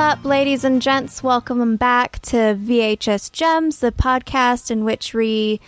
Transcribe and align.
Up, 0.00 0.24
ladies 0.24 0.64
and 0.64 0.80
gents? 0.80 1.22
Welcome 1.22 1.76
back 1.76 2.20
to 2.22 2.56
VHS 2.56 3.30
Gems, 3.32 3.80
the 3.80 3.92
podcast 3.92 4.70
in 4.70 4.82
which 4.82 5.12
we 5.12 5.60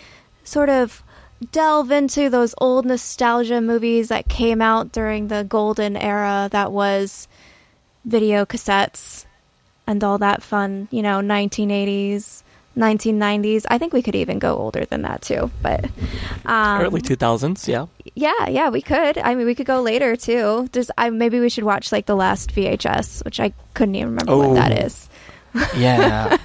sort 0.42 0.70
of 0.70 1.02
delve 1.50 1.90
into 1.90 2.30
those 2.30 2.54
old 2.56 2.86
nostalgia 2.86 3.60
movies 3.60 4.08
that 4.08 4.30
came 4.30 4.62
out 4.62 4.90
during 4.90 5.28
the 5.28 5.44
golden 5.44 5.98
era 5.98 6.48
that 6.50 6.72
was 6.72 7.28
video 8.06 8.46
cassettes 8.46 9.26
and 9.86 10.02
all 10.02 10.16
that 10.16 10.42
fun, 10.42 10.88
you 10.90 11.02
know, 11.02 11.20
1980s, 11.20 12.42
1990s. 12.76 13.64
I 13.68 13.78
think 13.78 13.92
we 13.92 14.02
could 14.02 14.14
even 14.14 14.38
go 14.38 14.56
older 14.56 14.84
than 14.84 15.02
that 15.02 15.22
too, 15.22 15.50
but 15.62 15.84
um, 16.46 16.80
Early 16.80 17.00
2000s, 17.00 17.68
yeah. 17.68 17.86
yeah, 18.14 18.48
yeah, 18.48 18.68
we 18.70 18.82
could. 18.82 19.18
I 19.18 19.34
mean, 19.34 19.46
we 19.46 19.54
could 19.54 19.66
go 19.66 19.80
later 19.82 20.16
too. 20.16 20.68
Just 20.72 20.90
I 20.96 21.10
maybe 21.10 21.40
we 21.40 21.48
should 21.48 21.64
watch 21.64 21.92
like 21.92 22.06
the 22.06 22.16
last 22.16 22.54
VHS, 22.54 23.24
which 23.24 23.40
I 23.40 23.52
couldn't 23.74 23.94
even 23.96 24.10
remember 24.10 24.36
what 24.36 24.54
that 24.54 24.72
Oh. 24.72 25.08
Yeah. 25.76 26.38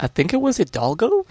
I 0.00 0.06
think 0.08 0.34
it 0.34 0.40
was 0.40 0.58
Hidalgo. 0.58 1.24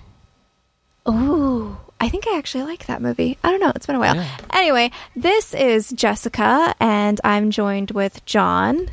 Oh, 1.05 1.77
I 1.99 2.09
think 2.09 2.25
I 2.27 2.37
actually 2.37 2.63
like 2.63 2.85
that 2.87 3.01
movie. 3.01 3.37
I 3.43 3.51
don't 3.51 3.59
know. 3.59 3.71
It's 3.75 3.85
been 3.85 3.95
a 3.95 3.99
while. 3.99 4.15
Yeah. 4.15 4.37
Anyway, 4.53 4.91
this 5.15 5.53
is 5.53 5.89
Jessica, 5.91 6.73
and 6.79 7.19
I'm 7.23 7.51
joined 7.51 7.91
with 7.91 8.25
John. 8.25 8.89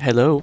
Hello. 0.00 0.42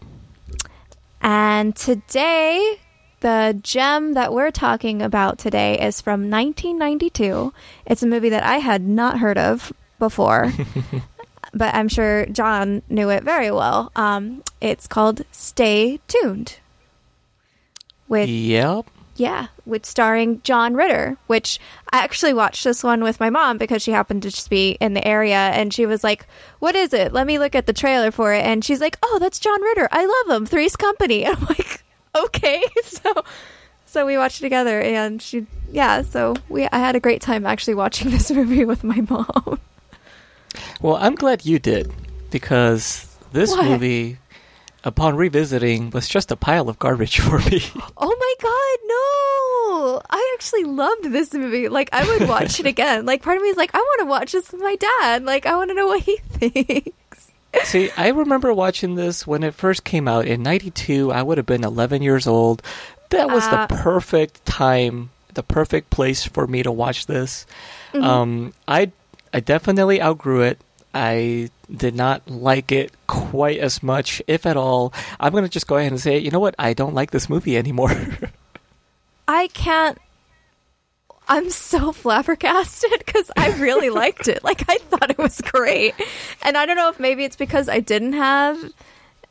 And 1.22 1.76
today, 1.76 2.80
the 3.22 3.60
gem 3.62 4.14
that 4.14 4.34
we're 4.34 4.52
talking 4.52 5.02
about 5.02 5.38
today 5.40 5.80
is 5.80 6.02
from 6.02 6.30
1992. 6.30 7.54
It's 7.86 8.04
a 8.04 8.08
movie 8.08 8.30
that 8.30 8.44
I 8.44 8.58
had 8.58 8.82
not 8.82 9.20
heard 9.20 9.38
of 9.38 9.74
before, 10.00 10.52
but 11.54 11.74
I'm 11.76 11.90
sure 11.90 12.26
John 12.28 12.82
knew 12.90 13.10
it 13.10 13.24
very 13.24 13.52
well. 13.52 13.92
Um, 13.96 14.44
it's 14.62 14.88
called 14.88 15.22
Stay 15.32 16.00
Tuned. 16.08 16.58
With 18.08 18.28
Yep. 18.30 18.86
yeah, 19.18 19.48
with 19.68 19.86
starring 19.86 20.42
John 20.44 20.74
Ritter, 20.74 21.18
which 21.28 21.60
I 21.92 22.00
actually 22.00 22.34
watched 22.34 22.64
this 22.64 22.84
one 22.84 23.04
with 23.04 23.20
my 23.20 23.30
mom 23.30 23.58
because 23.60 23.84
she 23.84 23.92
happened 23.92 24.24
to 24.24 24.32
just 24.32 24.50
be 24.50 24.72
in 24.80 24.94
the 24.96 25.08
area 25.08 25.36
and 25.38 25.72
she 25.74 25.86
was 25.86 26.04
like, 26.04 26.26
What 26.60 26.76
is 26.76 26.92
it? 26.94 27.14
Let 27.14 27.28
me 27.28 27.38
look 27.38 27.54
at 27.54 27.68
the 27.68 27.74
trailer 27.74 28.10
for 28.10 28.34
it. 28.34 28.44
And 28.44 28.66
she's 28.66 28.82
like, 28.82 28.98
Oh, 29.04 29.18
that's 29.20 29.38
John 29.40 29.62
Ritter. 29.62 29.88
I 29.92 30.06
love 30.26 30.36
him. 30.38 30.46
Three's 30.48 30.76
Company. 30.76 31.24
And 31.26 31.36
I'm 31.40 31.46
like, 31.46 31.84
Okay. 32.16 32.64
So 32.84 33.24
so 33.86 34.06
we 34.06 34.18
watched 34.18 34.40
it 34.40 34.44
together 34.44 34.80
and 34.82 35.22
she 35.22 35.46
yeah, 35.72 36.02
so 36.04 36.36
we 36.48 36.68
I 36.68 36.78
had 36.78 36.96
a 36.96 37.00
great 37.00 37.22
time 37.22 37.46
actually 37.46 37.76
watching 37.76 38.10
this 38.16 38.30
movie 38.32 38.66
with 38.66 38.84
my 38.84 39.02
mom. 39.02 39.60
Well, 40.82 40.96
I'm 40.96 41.16
glad 41.16 41.46
you 41.46 41.60
did 41.60 41.92
because 42.32 43.06
this 43.32 43.52
What? 43.52 43.66
movie, 43.66 44.18
upon 44.84 45.16
revisiting, 45.16 45.90
was 45.92 46.08
just 46.08 46.32
a 46.32 46.36
pile 46.36 46.70
of 46.70 46.80
garbage 46.80 47.20
for 47.20 47.40
me. 47.40 47.62
Oh 47.98 48.16
my 48.24 48.34
god, 48.42 48.78
no! 48.88 50.02
I 50.10 50.34
actually 50.36 50.64
loved 50.64 51.12
this 51.12 51.34
movie. 51.34 51.68
Like, 51.70 51.90
I 51.92 52.04
would 52.06 52.28
watch 52.30 52.60
it 52.60 52.66
again. 52.66 53.06
Like, 53.06 53.22
part 53.22 53.38
of 53.38 53.44
me 53.44 53.50
is 53.50 53.58
like, 53.58 53.72
I 53.76 53.78
want 53.80 54.00
to 54.02 54.06
watch 54.06 54.32
this 54.32 54.52
with 54.52 54.62
my 54.62 54.76
dad. 54.76 55.26
Like, 55.26 55.46
I 55.46 55.56
want 55.58 55.70
to 55.70 55.74
know 55.76 55.88
what 55.88 56.02
he 56.02 56.18
thinks. 56.18 56.92
See, 57.64 57.90
I 57.98 58.10
remember 58.10 58.54
watching 58.54 58.96
this 58.96 59.26
when 59.26 59.44
it 59.44 59.54
first 59.54 59.84
came 59.84 60.08
out 60.08 60.26
in 60.28 60.44
92. 60.44 61.12
I 61.12 61.22
would 61.22 61.38
have 61.38 61.46
been 61.48 61.64
11 61.64 62.02
years 62.02 62.28
old. 62.28 62.62
That 63.10 63.30
was 63.30 63.44
Uh, 63.46 63.66
the 63.66 63.76
perfect 63.76 64.46
time, 64.46 65.10
the 65.34 65.44
perfect 65.44 65.90
place 65.90 66.24
for 66.26 66.46
me 66.48 66.62
to 66.64 66.72
watch 66.72 67.08
this. 67.08 67.46
Mm-hmm. 67.94 68.04
Um, 68.06 68.54
I 68.68 68.92
I 69.34 69.40
definitely 69.40 70.02
outgrew 70.02 70.42
it. 70.42 70.60
I 70.94 71.50
did 71.76 71.96
not 71.96 72.28
like 72.30 72.72
it 72.72 72.92
quite 73.06 73.60
as 73.60 73.84
much, 73.84 74.22
if 74.28 74.46
at 74.48 74.58
all. 74.58 74.92
I'm 75.20 75.32
going 75.32 75.44
to 75.44 75.50
just 75.50 75.68
go 75.68 75.78
ahead 75.78 75.92
and 75.92 76.02
say, 76.02 76.18
you 76.18 76.32
know 76.32 76.40
what? 76.40 76.56
I 76.58 76.74
don't 76.74 76.96
like 76.96 77.12
this 77.12 77.30
movie 77.30 77.58
anymore. 77.58 77.92
I 79.28 79.48
can't. 79.50 79.98
I'm 81.30 81.52
so 81.52 81.92
flabbergasted 81.92 83.04
because 83.06 83.30
I 83.38 83.52
really 83.60 83.90
liked 84.04 84.28
it. 84.28 84.44
Like, 84.44 84.66
I 84.68 84.78
thought 84.78 85.12
it 85.12 85.18
was 85.20 85.40
great. 85.42 85.94
And 86.42 86.58
I 86.58 86.66
don't 86.66 86.76
know 86.76 86.90
if 86.90 87.00
maybe 87.00 87.24
it's 87.24 87.36
because 87.36 87.70
I 87.70 87.80
didn't 87.80 88.14
have 88.14 88.58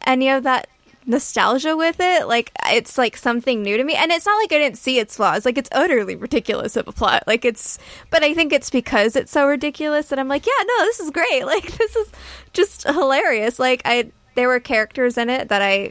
any 0.07 0.31
of 0.31 0.45
that 0.45 0.69
nostalgia 1.07 1.77
with 1.77 1.97
it. 1.99 2.29
Like, 2.29 2.53
it's 2.67 2.97
like 2.99 3.17
something 3.17 3.63
new 3.65 3.77
to 3.77 3.83
me. 3.83 3.95
And 3.95 4.13
it's 4.13 4.27
not 4.27 4.37
like 4.37 4.53
I 4.53 4.59
didn't 4.59 4.79
see 4.79 5.01
its 5.01 5.17
flaws. 5.17 5.45
Like, 5.45 5.59
it's 5.59 5.71
utterly 5.73 6.15
ridiculous 6.15 6.77
of 6.77 6.87
a 6.87 6.93
plot. 6.93 7.25
Like, 7.27 7.45
it's. 7.45 7.81
But 8.11 8.23
I 8.23 8.33
think 8.33 8.53
it's 8.53 8.71
because 8.71 9.17
it's 9.17 9.33
so 9.33 9.49
ridiculous 9.49 10.09
that 10.11 10.21
I'm 10.21 10.29
like, 10.29 10.47
yeah, 10.47 10.65
no, 10.65 10.85
this 10.85 11.01
is 11.01 11.11
great. 11.11 11.27
Like, 11.49 11.77
this 11.79 11.97
is 11.97 12.13
just 12.53 12.85
hilarious. 12.85 13.59
Like, 13.59 13.83
I. 13.85 14.13
There 14.37 14.47
were 14.47 14.61
characters 14.61 15.19
in 15.19 15.31
it 15.31 15.49
that 15.49 15.63
I 15.63 15.91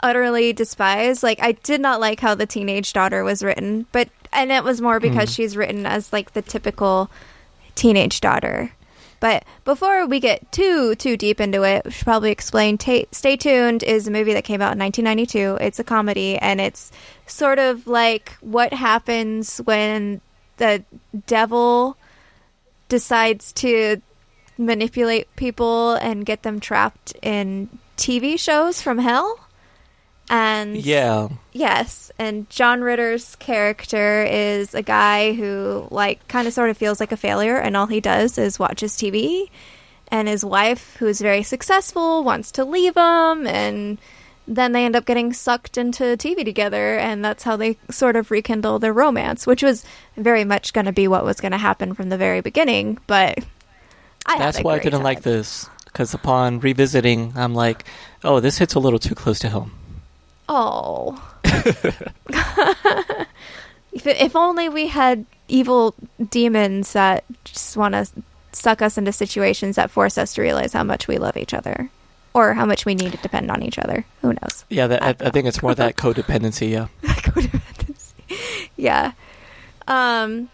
utterly 0.00 0.52
despise. 0.52 1.22
Like 1.22 1.40
I 1.40 1.52
did 1.52 1.80
not 1.80 2.00
like 2.00 2.20
how 2.20 2.34
the 2.34 2.46
teenage 2.46 2.92
daughter 2.92 3.24
was 3.24 3.42
written, 3.42 3.86
but 3.92 4.08
and 4.32 4.50
it 4.52 4.64
was 4.64 4.80
more 4.80 5.00
because 5.00 5.28
hmm. 5.28 5.34
she's 5.34 5.56
written 5.56 5.86
as 5.86 6.12
like 6.12 6.32
the 6.32 6.42
typical 6.42 7.10
teenage 7.74 8.20
daughter. 8.20 8.72
But 9.20 9.44
before 9.64 10.06
we 10.06 10.20
get 10.20 10.52
too 10.52 10.94
too 10.96 11.16
deep 11.16 11.40
into 11.40 11.62
it, 11.62 11.84
we 11.84 11.90
should 11.92 12.04
probably 12.04 12.30
explain. 12.30 12.76
Ta- 12.76 13.06
Stay 13.10 13.36
tuned 13.36 13.82
is 13.82 14.06
a 14.06 14.10
movie 14.10 14.34
that 14.34 14.44
came 14.44 14.60
out 14.60 14.72
in 14.72 14.78
1992. 14.78 15.64
It's 15.64 15.78
a 15.78 15.84
comedy, 15.84 16.36
and 16.36 16.60
it's 16.60 16.92
sort 17.26 17.58
of 17.58 17.86
like 17.86 18.36
what 18.40 18.74
happens 18.74 19.58
when 19.58 20.20
the 20.58 20.84
devil 21.26 21.96
decides 22.88 23.52
to 23.54 24.02
manipulate 24.58 25.34
people 25.36 25.94
and 25.94 26.26
get 26.26 26.42
them 26.42 26.60
trapped 26.60 27.14
in 27.22 27.68
TV 27.96 28.38
shows 28.38 28.82
from 28.82 28.98
hell. 28.98 29.38
And 30.30 30.76
yeah. 30.76 31.28
Yes, 31.52 32.10
and 32.18 32.48
John 32.48 32.80
Ritter's 32.80 33.36
character 33.36 34.24
is 34.24 34.74
a 34.74 34.82
guy 34.82 35.34
who 35.34 35.86
like 35.90 36.26
kind 36.28 36.48
of 36.48 36.54
sort 36.54 36.70
of 36.70 36.78
feels 36.78 37.00
like 37.00 37.12
a 37.12 37.16
failure 37.16 37.56
and 37.56 37.76
all 37.76 37.86
he 37.86 38.00
does 38.00 38.38
is 38.38 38.58
watches 38.58 38.94
TV 38.94 39.50
and 40.08 40.28
his 40.28 40.44
wife 40.44 40.96
who's 40.98 41.20
very 41.20 41.42
successful 41.42 42.24
wants 42.24 42.52
to 42.52 42.64
leave 42.64 42.96
him 42.96 43.46
and 43.46 43.98
then 44.46 44.72
they 44.72 44.84
end 44.84 44.94
up 44.96 45.06
getting 45.06 45.32
sucked 45.32 45.78
into 45.78 46.04
TV 46.16 46.44
together 46.44 46.98
and 46.98 47.24
that's 47.24 47.42
how 47.42 47.56
they 47.56 47.78
sort 47.90 48.16
of 48.16 48.30
rekindle 48.30 48.78
their 48.78 48.92
romance, 48.92 49.46
which 49.46 49.62
was 49.62 49.84
very 50.16 50.44
much 50.44 50.72
going 50.72 50.86
to 50.86 50.92
be 50.92 51.08
what 51.08 51.24
was 51.24 51.40
going 51.40 51.52
to 51.52 51.58
happen 51.58 51.94
from 51.94 52.10
the 52.10 52.18
very 52.18 52.40
beginning, 52.40 52.98
but 53.06 53.38
I 54.26 54.38
That's 54.38 54.62
why 54.62 54.76
I 54.76 54.78
didn't 54.78 55.02
like 55.02 55.22
this. 55.22 55.68
Because 55.84 56.12
upon 56.12 56.60
revisiting, 56.60 57.32
I'm 57.36 57.54
like, 57.54 57.84
oh, 58.24 58.40
this 58.40 58.58
hits 58.58 58.74
a 58.74 58.80
little 58.80 58.98
too 58.98 59.14
close 59.14 59.38
to 59.40 59.48
home. 59.48 59.72
Oh. 60.48 61.20
if, 63.92 64.06
if 64.06 64.36
only 64.36 64.68
we 64.68 64.88
had 64.88 65.24
evil 65.48 65.94
demons 66.30 66.92
that 66.92 67.24
just 67.44 67.76
want 67.76 67.94
to 67.94 68.06
suck 68.52 68.82
us 68.82 68.98
into 68.98 69.12
situations 69.12 69.76
that 69.76 69.90
force 69.90 70.16
us 70.16 70.34
to 70.34 70.42
realize 70.42 70.72
how 70.72 70.84
much 70.84 71.08
we 71.08 71.18
love 71.18 71.36
each 71.36 71.54
other 71.54 71.90
or 72.34 72.54
how 72.54 72.66
much 72.66 72.84
we 72.84 72.94
need 72.94 73.12
to 73.12 73.18
depend 73.18 73.50
on 73.50 73.62
each 73.62 73.78
other. 73.78 74.04
Who 74.22 74.28
knows? 74.28 74.64
Yeah, 74.68 74.86
that, 74.88 75.02
I 75.02 75.08
I, 75.08 75.14
I 75.20 75.30
think 75.30 75.46
it's 75.46 75.62
more 75.62 75.74
that 75.74 75.96
codependency. 76.04 76.70
Yeah. 76.70 76.88
Codependency. 77.02 78.68
yeah. 78.76 79.12
Um 79.86 80.48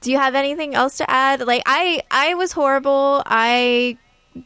do 0.00 0.12
you 0.12 0.18
have 0.18 0.34
anything 0.34 0.74
else 0.74 0.98
to 0.98 1.10
add? 1.10 1.40
Like 1.40 1.62
I 1.66 2.02
I 2.10 2.34
was 2.34 2.52
horrible. 2.52 3.22
I 3.26 3.98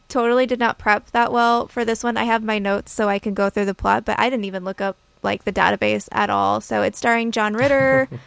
totally 0.09 0.45
did 0.45 0.59
not 0.59 0.77
prep 0.77 1.11
that 1.11 1.31
well 1.31 1.67
for 1.67 1.83
this 1.85 2.03
one. 2.03 2.17
I 2.17 2.23
have 2.25 2.43
my 2.43 2.59
notes 2.59 2.91
so 2.91 3.07
I 3.09 3.19
can 3.19 3.33
go 3.33 3.49
through 3.49 3.65
the 3.65 3.73
plot, 3.73 4.05
but 4.05 4.19
I 4.19 4.29
didn't 4.29 4.45
even 4.45 4.63
look 4.63 4.81
up 4.81 4.97
like 5.21 5.43
the 5.43 5.53
database 5.53 6.07
at 6.11 6.29
all. 6.29 6.61
So 6.61 6.81
it's 6.81 6.97
starring 6.97 7.31
John 7.31 7.53
Ritter. 7.53 8.07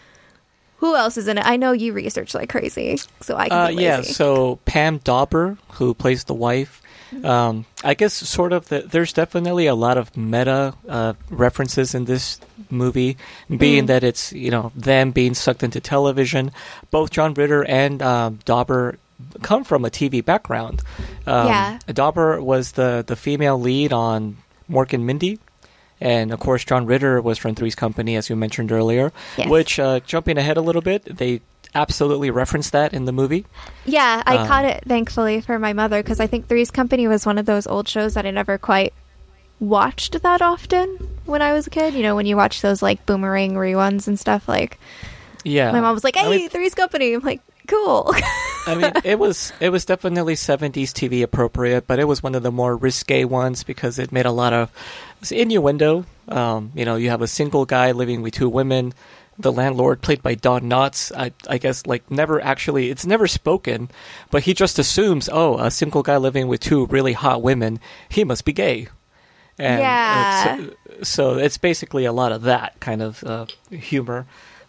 Who 0.79 0.95
else 0.95 1.17
is 1.17 1.27
in 1.27 1.39
it? 1.39 1.47
I 1.47 1.57
know 1.57 1.73
you 1.73 1.93
research 1.95 2.35
like 2.35 2.51
crazy, 2.51 2.99
so 3.23 3.35
I 3.37 3.49
can 3.49 3.59
Uh, 3.59 3.69
yeah, 3.69 4.03
so 4.03 4.57
Pam 4.67 4.99
Dawber, 4.99 5.57
who 5.73 5.95
plays 5.95 6.25
the 6.25 6.35
wife, 6.35 6.83
um, 7.25 7.65
I 7.83 7.95
guess 7.95 8.13
sort 8.13 8.53
of 8.53 8.69
the, 8.69 8.81
there's 8.81 9.15
definitely 9.15 9.67
a 9.69 9.75
lot 9.75 9.97
of 9.97 10.15
meta 10.19 10.75
uh, 10.87 11.15
references 11.31 11.95
in 11.95 12.05
this 12.05 12.39
movie, 12.69 13.17
being 13.49 13.85
Mm. 13.85 13.87
that 13.87 14.05
it's 14.05 14.35
you 14.35 14.51
know 14.51 14.71
them 14.77 15.13
being 15.13 15.33
sucked 15.33 15.63
into 15.63 15.81
television. 15.81 16.53
Both 16.91 17.11
John 17.11 17.33
Ritter 17.33 17.65
and 17.65 18.03
um, 18.03 18.41
Dawber 18.45 18.99
come 19.43 19.65
from 19.65 19.85
a 19.85 19.91
TV 19.91 20.25
background. 20.25 20.83
Um, 21.27 21.47
Yeah. 21.49 21.79
Dawber 21.89 22.41
was 22.43 22.73
the 22.73 23.05
the 23.07 23.17
female 23.17 23.59
lead 23.61 23.93
on 23.93 24.37
Mork 24.71 24.93
and 24.93 25.07
Mindy. 25.07 25.39
And 26.01 26.31
of 26.33 26.41
course, 26.41 26.63
John 26.65 26.85
Ritter 26.85 27.23
was 27.23 27.39
from 27.39 27.55
Three's 27.55 27.75
Company, 27.75 28.17
as 28.17 28.29
you 28.29 28.37
mentioned 28.37 28.71
earlier. 28.71 29.13
Yes. 29.39 29.49
Which, 29.49 29.79
uh, 29.81 30.01
jumping 30.01 30.37
ahead 30.37 30.59
a 30.59 30.61
little 30.61 30.83
bit, 30.83 31.05
they 31.17 31.41
absolutely 31.75 32.31
referenced 32.31 32.73
that 32.73 32.93
in 32.93 33.07
the 33.07 33.13
movie. 33.13 33.47
Yeah, 33.87 34.23
I 34.27 34.37
Um, 34.37 34.47
caught 34.47 34.65
it 34.67 34.85
thankfully 34.87 35.41
for 35.41 35.59
my 35.59 35.73
mother 35.73 36.03
because 36.03 36.21
I 36.21 36.27
think 36.27 36.49
Three's 36.49 36.71
Company 36.71 37.09
was 37.09 37.25
one 37.25 37.39
of 37.39 37.47
those 37.47 37.67
old 37.67 37.89
shows 37.89 38.13
that 38.15 38.27
I 38.27 38.31
never 38.31 38.59
quite 38.59 38.93
watched 39.59 40.21
that 40.23 40.43
often 40.43 40.99
when 41.25 41.41
I 41.43 41.53
was 41.55 41.67
a 41.67 41.71
kid. 41.71 41.95
You 41.95 42.03
know, 42.03 42.15
when 42.15 42.27
you 42.27 42.37
watch 42.37 42.61
those 42.61 42.83
like 42.83 43.07
boomerang 43.07 43.55
reruns 43.55 44.07
and 44.07 44.19
stuff. 44.21 44.47
Like 44.49 44.79
Yeah, 45.45 45.73
my 45.73 45.81
mom 45.81 45.95
was 45.95 46.05
like, 46.05 46.17
I 46.17 46.25
"Hey, 46.25 46.31
mean- 46.37 46.49
Three's 46.51 46.75
Company." 46.75 47.15
I'm 47.15 47.23
like, 47.23 47.41
"Cool." 47.67 48.13
I 48.67 48.75
mean, 48.75 48.93
it 49.05 49.19
was 49.19 49.53
it 49.61 49.71
was 49.71 49.85
definitely 49.85 50.35
'70s 50.35 50.91
TV 50.93 51.23
appropriate, 51.23 51.87
but 51.87 51.99
it 51.99 52.05
was 52.05 52.23
one 52.23 52.35
of 52.35 52.43
the 52.43 52.53
more 52.53 52.77
risque 52.77 53.25
ones 53.25 53.63
because 53.63 53.99
it 53.99 54.13
made 54.13 54.27
a 54.27 54.33
lot 54.33 54.53
of 54.53 54.71
it 54.71 55.21
was 55.21 55.33
innuendo. 55.33 56.05
Um, 56.29 56.73
you 56.75 56.85
know, 56.85 56.97
you 56.97 57.11
have 57.11 57.23
a 57.23 57.29
single 57.29 57.65
guy 57.67 57.93
living 57.93 58.23
with 58.23 58.35
two 58.35 58.49
women. 58.49 58.93
The 59.39 59.53
landlord, 59.53 60.01
played 60.01 60.23
by 60.23 60.35
Don 60.35 60.63
Knotts, 60.63 61.13
I, 61.15 61.31
I 61.47 61.59
guess, 61.59 61.85
like 61.85 62.11
never 62.11 62.41
actually, 62.41 62.89
it's 62.89 63.05
never 63.05 63.27
spoken, 63.27 63.91
but 64.31 64.45
he 64.45 64.55
just 64.55 64.79
assumes, 64.79 65.29
oh, 65.31 65.59
a 65.59 65.71
single 65.71 66.03
guy 66.03 66.17
living 66.17 66.49
with 66.49 66.61
two 66.61 66.87
really 66.87 67.13
hot 67.13 67.43
women, 67.43 67.79
he 68.09 68.25
must 68.25 68.47
be 68.47 68.55
gay. 68.55 68.89
And 69.59 69.81
uh, 69.81 69.85
Yeah. 69.85 70.57
so, 70.57 70.71
so 71.03 71.35
it's 71.37 71.59
basically 71.59 72.07
a 72.07 72.13
lot 72.13 72.33
of 72.33 72.43
that 72.43 72.81
kind 72.81 73.03
of 73.03 73.23
uh, 73.25 73.45
humor. 73.71 74.25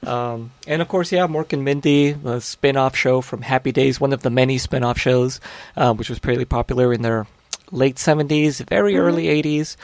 Um, 0.05 0.51
and 0.67 0.81
of 0.81 0.88
course, 0.88 1.11
yeah, 1.11 1.27
Mork 1.27 1.53
and 1.53 1.65
Mindy, 1.65 2.15
a 2.23 2.39
spin-off 2.39 2.95
show 2.95 3.21
from 3.21 3.41
Happy 3.41 3.71
Days, 3.71 3.99
one 3.99 4.13
of 4.13 4.21
the 4.21 4.29
many 4.29 4.57
spin-off 4.57 4.97
shows, 4.97 5.39
um, 5.75 5.97
which 5.97 6.09
was 6.09 6.19
pretty 6.19 6.45
popular 6.45 6.94
in 6.94 7.01
their 7.01 7.27
late 7.71 7.95
70s, 7.97 8.65
very 8.69 8.97
early 8.97 9.25
80s. 9.25 9.75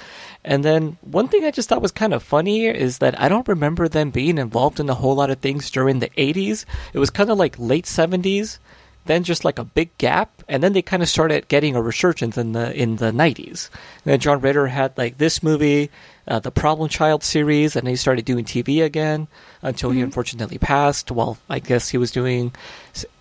And 0.45 0.63
then 0.63 0.97
one 1.01 1.27
thing 1.27 1.43
I 1.43 1.51
just 1.51 1.69
thought 1.69 1.81
was 1.81 1.91
kind 1.91 2.13
of 2.13 2.23
funny 2.23 2.67
is 2.67 2.99
that 2.99 3.19
I 3.19 3.29
don't 3.29 3.47
remember 3.47 3.87
them 3.87 4.11
being 4.11 4.37
involved 4.37 4.79
in 4.79 4.89
a 4.89 4.93
whole 4.93 5.15
lot 5.15 5.29
of 5.29 5.39
things 5.39 5.71
during 5.71 5.99
the 5.99 6.09
80s. 6.09 6.65
It 6.93 6.99
was 6.99 7.09
kind 7.09 7.29
of 7.29 7.37
like 7.37 7.57
late 7.59 7.85
70s, 7.85 8.59
then 9.05 9.23
just 9.23 9.43
like 9.43 9.59
a 9.59 9.65
big 9.65 9.97
gap, 9.97 10.43
and 10.47 10.63
then 10.63 10.73
they 10.73 10.81
kind 10.81 11.03
of 11.03 11.09
started 11.09 11.47
getting 11.47 11.75
a 11.75 11.81
resurgence 11.81 12.37
in 12.37 12.53
the 12.53 12.73
in 12.73 12.97
the 12.97 13.11
90s. 13.11 13.69
And 13.69 14.13
then 14.13 14.19
John 14.19 14.39
Ritter 14.39 14.67
had 14.67 14.97
like 14.97 15.17
this 15.17 15.43
movie, 15.43 15.89
uh, 16.27 16.39
the 16.39 16.51
Problem 16.51 16.89
Child 16.89 17.23
series, 17.23 17.75
and 17.75 17.85
then 17.85 17.91
he 17.91 17.95
started 17.97 18.25
doing 18.25 18.45
TV 18.45 18.83
again 18.83 19.27
until 19.61 19.91
he 19.91 20.01
unfortunately 20.01 20.57
passed. 20.57 21.11
While 21.11 21.37
I 21.49 21.59
guess 21.59 21.89
he 21.89 21.97
was 21.97 22.11
doing 22.11 22.53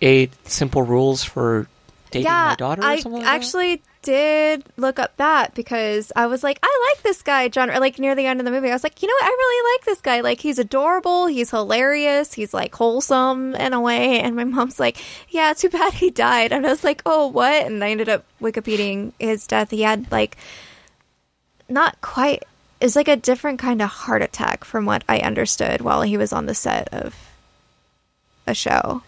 eight 0.01 0.33
simple 0.49 0.83
rules 0.83 1.25
for 1.25 1.69
dating 2.13 2.27
yeah, 2.27 2.51
my 2.51 2.55
daughter. 2.55 2.83
Or 2.83 2.85
I 2.85 3.01
something 3.01 3.21
like 3.21 3.25
that. 3.25 3.35
actually 3.35 3.83
did 4.03 4.65
look 4.77 4.99
up 4.99 5.17
that 5.17 5.55
because 5.55 6.13
I 6.15 6.27
was 6.27 6.43
like, 6.43 6.59
I 6.63 6.93
like 6.93 7.03
this 7.03 7.23
guy, 7.23 7.49
John. 7.49 7.71
Or 7.71 7.81
like 7.81 7.99
near 7.99 8.15
the 8.15 8.27
end 8.27 8.41
of 8.41 8.45
the 8.45 8.53
movie, 8.53 8.71
I 8.71 8.75
was 8.75 8.85
like, 8.85 9.03
you 9.03 9.09
know 9.09 9.15
what? 9.15 9.25
I 9.25 9.29
really 9.29 9.75
like 9.75 9.85
this 9.85 10.01
guy. 10.01 10.21
Like 10.21 10.41
he's 10.41 10.59
adorable. 10.59 11.27
He's 11.27 11.51
hilarious. 11.51 12.33
He's 12.33 12.55
like 12.55 12.75
wholesome 12.75 13.55
in 13.57 13.73
a 13.73 13.81
way. 13.81 14.21
And 14.21 14.37
my 14.37 14.45
mom's 14.45 14.79
like, 14.79 14.99
yeah, 15.31 15.53
too 15.55 15.71
bad 15.71 15.95
he 15.95 16.11
died. 16.11 16.53
And 16.53 16.67
I 16.67 16.71
was 16.71 16.85
like, 16.85 17.03
oh, 17.07 17.29
what? 17.29 17.67
And 17.67 17.83
I 17.83 17.91
ended 17.91 18.09
up 18.09 18.25
Wikipediaing 18.41 19.13
his 19.19 19.47
death. 19.47 19.71
He 19.71 19.83
had 19.83 20.11
like 20.13 20.37
not 21.69 22.01
quite. 22.01 22.45
It's 22.83 22.97
like 22.97 23.09
a 23.09 23.17
different 23.17 23.59
kind 23.59 23.81
of 23.81 23.89
heart 23.89 24.23
attack 24.23 24.65
from 24.65 24.85
what 24.87 25.05
I 25.09 25.19
understood 25.21 25.81
while 25.81 26.03
he 26.03 26.17
was 26.17 26.33
on 26.33 26.47
the 26.47 26.55
set 26.55 26.89
of 26.93 27.15
a 28.47 28.55
show. 28.55 29.03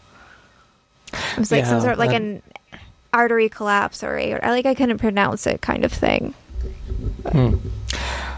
It 1.13 1.39
was 1.39 1.51
like 1.53 1.67
some 1.67 1.81
sort 1.81 1.95
of 1.95 1.99
like 1.99 2.11
that- 2.11 2.21
an 2.23 2.43
artery 3.13 3.49
collapse 3.49 4.03
or 4.05 4.17
a, 4.17 4.35
I 4.41 4.51
like 4.51 4.67
I 4.67 4.75
couldn't 4.75 4.99
pronounce 4.99 5.47
it 5.47 5.61
kind 5.61 5.85
of 5.85 5.93
thing. 5.93 6.35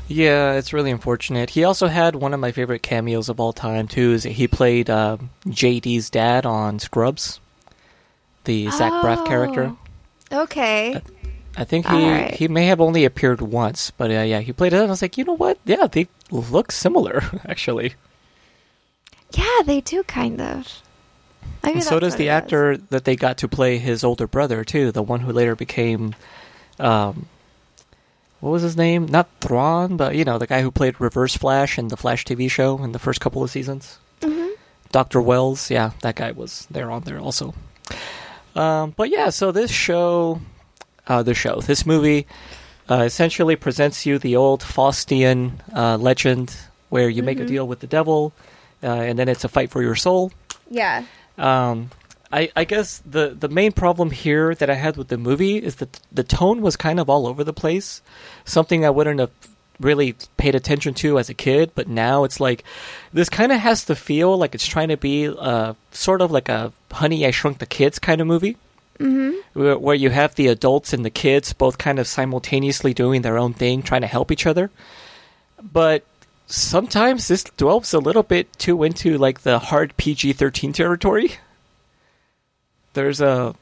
Yeah, 0.08 0.52
it's 0.52 0.72
really 0.72 0.90
unfortunate. 0.90 1.50
He 1.50 1.64
also 1.64 1.88
had 1.88 2.14
one 2.14 2.32
of 2.32 2.38
my 2.40 2.52
favorite 2.52 2.82
cameos 2.82 3.28
of 3.28 3.40
all 3.40 3.52
time 3.52 3.88
too. 3.88 4.12
Is 4.12 4.22
he 4.22 4.46
played 4.46 4.88
uh, 4.88 5.16
JD's 5.46 6.10
dad 6.10 6.46
on 6.46 6.78
Scrubs, 6.78 7.40
the 8.44 8.70
Zach 8.70 8.92
Braff 9.02 9.26
character. 9.26 9.72
Oh, 10.30 10.42
Okay. 10.42 11.00
I 11.56 11.64
think 11.64 11.86
he 11.86 11.94
Alright. 11.94 12.34
he 12.34 12.48
may 12.48 12.66
have 12.66 12.80
only 12.80 13.04
appeared 13.04 13.40
once, 13.40 13.90
but 13.90 14.10
uh, 14.10 14.20
yeah, 14.22 14.40
he 14.40 14.52
played 14.52 14.72
it. 14.72 14.76
And 14.76 14.86
I 14.86 14.90
was 14.90 15.00
like, 15.02 15.16
you 15.16 15.24
know 15.24 15.36
what? 15.36 15.58
Yeah, 15.64 15.86
they 15.86 16.06
look 16.30 16.70
similar 16.70 17.22
actually. 17.46 17.94
Yeah, 19.32 19.60
they 19.64 19.80
do 19.80 20.02
kind 20.04 20.40
of. 20.40 20.82
And 21.62 21.82
so 21.82 21.98
does 21.98 22.14
the 22.16 22.24
it 22.24 22.26
is. 22.26 22.32
actor 22.32 22.76
that 22.76 23.04
they 23.04 23.16
got 23.16 23.38
to 23.38 23.48
play 23.48 23.78
his 23.78 24.04
older 24.04 24.26
brother 24.26 24.64
too, 24.64 24.92
the 24.92 25.02
one 25.02 25.20
who 25.20 25.32
later 25.32 25.56
became, 25.56 26.14
um, 26.78 27.26
what 28.40 28.50
was 28.50 28.62
his 28.62 28.76
name? 28.76 29.06
Not 29.06 29.28
Thrawn, 29.40 29.96
but 29.96 30.14
you 30.14 30.24
know 30.24 30.38
the 30.38 30.46
guy 30.46 30.62
who 30.62 30.70
played 30.70 31.00
Reverse 31.00 31.36
Flash 31.36 31.78
in 31.78 31.88
the 31.88 31.96
Flash 31.96 32.24
TV 32.24 32.50
show 32.50 32.82
in 32.84 32.92
the 32.92 32.98
first 33.00 33.20
couple 33.20 33.42
of 33.42 33.50
seasons. 33.50 33.98
Mhm. 34.20 34.50
Doctor 34.92 35.20
Wells, 35.20 35.70
yeah, 35.70 35.90
that 36.02 36.14
guy 36.16 36.30
was 36.32 36.66
there 36.70 36.90
on 36.90 37.02
there 37.02 37.18
also. 37.18 37.54
Um, 38.54 38.94
but 38.96 39.10
yeah, 39.10 39.30
so 39.30 39.50
this 39.52 39.70
show, 39.70 40.40
uh, 41.06 41.22
the 41.22 41.34
show, 41.34 41.60
this 41.60 41.86
movie, 41.86 42.26
uh, 42.90 43.02
essentially 43.02 43.56
presents 43.56 44.06
you 44.06 44.18
the 44.18 44.36
old 44.36 44.62
Faustian 44.62 45.52
uh, 45.74 45.96
legend 45.96 46.54
where 46.88 47.08
you 47.08 47.22
make 47.22 47.40
a 47.40 47.44
Mhm. 47.44 47.48
deal 47.48 47.66
with 47.68 47.80
the 47.80 47.86
devil, 47.86 48.32
uh, 48.82 48.86
and 48.86 49.18
then 49.18 49.28
it's 49.28 49.44
a 49.44 49.48
fight 49.48 49.70
for 49.70 49.82
your 49.82 49.96
soul. 49.96 50.32
Yeah. 50.70 51.04
Um, 51.38 51.90
I, 52.32 52.50
I 52.56 52.64
guess 52.64 53.02
the, 53.08 53.36
the 53.38 53.48
main 53.48 53.72
problem 53.72 54.10
here 54.10 54.54
that 54.54 54.68
I 54.70 54.74
had 54.74 54.96
with 54.96 55.08
the 55.08 55.18
movie 55.18 55.56
is 55.58 55.76
that 55.76 56.00
the 56.12 56.24
tone 56.24 56.60
was 56.60 56.76
kind 56.76 56.98
of 57.00 57.08
all 57.10 57.26
over 57.26 57.44
the 57.44 57.52
place. 57.52 58.02
Something 58.44 58.84
I 58.84 58.90
wouldn't 58.90 59.20
have 59.20 59.30
really 59.78 60.14
paid 60.36 60.54
attention 60.54 60.94
to 60.94 61.18
as 61.18 61.28
a 61.28 61.34
kid, 61.34 61.70
but 61.74 61.86
now 61.88 62.24
it's 62.24 62.40
like 62.40 62.64
this 63.12 63.28
kind 63.28 63.52
of 63.52 63.60
has 63.60 63.84
to 63.84 63.94
feel 63.94 64.36
like 64.36 64.54
it's 64.54 64.66
trying 64.66 64.88
to 64.88 64.96
be 64.96 65.28
uh, 65.28 65.74
sort 65.92 66.20
of 66.20 66.30
like 66.30 66.48
a 66.48 66.72
Honey 66.90 67.26
I 67.26 67.30
Shrunk 67.30 67.58
the 67.58 67.66
Kids 67.66 67.98
kind 67.98 68.20
of 68.20 68.26
movie. 68.26 68.56
Mhm. 68.98 69.36
Where, 69.52 69.78
where 69.78 69.94
you 69.94 70.10
have 70.10 70.34
the 70.34 70.48
adults 70.48 70.92
and 70.92 71.04
the 71.04 71.10
kids 71.10 71.52
both 71.52 71.78
kind 71.78 71.98
of 71.98 72.06
simultaneously 72.06 72.94
doing 72.94 73.22
their 73.22 73.38
own 73.38 73.52
thing, 73.52 73.82
trying 73.82 74.02
to 74.02 74.06
help 74.06 74.30
each 74.30 74.46
other. 74.46 74.70
But 75.62 76.04
sometimes 76.46 77.28
this 77.28 77.44
delves 77.44 77.92
a 77.92 77.98
little 77.98 78.22
bit 78.22 78.56
too 78.58 78.82
into 78.82 79.18
like 79.18 79.42
the 79.42 79.58
hard 79.58 79.96
PG 79.96 80.34
thirteen 80.34 80.72
territory. 80.72 81.32
There's 82.94 83.20
a 83.20 83.54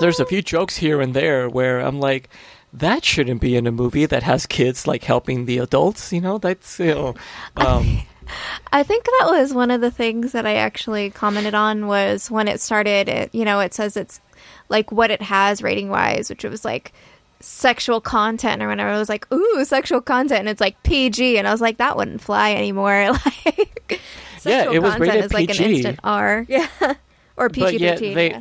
there's 0.00 0.20
a 0.20 0.26
few 0.26 0.42
jokes 0.42 0.76
here 0.76 1.00
and 1.00 1.14
there 1.14 1.48
where 1.48 1.80
I'm 1.80 1.98
like, 1.98 2.28
that 2.72 3.04
shouldn't 3.04 3.40
be 3.40 3.56
in 3.56 3.66
a 3.66 3.72
movie 3.72 4.06
that 4.06 4.22
has 4.24 4.46
kids 4.46 4.86
like 4.86 5.04
helping 5.04 5.46
the 5.46 5.58
adults. 5.58 6.12
You 6.12 6.20
know, 6.20 6.38
that's 6.38 6.78
you 6.78 6.94
know, 6.94 7.14
um, 7.56 8.02
I 8.72 8.82
think 8.82 9.04
that 9.04 9.28
was 9.30 9.54
one 9.54 9.70
of 9.70 9.80
the 9.80 9.90
things 9.90 10.32
that 10.32 10.46
I 10.46 10.56
actually 10.56 11.10
commented 11.10 11.54
on 11.54 11.86
was 11.86 12.30
when 12.30 12.48
it 12.48 12.60
started, 12.60 13.08
it, 13.08 13.34
you 13.34 13.44
know, 13.44 13.60
it 13.60 13.74
says 13.74 13.96
it's 13.96 14.20
like 14.68 14.90
what 14.92 15.10
it 15.10 15.22
has 15.22 15.62
rating 15.62 15.88
wise, 15.88 16.28
which 16.30 16.44
was 16.44 16.64
like 16.64 16.92
sexual 17.40 18.00
content 18.00 18.62
or 18.62 18.68
whatever. 18.68 18.88
I 18.90 18.98
was 18.98 19.08
like, 19.08 19.30
ooh, 19.32 19.64
sexual 19.64 20.00
content 20.00 20.40
and 20.40 20.48
it's 20.48 20.60
like 20.60 20.82
PG 20.82 21.36
and 21.38 21.46
I 21.46 21.52
was 21.52 21.60
like, 21.60 21.76
that 21.78 21.96
wouldn't 21.96 22.20
fly 22.22 22.52
anymore. 22.54 23.10
like 23.26 23.76
Yeah, 23.90 23.98
sexual 24.38 24.74
it 24.74 24.78
was 24.82 24.92
content 24.92 25.00
rated 25.10 25.24
is 25.26 25.32
like 25.34 25.50
an 25.50 25.56
PG. 25.56 25.74
instant 25.74 26.00
R. 26.02 26.46
Yeah. 26.48 26.68
or 27.36 27.50
PG 27.50 27.78
thirteen. 27.78 28.14
they 28.14 28.30
yeah. 28.30 28.40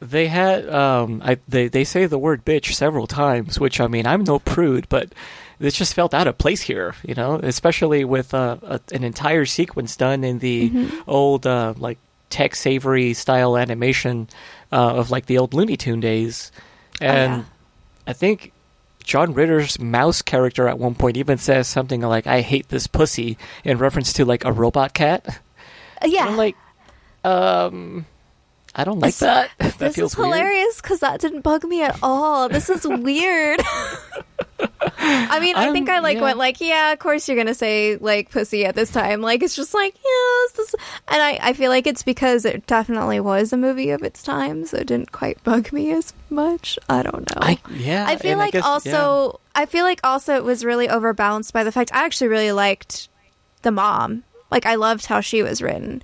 they 0.00 0.26
had 0.28 0.68
um 0.68 1.20
I 1.24 1.38
they 1.48 1.68
they 1.68 1.84
say 1.84 2.06
the 2.06 2.18
word 2.18 2.44
bitch 2.44 2.72
several 2.74 3.06
times, 3.06 3.58
which 3.58 3.80
I 3.80 3.86
mean 3.88 4.06
I'm 4.06 4.22
no 4.24 4.38
prude, 4.38 4.88
but 4.88 5.12
this 5.58 5.74
just 5.74 5.94
felt 5.94 6.12
out 6.14 6.26
of 6.26 6.36
place 6.38 6.60
here, 6.60 6.94
you 7.04 7.14
know, 7.14 7.36
especially 7.36 8.04
with 8.04 8.34
uh, 8.34 8.56
a, 8.62 8.80
an 8.92 9.02
entire 9.04 9.46
sequence 9.46 9.96
done 9.96 10.22
in 10.24 10.38
the 10.40 10.70
Mm-hmm. 10.70 11.10
old 11.10 11.46
uh, 11.46 11.74
like 11.78 11.98
Tex 12.28 12.66
Avery 12.66 13.14
style 13.14 13.56
animation 13.56 14.28
uh, 14.74 14.96
of 14.96 15.10
like 15.10 15.26
the 15.26 15.38
old 15.38 15.54
Looney 15.54 15.76
Tune 15.78 16.00
days, 16.00 16.50
and 17.00 17.32
Oh, 17.32 17.36
yeah. 17.36 17.44
I 18.08 18.12
think. 18.12 18.50
John 19.04 19.34
Ritter's 19.34 19.78
mouse 19.78 20.22
character 20.22 20.66
at 20.66 20.78
one 20.78 20.94
point 20.94 21.18
even 21.18 21.36
says 21.36 21.68
something 21.68 22.00
like 22.00 22.26
"I 22.26 22.40
hate 22.40 22.68
this 22.70 22.86
pussy" 22.86 23.36
in 23.62 23.76
reference 23.76 24.14
to 24.14 24.24
like 24.24 24.46
a 24.46 24.50
robot 24.52 24.94
cat. 24.94 25.40
yeah. 26.02 26.24
I'm 26.24 26.38
like, 26.38 26.56
um, 27.22 28.06
I 28.74 28.84
don't 28.84 29.00
like 29.00 29.08
This- 29.10 29.18
that. 29.18 29.50
that 29.58 29.78
this 29.78 29.96
feels 29.96 30.12
is 30.12 30.16
hilarious 30.16 30.80
because 30.80 31.00
that 31.00 31.20
didn't 31.20 31.42
bug 31.42 31.64
me 31.64 31.82
at 31.82 31.98
all. 32.02 32.48
This 32.48 32.70
is 32.70 32.86
weird. 32.86 33.60
I 34.98 35.38
mean, 35.40 35.56
I 35.56 35.72
think 35.72 35.88
I 35.88 35.98
like 35.98 36.16
yeah. 36.16 36.22
went 36.22 36.38
like, 36.38 36.60
yeah, 36.60 36.92
of 36.92 36.98
course 36.98 37.28
you're 37.28 37.36
gonna 37.36 37.54
say 37.54 37.96
like 37.96 38.30
pussy 38.30 38.64
at 38.64 38.74
this 38.74 38.90
time. 38.90 39.20
Like 39.20 39.42
it's 39.42 39.56
just 39.56 39.74
like, 39.74 39.94
yes, 40.02 40.52
this, 40.52 40.74
and 41.08 41.22
I 41.22 41.38
I 41.42 41.52
feel 41.52 41.70
like 41.70 41.86
it's 41.86 42.02
because 42.02 42.44
it 42.44 42.66
definitely 42.66 43.20
was 43.20 43.52
a 43.52 43.56
movie 43.56 43.90
of 43.90 44.02
its 44.02 44.22
time, 44.22 44.64
so 44.66 44.78
it 44.78 44.86
didn't 44.86 45.12
quite 45.12 45.42
bug 45.44 45.72
me 45.72 45.92
as 45.92 46.12
much. 46.30 46.78
I 46.88 47.02
don't 47.02 47.20
know. 47.34 47.40
I 47.40 47.58
yeah. 47.70 48.06
I 48.08 48.16
feel 48.16 48.38
like 48.38 48.52
guess- 48.52 48.64
also 48.64 49.40
I 49.54 49.66
feel 49.66 49.84
like 49.84 50.00
also 50.04 50.36
it 50.36 50.44
was 50.44 50.64
really 50.64 50.88
overbalanced 50.88 51.52
by 51.52 51.64
the 51.64 51.72
fact 51.72 51.90
I 51.92 52.04
actually 52.04 52.28
really 52.28 52.52
liked 52.52 53.08
the 53.62 53.72
mom. 53.72 54.24
Like 54.50 54.66
I 54.66 54.76
loved 54.76 55.06
how 55.06 55.20
she 55.20 55.42
was 55.42 55.60
written. 55.60 56.02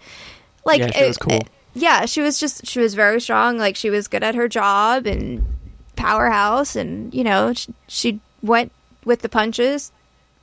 Like 0.65 0.81
Yeah, 0.81 0.91
she 0.93 1.05
it, 1.05 1.09
was 1.09 1.17
cool. 1.19 1.33
it- 1.35 1.49
yeah, 1.73 2.05
she 2.07 2.21
was 2.21 2.39
just 2.41 2.67
she 2.67 2.81
was 2.81 2.95
very 2.95 3.21
strong. 3.21 3.57
Like 3.57 3.77
she 3.77 3.91
was 3.91 4.09
good 4.09 4.25
at 4.25 4.35
her 4.35 4.49
job 4.49 5.07
and 5.07 5.47
powerhouse, 5.97 6.75
and 6.77 7.15
you 7.15 7.23
know 7.23 7.53
she, 7.55 7.73
she 7.87 8.21
went 8.43 8.73
with 9.05 9.21
the 9.21 9.29
punches 9.29 9.93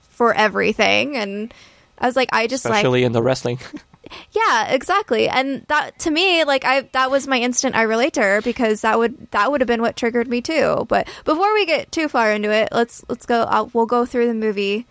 for 0.10 0.34
everything. 0.34 1.16
And 1.16 1.54
I 1.98 2.06
was 2.06 2.16
like, 2.16 2.30
I 2.32 2.48
just 2.48 2.66
like 2.66 2.74
especially 2.74 3.04
in 3.04 3.12
the 3.12 3.22
wrestling. 3.22 3.60
yeah, 4.32 4.68
exactly. 4.72 5.30
And 5.30 5.66
that 5.68 6.00
to 6.00 6.12
me, 6.12 6.44
like 6.44 6.66
I 6.66 6.82
that 6.94 7.12
was 7.12 7.28
my 7.28 7.40
instant 7.40 7.76
I 7.76 7.84
relate 7.84 8.14
to 8.14 8.22
her 8.22 8.42
because 8.42 8.82
that 8.82 8.98
would 8.98 9.32
that 9.32 9.52
would 9.52 9.62
have 9.62 9.68
been 9.68 9.82
what 9.82 9.96
triggered 9.96 10.28
me 10.28 10.42
too. 10.42 10.86
But 10.88 11.08
before 11.26 11.54
we 11.54 11.66
get 11.66 11.92
too 11.92 12.08
far 12.08 12.32
into 12.32 12.52
it, 12.52 12.70
let's 12.72 13.04
let's 13.10 13.26
go. 13.26 13.44
I'll, 13.44 13.70
we'll 13.74 13.86
go 13.86 14.06
through 14.06 14.28
the 14.28 14.34
movie, 14.34 14.88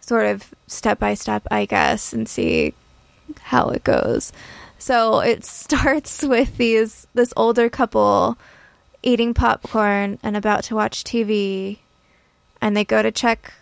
sort 0.00 0.26
of 0.26 0.52
step 0.66 0.98
by 0.98 1.14
step, 1.14 1.46
I 1.50 1.64
guess, 1.64 2.12
and 2.12 2.28
see 2.28 2.74
how 3.40 3.68
it 3.70 3.84
goes. 3.84 4.32
So 4.78 5.20
it 5.20 5.44
starts 5.46 6.22
with 6.22 6.56
these 6.56 7.06
this 7.14 7.32
older 7.36 7.68
couple 7.68 8.36
eating 9.02 9.34
popcorn 9.34 10.18
and 10.22 10.36
about 10.36 10.64
to 10.64 10.74
watch 10.74 11.04
TV, 11.04 11.78
and 12.60 12.76
they 12.76 12.84
go 12.84 13.02
to 13.02 13.10
check 13.12 13.52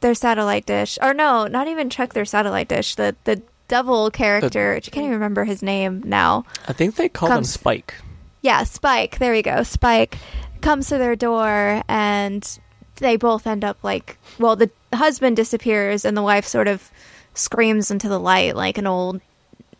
their 0.00 0.14
satellite 0.14 0.66
dish. 0.66 0.98
Or 1.02 1.12
no, 1.14 1.46
not 1.46 1.68
even 1.68 1.90
check 1.90 2.12
their 2.14 2.24
satellite 2.24 2.68
dish. 2.68 2.94
The 2.94 3.16
the 3.24 3.42
devil 3.68 4.10
character, 4.10 4.74
which 4.74 4.88
I 4.88 4.90
can't 4.90 5.04
even 5.04 5.14
remember 5.14 5.44
his 5.44 5.62
name 5.62 6.02
now. 6.04 6.44
I 6.66 6.72
think 6.72 6.96
they 6.96 7.08
call 7.08 7.30
him 7.30 7.44
Spike. 7.44 7.94
Yeah, 8.42 8.64
Spike. 8.64 9.18
There 9.18 9.32
we 9.32 9.42
go. 9.42 9.62
Spike 9.62 10.18
comes 10.60 10.88
to 10.88 10.98
their 10.98 11.16
door, 11.16 11.82
and 11.88 12.58
they 12.96 13.16
both 13.16 13.46
end 13.46 13.64
up 13.64 13.78
like. 13.82 14.18
Well, 14.38 14.56
the 14.56 14.70
husband 14.92 15.36
disappears, 15.36 16.04
and 16.04 16.16
the 16.16 16.22
wife 16.22 16.46
sort 16.46 16.68
of 16.68 16.90
screams 17.34 17.90
into 17.90 18.08
the 18.08 18.18
light 18.18 18.56
like 18.56 18.78
an 18.78 18.86
old 18.86 19.20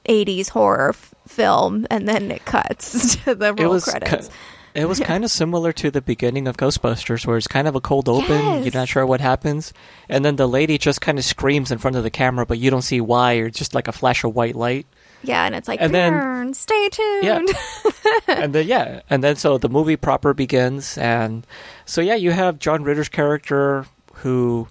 '80s 0.09 0.51
horror 0.51 0.91
f- 0.91 1.15
film, 1.27 1.87
and 1.91 2.07
then 2.07 2.31
it 2.31 2.45
cuts 2.45 3.17
to 3.25 3.35
the 3.35 3.55
roll 3.55 3.81
credits. 3.81 4.31
It 4.75 4.87
was 4.87 5.01
kind 5.01 5.25
of 5.25 5.31
similar 5.41 5.73
to 5.75 5.91
the 5.91 6.01
beginning 6.03 6.47
of 6.49 6.57
Ghostbusters, 6.57 7.27
where 7.27 7.37
it's 7.37 7.47
kind 7.49 7.67
of 7.69 7.75
a 7.75 7.81
cold 7.81 8.09
open. 8.09 8.63
You're 8.65 8.73
not 8.75 8.89
sure 8.89 9.05
what 9.07 9.21
happens, 9.21 9.73
and 10.09 10.25
then 10.25 10.37
the 10.37 10.47
lady 10.49 10.79
just 10.79 11.01
kind 11.01 11.19
of 11.19 11.25
screams 11.25 11.71
in 11.71 11.79
front 11.79 11.97
of 11.97 12.03
the 12.03 12.11
camera, 12.11 12.47
but 12.47 12.59
you 12.59 12.71
don't 12.71 12.83
see 12.83 13.01
why, 13.01 13.35
or 13.35 13.51
just 13.51 13.75
like 13.75 13.89
a 13.89 13.93
flash 13.93 14.25
of 14.25 14.35
white 14.35 14.55
light. 14.57 14.87
yeah, 15.23 15.45
and 15.45 15.55
it's 15.55 15.69
like, 15.69 15.81
and 15.81 15.95
then- 15.95 16.13
"Burn, 16.13 16.55
stay 16.55 16.89
tuned. 16.89 17.25
Yeah. 17.25 17.41
and 18.29 18.53
then 18.55 18.67
yeah, 18.67 19.01
and 19.11 19.23
then 19.23 19.37
so 19.37 19.59
the 19.59 19.69
movie 19.69 19.97
proper 19.97 20.33
begins, 20.35 20.97
and 20.99 21.47
so 21.85 22.01
yeah, 22.01 22.15
you 22.15 22.31
have 22.31 22.59
John 22.59 22.83
Ritter's 22.85 23.09
character 23.09 23.87
who 24.15 24.69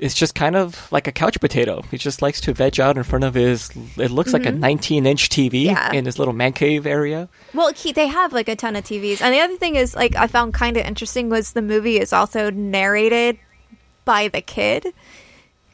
is 0.00 0.14
just 0.14 0.34
kind 0.34 0.56
of 0.56 0.90
like 0.90 1.06
a 1.06 1.12
couch 1.12 1.38
potato. 1.40 1.82
He 1.90 1.98
just 1.98 2.22
likes 2.22 2.40
to 2.42 2.52
veg 2.52 2.80
out 2.80 2.96
in 2.96 3.02
front 3.04 3.24
of 3.24 3.34
his. 3.34 3.70
It 3.96 4.10
looks 4.10 4.32
like 4.32 4.46
a 4.46 4.52
19 4.52 5.06
inch 5.06 5.28
TV 5.28 5.50
Mm-hmm. 5.50 5.66
Yeah. 5.66 5.92
in 5.92 6.06
his 6.06 6.18
little 6.18 6.34
man 6.34 6.52
cave 6.52 6.86
area. 6.86 7.28
Well, 7.54 7.72
he, 7.72 7.92
they 7.92 8.06
have 8.08 8.32
like 8.32 8.48
a 8.48 8.56
ton 8.56 8.76
of 8.76 8.84
TVs, 8.84 9.20
and 9.20 9.32
the 9.34 9.40
other 9.40 9.56
thing 9.56 9.76
is 9.76 9.94
like 9.94 10.16
I 10.16 10.26
found 10.26 10.54
kind 10.54 10.76
of 10.76 10.84
interesting 10.86 11.28
was 11.28 11.52
the 11.52 11.62
movie 11.62 11.98
is 11.98 12.12
also 12.12 12.50
narrated 12.50 13.38
by 14.04 14.28
the 14.28 14.40
kid. 14.40 14.86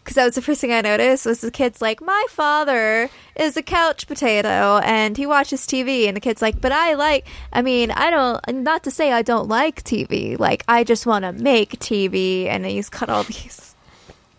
Because 0.02 0.14
that 0.14 0.24
was 0.24 0.34
the 0.36 0.42
first 0.42 0.60
thing 0.60 0.72
I 0.72 0.82
noticed 0.82 1.26
was 1.26 1.40
the 1.40 1.50
kid's 1.50 1.82
like, 1.82 2.00
my 2.00 2.24
father 2.30 3.10
is 3.34 3.56
a 3.56 3.62
couch 3.62 4.06
potato 4.06 4.78
and 4.84 5.16
he 5.16 5.26
watches 5.26 5.62
TV, 5.66 6.06
and 6.06 6.16
the 6.16 6.20
kid's 6.20 6.40
like, 6.40 6.60
but 6.60 6.70
I 6.70 6.94
like, 6.94 7.26
I 7.52 7.60
mean, 7.62 7.90
I 7.90 8.10
don't, 8.10 8.62
not 8.62 8.84
to 8.84 8.92
say 8.92 9.10
I 9.12 9.22
don't 9.22 9.48
like 9.48 9.82
TV, 9.82 10.38
like 10.38 10.62
I 10.68 10.84
just 10.84 11.06
want 11.06 11.24
to 11.24 11.32
make 11.32 11.80
TV, 11.80 12.46
and 12.46 12.64
he's 12.64 12.88
cut 12.88 13.08
all 13.08 13.24
these 13.24 13.74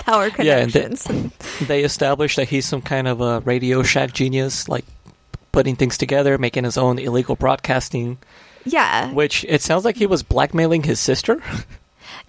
power 0.07 0.29
Yeah, 0.39 0.57
and 0.57 0.71
the- 0.71 1.31
They 1.67 1.83
establish 1.91 2.35
that 2.37 2.49
he's 2.49 2.65
some 2.65 2.81
kind 2.81 3.07
of 3.07 3.21
a 3.21 3.41
Radio 3.41 3.83
Shack 3.83 4.13
genius, 4.13 4.67
like 4.67 4.85
putting 5.51 5.75
things 5.75 5.97
together, 5.97 6.37
making 6.37 6.63
his 6.63 6.77
own 6.77 6.97
illegal 6.99 7.35
broadcasting. 7.35 8.17
yeah, 8.65 9.11
Which 9.11 9.45
it 9.47 9.61
sounds 9.61 9.85
like 9.85 9.97
he 9.97 10.05
was 10.07 10.23
blackmailing 10.23 10.83
his 10.83 10.99
sister. 10.99 11.41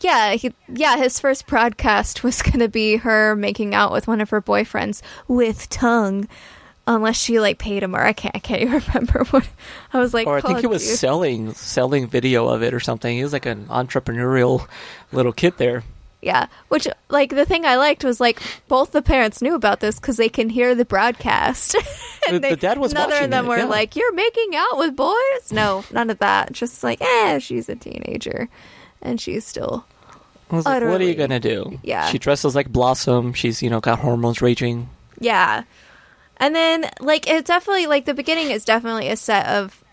Yeah, 0.01 0.35
he, 0.35 0.53
yeah. 0.69 0.97
His 0.97 1.19
first 1.19 1.47
broadcast 1.49 2.23
was 2.23 2.41
going 2.43 2.61
to 2.61 2.69
be 2.69 2.97
her 2.99 3.35
making 3.35 3.75
out 3.75 3.91
with 3.93 4.07
one 4.07 4.21
of 4.21 4.31
her 4.31 4.41
boyfriends 4.41 5.03
with 5.27 5.69
tongue, 5.71 6.29
unless 6.87 7.17
she 7.17 7.41
like 7.41 7.59
paid 7.59 7.83
him 7.83 7.97
or 7.97 8.01
I 8.01 8.13
can't. 8.13 8.35
I 8.37 8.39
can't 8.39 8.63
even 8.63 8.81
remember 8.89 9.25
what. 9.31 9.49
I 9.93 9.99
was 9.99 10.15
like, 10.15 10.27
or 10.29 10.37
I 10.39 10.41
think 10.41 10.59
"Oh, 10.59 10.61
he 10.61 10.67
was 10.69 10.87
dude." 10.87 10.99
selling 10.99 11.53
selling 11.55 12.07
video 12.07 12.47
of 12.49 12.63
it 12.63 12.75
or 12.75 12.79
something. 12.81 13.17
He 13.17 13.23
was 13.25 13.33
like 13.33 13.47
an 13.47 13.67
entrepreneurial 13.67 14.69
little 15.11 15.33
kid 15.33 15.55
there. 15.59 15.83
Yeah, 16.21 16.47
which 16.69 16.89
like 17.09 17.31
the 17.31 17.45
thing 17.47 17.65
I 17.65 17.77
liked 17.77 18.03
was 18.03 18.21
like 18.21 18.41
both 18.67 18.91
the 18.91 19.03
parents 19.03 19.41
knew 19.41 19.55
about 19.55 19.79
this 19.79 20.01
because 20.01 20.17
they 20.17 20.29
can 20.29 20.49
hear 20.49 20.75
the 20.75 20.85
broadcast. 20.85 21.75
and 22.27 22.37
The- 22.37 22.41
they, 22.41 22.51
the 22.51 22.57
dad 22.57 22.79
was 22.79 22.93
watching 22.93 23.25
of 23.25 23.31
them 23.31 23.45
it, 23.45 23.49
were 23.49 23.59
yeah. 23.59 23.65
like, 23.67 23.95
"You're 23.95 24.13
making 24.13 24.57
out 24.57 24.79
with 24.79 24.97
boys." 24.97 25.53
No, 25.53 25.85
none 25.93 26.11
of 26.11 26.19
that. 26.19 26.53
Just 26.53 26.83
like, 26.83 27.01
eh, 27.01 27.39
she's 27.39 27.69
a 27.69 27.77
teenager, 27.77 28.49
and 29.01 29.21
she's 29.21 29.47
still 29.47 29.87
I 30.51 30.57
was 30.57 30.65
like, 30.65 30.83
what 30.83 31.01
are 31.01 31.05
you 31.05 31.15
gonna 31.15 31.41
do? 31.41 31.79
Yeah. 31.83 32.07
She 32.09 32.19
dresses 32.19 32.55
like 32.55 32.69
Blossom. 32.73 33.33
She's 33.35 33.63
you 33.63 33.71
know 33.71 33.81
got 33.81 33.99
hormones 33.99 34.41
raging. 34.41 34.89
Yeah. 35.21 35.65
And 36.39 36.55
then 36.55 36.89
like 37.01 37.29
it 37.29 37.45
definitely 37.45 37.87
like 37.87 38.07
the 38.07 38.15
beginning 38.15 38.51
is 38.51 38.65
definitely 38.65 39.09
a 39.09 39.17
set 39.17 39.47
of 39.47 39.85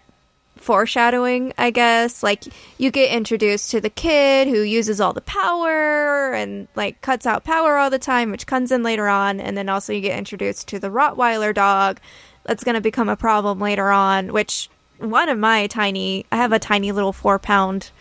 foreshadowing, 0.58 1.54
I 1.58 1.72
guess. 1.72 2.24
Like 2.24 2.44
you 2.78 2.92
get 2.92 3.12
introduced 3.12 3.72
to 3.72 3.82
the 3.82 3.90
kid 3.90 4.48
who 4.48 4.62
uses 4.62 5.02
all 5.02 5.14
the 5.14 5.22
power 5.22 6.34
and 6.34 6.68
like 6.76 7.02
cuts 7.02 7.26
out 7.26 7.44
power 7.44 7.78
all 7.78 7.90
the 7.90 8.00
time, 8.00 8.32
which 8.32 8.48
comes 8.48 8.72
in 8.72 8.84
later 8.84 9.08
on, 9.08 9.40
and 9.40 9.58
then 9.58 9.70
also 9.70 9.94
you 9.94 10.02
get 10.02 10.18
introduced 10.18 10.68
to 10.70 10.80
the 10.80 10.90
Rottweiler 10.90 11.54
dog 11.54 12.00
that's 12.44 12.64
going 12.64 12.76
to 12.76 12.82
become 12.82 13.10
a 13.10 13.16
problem 13.16 13.60
later 13.60 13.90
on, 13.90 14.32
which 14.32 14.70
one 14.98 15.30
of 15.30 15.38
my 15.38 15.68
tiny 15.68 16.26
I 16.32 16.38
have 16.38 16.52
a 16.52 16.60
tiny 16.60 16.92
little 16.92 17.14
4 17.14 17.40
pound 17.40 17.92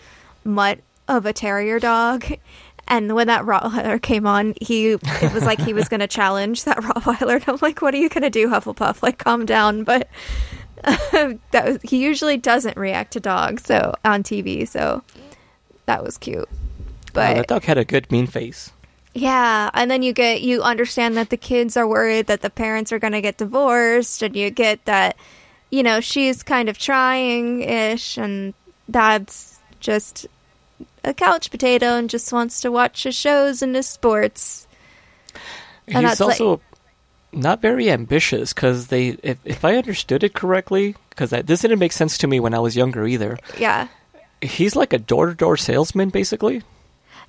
mutt 0.45 0.79
of 1.09 1.27
a 1.27 1.33
terrier 1.33 1.79
dog. 1.79 2.25
And 2.87 3.15
when 3.15 3.29
that 3.29 3.45
Rottweiler 3.45 4.01
came 4.03 4.27
on, 4.27 4.53
he 4.61 4.89
it 4.91 5.33
was 5.33 5.47
like 5.47 5.59
he 5.59 5.73
was 5.73 5.89
going 5.89 6.01
to 6.07 6.07
challenge 6.07 6.65
that 6.65 6.77
Rottweiler. 6.77 7.37
And 7.37 7.45
I'm 7.49 7.59
like, 7.63 7.81
"What 7.81 7.95
are 7.95 7.97
you 7.97 8.11
going 8.11 8.25
to 8.25 8.29
do, 8.29 8.49
Hufflepuff? 8.49 9.03
Like, 9.03 9.17
calm 9.17 9.47
down." 9.47 9.85
But 9.85 10.09
that 11.51 11.65
was, 11.65 11.79
he 11.83 12.03
usually 12.03 12.37
doesn't 12.37 12.77
react 12.77 13.13
to 13.15 13.21
dogs, 13.21 13.65
so 13.65 13.95
on 14.05 14.23
TV. 14.23 14.67
So 14.69 15.03
that 15.87 16.03
was 16.05 16.19
cute. 16.19 16.49
But 17.13 17.35
that 17.35 17.47
dog 17.49 17.65
had 17.65 17.79
a 17.79 17.85
good 17.85 18.11
mean 18.11 18.27
face. 18.27 18.73
yeah, 19.15 19.71
and 19.75 19.91
then 19.91 20.03
you 20.03 20.13
get 20.13 20.43
you 20.43 20.63
understand 20.63 21.17
that 21.17 21.31
the 21.31 21.37
kids 21.37 21.77
are 21.77 21.87
worried 21.87 22.27
that 22.27 22.41
the 22.43 22.51
parents 22.51 22.93
are 22.93 22.99
going 22.99 23.13
to 23.13 23.21
get 23.21 23.37
divorced, 23.39 24.23
and 24.23 24.35
you 24.37 24.51
get 24.51 24.85
that 24.87 25.17
you 25.71 25.83
know 25.83 26.01
she's 26.01 26.43
kind 26.43 26.69
of 26.69 26.77
trying 26.79 27.63
ish, 27.63 28.19
and 28.19 28.53
dad's 28.91 29.59
just 29.81 30.27
a 31.05 31.15
couch 31.15 31.51
potato 31.51 31.97
and 31.97 32.11
just 32.11 32.33
wants 32.33 32.61
to 32.63 32.73
watch 32.73 33.05
his 33.05 33.15
shows 33.15 33.63
and 33.63 33.75
his 33.77 33.87
sports. 33.89 34.67
And 35.87 35.99
He's 36.07 36.19
that's 36.19 36.21
like- 36.21 36.41
also 36.41 36.61
not 37.35 37.61
very 37.61 37.91
ambitious 37.91 38.53
because 38.53 38.89
they, 38.89 39.09
if, 39.23 39.39
if 39.45 39.65
I 39.65 39.77
understood 39.77 40.23
it 40.25 40.35
correctly, 40.35 40.95
because 41.11 41.31
this 41.31 41.61
didn't 41.63 41.79
make 41.79 41.93
sense 41.93 42.17
to 42.19 42.27
me 42.27 42.41
when 42.41 42.55
I 42.55 42.59
was 42.61 42.77
younger 42.77 43.07
either. 43.07 43.39
Yeah, 43.59 43.89
He's 44.43 44.77
like 44.77 44.93
a 44.93 44.99
door 44.99 45.27
to 45.27 45.35
door 45.35 45.57
salesman, 45.57 46.11
basically. 46.11 46.63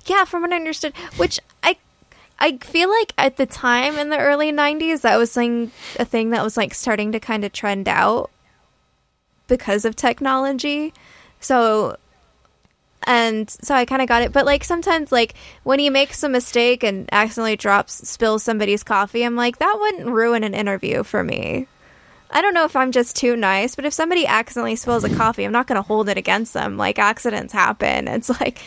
yeah, 0.04 0.24
from 0.24 0.42
what 0.42 0.52
I 0.52 0.56
understood, 0.56 0.94
which 1.16 1.38
I. 1.62 1.76
I 2.38 2.58
feel 2.58 2.90
like 2.90 3.14
at 3.16 3.38
the 3.38 3.46
time 3.46 3.96
in 3.96 4.10
the 4.10 4.18
early 4.18 4.52
90s 4.52 5.00
that 5.00 5.16
was 5.16 5.34
like 5.38 5.70
a 5.98 6.04
thing 6.04 6.30
that 6.30 6.44
was 6.44 6.54
like 6.58 6.74
starting 6.74 7.12
to 7.12 7.18
kind 7.18 7.44
of 7.46 7.52
trend 7.54 7.88
out 7.88 8.30
because 9.48 9.86
of 9.86 9.96
technology. 9.96 10.92
So 11.40 11.96
and 13.04 13.48
so 13.50 13.74
I 13.74 13.84
kind 13.84 14.02
of 14.02 14.08
got 14.08 14.22
it. 14.22 14.32
But 14.32 14.46
like 14.46 14.64
sometimes, 14.64 15.12
like 15.12 15.34
when 15.62 15.78
he 15.78 15.90
makes 15.90 16.22
a 16.22 16.28
mistake 16.28 16.82
and 16.82 17.08
accidentally 17.12 17.56
drops, 17.56 18.08
spills 18.08 18.42
somebody's 18.42 18.82
coffee, 18.82 19.24
I'm 19.24 19.36
like, 19.36 19.58
that 19.58 19.76
wouldn't 19.78 20.08
ruin 20.08 20.44
an 20.44 20.54
interview 20.54 21.02
for 21.02 21.22
me. 21.22 21.66
I 22.30 22.42
don't 22.42 22.54
know 22.54 22.64
if 22.64 22.74
I'm 22.74 22.90
just 22.90 23.14
too 23.14 23.36
nice, 23.36 23.76
but 23.76 23.84
if 23.84 23.92
somebody 23.92 24.26
accidentally 24.26 24.76
spills 24.76 25.04
a 25.04 25.14
coffee, 25.14 25.44
I'm 25.44 25.52
not 25.52 25.68
going 25.68 25.76
to 25.76 25.86
hold 25.86 26.08
it 26.08 26.18
against 26.18 26.54
them. 26.54 26.76
Like 26.76 26.98
accidents 26.98 27.52
happen. 27.52 28.08
It's 28.08 28.28
like 28.28 28.58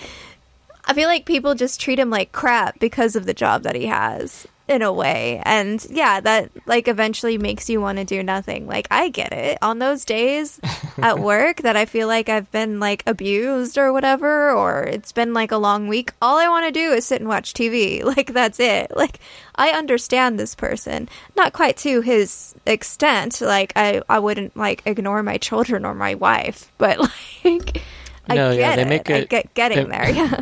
I 0.85 0.93
feel 0.93 1.07
like 1.07 1.25
people 1.25 1.55
just 1.55 1.79
treat 1.79 1.99
him 1.99 2.09
like 2.09 2.31
crap 2.31 2.79
because 2.79 3.15
of 3.15 3.25
the 3.25 3.33
job 3.33 3.63
that 3.63 3.75
he 3.75 3.85
has 3.87 4.47
in 4.69 4.81
a 4.83 4.93
way. 4.93 5.41
And 5.45 5.85
yeah, 5.89 6.19
that 6.21 6.51
like 6.65 6.87
eventually 6.87 7.37
makes 7.37 7.69
you 7.69 7.81
want 7.81 7.97
to 7.97 8.05
do 8.05 8.21
nothing. 8.23 8.67
Like 8.67 8.87
I 8.91 9.09
get 9.09 9.33
it. 9.33 9.57
On 9.61 9.79
those 9.79 10.05
days 10.05 10.59
at 10.97 11.19
work 11.19 11.57
that 11.63 11.75
I 11.75 11.85
feel 11.85 12.07
like 12.07 12.29
I've 12.29 12.49
been 12.51 12.79
like 12.79 13.03
abused 13.07 13.77
or 13.77 13.91
whatever 13.91 14.51
or 14.51 14.83
it's 14.83 15.11
been 15.11 15.33
like 15.33 15.51
a 15.51 15.57
long 15.57 15.87
week, 15.87 16.13
all 16.21 16.37
I 16.37 16.47
want 16.49 16.67
to 16.67 16.71
do 16.71 16.91
is 16.93 17.05
sit 17.05 17.19
and 17.19 17.27
watch 17.27 17.53
TV. 17.53 18.03
Like 18.19 18.33
that's 18.33 18.59
it. 18.59 18.91
Like 18.95 19.19
I 19.55 19.69
understand 19.71 20.39
this 20.39 20.55
person. 20.55 21.09
Not 21.35 21.53
quite 21.53 21.77
to 21.77 22.01
his 22.01 22.53
extent. 22.65 23.41
Like 23.41 23.73
I 23.75 24.01
I 24.07 24.19
wouldn't 24.19 24.55
like 24.55 24.83
ignore 24.85 25.23
my 25.23 25.37
children 25.37 25.85
or 25.85 25.93
my 25.95 26.15
wife, 26.15 26.71
but 26.77 26.99
like 27.43 27.81
I 28.29 28.35
No, 28.35 28.51
get 28.51 28.59
yeah, 28.59 28.75
they 28.75 28.81
it. 28.83 28.87
make 28.87 29.09
I 29.09 29.23
get 29.25 29.53
getting 29.55 29.89
they- 29.89 29.97
there. 29.97 30.09
Yeah. 30.11 30.41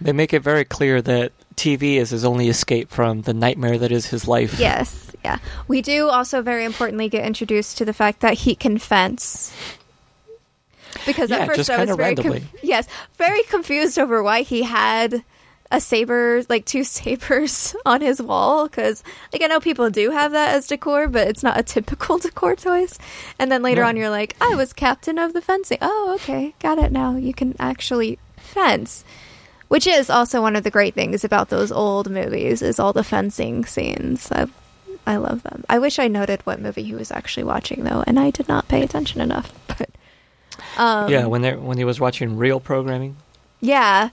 They 0.00 0.12
make 0.12 0.32
it 0.32 0.42
very 0.44 0.64
clear 0.64 1.02
that 1.02 1.32
TV 1.58 1.96
is 1.96 2.10
his 2.10 2.24
only 2.24 2.48
escape 2.48 2.88
from 2.88 3.22
the 3.22 3.34
nightmare 3.34 3.76
that 3.78 3.92
is 3.92 4.06
his 4.06 4.26
life. 4.28 4.58
Yes, 4.58 5.10
yeah. 5.24 5.38
We 5.66 5.82
do 5.82 6.08
also 6.08 6.40
very 6.40 6.64
importantly 6.64 7.08
get 7.08 7.24
introduced 7.26 7.78
to 7.78 7.84
the 7.84 7.92
fact 7.92 8.20
that 8.20 8.34
he 8.34 8.54
can 8.54 8.78
fence. 8.78 9.52
Because 11.04 11.30
Yeah, 11.30 11.38
at 11.38 11.48
first 11.48 11.68
I 11.70 11.84
was 11.84 11.94
very 11.96 12.16
yes, 12.62 12.86
very 13.16 13.42
confused 13.44 13.98
over 13.98 14.22
why 14.22 14.42
he 14.42 14.62
had 14.62 15.22
a 15.70 15.80
saber, 15.80 16.42
like 16.48 16.64
two 16.64 16.82
sabers 16.96 17.76
on 17.84 18.00
his 18.00 18.22
wall. 18.22 18.66
Because 18.68 19.02
like 19.32 19.42
I 19.42 19.46
know 19.46 19.60
people 19.60 19.90
do 19.90 20.10
have 20.10 20.32
that 20.32 20.54
as 20.54 20.66
decor, 20.66 21.08
but 21.08 21.28
it's 21.28 21.42
not 21.42 21.58
a 21.58 21.62
typical 21.62 22.18
decor 22.26 22.56
choice. 22.56 22.98
And 23.38 23.50
then 23.52 23.62
later 23.62 23.82
No. 23.82 23.88
on, 23.88 23.96
you're 23.96 24.10
like, 24.10 24.36
I 24.40 24.54
was 24.54 24.72
captain 24.72 25.18
of 25.18 25.32
the 25.34 25.42
fencing. 25.42 25.78
Oh, 25.82 26.12
okay, 26.16 26.54
got 26.60 26.78
it 26.78 26.92
now. 26.92 27.16
You 27.16 27.34
can 27.34 27.54
actually 27.58 28.18
fence. 28.36 29.04
Which 29.68 29.86
is 29.86 30.08
also 30.08 30.40
one 30.40 30.56
of 30.56 30.64
the 30.64 30.70
great 30.70 30.94
things 30.94 31.24
about 31.24 31.50
those 31.50 31.70
old 31.70 32.10
movies 32.10 32.62
is 32.62 32.78
all 32.78 32.92
the 32.94 33.04
fencing 33.04 33.66
scenes. 33.66 34.32
I, 34.32 34.46
I 35.06 35.16
love 35.16 35.42
them. 35.42 35.64
I 35.68 35.78
wish 35.78 35.98
I 35.98 36.08
noted 36.08 36.40
what 36.46 36.60
movie 36.60 36.82
he 36.82 36.94
was 36.94 37.10
actually 37.10 37.44
watching 37.44 37.84
though, 37.84 38.02
and 38.06 38.18
I 38.18 38.30
did 38.30 38.48
not 38.48 38.68
pay 38.68 38.82
attention 38.82 39.20
enough. 39.20 39.52
But 39.78 39.90
um, 40.76 41.10
yeah, 41.10 41.26
when 41.26 41.42
they 41.42 41.54
when 41.54 41.78
he 41.78 41.84
was 41.84 42.00
watching 42.00 42.36
real 42.36 42.60
programming. 42.60 43.16
yeah, 43.60 44.10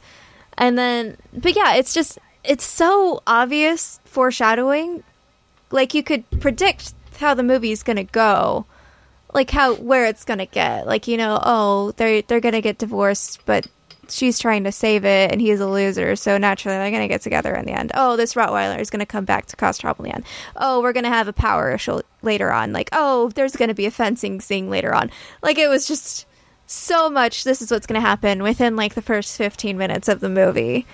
and 0.57 0.77
then 0.77 1.17
but 1.33 1.55
yeah, 1.55 1.75
it's 1.75 1.93
just 1.93 2.19
it's 2.43 2.65
so 2.65 3.23
obvious 3.25 3.99
foreshadowing. 4.05 5.03
Like 5.71 5.93
you 5.93 6.03
could 6.03 6.23
predict 6.41 6.93
how 7.17 7.33
the 7.33 7.43
movie's 7.43 7.81
gonna 7.81 8.03
go, 8.03 8.65
like 9.33 9.49
how 9.49 9.75
where 9.75 10.05
it's 10.05 10.25
gonna 10.25 10.45
get. 10.45 10.85
Like 10.85 11.07
you 11.07 11.17
know, 11.17 11.39
oh 11.41 11.91
they're 11.91 12.21
they're 12.21 12.41
gonna 12.41 12.61
get 12.61 12.77
divorced, 12.77 13.39
but 13.45 13.67
she's 14.09 14.39
trying 14.39 14.63
to 14.65 14.71
save 14.71 15.05
it, 15.05 15.31
and 15.31 15.41
he's 15.41 15.59
a 15.59 15.67
loser, 15.67 16.15
so 16.15 16.37
naturally 16.37 16.77
they're 16.77 16.91
gonna 16.91 17.07
get 17.07 17.21
together 17.21 17.53
in 17.55 17.65
the 17.65 17.71
end. 17.73 17.91
Oh, 17.93 18.15
this 18.17 18.33
Rottweiler 18.33 18.79
is 18.79 18.89
gonna 18.89 19.05
come 19.05 19.25
back 19.25 19.45
to 19.47 19.55
cause 19.55 19.77
trouble 19.77 20.05
in 20.05 20.11
the 20.11 20.15
end. 20.15 20.25
Oh, 20.55 20.81
we're 20.81 20.93
gonna 20.93 21.09
have 21.09 21.27
a 21.27 21.33
power 21.33 21.71
issue 21.73 22.01
later 22.21 22.51
on. 22.51 22.73
Like 22.73 22.89
oh, 22.91 23.29
there's 23.35 23.55
gonna 23.55 23.73
be 23.73 23.85
a 23.85 23.91
fencing 23.91 24.41
scene 24.41 24.69
later 24.69 24.93
on. 24.93 25.11
Like 25.41 25.57
it 25.57 25.67
was 25.69 25.87
just 25.87 26.25
so 26.67 27.09
much 27.09 27.43
this 27.43 27.61
is 27.61 27.69
what's 27.71 27.85
going 27.85 28.01
to 28.01 28.07
happen 28.07 28.41
within 28.41 28.75
like 28.75 28.95
the 28.95 29.01
first 29.01 29.37
15 29.37 29.77
minutes 29.77 30.07
of 30.07 30.19
the 30.19 30.29
movie. 30.29 30.87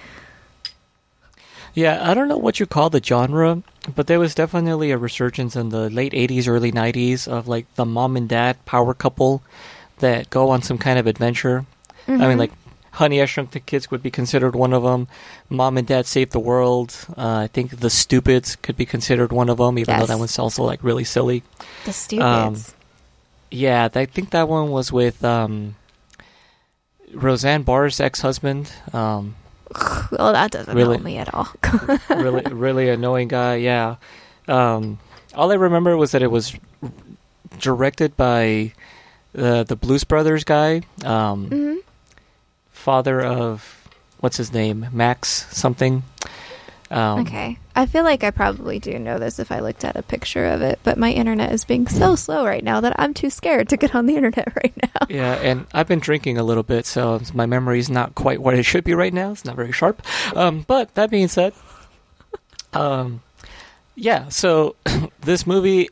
Yeah, 1.73 2.09
I 2.09 2.13
don't 2.13 2.27
know 2.27 2.37
what 2.37 2.59
you 2.59 2.65
call 2.65 2.89
the 2.89 3.01
genre, 3.01 3.63
but 3.95 4.07
there 4.07 4.19
was 4.19 4.35
definitely 4.35 4.91
a 4.91 4.97
resurgence 4.97 5.55
in 5.55 5.69
the 5.69 5.89
late 5.89 6.13
80s, 6.13 6.47
early 6.47 6.71
90s 6.71 7.27
of 7.27 7.47
like 7.47 7.73
the 7.75 7.85
mom 7.85 8.17
and 8.17 8.27
dad 8.27 8.63
power 8.65 8.93
couple 8.93 9.41
that 9.99 10.29
go 10.29 10.49
on 10.49 10.61
some 10.61 10.77
kind 10.77 10.99
of 10.99 11.07
adventure. 11.07 11.65
I 12.17 12.25
Mm-hmm. 12.25 12.27
mean, 12.27 12.37
like 12.37 12.51
Honey, 12.91 13.21
I 13.21 13.25
Shrunk 13.25 13.51
the 13.51 13.59
Kids 13.59 13.89
would 13.89 14.03
be 14.03 14.11
considered 14.11 14.53
one 14.55 14.73
of 14.73 14.83
them. 14.83 15.07
Mom 15.49 15.77
and 15.77 15.87
Dad 15.87 16.05
Saved 16.05 16.31
the 16.33 16.39
World. 16.39 16.95
Uh, 17.17 17.37
I 17.37 17.47
think 17.47 17.79
The 17.79 17.89
Stupids 17.89 18.57
could 18.57 18.75
be 18.75 18.85
considered 18.85 19.31
one 19.31 19.47
of 19.49 19.57
them, 19.57 19.79
even 19.79 19.93
though 19.95 20.01
Yes. 20.01 20.07
that 20.09 20.19
one's 20.19 20.37
also 20.39 20.63
like 20.63 20.83
really 20.83 21.05
silly. 21.05 21.43
The 21.85 21.93
stupids. 21.93 22.69
Um, 22.69 22.75
Yeah, 23.49 23.87
I 23.93 24.05
think 24.05 24.31
that 24.31 24.47
one 24.49 24.71
was 24.71 24.91
with 24.91 25.23
um, 25.23 25.75
Roseanne 27.13 27.63
Barr's 27.63 27.99
ex-husband. 27.99 28.71
Um, 28.93 29.35
well, 30.11 30.33
that 30.33 30.51
doesn't 30.51 30.75
really- 30.75 30.95
help 30.97 31.03
me 31.05 31.17
at 31.17 31.33
all. 31.33 31.47
really 32.09 32.43
really 32.53 32.89
annoying 32.89 33.29
guy 33.29 33.55
yeah 33.55 33.95
um 34.49 34.99
all 35.33 35.49
i 35.49 35.55
remember 35.55 35.95
was 35.95 36.11
that 36.11 36.21
it 36.21 36.27
was 36.31 36.53
directed 37.59 38.17
by 38.17 38.73
uh, 39.37 39.63
the 39.63 39.77
blues 39.77 40.03
brothers 40.03 40.43
guy 40.43 40.81
um 41.05 41.45
hmm 41.47 41.75
father 42.81 43.21
of 43.21 43.87
what's 44.19 44.37
his 44.37 44.51
name? 44.51 44.87
Max 44.91 45.47
something? 45.55 46.03
Um 46.89 47.19
okay. 47.21 47.57
I 47.73 47.85
feel 47.85 48.03
like 48.03 48.23
I 48.25 48.31
probably 48.31 48.79
do 48.79 48.99
know 48.99 49.17
this 49.17 49.39
if 49.39 49.49
I 49.51 49.61
looked 49.61 49.85
at 49.85 49.95
a 49.95 50.03
picture 50.03 50.45
of 50.45 50.61
it, 50.61 50.79
but 50.83 50.97
my 50.97 51.09
internet 51.11 51.53
is 51.53 51.63
being 51.63 51.87
so 51.87 52.15
slow 52.15 52.45
right 52.45 52.63
now 52.63 52.81
that 52.81 52.93
I'm 52.99 53.13
too 53.13 53.29
scared 53.29 53.69
to 53.69 53.77
get 53.77 53.95
on 53.95 54.07
the 54.07 54.15
internet 54.19 54.53
right 54.61 54.73
now. 54.75 55.07
yeah 55.09 55.33
and 55.35 55.65
i've 55.73 55.87
been 55.87 55.99
drinking 55.99 56.37
a 56.37 56.43
little 56.43 56.63
bit 56.63 56.85
so 56.85 57.21
my 57.33 57.45
memory's 57.45 57.89
not 57.89 58.13
quite 58.15 58.41
what 58.41 58.55
it 58.55 58.63
should 58.63 58.83
be 58.83 58.93
right 58.93 59.13
now. 59.13 59.31
It's 59.31 59.45
not 59.45 59.55
very 59.55 59.71
sharp. 59.71 60.01
Um 60.35 60.65
but 60.67 60.93
that 60.95 61.09
being 61.09 61.29
said 61.29 61.53
um 62.73 63.21
yeah 63.95 64.27
so 64.29 64.75
this 65.21 65.47
movie 65.47 65.89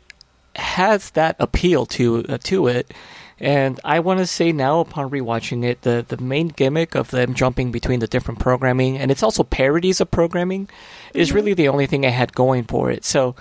has 0.56 1.12
that 1.12 1.36
appeal 1.40 1.86
to 1.86 2.26
uh, 2.28 2.38
to 2.44 2.68
it 2.68 2.92
and 3.40 3.80
I 3.84 4.00
want 4.00 4.20
to 4.20 4.26
say 4.28 4.52
now 4.52 4.80
upon 4.80 5.10
rewatching 5.10 5.64
it 5.64 5.82
the 5.82 6.06
the 6.08 6.18
main 6.18 6.50
gimmick 6.50 6.96
of 6.96 7.12
them 7.12 7.34
jumping 7.34 7.72
between 7.72 8.00
the 8.00 8.08
different 8.08 8.40
programming 8.40 8.98
and 8.98 9.12
it's 9.12 9.24
also 9.24 9.44
parodies 9.44 10.02
of 10.02 10.12
programming 10.12 10.70
is 11.14 11.32
really 11.32 11.54
the 11.54 11.68
only 11.70 11.86
thing 11.86 12.06
I 12.06 12.10
had 12.10 12.34
going 12.34 12.64
for 12.66 12.92
it. 12.92 13.06
So 13.06 13.36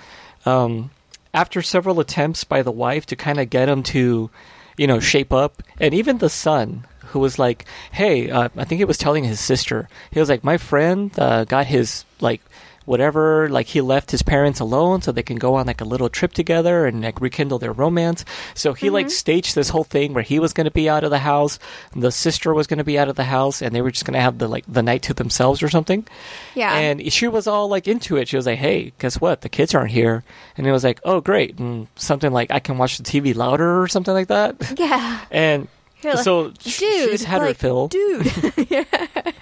um 0.47 0.91
after 1.35 1.63
several 1.63 2.01
attempts 2.01 2.45
by 2.45 2.63
the 2.63 2.71
wife 2.71 3.07
to 3.07 3.17
kind 3.17 3.39
of 3.39 3.51
get 3.51 3.69
him 3.69 3.83
to 3.85 4.31
you 4.77 4.87
know 4.87 5.01
shape 5.01 5.33
up 5.33 5.63
and 5.81 5.93
even 5.95 6.19
the 6.19 6.31
son 6.31 6.87
who 7.07 7.19
was 7.19 7.39
like 7.39 7.65
hey 7.93 8.31
uh, 8.31 8.49
I 8.57 8.65
think 8.65 8.79
he 8.79 8.85
was 8.85 8.99
telling 8.99 9.25
his 9.25 9.41
sister 9.41 9.89
he 10.11 10.21
was 10.21 10.29
like 10.29 10.45
my 10.45 10.59
friend 10.59 11.11
uh, 11.19 11.45
got 11.45 11.67
his 11.67 12.05
like 12.21 12.41
whatever 12.89 13.49
like 13.49 13.67
he 13.67 13.81
left 13.81 14.11
his 14.11 14.23
parents 14.23 14.61
alone 14.61 15.03
so 15.03 15.13
they 15.13 15.23
can 15.23 15.37
go 15.37 15.55
on 15.55 15.67
like 15.67 15.81
a 15.81 15.85
little 15.85 16.09
trip 16.09 16.33
together 16.33 16.87
and 16.87 17.03
like 17.03 17.21
rekindle 17.21 17.59
their 17.59 17.73
romance 17.73 18.25
so 18.55 18.73
he 18.73 18.91
like 18.91 19.07
mm-hmm. 19.07 19.11
staged 19.11 19.55
this 19.55 19.69
whole 19.69 19.85
thing 19.85 20.15
where 20.15 20.23
he 20.23 20.39
was 20.39 20.53
going 20.53 20.65
to 20.65 20.71
be 20.71 20.89
out 20.89 21.05
of 21.05 21.11
the 21.11 21.19
house 21.19 21.59
the 21.95 22.11
sister 22.11 22.55
was 22.55 22.67
going 22.67 22.79
to 22.79 22.85
be 22.85 22.99
out 22.99 23.09
of 23.09 23.17
the 23.17 23.25
house 23.25 23.61
and 23.61 23.75
they 23.75 23.83
were 23.83 23.91
just 23.91 24.05
going 24.05 24.15
to 24.15 24.21
have 24.21 24.39
the 24.39 24.49
like 24.49 24.65
the 24.67 24.83
night 24.83 25.03
to 25.03 25.15
themselves 25.15 25.63
or 25.63 25.69
something 25.69 26.07
Yeah. 26.55 26.75
and 26.75 27.13
she 27.13 27.29
was 27.29 27.47
all 27.47 27.69
like 27.69 27.89
into 27.89 28.17
it. 28.17 28.29
She 28.29 28.37
was 28.37 28.47
like, 28.47 28.59
"Hey, 28.59 28.93
guess 28.99 29.21
what? 29.21 29.41
The 29.41 29.49
kids 29.49 29.75
aren't 29.75 29.91
here." 29.91 30.25
And 30.57 30.67
it 30.67 30.73
was 30.73 30.85
like, 30.85 31.01
"Oh, 31.05 31.21
great!" 31.21 31.59
And 31.59 31.89
something 31.97 32.33
like, 32.33 32.51
"I 32.51 32.61
can 32.61 32.79
watch 32.79 32.99
the 32.99 33.05
TV 33.05 33.35
louder" 33.35 33.83
or 33.83 33.89
something 33.89 34.15
like 34.15 34.29
that. 34.29 34.57
yeah. 34.79 35.25
And 35.31 35.69
like, 36.05 36.19
so 36.19 36.51
Dude, 36.51 36.63
she's 36.63 37.25
had 37.25 37.43
her 37.43 37.55
fill. 37.55 37.89
Dude. 37.89 38.27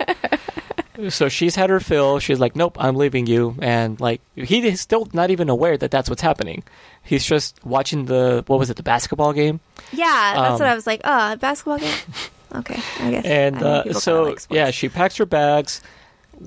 So 1.10 1.28
she's 1.28 1.54
had 1.54 1.70
her 1.70 1.80
fill. 1.80 2.18
She's 2.20 2.38
like, 2.40 2.56
"Nope, 2.56 2.76
I'm 2.80 2.96
leaving 2.96 3.26
you." 3.26 3.56
And 3.60 4.00
like, 4.00 4.20
he 4.34 4.66
is 4.66 4.80
still 4.80 5.08
not 5.12 5.30
even 5.30 5.48
aware 5.48 5.76
that 5.76 5.90
that's 5.90 6.08
what's 6.08 6.22
happening. 6.22 6.62
He's 7.02 7.24
just 7.24 7.64
watching 7.64 8.06
the 8.06 8.44
what 8.46 8.58
was 8.58 8.70
it, 8.70 8.76
the 8.76 8.82
basketball 8.82 9.32
game. 9.32 9.60
yeah, 9.92 10.32
that's 10.34 10.52
Um, 10.54 10.58
what 10.60 10.68
I 10.68 10.74
was 10.74 10.86
like. 10.86 11.00
Oh, 11.04 11.32
a 11.32 11.36
basketball 11.36 11.78
game? 11.78 11.94
Okay, 12.54 12.80
I 13.00 13.10
guess. 13.10 13.24
And 13.26 13.56
I 13.56 13.60
uh, 13.60 13.92
so 13.92 14.22
like 14.22 14.38
yeah, 14.48 14.70
she 14.70 14.88
packs 14.88 15.16
her 15.16 15.26
bags. 15.26 15.82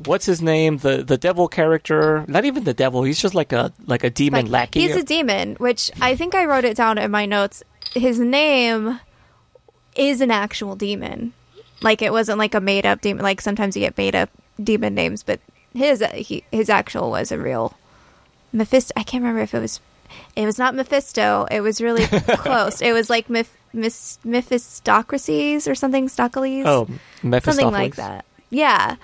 What's 0.05 0.25
his 0.25 0.41
name? 0.41 0.77
The 0.77 1.03
the 1.03 1.17
devil 1.17 1.47
character? 1.49 2.23
Not 2.27 2.45
even 2.45 2.63
the 2.63 2.73
devil. 2.73 3.03
He's 3.03 3.19
just 3.21 3.35
like 3.35 3.51
a 3.51 3.73
like 3.85 4.03
a 4.05 4.09
demon 4.09 4.45
Like, 4.45 4.51
lackey. 4.51 4.79
He's 4.81 4.95
a 4.95 5.03
demon, 5.03 5.55
which 5.59 5.91
I 6.01 6.15
think 6.15 6.33
I 6.35 6.45
wrote 6.45 6.63
it 6.63 6.77
down 6.77 6.97
in 6.97 7.11
my 7.11 7.25
notes. 7.25 7.63
His 7.93 8.17
name 8.19 8.99
is 9.95 10.21
an 10.21 10.31
actual 10.31 10.75
demon. 10.75 11.33
Like 11.81 12.01
it 12.01 12.11
wasn't 12.11 12.39
like 12.39 12.55
a 12.55 12.59
made 12.59 12.85
up 12.85 13.01
demon. 13.01 13.23
Like 13.23 13.41
sometimes 13.41 13.75
you 13.75 13.81
get 13.81 13.97
made 13.97 14.15
up 14.15 14.29
demon 14.61 14.95
names, 14.95 15.23
but 15.23 15.39
his 15.73 16.01
uh, 16.01 16.09
he, 16.09 16.43
his 16.51 16.69
actual 16.69 17.09
was 17.09 17.31
a 17.31 17.37
real 17.37 17.75
Mephisto. 18.51 18.93
I 18.95 19.03
can't 19.03 19.23
remember 19.23 19.41
if 19.41 19.53
it 19.53 19.59
was. 19.59 19.79
It 20.35 20.45
was 20.45 20.57
not 20.57 20.75
Mephisto. 20.75 21.45
It 21.51 21.61
was 21.61 21.81
really 21.81 22.05
close. 22.37 22.81
It 22.81 22.93
was 22.93 23.09
like 23.09 23.27
Meph, 23.27 23.49
Mephistocracies 24.23 25.67
or 25.67 25.75
something. 25.75 26.07
Stockeles 26.07 26.65
oh, 26.65 26.87
something 27.41 27.71
like 27.71 27.95
that. 27.95 28.25
Yeah, 28.49 28.95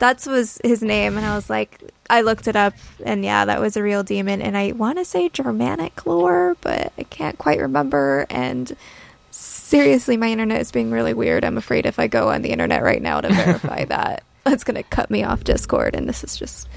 that 0.00 0.26
was 0.26 0.60
his 0.64 0.82
name, 0.82 1.16
and 1.16 1.24
I 1.24 1.36
was 1.36 1.48
like, 1.48 1.80
I 2.10 2.22
looked 2.22 2.48
it 2.48 2.56
up, 2.56 2.74
and 3.04 3.24
yeah, 3.24 3.44
that 3.44 3.60
was 3.60 3.76
a 3.76 3.82
real 3.82 4.02
demon. 4.02 4.42
And 4.42 4.56
I 4.56 4.72
want 4.72 4.98
to 4.98 5.04
say 5.04 5.28
Germanic 5.28 6.06
lore, 6.06 6.56
but 6.60 6.92
I 6.98 7.04
can't 7.04 7.38
quite 7.38 7.60
remember. 7.60 8.26
And 8.30 8.76
seriously, 9.68 10.16
my 10.16 10.28
internet 10.28 10.60
is 10.60 10.72
being 10.72 10.90
really 10.90 11.14
weird. 11.14 11.44
I'm 11.44 11.58
afraid 11.58 11.86
if 11.86 11.98
I 11.98 12.06
go 12.06 12.30
on 12.30 12.42
the 12.42 12.50
internet 12.50 12.82
right 12.82 13.02
now 13.02 13.20
to 13.20 13.28
verify 13.28 13.84
that, 13.86 14.24
it's 14.46 14.64
going 14.64 14.76
to 14.76 14.82
cut 14.82 15.10
me 15.10 15.22
off 15.24 15.44
Discord, 15.44 15.94
and 15.94 16.08
this 16.08 16.24
is 16.24 16.36
just 16.36 16.68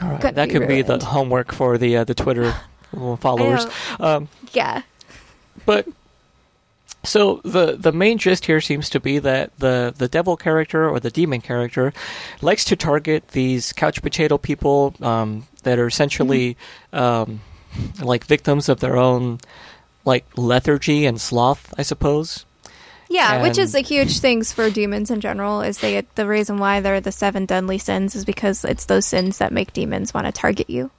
All 0.00 0.10
right, 0.10 0.20
that 0.34 0.48
be 0.48 0.52
could 0.52 0.68
be 0.68 0.82
the 0.82 0.98
homework 1.04 1.52
for 1.52 1.78
the 1.78 1.98
uh, 1.98 2.04
the 2.04 2.14
Twitter 2.14 2.54
followers. 3.20 3.66
Um, 4.00 4.28
yeah, 4.52 4.82
but 5.66 5.86
so 7.04 7.40
the 7.44 7.76
the 7.76 7.92
main 7.92 8.18
gist 8.18 8.46
here 8.46 8.60
seems 8.60 8.88
to 8.90 9.00
be 9.00 9.18
that 9.18 9.56
the 9.58 9.94
the 9.96 10.08
devil 10.08 10.36
character 10.36 10.88
or 10.88 10.98
the 11.00 11.10
demon 11.10 11.40
character 11.40 11.92
likes 12.40 12.64
to 12.66 12.76
target 12.76 13.28
these 13.28 13.72
couch 13.72 14.00
potato 14.02 14.38
people 14.38 14.94
um, 15.02 15.46
that 15.62 15.78
are 15.78 15.86
essentially 15.86 16.56
um, 16.92 17.40
like 18.02 18.24
victims 18.24 18.68
of 18.68 18.80
their 18.80 18.96
own 18.96 19.38
like 20.04 20.24
lethargy 20.36 21.06
and 21.06 21.20
sloth, 21.20 21.72
I 21.78 21.82
suppose. 21.82 22.44
yeah, 23.08 23.42
which 23.42 23.58
is 23.58 23.74
a 23.74 23.80
huge 23.80 24.18
things 24.20 24.52
for 24.52 24.70
demons 24.70 25.10
in 25.10 25.20
general. 25.20 25.60
Is 25.62 25.78
they 25.78 26.00
the 26.14 26.26
reason 26.26 26.58
why 26.58 26.80
they're 26.80 27.00
the 27.00 27.12
seven 27.12 27.46
deadly 27.46 27.78
sins 27.78 28.14
is 28.14 28.24
because 28.24 28.64
it's 28.64 28.86
those 28.86 29.06
sins 29.06 29.38
that 29.38 29.52
make 29.52 29.72
demons 29.72 30.12
want 30.12 30.26
to 30.26 30.32
target 30.32 30.68
you. 30.70 30.90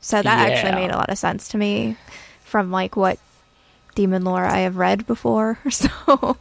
So 0.00 0.22
that 0.22 0.50
actually 0.50 0.72
made 0.72 0.90
a 0.90 0.96
lot 0.96 1.10
of 1.10 1.18
sense 1.18 1.48
to 1.48 1.58
me 1.58 1.96
from 2.44 2.70
like 2.70 2.96
what 2.96 3.18
demon 3.94 4.24
lore 4.24 4.44
I 4.44 4.58
have 4.58 4.76
read 4.76 5.06
before. 5.06 5.58
So 5.70 6.36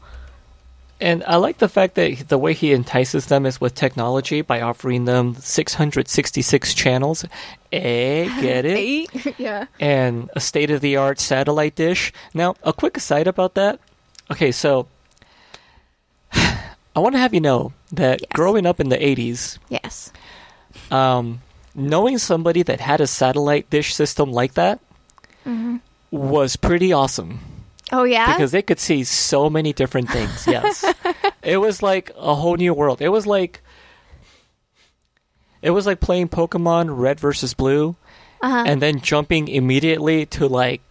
And 1.00 1.24
I 1.28 1.36
like 1.36 1.60
the 1.60 1.70
fact 1.70 1.94
that 1.96 2.28
the 2.28 2.40
way 2.40 2.54
he 2.54 2.74
entices 2.74 3.28
them 3.28 3.46
is 3.46 3.62
with 3.62 3.76
technology 3.76 4.42
by 4.42 4.62
offering 4.62 5.06
them 5.06 5.36
666 5.36 6.74
channels. 6.74 7.24
Eh, 7.72 8.26
get 8.42 8.66
it? 8.66 8.78
Eight? 8.78 9.36
yeah. 9.38 9.66
and 9.80 10.30
a 10.36 10.40
state 10.40 10.72
of 10.72 10.82
the 10.82 10.96
art 10.98 11.20
satellite 11.20 11.76
dish. 11.76 12.12
Now, 12.34 12.56
a 12.64 12.74
quick 12.74 12.98
aside 12.98 13.28
about 13.28 13.54
that. 13.54 13.80
Okay, 14.32 14.52
so 14.52 14.88
I 16.34 17.00
want 17.00 17.14
to 17.14 17.20
have 17.20 17.34
you 17.34 17.42
know 17.42 17.74
that 17.92 18.22
Yes. 18.22 18.30
growing 18.34 18.66
up 18.66 18.80
in 18.80 18.90
the 18.90 18.98
80s, 18.98 19.60
Yes. 19.70 20.12
um, 20.90 21.42
knowing 21.76 22.18
somebody 22.18 22.64
that 22.64 22.80
had 22.82 23.02
a 23.02 23.08
satellite 23.08 23.70
dish 23.70 23.94
system 23.94 24.32
like 24.32 24.56
that 24.56 24.80
was 26.12 26.56
pretty 26.58 26.92
awesome 26.92 27.40
Oh 27.92 28.04
yeah. 28.04 28.34
because 28.34 28.52
they 28.52 28.62
could 28.62 28.80
see 28.80 29.04
so 29.04 29.50
many 29.50 29.74
different 29.74 30.10
things. 30.10 30.46
Yes. 30.48 30.84
it 31.42 31.58
was 31.58 31.82
like 31.82 32.12
a 32.18 32.36
whole 32.36 32.56
new 32.56 32.74
world. 32.74 33.02
It 33.02 33.10
was 33.10 33.26
like 33.26 33.62
it 35.62 35.72
was 35.72 35.86
like 35.86 36.00
playing 36.00 36.30
Pokemon 36.30 36.98
Red 36.98 37.20
versus 37.20 37.54
Blue 37.54 37.96
uh-huh. 38.42 38.64
and 38.68 38.82
then 38.82 39.02
jumping 39.02 39.48
immediately 39.48 40.26
to 40.28 40.48
like 40.48 40.82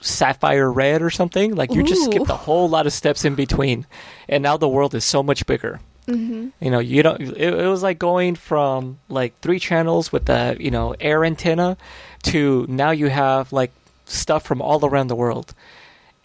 Sapphire 0.00 0.70
Red 0.70 1.02
or 1.02 1.10
something. 1.10 1.54
Like 1.54 1.72
you 1.72 1.82
just 1.82 2.02
Ooh. 2.02 2.12
skipped 2.12 2.30
a 2.30 2.36
whole 2.36 2.68
lot 2.68 2.86
of 2.86 2.92
steps 2.92 3.24
in 3.24 3.34
between, 3.34 3.86
and 4.28 4.42
now 4.42 4.56
the 4.56 4.68
world 4.68 4.94
is 4.94 5.04
so 5.04 5.22
much 5.22 5.46
bigger. 5.46 5.80
mm-hmm. 6.06 6.48
You 6.60 6.70
know, 6.70 6.78
you 6.78 7.02
don't. 7.02 7.20
It, 7.20 7.54
it 7.54 7.66
was 7.66 7.82
like 7.82 7.98
going 7.98 8.34
from 8.34 8.98
like 9.08 9.38
three 9.40 9.58
channels 9.58 10.12
with 10.12 10.26
the 10.26 10.56
you 10.58 10.70
know 10.70 10.94
air 11.00 11.24
antenna 11.24 11.76
to 12.24 12.66
now 12.68 12.90
you 12.90 13.08
have 13.08 13.52
like 13.52 13.72
stuff 14.04 14.44
from 14.44 14.62
all 14.62 14.84
around 14.84 15.08
the 15.08 15.16
world. 15.16 15.54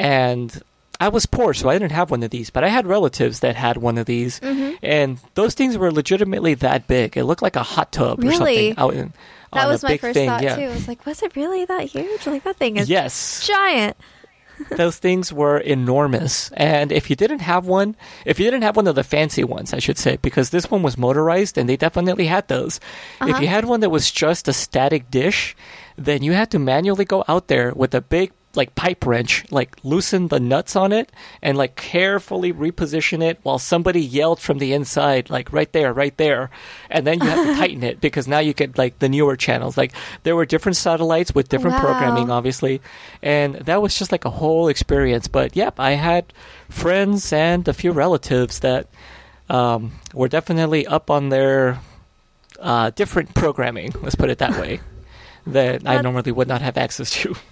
And 0.01 0.61
I 0.99 1.09
was 1.09 1.25
poor, 1.25 1.53
so 1.53 1.69
I 1.69 1.73
didn't 1.77 1.93
have 1.93 2.11
one 2.11 2.21
of 2.23 2.29
these, 2.29 2.49
but 2.49 2.63
I 2.63 2.67
had 2.69 2.85
relatives 2.85 3.39
that 3.39 3.55
had 3.55 3.77
one 3.77 3.97
of 3.97 4.05
these, 4.05 4.39
Mm-hmm. 4.39 4.75
and 4.83 5.17
those 5.33 5.53
things 5.55 5.77
were 5.77 5.91
legitimately 5.91 6.53
that 6.55 6.87
big. 6.87 7.17
It 7.17 7.23
looked 7.25 7.41
like 7.41 7.55
a 7.55 7.63
hot 7.63 7.91
tub 7.91 8.19
or 8.19 8.27
Really? 8.27 8.73
something 8.73 8.77
out 8.77 8.93
in. 8.93 9.13
That 9.53 9.67
was 9.67 9.83
my 9.83 9.97
first 9.97 10.13
thing. 10.13 10.29
thought 10.29 10.43
yeah. 10.43 10.55
too. 10.55 10.61
I 10.63 10.67
was 10.69 10.87
like, 10.87 11.05
was 11.05 11.21
it 11.23 11.35
really 11.35 11.65
that 11.65 11.85
huge? 11.85 12.25
Like 12.27 12.43
that 12.43 12.55
thing 12.57 12.77
is 12.77 12.89
Yes. 12.89 13.45
giant. 13.47 13.97
those 14.77 14.97
things 14.97 15.33
were 15.33 15.57
enormous. 15.57 16.51
And 16.51 16.91
if 16.91 17.09
you 17.09 17.15
didn't 17.15 17.39
have 17.39 17.65
one, 17.65 17.95
if 18.25 18.39
you 18.39 18.45
didn't 18.45 18.61
have 18.61 18.75
one 18.75 18.85
of 18.87 18.93
the 18.95 19.03
fancy 19.03 19.43
ones, 19.43 19.73
I 19.73 19.79
should 19.79 19.97
say, 19.97 20.17
because 20.21 20.51
this 20.51 20.69
one 20.69 20.83
was 20.83 20.97
motorized 20.99 21.57
and 21.57 21.67
they 21.67 21.75
definitely 21.77 22.27
had 22.27 22.47
those. 22.47 22.77
If 23.21 23.27
Uh-huh. 23.27 23.41
you 23.41 23.47
had 23.47 23.65
one 23.65 23.79
that 23.79 23.89
was 23.89 24.11
just 24.11 24.47
a 24.47 24.53
static 24.53 25.09
dish, 25.09 25.55
then 25.97 26.21
you 26.21 26.33
had 26.33 26.51
to 26.51 26.59
manually 26.59 27.05
go 27.05 27.25
out 27.27 27.47
there 27.47 27.73
with 27.75 27.95
a 27.95 28.01
big 28.01 28.31
like 28.53 28.75
pipe 28.75 29.05
wrench, 29.05 29.45
like 29.49 29.77
loosen 29.83 30.27
the 30.27 30.39
nuts 30.39 30.75
on 30.75 30.91
it 30.91 31.11
and 31.41 31.57
like 31.57 31.75
carefully 31.75 32.51
reposition 32.51 33.23
it 33.23 33.39
while 33.43 33.57
somebody 33.57 34.01
yelled 34.01 34.39
from 34.41 34.57
the 34.57 34.73
inside, 34.73 35.29
like 35.29 35.53
right 35.53 35.71
there, 35.71 35.93
right 35.93 36.15
there. 36.17 36.49
And 36.89 37.07
then 37.07 37.21
you 37.21 37.27
have 37.27 37.47
to 37.47 37.55
tighten 37.61 37.83
it 37.83 38.01
because 38.01 38.27
now 38.27 38.39
you 38.39 38.53
get 38.53 38.77
like 38.77 38.99
the 38.99 39.07
newer 39.07 39.37
channels. 39.37 39.77
Like 39.77 39.93
there 40.23 40.35
were 40.35 40.45
different 40.45 40.75
satellites 40.75 41.33
with 41.33 41.47
different 41.49 41.75
Wow. 41.77 41.81
programming, 41.81 42.29
obviously. 42.29 42.81
And 43.21 43.55
that 43.55 43.81
was 43.81 43.97
just 43.97 44.11
like 44.11 44.25
a 44.25 44.29
whole 44.29 44.67
experience. 44.67 45.27
But 45.29 45.55
yep, 45.55 45.79
I 45.79 45.91
had 45.91 46.33
friends 46.69 47.31
and 47.31 47.67
a 47.67 47.73
few 47.73 47.91
relatives 47.93 48.59
that 48.59 48.87
um, 49.49 49.93
were 50.13 50.27
definitely 50.27 50.85
up 50.87 51.09
on 51.09 51.29
their 51.29 51.79
uh, 52.59 52.89
different 52.91 53.33
programming, 53.33 53.93
let's 54.01 54.15
put 54.15 54.29
it 54.29 54.37
that 54.39 54.59
way, 54.59 54.79
that 55.47 55.87
I 55.87 56.01
normally 56.01 56.31
would 56.31 56.47
not 56.47 56.61
have 56.61 56.77
access 56.77 57.09
to. 57.11 57.35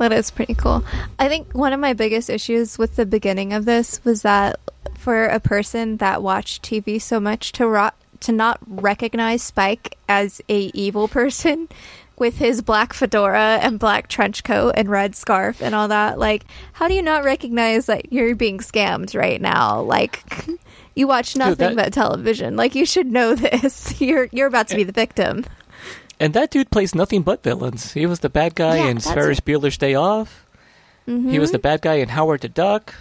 That 0.00 0.12
is 0.12 0.30
pretty 0.30 0.54
cool. 0.54 0.82
I 1.18 1.28
think 1.28 1.52
one 1.52 1.72
of 1.72 1.78
my 1.80 1.92
biggest 1.92 2.28
issues 2.30 2.78
with 2.78 2.96
the 2.96 3.06
beginning 3.06 3.52
of 3.52 3.66
this 3.66 4.02
was 4.04 4.22
that 4.22 4.58
for 4.96 5.26
a 5.26 5.38
person 5.38 5.98
that 5.98 6.22
watched 6.22 6.62
TV 6.62 7.00
so 7.00 7.20
much 7.20 7.52
to 7.52 7.68
ro- 7.68 7.90
to 8.20 8.32
not 8.32 8.58
recognize 8.66 9.42
Spike 9.42 9.96
as 10.08 10.40
a 10.48 10.70
evil 10.74 11.06
person 11.08 11.68
with 12.18 12.38
his 12.38 12.60
black 12.62 12.92
fedora 12.92 13.58
and 13.62 13.78
black 13.78 14.08
trench 14.08 14.44
coat 14.44 14.72
and 14.76 14.88
red 14.90 15.14
scarf 15.14 15.62
and 15.62 15.74
all 15.74 15.88
that, 15.88 16.18
like 16.18 16.44
how 16.72 16.88
do 16.88 16.94
you 16.94 17.02
not 17.02 17.24
recognize 17.24 17.86
that 17.86 18.12
you're 18.12 18.34
being 18.34 18.58
scammed 18.58 19.14
right 19.14 19.40
now? 19.40 19.80
Like 19.82 20.22
you 20.94 21.06
watch 21.06 21.36
nothing 21.36 21.76
that- 21.76 21.76
but 21.76 21.92
television. 21.92 22.56
Like 22.56 22.74
you 22.74 22.84
should 22.86 23.06
know 23.06 23.34
this. 23.36 24.00
You're 24.00 24.28
you're 24.32 24.48
about 24.48 24.68
to 24.68 24.76
be 24.76 24.84
the 24.84 24.92
victim. 24.92 25.44
And 26.20 26.34
that 26.34 26.50
dude 26.50 26.70
plays 26.70 26.94
nothing 26.94 27.22
but 27.22 27.42
villains. 27.42 27.92
He 27.92 28.04
was 28.04 28.20
the 28.20 28.28
bad 28.28 28.54
guy 28.54 28.76
Yeah, 28.76 28.88
in 28.88 29.00
Ferris 29.00 29.38
it. 29.38 29.44
Bueller's 29.46 29.78
Day 29.78 29.94
Off. 29.94 30.46
He 31.06 31.12
was 31.40 31.48
mm-hmm. 31.48 31.52
the 31.52 31.58
bad 31.58 31.82
guy 31.82 31.94
in 31.94 32.10
Howard 32.10 32.42
the 32.42 32.48
Duck. 32.48 32.94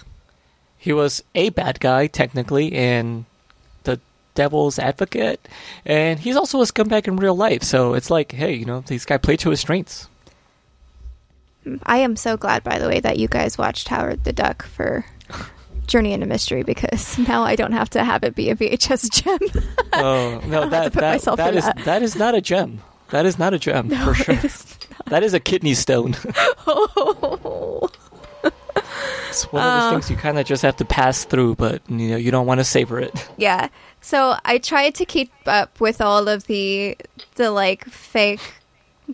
He 0.77 0.93
was 0.93 1.21
a 1.35 1.49
bad 1.49 1.79
guy, 1.79 2.07
technically, 2.07 2.67
in 2.67 3.25
The 3.83 3.99
Devil's 4.33 4.79
Advocate. 4.79 5.47
And 5.85 6.19
he's 6.19 6.37
also 6.37 6.61
a 6.61 6.65
scumbag 6.65 7.07
in 7.07 7.17
real 7.17 7.35
life. 7.35 7.61
So 7.61 7.93
it's 7.93 8.09
like, 8.09 8.31
hey, 8.31 8.53
you 8.53 8.65
know, 8.65 8.79
this 8.79 9.05
guy 9.05 9.17
played 9.17 9.39
to 9.41 9.49
his 9.49 9.59
strengths. 9.59 10.07
I 11.83 11.97
am 11.97 12.15
so 12.15 12.37
glad, 12.37 12.63
by 12.63 12.79
the 12.79 12.87
way, 12.87 13.01
that 13.01 13.19
you 13.19 13.27
guys 13.27 13.57
watched 13.57 13.89
Howard 13.89 14.23
the 14.23 14.33
Duck 14.33 14.65
for 14.65 15.05
Journey 15.85 16.13
into 16.13 16.25
Mystery 16.25 16.63
because 16.63 17.17
now 17.27 17.43
I 17.43 17.55
don't 17.55 17.73
have 17.73 17.89
to 17.91 18.03
have 18.03 18.23
it 18.23 18.33
be 18.33 18.49
a 18.49 18.55
VHS 18.55 19.11
gem. 19.11 19.63
Oh 19.91 20.41
no, 20.47 20.69
that 20.69 20.93
that, 20.93 21.21
that 21.21 21.51
in 21.51 21.57
is 21.57 21.65
that. 21.65 21.81
that 21.85 22.01
is 22.01 22.15
not 22.15 22.33
a 22.33 22.41
gem. 22.41 22.81
That 23.11 23.25
is 23.25 23.39
not 23.39 23.53
a 23.53 23.59
gem 23.59 23.89
for 23.89 24.13
sure. 24.13 24.35
That 25.07 25.23
is 25.23 25.33
a 25.33 25.39
kidney 25.39 25.73
stone. 25.73 26.15
oh. 26.67 27.89
it's 29.29 29.51
one 29.51 29.63
of 29.63 29.81
those 29.81 29.91
things 29.91 30.11
you 30.11 30.17
kind 30.17 30.37
of 30.39 30.45
just 30.45 30.61
have 30.61 30.77
to 30.77 30.85
pass 30.85 31.23
through, 31.23 31.55
but 31.55 31.81
you 31.89 32.09
know 32.09 32.17
you 32.17 32.31
don't 32.31 32.45
want 32.45 32.59
to 32.59 32.63
savor 32.63 32.99
it. 32.99 33.29
Yeah. 33.37 33.69
So 34.01 34.35
I 34.45 34.59
tried 34.59 34.95
to 34.95 35.05
keep 35.05 35.31
up 35.45 35.79
with 35.79 36.01
all 36.01 36.27
of 36.27 36.45
the 36.47 36.97
the 37.35 37.51
like 37.51 37.85
fake 37.85 38.41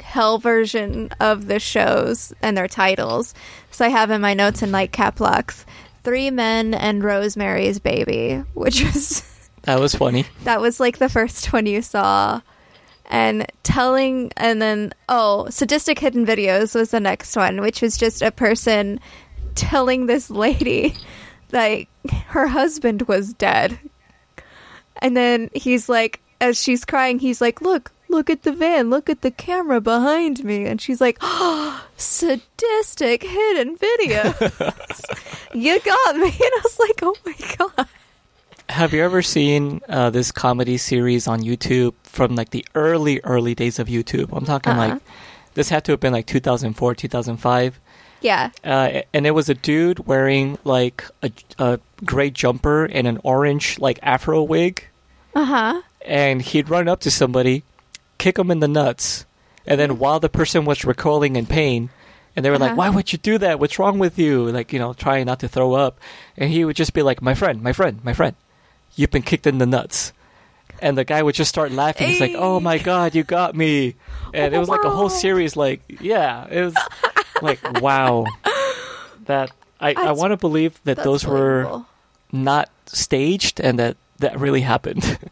hell 0.01 0.38
version 0.38 1.10
of 1.19 1.47
the 1.47 1.60
shows 1.60 2.34
and 2.41 2.58
their 2.58 2.67
titles. 2.67 3.34
So 3.71 3.86
I 3.86 3.89
have 3.89 4.12
in 4.12 4.21
my 4.21 4.34
notes 4.34 4.62
in 4.62 4.71
like 4.71 4.91
cap 4.91 5.19
locks, 5.19 5.65
Three 6.03 6.29
Men 6.29 6.73
and 6.73 7.03
Rosemary's 7.03 7.79
Baby, 7.79 8.43
which 8.53 8.84
was 8.84 9.23
That 9.63 9.79
was 9.79 9.95
funny. 9.95 10.25
that 10.43 10.62
was 10.62 10.79
like 10.79 10.97
the 10.97 11.10
first 11.10 11.51
one 11.51 11.65
you 11.65 11.81
saw. 11.81 12.41
And 13.07 13.45
telling, 13.63 14.31
and 14.35 14.61
then, 14.61 14.93
oh, 15.09 15.47
Sadistic 15.49 15.99
Hidden 15.99 16.25
Videos 16.25 16.73
was 16.73 16.91
the 16.91 16.99
next 16.99 17.35
one, 17.35 17.61
which 17.61 17.81
was 17.81 17.97
just 17.97 18.21
a 18.21 18.31
person 18.31 18.99
telling 19.53 20.05
this 20.05 20.29
lady 20.29 20.95
that 21.49 21.85
her 22.27 22.47
husband 22.47 23.03
was 23.03 23.33
dead. 23.33 23.77
And 24.97 25.15
then 25.15 25.49
he's 25.53 25.87
like, 25.89 26.21
as 26.41 26.61
she's 26.61 26.85
crying, 26.85 27.19
he's 27.19 27.41
like, 27.41 27.61
look, 27.61 27.91
look 28.09 28.29
at 28.29 28.43
the 28.43 28.51
van, 28.51 28.89
look 28.89 29.09
at 29.09 29.21
the 29.21 29.31
camera 29.31 29.81
behind 29.81 30.43
me. 30.43 30.65
And 30.65 30.81
she's 30.81 31.01
like, 31.01 31.17
oh, 31.21 31.85
sadistic 31.97 33.23
hidden 33.23 33.77
videos. 33.77 35.03
you 35.53 35.79
got 35.79 36.17
me. 36.17 36.27
And 36.45 36.53
I 36.53 36.61
was 36.63 36.79
like, 36.79 36.99
oh 37.01 37.15
my 37.25 37.55
God. 37.57 37.74
Have 38.75 38.93
you 38.93 39.03
ever 39.03 39.21
seen 39.21 39.79
uh, 39.88 40.09
this 40.09 40.31
comedy 40.33 40.77
series 40.77 41.27
on 41.27 41.41
YouTube 41.41 41.93
from 42.03 42.35
like 42.35 42.49
the 42.49 42.65
early, 42.75 43.21
early 43.23 43.55
days 43.55 43.79
of 43.79 43.88
YouTube? 43.88 44.35
I'm 44.35 44.43
talking 44.45 44.73
Uh-uh. 44.73 44.88
like 44.89 45.01
this 45.53 45.69
had 45.69 45.85
to 45.85 45.93
have 45.93 46.01
been 46.01 46.11
like 46.11 46.25
2004, 46.25 46.93
2005. 46.95 47.79
Yeah. 48.19 48.49
Uh, 48.65 49.01
and 49.13 49.25
it 49.25 49.31
was 49.31 49.47
a 49.47 49.53
dude 49.53 50.05
wearing 50.07 50.57
like 50.65 51.05
a, 51.23 51.31
a 51.57 51.79
gray 52.03 52.29
jumper 52.29 52.83
and 52.85 53.07
an 53.07 53.19
orange 53.23 53.79
like 53.79 53.97
afro 54.03 54.43
wig. 54.43 54.83
Uh 55.33 55.45
huh. 55.45 55.81
and 56.05 56.41
he'd 56.41 56.69
run 56.69 56.88
up 56.89 56.99
to 57.01 57.11
somebody, 57.11 57.63
kick 58.17 58.38
him 58.39 58.51
in 58.51 58.59
the 58.61 58.67
nuts, 58.69 59.25
and 59.65 59.79
then 59.79 59.99
while 59.99 60.19
the 60.19 60.29
person 60.29 60.63
was 60.65 60.83
recoiling 60.85 61.35
in 61.35 61.45
pain, 61.45 61.89
and 62.35 62.43
they 62.43 62.49
were 62.49 62.57
like, 62.57 62.71
Uh-huh. 62.71 62.77
"Why 62.77 62.89
would 62.89 63.11
you 63.11 63.19
do 63.19 63.38
that? 63.39 63.59
What's 63.59 63.77
wrong 63.79 63.99
with 63.99 64.17
you?" 64.19 64.47
Like 64.51 64.71
you 64.73 64.79
know, 64.79 64.93
trying 64.93 65.25
not 65.25 65.39
to 65.41 65.47
throw 65.49 65.73
up, 65.73 65.99
and 66.38 66.49
he 66.51 66.63
would 66.63 66.75
just 66.77 66.93
be 66.93 67.01
like, 67.01 67.21
"My 67.21 67.33
friend, 67.33 67.61
my 67.61 67.73
friend, 67.73 67.99
my 68.03 68.13
friend, 68.13 68.35
you've 68.95 69.12
been 69.12 69.21
kicked 69.23 69.47
in 69.47 69.58
the 69.58 69.65
nuts." 69.65 70.13
And 70.81 70.97
the 70.97 71.05
guy 71.05 71.23
would 71.23 71.36
just 71.36 71.49
start 71.49 71.71
laughing. 71.71 72.10
He's 72.10 72.19
like, 72.19 72.36
"Oh 72.36 72.60
my 72.60 72.77
god, 72.77 73.15
you 73.15 73.23
got 73.23 73.55
me!" 73.55 73.95
And 74.34 74.53
it 74.53 74.58
was 74.58 74.69
like 74.69 74.84
a 74.84 74.89
whole 74.89 75.10
series. 75.10 75.55
Like, 75.55 75.81
yeah, 76.01 76.47
it 76.49 76.62
was 76.62 76.75
like, 77.41 77.81
wow, 77.81 78.25
that 79.25 79.51
I 79.79 79.93
I 79.93 80.12
want 80.12 80.31
to 80.31 80.38
believe 80.38 80.79
that 80.84 80.97
those 80.97 81.25
were 81.25 81.84
not 82.31 82.69
staged 82.88 83.60
and 83.62 83.79
that 83.79 83.97
that 84.19 84.39
really 84.39 84.62
happened. 84.62 85.17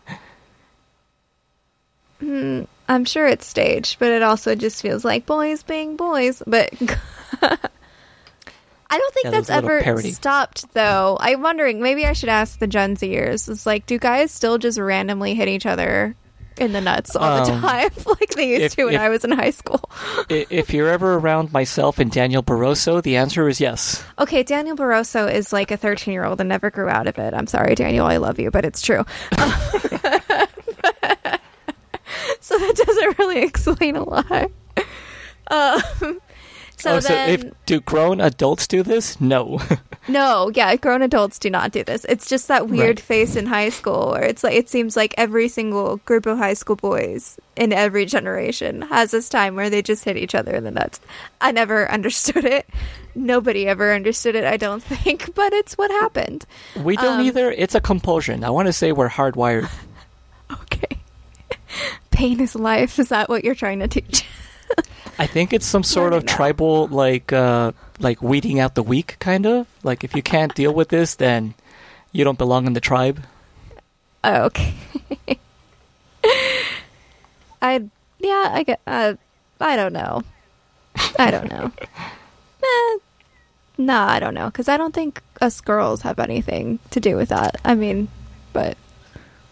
Hmm, 2.19 2.63
I'm 2.87 3.03
sure 3.03 3.27
it's 3.27 3.45
staged, 3.45 3.99
but 3.99 4.09
it 4.09 4.23
also 4.23 4.55
just 4.55 4.81
feels 4.81 5.03
like 5.03 5.25
boys 5.25 5.61
being 5.61 5.97
boys. 5.97 6.41
But 6.47 6.73
I 8.93 8.97
don't 8.97 9.13
think 9.13 9.23
Yeah, 9.25 9.31
that's 9.31 9.47
there's 9.47 9.57
a 9.57 9.61
little 9.61 9.69
ever 9.77 9.83
parody. 9.83 10.11
stopped, 10.11 10.73
though. 10.73 11.17
I'm 11.19 11.41
wondering. 11.41 11.81
Maybe 11.81 12.05
I 12.05 12.13
should 12.13 12.29
ask 12.29 12.59
the 12.59 12.67
Gen 12.67 12.95
Zers. 12.95 13.49
It's 13.49 13.65
like, 13.65 13.85
do 13.85 13.97
guys 13.97 14.31
still 14.31 14.57
just 14.57 14.77
randomly 14.79 15.33
hit 15.35 15.47
each 15.47 15.65
other 15.65 16.15
in 16.55 16.71
the 16.71 16.79
nuts 16.81 17.15
all 17.15 17.43
the 17.43 17.51
Um, 17.51 17.61
time, 17.61 17.89
like 18.05 18.29
they 18.35 18.49
used 18.49 18.61
if- 18.61 18.75
to 18.75 18.85
when 18.85 18.93
if- 18.93 19.01
I 19.01 19.09
was 19.09 19.25
in 19.25 19.31
high 19.31 19.49
school. 19.49 19.89
If 20.29 20.71
you're 20.71 20.87
ever 20.89 21.15
around 21.15 21.51
myself 21.51 21.97
and 21.97 22.11
Daniel 22.11 22.43
Barroso, 22.43 23.01
the 23.01 23.15
answer 23.17 23.47
is 23.49 23.59
yes. 23.59 24.03
Okay, 24.19 24.43
Daniel 24.43 24.75
Barroso 24.77 25.31
is 25.33 25.51
like 25.51 25.71
a 25.71 25.77
13 25.77 26.13
year 26.13 26.23
old 26.25 26.39
and 26.39 26.47
never 26.49 26.69
grew 26.69 26.89
out 26.89 27.07
of 27.07 27.17
it. 27.17 27.33
I'm 27.33 27.47
sorry, 27.47 27.73
Daniel, 27.73 28.05
I 28.05 28.17
love 28.17 28.37
you, 28.39 28.51
but 28.51 28.65
it's 28.65 28.81
true. 28.83 29.03
so 32.39 32.57
that 32.59 32.75
doesn't 32.75 33.17
really 33.19 33.41
explain 33.43 33.95
a 33.95 34.03
lot. 34.03 34.51
Um, 35.47 36.19
so 36.83 36.97
oh, 36.97 36.99
then, 36.99 37.01
so 37.01 37.45
if 37.45 37.65
do 37.65 37.79
grown 37.81 38.19
adults 38.19 38.67
do 38.67 38.83
this? 38.83 39.19
No. 39.21 39.59
no, 40.07 40.51
yeah, 40.53 40.75
grown 40.75 41.01
adults 41.01 41.39
do 41.39 41.49
not 41.49 41.71
do 41.71 41.83
this. 41.83 42.05
It's 42.09 42.27
just 42.27 42.47
that 42.49 42.67
weird 42.69 42.97
Right. 42.97 42.99
face 42.99 43.35
in 43.35 43.45
high 43.45 43.69
school 43.69 44.11
where 44.11 44.23
it's 44.23 44.43
like 44.43 44.53
it 44.55 44.69
seems 44.69 44.95
like 44.97 45.13
every 45.17 45.47
single 45.47 45.97
group 45.97 46.25
of 46.25 46.37
high 46.37 46.53
school 46.55 46.75
boys 46.75 47.39
in 47.55 47.71
every 47.71 48.05
generation 48.05 48.81
has 48.83 49.11
this 49.11 49.29
time 49.29 49.55
where 49.55 49.69
they 49.69 49.81
just 49.81 50.03
hit 50.03 50.17
each 50.17 50.35
other 50.35 50.53
in 50.53 50.63
the 50.65 50.71
nuts. 50.71 50.99
I 51.41 51.51
never 51.51 51.89
understood 51.97 52.45
it. 52.45 52.67
Nobody 53.15 53.67
ever 53.67 53.93
understood 53.93 54.35
it, 54.35 54.43
I 54.43 54.57
don't 54.57 54.83
think, 54.83 55.33
but 55.35 55.53
it's 55.53 55.77
what 55.77 55.89
happened. 55.91 56.45
we 56.83 56.95
don't 56.97 57.19
Um, 57.21 57.25
either. 57.25 57.51
It's 57.51 57.75
a 57.75 57.81
compulsion. 57.81 58.43
I 58.43 58.49
want 58.49 58.65
to 58.67 58.73
say 58.73 58.91
we're 58.91 59.09
hardwired. 59.09 59.69
Okay. 60.51 60.97
Pain 62.11 62.39
is 62.39 62.55
life. 62.55 62.99
Is 62.99 63.09
that 63.09 63.29
what 63.29 63.43
you're 63.43 63.55
trying 63.55 63.79
to 63.79 63.87
teach? 63.87 64.25
I 65.19 65.27
think 65.27 65.53
it's 65.53 65.65
some 65.65 65.83
sort 65.83 66.13
of 66.13 66.25
tribal, 66.25 66.87
like, 66.87 67.31
uh, 67.31 67.71
like 67.99 68.21
weeding 68.21 68.59
out 68.59 68.75
the 68.75 68.83
weak, 68.83 69.17
kind 69.19 69.45
of. 69.45 69.67
Like, 69.83 70.03
if 70.03 70.15
you 70.15 70.21
can't 70.21 70.53
deal 70.55 70.73
with 70.73 70.89
this, 70.89 71.15
then 71.15 71.53
you 72.11 72.23
don't 72.23 72.37
belong 72.37 72.65
in 72.67 72.73
the 72.73 72.79
tribe. 72.79 73.23
Oh, 74.23 74.43
okay. 74.45 74.73
I 77.61 77.83
yeah, 78.19 78.49
I 78.53 78.63
get 78.63 78.79
uh 78.87 79.15
I 79.59 79.75
don't 79.75 79.93
know. 79.93 80.21
I 81.19 81.31
don't 81.31 81.49
know. 81.49 81.71
eh, 82.63 82.97
no, 83.77 83.99
I 83.99 84.19
don't 84.19 84.33
know 84.33 84.49
cuz 84.51 84.67
I 84.69 84.77
don't 84.77 84.93
think 84.93 85.21
us 85.41 85.59
girls 85.59 86.01
have 86.03 86.19
anything 86.19 86.79
to 86.91 86.99
do 86.99 87.15
with 87.15 87.29
that. 87.29 87.59
I 87.65 87.75
mean, 87.75 88.07
but 88.53 88.77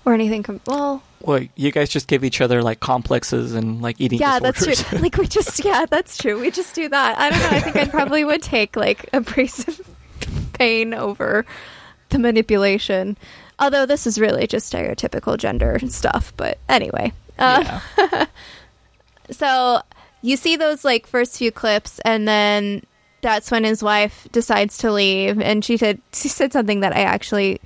or 0.06 0.14
anything 0.14 0.44
com- 0.44 0.62
well, 0.66 1.04
Well, 1.26 1.46
you 1.56 1.72
guys 1.72 1.90
just 1.90 2.08
give 2.08 2.24
each 2.24 2.42
other 2.42 2.62
like 2.62 2.80
complexes 2.80 3.54
and 3.54 3.82
like 3.82 4.00
eating 4.00 4.20
yeah, 4.20 4.40
that's 4.40 4.64
true. 4.64 5.00
like 5.00 5.18
we 5.18 5.28
just 5.28 5.64
yeah, 5.66 5.86
that's 5.90 6.18
true. 6.18 6.40
We 6.40 6.52
just 6.52 6.76
do 6.76 6.90
that. 6.90 7.18
I 7.18 7.30
don't 7.30 7.40
know. 7.40 7.58
I 7.58 7.60
think 7.60 7.76
I 7.76 7.88
probably 7.88 8.24
would 8.24 8.42
take 8.42 8.76
like 8.76 9.10
abrasive 9.14 9.80
pain 10.54 10.94
over 10.94 11.46
the 12.10 12.20
manipulation. 12.20 13.18
Although 13.60 13.86
this 13.86 14.08
is 14.08 14.20
really 14.20 14.48
just 14.48 14.74
stereotypical 14.74 15.38
gender 15.38 15.80
stuff, 15.88 16.34
but 16.36 16.58
anyway. 16.68 17.14
Uh, 17.38 17.80
yeah. 17.98 18.26
So 19.32 19.82
you 20.22 20.38
see 20.38 20.56
those 20.58 20.84
like 20.84 21.08
first 21.08 21.38
few 21.38 21.52
clips, 21.52 22.00
and 22.06 22.28
then 22.28 22.86
that's 23.22 23.50
when 23.50 23.64
his 23.64 23.82
wife 23.82 24.28
decides 24.32 24.78
to 24.80 24.92
leave, 24.92 25.40
and 25.40 25.64
she 25.64 25.78
said 25.78 26.02
she 26.14 26.28
said 26.28 26.54
something 26.54 26.82
that 26.82 26.96
I 26.96 27.02
actually 27.02 27.62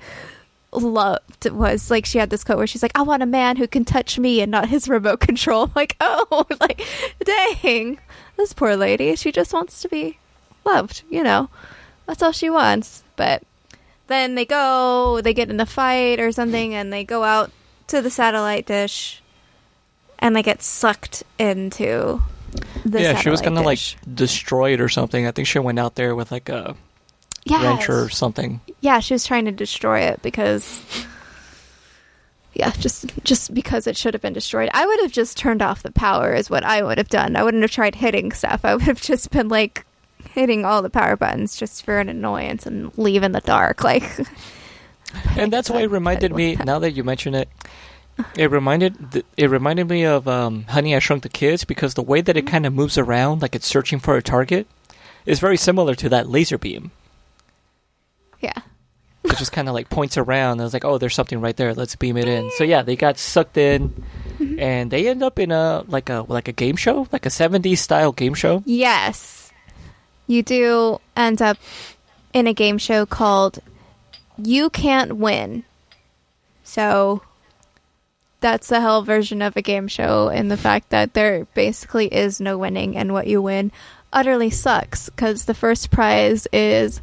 loved 0.72 1.48
was 1.50 1.90
like 1.90 2.04
she 2.06 2.18
had 2.18 2.30
this 2.30 2.44
quote 2.44 2.58
where 2.58 2.66
she's 2.66 2.82
like, 2.82 2.96
"I 2.98 3.02
want 3.02 3.22
a 3.22 3.26
man 3.26 3.56
who 3.56 3.66
can 3.66 3.84
touch 3.84 4.18
me 4.18 4.40
and 4.40 4.50
not 4.50 4.68
his 4.68 4.88
remote 4.88 5.20
control." 5.20 5.64
I'm 5.64 5.72
like, 5.74 5.96
oh, 6.00 6.46
like 6.60 6.82
dang, 7.24 7.98
this 8.36 8.52
poor 8.52 8.76
lady. 8.76 9.16
She 9.16 9.32
just 9.32 9.52
wants 9.52 9.80
to 9.82 9.88
be 9.88 10.18
loved, 10.64 11.02
you 11.10 11.22
know. 11.22 11.48
That's 12.06 12.22
all 12.22 12.32
she 12.32 12.50
wants. 12.50 13.02
But 13.16 13.42
then 14.06 14.34
they 14.34 14.44
go, 14.44 15.20
they 15.22 15.34
get 15.34 15.50
in 15.50 15.60
a 15.60 15.66
fight 15.66 16.20
or 16.20 16.30
something, 16.32 16.74
and 16.74 16.92
they 16.92 17.04
go 17.04 17.24
out 17.24 17.50
to 17.88 18.02
the 18.02 18.10
satellite 18.10 18.66
dish, 18.66 19.22
and 20.18 20.34
they 20.34 20.42
get 20.42 20.62
sucked 20.62 21.22
into 21.38 22.22
the 22.84 23.02
yeah, 23.02 23.16
she 23.16 23.30
was 23.30 23.40
satellite 23.40 23.56
gonna 23.56 23.66
like 23.66 23.78
dish. 23.78 23.96
destroy 24.12 24.74
it 24.74 24.80
or 24.80 24.88
something. 24.88 25.26
I 25.26 25.30
think 25.30 25.48
she 25.48 25.58
went 25.58 25.78
out 25.78 25.94
there 25.94 26.14
with 26.14 26.30
like 26.30 26.48
a 26.48 26.76
Yes. 27.48 27.62
wrench 27.62 27.88
or 27.88 28.08
something. 28.08 28.60
yeah, 28.80 28.98
she 29.00 29.14
was 29.14 29.24
trying 29.24 29.44
to 29.44 29.52
destroy 29.52 30.00
it 30.00 30.20
because 30.20 30.82
yeah, 32.54 32.70
just 32.72 33.12
just 33.22 33.54
because 33.54 33.86
it 33.86 33.96
should 33.96 34.14
have 34.14 34.22
been 34.22 34.32
destroyed. 34.32 34.70
I 34.72 34.84
would 34.86 35.00
have 35.00 35.12
just 35.12 35.36
turned 35.36 35.62
off 35.62 35.82
the 35.82 35.92
power 35.92 36.32
is 36.32 36.50
what 36.50 36.64
I 36.64 36.82
would 36.82 36.98
have 36.98 37.08
done. 37.08 37.36
I 37.36 37.42
wouldn't 37.42 37.62
have 37.62 37.70
tried 37.70 37.94
hitting 37.94 38.32
stuff. 38.32 38.64
I 38.64 38.74
would 38.74 38.82
have 38.84 39.00
just 39.00 39.30
been 39.30 39.48
like 39.48 39.84
hitting 40.30 40.64
all 40.64 40.82
the 40.82 40.90
power 40.90 41.16
buttons 41.16 41.56
just 41.56 41.84
for 41.84 41.98
an 41.98 42.08
annoyance 42.08 42.66
and 42.66 42.96
leave 42.98 43.22
in 43.22 43.32
the 43.32 43.40
dark 43.40 43.82
like 43.84 44.02
and 45.36 45.52
that's 45.52 45.70
why 45.70 45.82
it 45.82 45.90
reminded 45.90 46.34
me. 46.34 46.56
Now 46.64 46.78
that 46.80 46.92
you 46.92 47.04
mention 47.04 47.34
it, 47.34 47.48
it 48.36 48.50
reminded 48.50 49.22
it 49.36 49.50
reminded 49.50 49.88
me 49.88 50.04
of 50.04 50.26
um, 50.26 50.64
Honey 50.64 50.96
I 50.96 50.98
Shrunk 50.98 51.22
the 51.22 51.28
Kids 51.28 51.64
because 51.64 51.94
the 51.94 52.02
way 52.02 52.22
that 52.22 52.36
it 52.36 52.46
kind 52.46 52.66
of 52.66 52.72
moves 52.72 52.98
around, 52.98 53.42
like 53.42 53.54
it's 53.54 53.66
searching 53.66 53.98
for 53.98 54.16
a 54.16 54.22
target, 54.22 54.66
is 55.26 55.38
very 55.38 55.56
similar 55.56 55.94
to 55.94 56.08
that 56.08 56.28
laser 56.28 56.58
beam. 56.58 56.90
Yeah. 58.40 58.58
It 59.24 59.38
just 59.38 59.52
kind 59.52 59.68
of 59.68 59.74
like 59.74 59.90
points 59.90 60.16
around. 60.16 60.52
And 60.52 60.60
I 60.60 60.64
was 60.64 60.72
like, 60.72 60.84
oh, 60.84 60.98
there's 60.98 61.14
something 61.14 61.40
right 61.40 61.56
there. 61.56 61.74
Let's 61.74 61.96
beam 61.96 62.16
it 62.16 62.28
in. 62.28 62.50
So 62.56 62.64
yeah, 62.64 62.82
they 62.82 62.94
got 62.94 63.18
sucked 63.18 63.56
in, 63.56 63.88
mm-hmm. 64.38 64.60
and 64.60 64.90
they 64.90 65.08
end 65.08 65.22
up 65.22 65.38
in 65.38 65.50
a 65.50 65.84
like 65.88 66.10
a 66.10 66.24
like 66.28 66.48
a 66.48 66.52
game 66.52 66.76
show, 66.76 67.08
like 67.10 67.26
a 67.26 67.30
'70s 67.30 67.78
style 67.78 68.12
game 68.12 68.34
show. 68.34 68.62
Yes. 68.66 69.52
You 70.28 70.42
do 70.42 71.00
end 71.16 71.42
up 71.42 71.58
in 72.32 72.46
a 72.46 72.54
game 72.54 72.78
show 72.78 73.06
called 73.06 73.58
You 74.36 74.70
Can't 74.70 75.16
Win. 75.16 75.64
So 76.64 77.22
that's 78.40 78.68
the 78.68 78.80
hell 78.80 79.02
version 79.02 79.40
of 79.40 79.56
a 79.56 79.62
game 79.62 79.88
show 79.88 80.28
in 80.28 80.48
the 80.48 80.56
fact 80.56 80.90
that 80.90 81.14
there 81.14 81.46
basically 81.54 82.06
is 82.06 82.40
no 82.40 82.58
winning 82.58 82.96
and 82.96 83.12
what 83.12 83.26
you 83.26 83.40
win 83.40 83.72
utterly 84.12 84.50
sucks 84.50 85.08
because 85.08 85.44
the 85.44 85.54
first 85.54 85.90
prize 85.90 86.46
is 86.52 87.00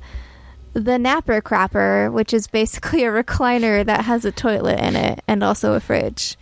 the 0.73 0.97
Napper 0.99 1.41
Crapper, 1.41 2.11
which 2.11 2.33
is 2.33 2.47
basically 2.47 3.03
a 3.03 3.11
recliner 3.11 3.85
that 3.85 4.05
has 4.05 4.25
a 4.25 4.31
toilet 4.31 4.79
in 4.79 4.95
it 4.95 5.23
and 5.27 5.43
also 5.43 5.73
a 5.73 5.79
fridge. 5.79 6.35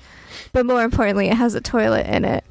But 0.54 0.66
more 0.66 0.84
importantly, 0.84 1.28
it 1.28 1.36
has 1.36 1.54
a 1.56 1.62
toilet 1.62 2.06
in 2.08 2.26
it. 2.26 2.44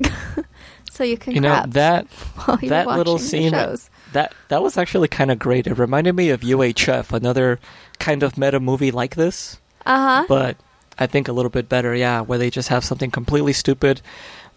so 0.90 1.04
you 1.04 1.16
can 1.18 1.34
You 1.34 1.40
know 1.40 1.64
that 1.68 2.06
while 2.44 2.58
you're 2.60 2.70
that 2.70 2.86
little 2.86 3.18
scene 3.18 3.50
shows. 3.52 3.90
that 4.12 4.34
that 4.48 4.62
was 4.62 4.76
actually 4.78 5.08
kind 5.08 5.30
of 5.30 5.38
great. 5.38 5.66
It 5.66 5.74
reminded 5.78 6.14
me 6.14 6.30
of 6.30 6.40
UHF, 6.40 7.12
another 7.12 7.58
kind 7.98 8.22
of 8.22 8.36
meta 8.38 8.60
movie 8.60 8.90
like 8.90 9.16
this. 9.16 9.58
Uh 9.86 9.98
huh. 10.20 10.24
but 10.28 10.56
I 10.98 11.06
think 11.06 11.28
a 11.28 11.32
little 11.32 11.50
bit 11.50 11.68
better, 11.68 11.94
yeah, 11.94 12.20
where 12.20 12.38
they 12.38 12.50
just 12.50 12.68
have 12.68 12.84
something 12.84 13.10
completely 13.10 13.54
stupid. 13.54 14.02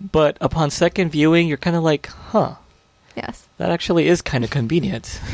But 0.01 0.37
upon 0.41 0.69
second 0.71 1.11
viewing, 1.11 1.47
you're 1.47 1.57
kind 1.57 1.75
of 1.77 1.83
like, 1.83 2.07
huh, 2.07 2.55
Yes. 3.15 3.47
that 3.57 3.71
actually 3.71 4.07
is 4.09 4.21
kind 4.21 4.43
of 4.43 4.49
convenient. 4.49 5.21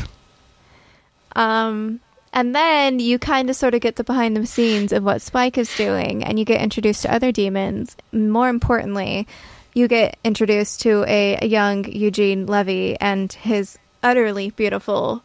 Um, 1.40 2.02
and 2.34 2.54
then 2.54 3.00
you 3.00 3.18
kind 3.18 3.50
of 3.50 3.56
sort 3.56 3.74
of 3.74 3.82
get 3.82 3.96
the 3.96 4.04
behind 4.04 4.36
the 4.36 4.46
scenes 4.46 4.92
of 4.92 5.04
what 5.04 5.22
Spike 5.22 5.58
is 5.58 5.74
doing, 5.76 6.24
and 6.24 6.38
you 6.38 6.44
get 6.46 6.62
introduced 6.62 7.04
to 7.04 7.14
other 7.14 7.32
demons. 7.32 7.96
More 8.12 8.50
importantly, 8.50 9.26
you 9.74 9.88
get 9.88 10.18
introduced 10.24 10.82
to 10.82 11.06
a, 11.08 11.40
a 11.42 11.48
young 11.48 11.86
Eugene 11.86 12.46
Levy 12.46 13.00
and 13.00 13.32
his 13.32 13.80
utterly 14.04 14.52
beautiful 14.52 15.24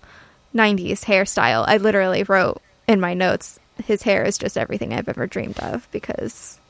90s 0.55 1.05
hairstyle. 1.05 1.65
I 1.67 1.79
literally 1.79 2.23
wrote 2.23 2.63
in 2.87 3.01
my 3.01 3.15
notes, 3.15 3.59
his 3.85 4.03
hair 4.03 4.25
is 4.25 4.39
just 4.39 4.57
everything 4.57 4.95
I've 4.95 5.09
ever 5.09 5.27
dreamed 5.27 5.59
of 5.59 5.91
because 5.91 6.61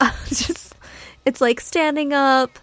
just, 0.28 0.74
it's 1.26 1.42
like 1.42 1.60
standing 1.60 2.14
up. 2.14 2.58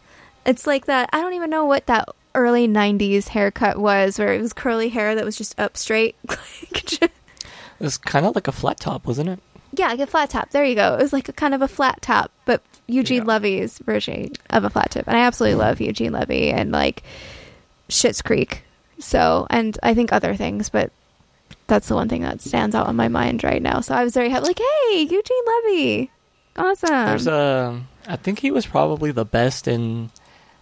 It's 0.48 0.66
like 0.66 0.86
that. 0.86 1.10
I 1.14 1.22
don't 1.22 1.34
even 1.34 1.52
know 1.52 1.66
what 1.66 1.86
that 1.86 2.10
early 2.36 2.68
90s 2.68 3.30
haircut 3.30 3.78
was, 3.80 4.20
where 4.20 4.34
it 4.34 4.42
was 4.42 4.54
curly 4.54 4.90
hair 4.90 5.16
that 5.16 5.26
was 5.26 5.36
just 5.38 5.60
up 5.60 5.76
straight. 5.78 6.16
It's 7.80 7.98
kind 7.98 8.26
of 8.26 8.36
like 8.36 8.48
a 8.48 8.54
flat 8.54 8.80
top, 8.80 9.06
wasn't 9.06 9.28
it? 9.30 9.40
yeah, 9.74 9.88
like 9.88 10.00
a 10.00 10.08
flat 10.08 10.30
top. 10.30 10.52
There 10.52 10.64
you 10.64 10.76
go. 10.76 10.94
It 10.94 11.02
was 11.02 11.12
like 11.12 11.28
a 11.28 11.34
kind 11.34 11.54
of 11.54 11.62
a 11.62 11.68
flat 11.68 12.02
top, 12.02 12.32
but 12.46 12.62
Eugene 12.88 13.24
Yeah. 13.24 13.28
Levy's 13.34 13.80
version 13.80 14.32
of 14.50 14.64
a 14.64 14.70
flat 14.70 14.92
tip. 14.92 15.06
And 15.08 15.18
I 15.18 15.22
absolutely 15.22 15.60
love 15.60 15.82
Eugene 15.82 16.14
Levy 16.14 16.52
and 16.52 16.72
like 16.72 17.04
Schitt's 17.90 18.22
Creek. 18.22 18.64
So, 19.00 19.46
and 19.50 19.78
I 19.84 19.94
think 19.94 20.14
other 20.14 20.36
things, 20.36 20.70
but 20.70 20.94
that's 21.68 21.90
the 21.90 21.96
one 21.96 22.08
thing 22.08 22.22
that 22.22 22.40
stands 22.40 22.74
out 22.76 22.88
on 22.88 22.96
my 22.96 23.10
mind 23.10 23.44
right 23.44 23.62
now. 23.62 23.82
So 23.82 23.94
I 23.94 24.06
was 24.06 24.14
very 24.14 24.30
happy. 24.30 24.46
Like, 24.48 24.60
hey, 24.90 25.02
Eugene 25.02 25.44
Levy. 25.66 26.12
Awesome. 26.56 26.90
There's 27.08 27.28
a, 27.28 27.82
I 28.08 28.16
think 28.16 28.40
he 28.40 28.52
was 28.52 28.66
probably 28.66 29.12
the 29.12 29.26
best 29.26 29.68
in, 29.68 30.10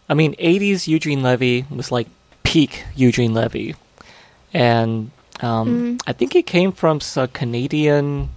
I 0.10 0.14
mean, 0.14 0.36
80s 0.40 0.88
Eugene 0.88 1.24
Levy 1.24 1.66
was 1.70 1.92
like 1.92 2.08
peak 2.44 2.84
Eugene 2.96 3.34
Levy. 3.34 3.76
And 4.54 5.12
um, 5.42 5.98
Mhm. 5.98 6.02
I 6.08 6.14
think 6.14 6.34
he 6.34 6.44
came 6.44 6.72
from 6.72 7.00
a 7.16 7.28
Canadian. 7.28 8.30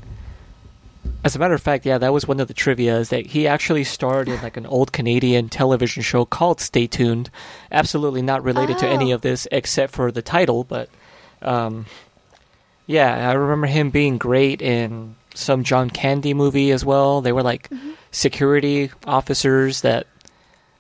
As 1.24 1.36
a 1.36 1.38
matter 1.38 1.54
of 1.54 1.62
fact, 1.62 1.84
yeah, 1.86 1.98
that 1.98 2.12
was 2.12 2.26
one 2.26 2.40
of 2.40 2.48
the 2.48 2.54
trivia 2.54 2.96
is 2.98 3.10
that 3.10 3.26
he 3.26 3.46
actually 3.46 3.84
starred 3.84 4.28
in 4.28 4.40
like 4.42 4.56
an 4.56 4.66
old 4.66 4.92
Canadian 4.92 5.48
television 5.48 6.02
show 6.02 6.24
called 6.24 6.60
Stay 6.60 6.86
Tuned. 6.86 7.30
Absolutely 7.70 8.22
not 8.22 8.42
related 8.42 8.78
to 8.78 8.88
any 8.88 9.12
Oh. 9.12 9.16
of 9.16 9.20
this 9.22 9.46
except 9.52 9.92
for 9.92 10.10
the 10.10 10.22
title, 10.22 10.64
but 10.64 10.88
um, 11.42 11.86
yeah, 12.86 13.28
I 13.28 13.32
remember 13.34 13.66
him 13.66 13.90
being 13.90 14.18
great 14.18 14.62
in 14.62 15.16
some 15.34 15.64
John 15.64 15.90
Candy 15.90 16.32
movie 16.32 16.70
as 16.70 16.84
well. 16.84 17.20
They 17.20 17.32
were 17.32 17.42
like 17.42 17.68
security 18.10 18.90
officers 19.06 19.82
that 19.82 20.06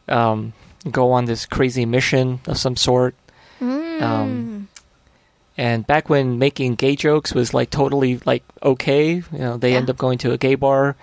um, 0.08 0.52
go 0.90 1.12
on 1.12 1.24
this 1.26 1.46
crazy 1.46 1.84
mission 1.86 2.40
of 2.46 2.58
some 2.58 2.76
sort. 2.76 3.14
Mm. 3.60 4.02
Um, 4.02 4.68
and 5.56 5.86
back 5.86 6.08
when 6.10 6.38
making 6.38 6.74
gay 6.74 6.96
jokes 6.96 7.32
was 7.34 7.54
like 7.54 7.70
totally 7.70 8.20
like 8.26 8.42
okay, 8.62 9.14
you 9.14 9.24
know, 9.38 9.56
they 9.56 9.72
Yeah. 9.72 9.78
end 9.78 9.90
up 9.90 9.96
going 9.96 10.18
to 10.18 10.32
a 10.32 10.38
gay 10.38 10.54
bar, 10.54 10.96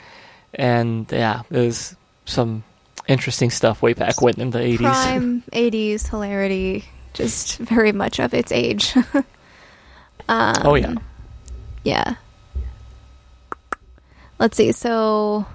and 0.53 1.05
yeah, 1.11 1.41
it 1.49 1.57
was 1.57 1.95
some 2.25 2.63
interesting 3.07 3.49
stuff 3.49 3.81
way 3.81 3.93
back 3.93 4.21
when 4.21 4.39
in 4.39 4.51
the 4.51 4.59
eighties. 4.61 4.77
Prime 4.79 5.41
80s 5.51 6.07
hilarity, 6.07 6.85
just 7.13 7.57
very 7.57 7.91
much 7.91 8.19
of 8.19 8.33
its 8.33 8.51
age. 8.51 8.95
um, 10.29 10.53
Oh 10.63 10.75
yeah, 10.75 10.93
Yeah. 11.83 12.15
Let's 14.39 14.57
see. 14.57 14.71
So 14.71 15.45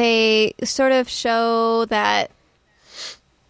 they 0.00 0.54
sort 0.64 0.92
of 0.92 1.08
show 1.08 1.84
that 1.86 2.30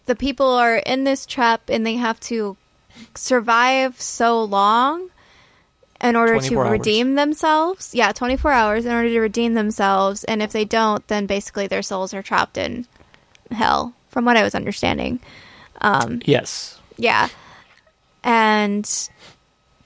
the 0.05 0.15
people 0.15 0.47
are 0.47 0.75
in 0.75 1.05
this 1.05 1.25
trap 1.25 1.69
and 1.69 1.85
they 1.85 1.95
have 1.95 2.19
to 2.19 2.57
survive 3.15 3.99
so 4.01 4.43
long 4.43 5.09
in 6.01 6.15
order 6.15 6.39
to 6.39 6.59
hours. 6.59 6.71
redeem 6.71 7.15
themselves. 7.15 7.95
Yeah, 7.95 8.11
24 8.11 8.51
hours 8.51 8.85
in 8.85 8.91
order 8.91 9.07
to 9.09 9.19
redeem 9.19 9.53
themselves. 9.53 10.23
And 10.25 10.41
if 10.41 10.51
they 10.51 10.65
don't, 10.65 11.07
then 11.07 11.25
basically 11.25 11.67
their 11.67 11.81
souls 11.81 12.13
are 12.13 12.21
trapped 12.21 12.57
in 12.57 12.85
hell, 13.51 13.93
from 14.09 14.25
what 14.25 14.35
I 14.35 14.43
was 14.43 14.55
understanding. 14.55 15.19
Um, 15.79 16.21
yes. 16.25 16.79
yeah. 16.97 17.29
And 18.23 19.09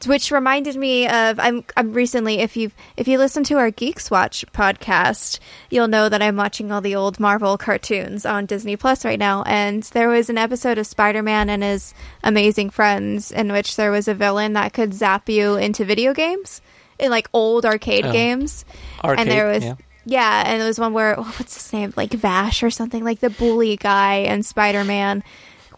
which 0.07 0.31
reminded 0.31 0.75
me 0.75 1.07
of 1.07 1.39
I'm 1.39 1.63
I'm 1.77 1.93
recently 1.93 2.39
if 2.39 2.55
you 2.57 2.71
if 2.97 3.07
you 3.07 3.17
listen 3.17 3.43
to 3.45 3.55
our 3.57 3.71
Geeks 3.71 4.09
Watch 4.11 4.45
podcast, 4.53 5.39
you'll 5.69 5.87
know 5.87 6.09
that 6.09 6.21
I'm 6.21 6.35
watching 6.35 6.71
all 6.71 6.81
the 6.81 6.95
old 6.95 7.19
Marvel 7.19 7.57
cartoons 7.57 8.25
on 8.25 8.45
Disney 8.45 8.75
Plus 8.75 9.03
right 9.05 9.19
now 9.19 9.43
and 9.43 9.83
there 9.83 10.09
was 10.09 10.29
an 10.29 10.37
episode 10.37 10.77
of 10.77 10.87
Spider-Man 10.87 11.49
and 11.49 11.63
his 11.63 11.93
amazing 12.23 12.69
friends 12.69 13.31
in 13.31 13.51
which 13.51 13.75
there 13.75 13.91
was 13.91 14.07
a 14.07 14.13
villain 14.13 14.53
that 14.53 14.73
could 14.73 14.93
zap 14.93 15.29
you 15.29 15.55
into 15.55 15.85
video 15.85 16.13
games 16.13 16.61
in 16.99 17.09
like 17.11 17.29
old 17.33 17.65
arcade 17.65 18.05
Oh. 18.05 18.11
games. 18.11 18.65
Arcade, 19.03 19.19
and 19.21 19.31
there 19.31 19.47
was 19.47 19.63
yeah. 19.63 19.75
yeah, 20.05 20.43
and 20.45 20.61
there 20.61 20.67
was 20.67 20.79
one 20.79 20.93
where 20.93 21.19
oh, 21.19 21.23
what's 21.37 21.55
his 21.55 21.73
name? 21.73 21.93
Like 21.95 22.11
Vash 22.13 22.63
or 22.63 22.69
something, 22.69 23.03
like 23.03 23.19
the 23.19 23.29
bully 23.29 23.75
guy 23.75 24.15
and 24.17 24.45
Spider 24.45 24.83
Man 24.83 25.23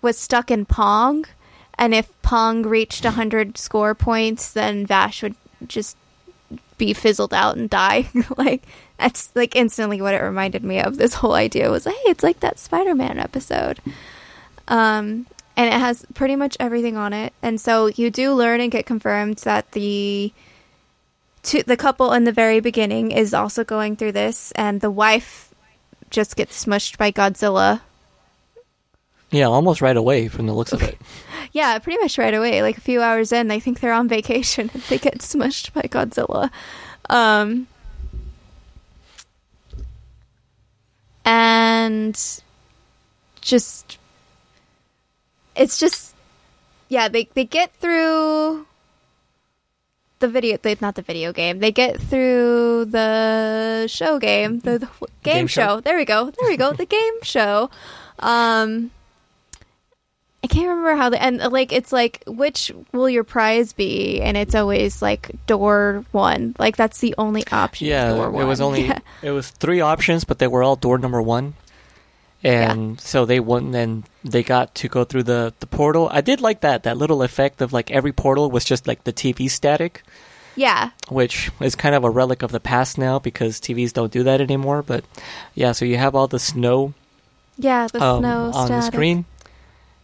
was 0.02 0.18
stuck 0.18 0.52
in 0.52 0.66
Pong, 0.66 1.26
and 1.78 1.94
if 1.94 2.10
Pong 2.22 2.64
reached 2.64 3.06
hundred 3.06 3.58
score 3.58 3.94
points, 3.94 4.54
then 4.54 4.86
Vash 4.86 5.24
would 5.24 5.36
just 5.68 5.98
be 6.78 6.94
fizzled 6.94 7.34
out 7.34 7.58
and 7.58 7.70
die. 7.70 8.10
like 8.38 8.64
that's 8.98 9.30
like 9.36 9.56
instantly 9.56 10.02
what 10.02 10.14
it 10.14 10.22
reminded 10.22 10.64
me 10.64 10.80
of. 10.80 10.98
This 10.98 11.14
whole 11.14 11.34
idea 11.34 11.72
was, 11.72 11.86
hey, 11.86 11.92
it's 12.06 12.24
like 12.24 12.40
that 12.40 12.60
Spider 12.60 12.96
Man 12.96 13.20
episode. 13.20 13.80
Um, 14.68 15.28
and 15.56 15.74
it 15.74 15.80
has 15.80 16.06
pretty 16.14 16.36
much 16.36 16.58
everything 16.60 16.98
on 16.98 17.14
it, 17.14 17.34
and 17.42 17.60
so 17.60 17.88
you 17.88 18.12
do 18.12 18.34
learn 18.34 18.62
and 18.62 18.72
get 18.72 18.86
confirmed 18.86 19.38
that 19.38 19.72
the 19.72 20.32
to 21.44 21.64
the 21.64 21.78
couple 21.78 22.12
in 22.14 22.26
the 22.26 22.32
very 22.32 22.60
beginning 22.60 23.12
is 23.12 23.34
also 23.34 23.64
going 23.64 23.96
through 23.96 24.12
this, 24.12 24.52
and 24.52 24.82
the 24.82 24.92
wife 24.92 25.54
just 26.10 26.36
gets 26.36 26.66
smushed 26.66 26.98
by 26.98 27.12
Godzilla. 27.12 27.82
Yeah, 29.32 29.46
almost 29.48 29.82
right 29.82 29.98
away 29.98 30.28
from 30.28 30.48
the 30.48 30.54
looks 30.54 30.74
of 30.74 30.82
it. 30.84 30.98
Yeah, 31.54 31.80
pretty 31.80 31.98
much 32.00 32.18
right 32.18 32.34
away. 32.34 32.62
Like 32.62 32.78
a 32.78 32.82
few 32.82 33.02
hours 33.02 33.32
in, 33.32 33.48
they 33.48 33.60
think 33.60 33.80
they're 33.80 33.94
on 33.94 34.08
vacation 34.08 34.70
and 34.74 34.84
they 34.84 34.98
get 34.98 35.20
smushed 35.20 35.74
by 35.74 35.84
Godzilla. 35.84 36.52
Um, 37.10 37.68
and 41.26 42.42
just, 43.42 43.98
it's 45.56 45.80
just, 45.80 46.14
yeah, 46.90 47.08
they, 47.08 47.30
they 47.34 47.46
get 47.46 47.74
through 47.80 48.68
the 50.20 50.28
video, 50.28 50.58
they, 50.62 50.76
not 50.82 50.96
the 50.96 51.02
video 51.02 51.32
game, 51.32 51.60
they 51.60 51.72
get 51.72 52.00
through 52.00 52.86
the 52.86 53.88
show 53.88 54.20
game, 54.20 54.60
the, 54.60 54.80
the 54.80 54.90
game, 55.24 55.34
game 55.38 55.48
show. 55.48 55.62
show. 55.62 55.80
There 55.80 55.98
we 55.98 56.06
go. 56.06 56.30
There 56.30 56.50
we 56.50 56.58
go. 56.58 56.74
the 56.74 56.86
game 56.86 57.24
show. 57.24 57.72
Um, 58.20 58.92
I 60.48 60.54
can't 60.54 60.70
remember 60.70 60.96
how 60.96 61.10
the 61.10 61.22
and 61.22 61.42
uh, 61.42 61.50
like 61.50 61.74
it's 61.74 61.92
like 61.92 62.24
which 62.26 62.72
will 62.94 63.10
your 63.10 63.26
prize 63.26 63.74
be, 63.74 64.22
and 64.22 64.38
it's 64.38 64.56
always 64.56 65.02
like 65.02 65.30
door 65.46 66.06
one. 66.14 66.56
Like 66.58 66.78
that's 66.78 67.00
the 67.00 67.14
only 67.18 67.44
option. 67.52 67.88
Yeah, 67.88 68.14
it 68.14 68.32
one. 68.32 68.48
was 68.48 68.62
only 68.62 68.86
Yeah. 68.88 69.00
it 69.22 69.32
was 69.32 69.50
three 69.50 69.82
options, 69.82 70.24
but 70.24 70.40
they 70.40 70.48
were 70.48 70.64
all 70.64 70.78
door 70.78 70.98
number 71.00 71.22
one. 71.22 71.56
And 72.46 72.98
so 73.02 73.26
they 73.26 73.42
won, 73.42 73.76
and 73.76 74.06
they 74.24 74.42
got 74.42 74.74
to 74.76 74.88
go 74.88 75.04
through 75.04 75.24
the 75.24 75.54
the 75.60 75.68
portal. 75.68 76.08
I 76.10 76.22
did 76.22 76.40
like 76.40 76.62
that 76.62 76.84
that 76.84 76.96
little 76.96 77.24
effect 77.24 77.62
of 77.62 77.74
like 77.74 77.92
every 77.92 78.14
portal 78.14 78.50
was 78.50 78.64
just 78.64 78.88
like 78.88 79.04
the 79.04 79.12
TV 79.12 79.52
static, 79.52 80.02
yeah, 80.56 80.92
which 81.10 81.52
is 81.60 81.76
kind 81.76 81.94
of 81.94 82.06
a 82.06 82.10
relic 82.10 82.42
of 82.42 82.54
the 82.54 82.62
past 82.62 82.98
now 82.98 83.20
because 83.20 83.60
TVs 83.60 83.92
don't 83.92 84.14
do 84.14 84.24
that 84.24 84.40
anymore. 84.40 84.82
But 84.82 85.04
yeah, 85.56 85.74
so 85.74 85.84
you 85.84 85.98
have 85.98 86.16
all 86.16 86.28
the 86.28 86.40
snow, 86.40 86.94
yeah. 87.58 87.88
The 87.92 88.02
um, 88.02 88.22
snow 88.22 88.52
on 88.54 88.70
the 88.70 88.82
screen, 88.82 89.26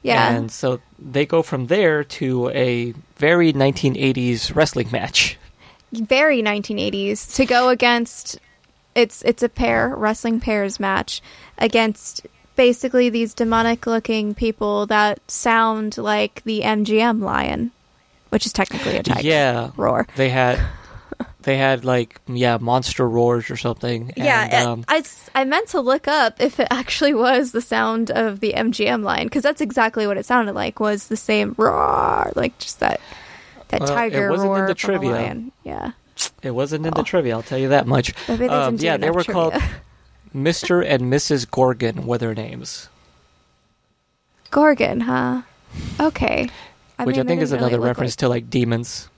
Yeah, 0.03 0.35
and 0.35 0.51
so 0.51 0.81
they 0.99 1.25
go 1.25 1.41
from 1.41 1.67
there 1.67 2.03
to 2.03 2.49
a 2.49 2.93
very 3.15 3.53
1980s 3.53 4.53
wrestling 4.55 4.89
match. 4.91 5.37
very 5.91 6.43
1980s 6.43 7.35
to 7.35 7.45
go 7.45 7.69
against. 7.69 8.37
It's 8.95 9.23
it's 9.23 9.41
a 9.41 9.49
pair 9.49 9.95
wrestling 9.95 10.39
pairs 10.39 10.79
match 10.79 11.21
against 11.57 12.27
basically 12.55 13.09
these 13.09 13.33
demonic 13.33 13.87
looking 13.87 14.35
people 14.35 14.85
that 14.87 15.19
sound 15.31 15.97
like 15.97 16.43
the 16.43 16.61
MGM 16.61 17.21
lion, 17.21 17.71
which 18.29 18.45
is 18.45 18.53
technically 18.53 18.97
a 18.97 19.03
tiger. 19.03 19.21
Yeah, 19.25 19.71
roar. 19.77 20.05
they 20.15 20.29
had 20.29 20.59
they 21.43 21.57
had 21.57 21.85
like 21.85 22.19
yeah 22.27 22.57
monster 22.59 23.07
roars 23.07 23.49
or 23.49 23.57
something. 23.57 24.11
Yeah, 24.17 24.43
and, 24.43 24.53
it- 24.53 24.67
um, 24.67 24.85
I, 24.87 25.03
I 25.35 25.43
meant 25.45 25.69
to 25.69 25.81
look 25.81 26.07
up 26.07 26.41
if 26.41 26.59
it 26.59 26.67
actually 26.71 27.13
was 27.13 27.51
the 27.51 27.61
sound 27.61 28.11
of 28.11 28.39
the 28.39 28.53
MGM 28.53 29.03
lion 29.03 29.27
because 29.27 29.43
that's 29.43 29.61
exactly 29.61 30.07
what 30.07 30.17
it 30.17 30.25
sounded 30.25 30.53
like 30.55 30.79
was 30.79 31.07
the 31.07 31.17
same 31.17 31.53
roar, 31.57 32.31
like 32.35 32.57
just 32.59 32.79
that 32.79 32.99
that 33.69 33.81
Well, 33.81 33.97
it 33.97 34.29
wasn't 34.29 34.57
in 34.57 34.65
the 34.67 34.73
trivia. 34.75 35.11
lion. 35.11 35.51
Yeah, 35.63 35.91
it 36.41 36.51
wasn't 36.51 36.85
in 36.85 36.93
Oh. 36.95 36.97
the 36.97 37.03
trivia. 37.03 37.35
I'll 37.35 37.41
tell 37.43 37.57
you 37.57 37.69
that 37.69 37.87
much. 37.87 38.13
Um, 38.29 38.75
yeah, 38.77 38.97
they 38.97 39.09
were 39.11 39.23
trivia. 39.23 39.33
called 39.51 39.53
Mr. 40.35 40.83
and 40.85 41.03
Mrs. 41.13 41.49
Gorgon 41.49 42.05
were 42.07 42.17
their 42.17 42.33
names, 42.35 42.89
Gorgon, 44.51 45.01
huh? 45.01 45.41
Okay, 45.99 46.49
which 46.99 47.15
mean, 47.17 47.25
I 47.25 47.27
think 47.27 47.41
is 47.41 47.49
didn't 47.49 47.61
really 47.63 47.73
another 47.73 47.79
reference 47.87 48.13
like- 48.13 48.17
to 48.19 48.29
like 48.29 48.49
demons. 48.49 49.09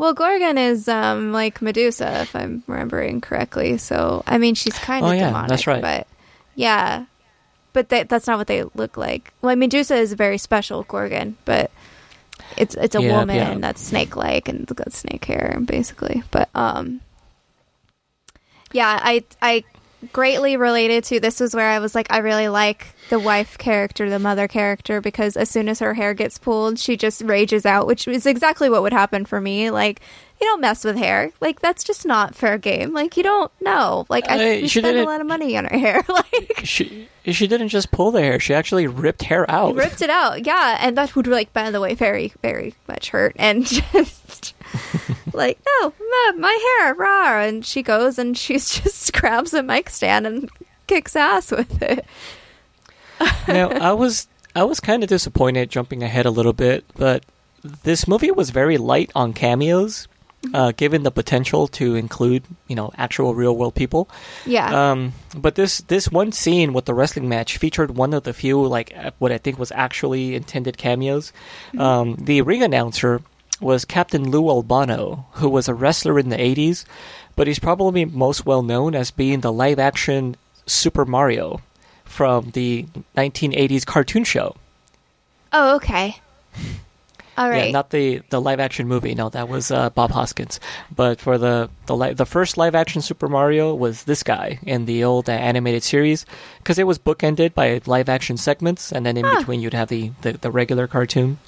Well, 0.00 0.14
Gorgon 0.14 0.56
is 0.56 0.88
um 0.88 1.30
like 1.30 1.60
Medusa, 1.60 2.22
if 2.22 2.34
I'm 2.34 2.64
remembering 2.66 3.20
correctly. 3.20 3.76
So 3.76 4.22
I 4.26 4.38
mean, 4.38 4.54
she's 4.54 4.72
kind 4.78 5.04
of 5.04 5.12
Oh, 5.12 5.14
yeah, 5.14 5.26
demonic, 5.26 5.48
that's 5.50 5.66
right. 5.66 5.82
But 5.82 6.06
yeah, 6.54 7.04
but 7.74 7.90
that 7.90 8.08
that's 8.08 8.26
not 8.26 8.38
what 8.38 8.46
they 8.46 8.64
look 8.74 8.96
like. 8.96 9.34
Well, 9.42 9.54
Medusa 9.56 9.96
is 9.96 10.12
a 10.12 10.16
very 10.16 10.38
special 10.38 10.84
Gorgon, 10.84 11.36
but 11.44 11.70
it's 12.56 12.74
it's 12.76 12.94
a 12.94 13.02
Yeah, 13.02 13.18
woman 13.18 13.36
yeah. 13.36 13.58
that's 13.58 13.82
snake-like 13.82 14.48
and 14.48 14.66
got 14.68 14.90
snake 14.94 15.26
hair, 15.26 15.58
basically. 15.62 16.22
But 16.30 16.48
um, 16.54 17.02
yeah, 18.72 19.00
I 19.02 19.22
I 19.42 19.64
greatly 20.12 20.56
related 20.56 21.04
to 21.04 21.20
this 21.20 21.40
was 21.40 21.54
where 21.54 21.68
I 21.68 21.78
was 21.78 21.94
like, 21.94 22.10
I 22.10 22.18
really 22.18 22.48
like 22.48 22.86
the 23.10 23.18
wife 23.18 23.58
character, 23.58 24.08
the 24.08 24.18
mother 24.18 24.48
character, 24.48 25.00
because 25.00 25.36
as 25.36 25.50
soon 25.50 25.68
as 25.68 25.78
her 25.80 25.94
hair 25.94 26.14
gets 26.14 26.38
pulled, 26.38 26.78
she 26.78 26.96
just 26.96 27.22
rages 27.22 27.66
out, 27.66 27.86
which 27.86 28.08
is 28.08 28.26
exactly 28.26 28.70
what 28.70 28.82
would 28.82 28.92
happen 28.92 29.24
for 29.24 29.40
me. 29.40 29.70
Like, 29.70 30.00
you 30.40 30.46
don't 30.46 30.60
mess 30.60 30.84
with 30.84 30.96
hair. 30.96 31.32
Like, 31.40 31.60
that's 31.60 31.84
just 31.84 32.06
not 32.06 32.34
fair 32.34 32.56
game. 32.58 32.92
Like, 32.92 33.16
you 33.16 33.22
don't 33.22 33.50
know. 33.60 34.06
Like, 34.08 34.28
I 34.28 34.34
Uh, 34.34 34.60
we 34.62 34.68
she 34.68 34.80
spend 34.80 34.96
a 34.98 35.04
lot 35.04 35.20
of 35.20 35.26
money 35.26 35.56
on 35.56 35.66
her 35.66 35.78
hair. 35.78 36.02
like, 36.08 36.60
She 36.64 37.08
she 37.26 37.46
didn't 37.46 37.68
just 37.68 37.90
pull 37.90 38.10
the 38.10 38.20
hair; 38.22 38.40
she 38.40 38.54
actually 38.54 38.86
ripped 38.86 39.22
hair 39.22 39.48
out. 39.50 39.74
ripped 39.76 40.00
it 40.02 40.10
out. 40.10 40.46
Yeah, 40.46 40.78
and 40.80 40.96
that 40.96 41.14
would 41.14 41.26
like, 41.26 41.52
by 41.52 41.70
the 41.70 41.80
way, 41.80 41.94
very 41.94 42.32
very 42.42 42.74
much 42.88 43.10
hurt 43.10 43.36
and 43.38 43.66
just. 43.92 44.54
like 45.34 45.58
no, 45.82 45.92
ma, 45.98 46.32
my 46.38 46.76
hair, 46.80 46.94
rah, 46.94 47.40
and 47.42 47.64
she 47.66 47.82
goes 47.82 48.18
and 48.18 48.36
she's 48.38 48.70
just 48.82 49.12
grabs 49.12 49.52
a 49.52 49.62
mic 49.62 49.90
stand 49.90 50.26
and 50.26 50.48
kicks 50.86 51.14
ass 51.16 51.50
with 51.50 51.82
it. 51.82 52.04
now 53.46 53.68
I 53.68 53.92
was 53.92 54.26
I 54.56 54.64
was 54.64 54.80
kind 54.80 55.02
of 55.02 55.08
disappointed 55.08 55.70
jumping 55.70 56.02
ahead 56.02 56.24
a 56.26 56.30
little 56.30 56.52
bit, 56.52 56.84
but 56.96 57.24
this 57.82 58.08
movie 58.08 58.30
was 58.30 58.50
very 58.50 58.78
light 58.78 59.10
on 59.14 59.32
cameos. 59.32 60.08
Uh, 60.54 60.72
given 60.72 61.02
the 61.02 61.10
potential 61.10 61.68
to 61.68 61.94
include 61.94 62.44
you 62.66 62.76
know 62.76 62.92
actual 62.96 63.34
real 63.34 63.56
world 63.56 63.74
people. 63.74 64.08
Yeah, 64.46 64.90
Um, 64.90 65.12
but 65.36 65.54
this 65.54 65.78
this 65.82 66.10
one 66.10 66.32
scene 66.32 66.72
with 66.72 66.86
the 66.86 66.94
wrestling 66.94 67.28
match 67.28 67.58
featured 67.58 67.96
one 67.96 68.14
of 68.14 68.24
the 68.24 68.32
few 68.32 68.64
like 68.64 68.92
uh, 68.96 69.10
what 69.18 69.32
I 69.32 69.38
think 69.38 69.58
was 69.58 69.72
actually 69.72 70.34
intended 70.34 70.78
cameos. 70.78 71.32
Mm-hmm. 71.68 71.80
Um, 71.80 72.16
the 72.16 72.42
ring 72.42 72.62
announcer 72.62 73.22
was 73.60 73.84
Captain 73.84 74.30
Lou 74.30 74.48
Albano, 74.48 75.26
who 75.32 75.48
was 75.48 75.68
a 75.68 75.74
wrestler 75.74 76.18
in 76.18 76.30
the 76.30 76.36
'80s, 76.36 76.84
but 77.36 77.46
he's 77.46 77.58
probably 77.58 78.04
most 78.04 78.46
well 78.46 78.62
known 78.62 78.94
as 78.94 79.10
being 79.10 79.40
the 79.40 79.52
live 79.52 79.78
action 79.78 80.36
Super 80.66 81.04
Mario 81.04 81.60
from 82.04 82.50
the 82.52 82.86
1980s 83.16 83.86
cartoon 83.86 84.24
show. 84.24 84.56
Oh, 85.52 85.76
okay. 85.76 86.16
All 87.38 87.48
right. 87.48 87.66
Yeah, 87.66 87.70
not 87.70 87.90
the, 87.90 88.20
the 88.28 88.40
live 88.40 88.60
action 88.60 88.86
movie. 88.88 89.14
No, 89.14 89.28
that 89.30 89.48
was 89.48 89.70
uh, 89.70 89.90
Bob 89.90 90.10
Hoskins. 90.10 90.60
But 90.94 91.20
for 91.20 91.38
the 91.38 91.70
the 91.86 91.96
li- 91.96 92.12
the 92.12 92.26
first 92.26 92.58
live 92.58 92.74
action 92.74 93.00
Super 93.02 93.28
Mario 93.28 93.74
was 93.74 94.04
this 94.04 94.22
guy 94.22 94.58
in 94.62 94.84
the 94.84 95.04
old 95.04 95.28
uh, 95.28 95.32
animated 95.32 95.82
series 95.82 96.26
because 96.58 96.78
it 96.78 96.86
was 96.86 96.98
bookended 96.98 97.54
by 97.54 97.80
live 97.86 98.08
action 98.08 98.36
segments, 98.36 98.92
and 98.92 99.06
then 99.06 99.16
in 99.16 99.24
Huh. 99.24 99.38
between 99.38 99.60
you'd 99.60 99.74
have 99.74 99.88
the 99.88 100.12
the, 100.22 100.32
the 100.34 100.50
regular 100.50 100.86
cartoon. 100.86 101.38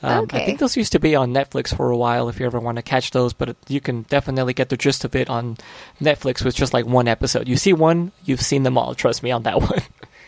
Um, 0.00 0.26
I 0.32 0.44
think 0.44 0.60
those 0.60 0.76
used 0.76 0.92
to 0.92 1.00
be 1.00 1.16
on 1.16 1.34
Netflix 1.34 1.74
for 1.74 1.90
a 1.90 1.96
while 1.96 2.28
if 2.28 2.38
you 2.38 2.46
ever 2.46 2.60
want 2.60 2.76
to 2.76 2.82
catch 2.82 3.10
those, 3.10 3.32
but 3.32 3.56
you 3.66 3.80
can 3.80 4.02
definitely 4.02 4.54
get 4.54 4.68
the 4.68 4.76
gist 4.76 5.04
of 5.04 5.16
it 5.16 5.28
on 5.28 5.56
Netflix 6.00 6.44
with 6.44 6.54
just 6.54 6.72
like 6.72 6.86
one 6.86 7.08
episode. 7.08 7.48
You 7.48 7.56
see 7.56 7.72
one, 7.72 8.12
you've 8.24 8.40
seen 8.40 8.62
them 8.62 8.78
all. 8.78 8.94
Trust 8.94 9.24
me 9.24 9.32
on 9.32 9.42
that 9.42 9.60
one. 9.68 9.82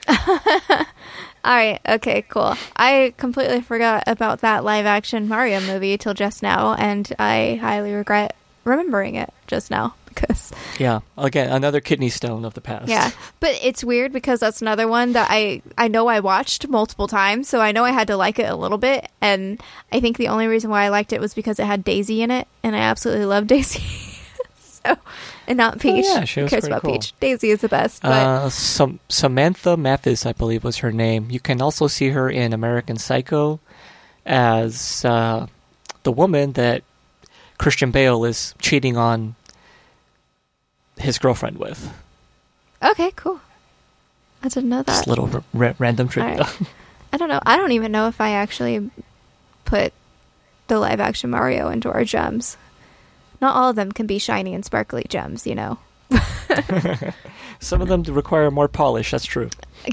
All 1.45 1.55
right. 1.55 1.81
Okay. 1.89 2.23
Cool. 2.23 2.55
I 2.77 3.15
completely 3.17 3.61
forgot 3.61 4.05
about 4.07 4.41
that 4.41 4.65
live 4.65 4.87
action 4.87 5.29
Mario 5.29 5.61
movie 5.61 5.97
till 5.99 6.15
just 6.15 6.43
now, 6.43 6.75
and 6.75 7.11
I 7.19 7.59
highly 7.61 7.93
regret 7.93 8.37
remembering 8.65 9.15
it 9.15 9.33
just 9.47 9.71
now 9.71 9.95
because 10.11 10.53
yeah, 10.79 11.01
again, 11.17 11.51
another 11.51 11.81
kidney 11.81 12.11
stone 12.11 12.45
of 12.45 12.53
the 12.55 12.61
past. 12.61 12.89
yeah. 12.89 13.11
But 13.41 13.59
it's 13.63 13.83
weird 13.83 14.13
because 14.13 14.41
that's 14.41 14.61
another 14.61 14.87
one 14.87 15.13
that 15.13 15.29
I 15.31 15.63
I 15.79 15.89
know 15.89 16.09
I 16.09 16.21
watched 16.21 16.69
multiple 16.69 17.09
times, 17.09 17.49
so 17.49 17.61
I 17.61 17.73
know 17.73 17.85
I 17.85 17.91
had 17.93 18.09
to 18.09 18.17
like 18.17 18.39
it 18.39 18.51
a 18.51 18.57
little 18.57 18.79
bit, 18.79 19.09
and 19.21 19.61
I 19.93 20.01
think 20.01 20.19
the 20.19 20.29
only 20.29 20.47
reason 20.47 20.69
why 20.71 20.85
I 20.85 20.89
liked 20.89 21.13
it 21.13 21.21
was 21.21 21.33
because 21.33 21.59
it 21.59 21.65
had 21.65 21.85
Daisy 21.85 22.23
in 22.23 22.31
it, 22.31 22.47
and 22.63 22.77
I 22.77 22.81
absolutely 22.81 23.25
love 23.25 23.47
Daisy. 23.47 23.83
so, 24.87 24.97
and 25.47 25.57
not 25.57 25.79
Peach. 25.79 26.05
Oh, 26.09 26.15
yeah, 26.15 26.25
she 26.25 26.41
Who 26.41 26.45
was 26.45 26.51
cares 26.51 26.65
about 26.67 26.83
cool. 26.83 26.93
Peach? 26.93 27.13
Daisy 27.21 27.51
is 27.51 27.61
the 27.61 27.69
best. 27.69 28.03
But 28.03 28.11
Uh, 28.13 28.49
Sam- 28.51 29.01
Samantha 29.09 29.77
Mathis, 29.77 30.25
I 30.27 30.33
believe, 30.33 30.65
was 30.65 30.79
her 30.79 30.93
name. 30.93 31.31
You 31.31 31.41
can 31.41 31.61
also 31.61 31.87
see 31.87 32.11
her 32.11 32.31
in 32.31 32.53
American 32.53 32.97
Psycho 32.97 33.61
as 34.27 35.05
uh, 35.05 35.47
the 36.03 36.13
woman 36.13 36.53
that 36.53 36.83
Christian 37.59 37.91
Bale 37.91 38.25
is 38.25 38.55
cheating 38.61 38.97
on 38.97 39.35
his 40.99 41.19
girlfriend 41.19 41.59
with. 41.59 41.93
okay, 42.83 43.11
cool. 43.17 43.41
I 44.43 44.49
didn't 44.49 44.71
know 44.71 44.79
that. 44.83 44.87
Just 44.87 45.07
a 45.07 45.11
little 45.11 45.29
r- 45.35 45.45
ra- 45.53 45.75
random 45.79 46.09
trivia. 46.09 46.33
Alright. 46.45 46.61
I 47.13 47.17
don't 47.17 47.29
know. 47.29 47.41
I 47.45 47.57
don't 47.57 47.73
even 47.73 47.93
know 47.93 48.09
if 48.09 48.21
I 48.21 48.31
actually 48.31 48.91
put 49.65 49.93
the 50.69 50.79
live 50.79 51.01
action 51.01 51.29
Mario 51.31 51.69
into 51.69 51.91
our 51.91 52.05
gems. 52.05 52.57
Not 53.41 53.57
all 53.57 53.71
of 53.71 53.77
them 53.77 53.93
can 53.93 54.07
be 54.07 54.19
shiny 54.19 54.55
and 54.55 54.65
sparkly 54.65 55.05
gems, 55.09 55.47
you 55.47 55.55
know. 55.55 55.79
Some 57.61 57.81
of 57.83 57.89
them 57.89 58.03
do 58.03 58.13
require 58.13 58.51
more 58.51 58.69
polish. 58.69 59.11
That's 59.11 59.25
true. 59.25 59.51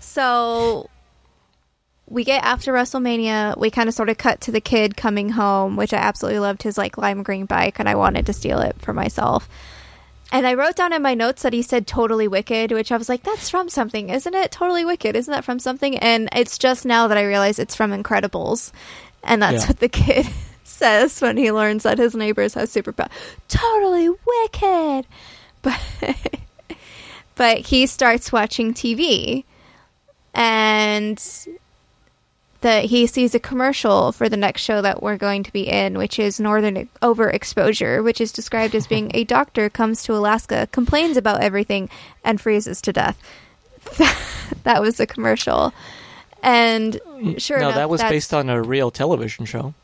So 0.00 0.88
we 2.08 2.22
get 2.22 2.44
after 2.44 2.72
WrestleMania, 2.72 3.58
we 3.58 3.70
kind 3.70 3.88
of 3.88 3.94
sort 3.96 4.08
of 4.10 4.16
cut 4.18 4.42
to 4.42 4.52
the 4.52 4.60
kid 4.60 4.96
coming 4.96 5.28
home, 5.30 5.74
which 5.76 5.92
I 5.92 5.96
absolutely 5.96 6.38
loved 6.38 6.62
his 6.62 6.78
like 6.78 6.96
lime 6.98 7.24
green 7.24 7.46
bike 7.46 7.80
and 7.80 7.88
I 7.88 7.96
wanted 7.96 8.26
to 8.26 8.32
steal 8.32 8.60
it 8.60 8.76
for 8.80 8.92
myself. 8.92 9.48
And 10.30 10.46
I 10.46 10.54
wrote 10.54 10.76
down 10.76 10.92
in 10.92 11.02
my 11.02 11.14
notes 11.14 11.42
that 11.42 11.52
he 11.52 11.62
said 11.62 11.86
totally 11.86 12.28
wicked, 12.28 12.70
which 12.70 12.92
I 12.92 12.96
was 12.96 13.08
like, 13.08 13.24
that's 13.24 13.50
from 13.50 13.68
something, 13.68 14.08
isn't 14.10 14.34
it? 14.34 14.52
Totally 14.52 14.84
wicked, 14.84 15.16
isn't 15.16 15.32
that 15.32 15.44
from 15.44 15.58
something? 15.58 15.98
And 15.98 16.28
it's 16.32 16.58
just 16.58 16.84
now 16.84 17.08
that 17.08 17.18
I 17.18 17.24
realize 17.24 17.58
it's 17.58 17.74
from 17.74 17.90
Incredibles. 17.90 18.70
And 19.24 19.42
that's 19.42 19.62
Yeah. 19.64 19.68
what 19.68 19.80
the 19.80 19.88
kid 19.88 20.26
says 20.64 21.20
when 21.20 21.36
he 21.36 21.52
learns 21.52 21.84
that 21.84 21.98
his 21.98 22.14
neighbors 22.14 22.54
has 22.54 22.74
superpower. 22.74 23.10
Totally 23.48 24.08
wicked. 24.08 25.06
But 25.62 25.80
but 27.36 27.58
he 27.60 27.86
starts 27.86 28.30
watching 28.30 28.74
TV 28.74 29.44
and 30.34 31.18
that 32.64 32.86
he 32.86 33.06
sees 33.06 33.34
a 33.34 33.40
commercial 33.40 34.10
for 34.12 34.28
the 34.28 34.38
next 34.38 34.62
show 34.62 34.80
that 34.80 35.02
we're 35.02 35.18
going 35.18 35.42
to 35.42 35.52
be 35.52 35.68
in, 35.68 35.98
which 35.98 36.18
is 36.18 36.40
Northern 36.40 36.88
Overexposure, 37.02 38.02
which 38.02 38.20
is 38.22 38.32
described 38.32 38.74
as 38.74 38.86
being 38.86 39.10
a 39.14 39.24
doctor 39.24 39.68
comes 39.68 40.02
to 40.04 40.14
Alaska, 40.14 40.66
complains 40.72 41.16
about 41.16 41.42
everything, 41.42 41.90
and 42.24 42.40
freezes 42.40 42.80
to 42.82 42.92
death. 42.92 43.20
that 44.64 44.80
was 44.80 44.96
the 44.96 45.06
commercial. 45.06 45.74
And 46.42 46.98
mm. 47.06 47.40
sure 47.40 47.58
no, 47.58 47.66
enough, 47.66 47.76
that 47.76 47.90
was 47.90 48.02
based 48.02 48.32
on 48.32 48.48
a 48.48 48.62
real 48.62 48.90
television 48.90 49.44
show. 49.44 49.74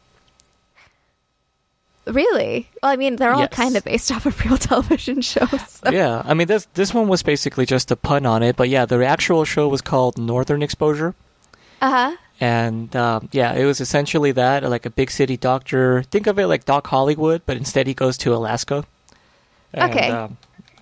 Really? 2.07 2.69
Well, 2.83 2.93
I 2.93 2.97
mean, 2.97 3.17
they're 3.17 3.33
all 3.33 3.41
Yes. 3.41 3.51
kind 3.53 3.77
of 3.77 3.85
based 3.85 4.11
off 4.11 4.27
of 4.27 4.39
real 4.45 4.57
television 4.71 5.21
shows. 5.21 5.49
so- 5.69 5.91
yeah, 5.91 6.23
I 6.25 6.35
mean 6.35 6.47
this 6.49 6.67
this 6.75 6.93
one 6.95 7.09
was 7.09 7.23
basically 7.23 7.67
just 7.67 7.91
a 7.91 7.97
pun 7.97 8.27
on 8.27 8.43
it, 8.43 8.57
but 8.57 8.69
yeah, 8.69 8.85
the 8.87 9.05
actual 9.05 9.45
show 9.45 9.69
was 9.69 9.81
called 9.81 10.19
Northern 10.19 10.63
Exposure. 10.63 11.15
Uh-huh. 11.83 12.17
And 12.41 12.95
um, 12.97 13.29
yeah, 13.33 13.53
it 13.53 13.65
was 13.67 13.81
essentially 13.81 14.33
that, 14.33 14.63
like 14.65 14.87
a 14.87 14.91
big 14.91 15.11
city 15.11 15.37
doctor. 15.37 16.03
Think 16.05 16.27
of 16.27 16.39
it 16.39 16.47
like 16.47 16.65
Doc 16.65 16.87
Hollywood, 16.87 17.43
but 17.45 17.57
instead 17.59 17.87
he 17.87 17.93
goes 17.95 18.17
to 18.19 18.35
Alaska. 18.35 18.85
And, 19.75 19.93
Okay. 19.93 20.11
Um, 20.11 20.39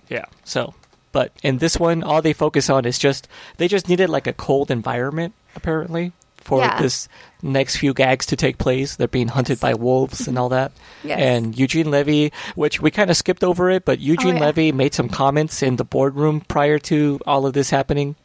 yeah. 0.07 0.25
So, 0.45 0.73
but 1.11 1.31
in 1.43 1.57
this 1.59 1.77
one, 1.77 2.01
all 2.01 2.21
they 2.21 2.33
focus 2.33 2.69
on 2.69 2.85
is 2.85 2.97
just 2.97 3.27
they 3.57 3.67
just 3.67 3.89
needed 3.89 4.09
like 4.09 4.25
a 4.25 4.33
cold 4.33 4.71
environment 4.71 5.33
apparently 5.55 6.13
for 6.49 6.59
Yeah. 6.65 6.81
this 6.81 7.07
next 7.43 7.77
few 7.77 7.93
gags 7.93 8.25
to 8.25 8.35
take 8.35 8.57
place. 8.57 8.95
They're 8.97 9.07
being 9.07 9.29
hunted 9.29 9.59
by 9.61 9.75
wolves 9.75 10.27
and 10.27 10.37
all 10.37 10.49
that. 10.49 10.71
Yes. 11.03 11.19
And 11.21 11.53
Eugene 11.57 11.91
Levy, 11.91 12.33
which 12.55 12.81
we 12.81 12.89
kind 12.89 13.09
of 13.09 13.15
skipped 13.17 13.43
over 13.43 13.69
it, 13.69 13.85
but 13.85 13.99
Eugene 14.01 14.35
Oh, 14.35 14.39
yeah. 14.39 14.45
Levy 14.47 14.71
made 14.73 14.93
some 14.95 15.09
comments 15.09 15.61
in 15.61 15.75
the 15.77 15.85
boardroom 15.85 16.41
prior 16.41 16.79
to 16.89 17.19
all 17.27 17.45
of 17.45 17.53
this 17.53 17.69
happening 17.69 18.15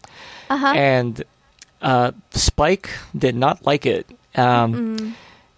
Uh-huh. 0.48 0.72
and 0.74 1.22
uh, 1.82 2.12
Spike 2.32 2.88
did 3.16 3.36
not 3.36 3.66
like 3.66 3.84
it. 3.84 4.06
Um, 4.34 4.72
Mm. 4.96 5.12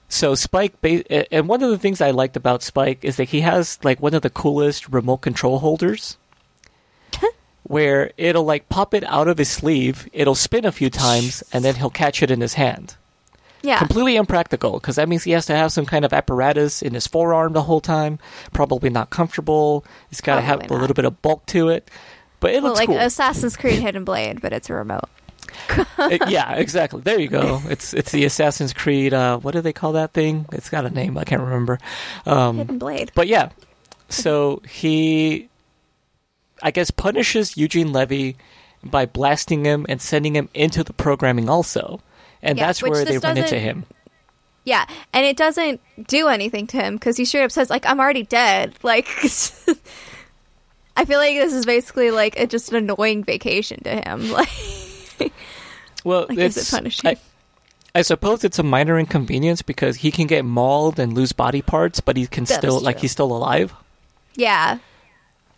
So 0.09 0.35
Spike, 0.35 0.81
ba- 0.83 1.07
and 1.35 1.49
one 1.49 1.63
of 1.63 1.71
the 1.71 1.79
things 1.79 2.01
I 2.01 2.11
liked 2.11 2.37
about 2.37 2.63
Spike 2.63 3.05
is 3.05 3.17
that 3.17 3.31
he 3.31 3.41
has 3.43 3.79
like 3.83 4.01
one 4.03 4.15
of 4.15 4.23
the 4.23 4.31
coolest 4.31 4.89
remote 4.89 5.19
control 5.23 5.59
holders, 5.59 6.17
where 7.69 8.13
it'll 8.17 8.45
like 8.45 8.69
pop 8.69 8.95
it 8.95 9.05
out 9.05 9.29
of 9.29 9.39
his 9.39 9.49
sleeve, 9.51 10.09
it'll 10.13 10.35
spin 10.35 10.65
a 10.65 10.73
few 10.73 10.91
times, 10.91 11.43
and 11.53 11.65
then 11.65 11.75
he'll 11.77 11.91
catch 11.91 12.23
it 12.23 12.31
in 12.31 12.41
his 12.41 12.55
hand. 12.55 12.97
yeah. 13.63 13.79
Completely 13.79 14.17
impractical 14.17 14.75
because 14.75 14.97
that 14.97 15.09
means 15.09 15.25
he 15.25 15.33
has 15.33 15.47
to 15.47 15.55
have 15.57 15.73
some 15.73 15.87
kind 15.87 16.05
of 16.05 16.13
apparatus 16.13 16.83
in 16.83 16.95
his 16.95 17.07
forearm 17.07 17.53
the 17.53 17.63
whole 17.63 17.81
time. 17.81 18.19
Probably 18.53 18.91
not 18.91 19.11
comfortable. 19.11 19.85
It's 20.11 20.21
got 20.21 20.37
to 20.37 20.43
have 20.43 20.61
Probably 20.61 20.77
a 20.77 20.81
little 20.81 20.95
bit 20.95 21.05
of 21.05 21.21
bulk 21.23 21.47
to 21.47 21.69
it, 21.71 21.91
but 22.41 22.51
it 22.53 22.63
well, 22.63 22.71
looks 22.73 22.81
like 22.81 22.89
cool. 22.89 22.99
Assassin's 22.99 23.57
Creed 23.57 23.81
Hidden 23.81 24.05
Blade, 24.05 24.41
but 24.41 24.53
it's 24.53 24.71
a 24.71 24.75
remote. 24.75 25.09
It- 25.99 26.29
yeah, 26.29 26.53
exactly. 26.55 27.01
There 27.01 27.19
you 27.19 27.29
go. 27.29 27.61
It's 27.69 27.95
it's 27.95 28.13
the 28.13 28.25
Assassin's 28.27 28.73
Creed. 28.73 29.13
Uh, 29.15 29.39
what 29.39 29.53
do 29.55 29.61
they 29.61 29.73
call 29.73 29.93
that 29.93 30.13
thing? 30.13 30.47
It's 30.53 30.69
got 30.69 30.85
a 30.87 30.91
name. 30.91 31.17
I 31.19 31.25
can't 31.25 31.41
remember. 31.43 31.79
Um, 32.27 32.59
Hidden 32.59 32.79
Blade. 32.79 33.11
but 33.15 33.27
yeah, 33.27 33.49
so 34.09 34.61
he, 34.69 35.49
I 36.63 36.71
guess, 36.71 36.91
punishes 36.91 37.57
Eugene 37.57 37.93
Levy 37.93 38.37
by 38.85 39.07
blasting 39.07 39.65
him 39.65 39.87
and 39.89 40.01
sending 40.01 40.35
him 40.37 40.49
into 40.55 40.85
the 40.85 40.93
programming 40.93 41.49
also, 41.49 42.01
and 42.43 42.57
Yeah, 42.59 42.67
that's 42.67 42.83
where 42.83 43.05
they 43.05 43.19
run 43.19 43.37
into 43.39 43.59
him. 43.59 43.85
Yeah, 44.65 44.85
and 45.13 45.25
it 45.25 45.37
doesn't 45.37 45.81
do 46.09 46.27
anything 46.29 46.67
to 46.69 46.77
him 46.77 46.95
because 46.97 47.17
he 47.17 47.25
straight 47.25 47.45
up 47.45 47.53
says, 47.53 47.71
"Like 47.71 47.87
I'm 47.87 48.01
already 48.01 48.25
dead." 48.25 48.75
Like, 48.83 49.07
I 50.97 51.05
feel 51.05 51.19
like 51.19 51.37
this 51.37 51.53
is 51.53 51.67
basically 51.67 52.11
like 52.11 52.39
a, 52.39 52.47
just 52.47 52.73
an 52.73 52.77
annoying 52.91 53.23
vacation 53.25 53.83
to 53.85 53.97
him. 54.09 54.31
Like, 55.19 55.33
Well, 56.05 56.27
like 56.29 56.39
is 56.39 56.57
it's 56.57 56.69
it 56.73 56.77
punishing? 56.77 57.11
I, 57.11 57.17
I 57.95 58.03
suppose 58.03 58.45
it's 58.45 58.59
a 58.59 58.63
minor 58.63 58.99
inconvenience 58.99 59.63
because 59.63 59.97
he 59.97 60.11
can 60.11 60.27
get 60.27 60.45
mauled 60.45 60.99
and 61.01 61.15
lose 61.15 61.33
body 61.33 61.63
parts, 61.63 62.01
but 62.01 62.17
he 62.17 62.27
can 62.27 62.45
That 62.45 62.59
still 62.59 62.81
like 62.81 63.01
he's 63.01 63.13
still 63.13 63.35
alive. 63.35 63.73
yeah, 64.35 64.79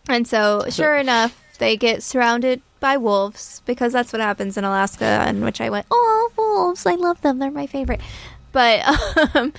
and 0.08 0.26
so 0.26 0.64
sure 0.70 0.96
enough, 0.96 1.40
they 1.58 1.76
get 1.76 2.02
surrounded 2.02 2.62
by 2.80 2.96
wolves 2.96 3.62
because 3.66 3.92
that's 3.92 4.12
what 4.12 4.20
happens 4.20 4.56
in 4.56 4.64
Alaska. 4.64 5.26
In 5.28 5.44
which 5.44 5.60
I 5.60 5.70
went, 5.70 5.86
"Oh, 5.90 6.32
wolves! 6.36 6.86
I 6.86 6.94
love 6.94 7.20
them. 7.22 7.38
They're 7.38 7.50
my 7.50 7.66
favorite." 7.66 8.00
But 8.52 8.82
um, 9.34 9.52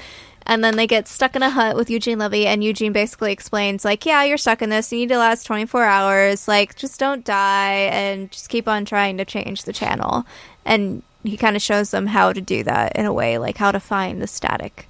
and 0.45 0.63
then 0.63 0.75
they 0.77 0.87
get 0.87 1.07
stuck 1.07 1.35
in 1.35 1.43
a 1.43 1.49
hut 1.49 1.75
with 1.75 1.89
Eugene 1.89 2.19
Levy, 2.19 2.47
and 2.47 2.63
Eugene 2.63 2.93
basically 2.93 3.31
explains, 3.31 3.85
like, 3.85 4.05
"Yeah, 4.05 4.23
you're 4.23 4.37
stuck 4.37 4.61
in 4.61 4.69
this. 4.69 4.91
You 4.91 4.99
need 4.99 5.09
to 5.09 5.17
last 5.17 5.45
24 5.45 5.83
hours. 5.83 6.47
Like, 6.47 6.75
just 6.75 6.99
don't 6.99 7.23
die, 7.23 7.89
and 7.91 8.31
just 8.31 8.49
keep 8.49 8.67
on 8.67 8.85
trying 8.85 9.17
to 9.17 9.25
change 9.25 9.63
the 9.63 9.73
channel." 9.73 10.25
And 10.65 11.03
he 11.23 11.37
kind 11.37 11.55
of 11.55 11.61
shows 11.61 11.91
them 11.91 12.07
how 12.07 12.33
to 12.33 12.41
do 12.41 12.63
that 12.63 12.95
in 12.95 13.05
a 13.05 13.13
way, 13.13 13.37
like 13.37 13.57
how 13.57 13.71
to 13.71 13.79
find 13.79 14.21
the 14.21 14.27
static 14.27 14.87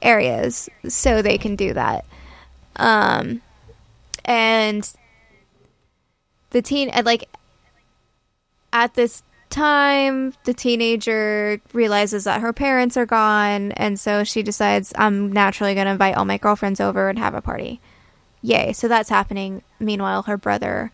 areas 0.00 0.68
so 0.88 1.20
they 1.20 1.38
can 1.38 1.56
do 1.56 1.74
that. 1.74 2.04
Um, 2.76 3.42
and 4.28 4.88
the 6.50 6.62
teen, 6.62 6.90
and 6.90 7.04
like 7.04 7.28
at 8.72 8.94
this 8.94 9.22
time, 9.50 10.34
the 10.44 10.52
teenager 10.52 11.60
realizes 11.72 12.24
that 12.24 12.42
her 12.42 12.52
parents 12.52 12.96
are 12.98 13.06
gone, 13.06 13.72
and 13.72 13.98
so 13.98 14.22
she 14.22 14.42
decides, 14.42 14.92
I'm 14.96 15.32
naturally 15.32 15.74
going 15.74 15.86
to 15.86 15.92
invite 15.92 16.16
all 16.16 16.26
my 16.26 16.36
girlfriends 16.36 16.80
over 16.80 17.08
and 17.08 17.18
have 17.18 17.34
a 17.34 17.40
party. 17.40 17.80
yay. 18.42 18.72
So 18.72 18.86
that's 18.86 19.08
happening. 19.08 19.62
Meanwhile, 19.80 20.24
her 20.24 20.36
brother 20.36 20.92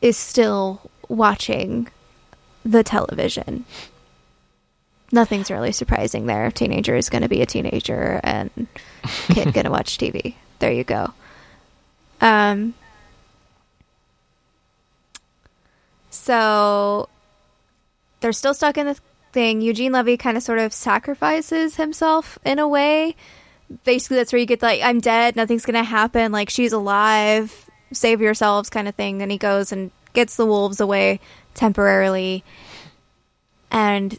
is 0.00 0.16
still 0.16 0.90
watching 1.08 1.88
the 2.64 2.84
television. 2.84 3.64
Nothing's 5.10 5.50
really 5.50 5.72
surprising 5.72 6.26
there. 6.26 6.50
Teenager 6.50 6.94
is 6.94 7.08
going 7.08 7.22
to 7.22 7.28
be 7.28 7.42
a 7.42 7.46
teenager, 7.46 8.20
and 8.22 8.68
kid 9.28 9.52
going 9.52 9.64
to 9.64 9.70
watch 9.70 9.98
TV. 9.98 10.34
There 10.60 10.72
you 10.72 10.84
go. 10.84 11.12
Um. 12.20 12.74
So 16.10 17.08
they're 18.20 18.32
still 18.32 18.54
stuck 18.54 18.76
in 18.76 18.86
the 18.86 18.96
thing. 19.32 19.60
Eugene 19.60 19.92
Levy 19.92 20.16
kind 20.16 20.36
of 20.36 20.42
sort 20.42 20.58
of 20.58 20.72
sacrifices 20.72 21.76
himself 21.76 22.38
in 22.44 22.58
a 22.58 22.68
way. 22.68 23.14
Basically, 23.84 24.16
that's 24.16 24.32
where 24.32 24.40
you 24.40 24.46
get 24.46 24.62
like, 24.62 24.82
I'm 24.82 25.00
dead, 25.00 25.36
nothing's 25.36 25.66
gonna 25.66 25.84
happen, 25.84 26.32
like 26.32 26.50
she's 26.50 26.72
alive, 26.72 27.70
save 27.92 28.20
yourselves 28.20 28.70
kind 28.70 28.88
of 28.88 28.94
thing. 28.94 29.18
Then 29.18 29.30
he 29.30 29.38
goes 29.38 29.72
and 29.72 29.90
gets 30.12 30.36
the 30.36 30.46
wolves 30.46 30.80
away 30.80 31.20
temporarily, 31.54 32.44
and 33.70 34.18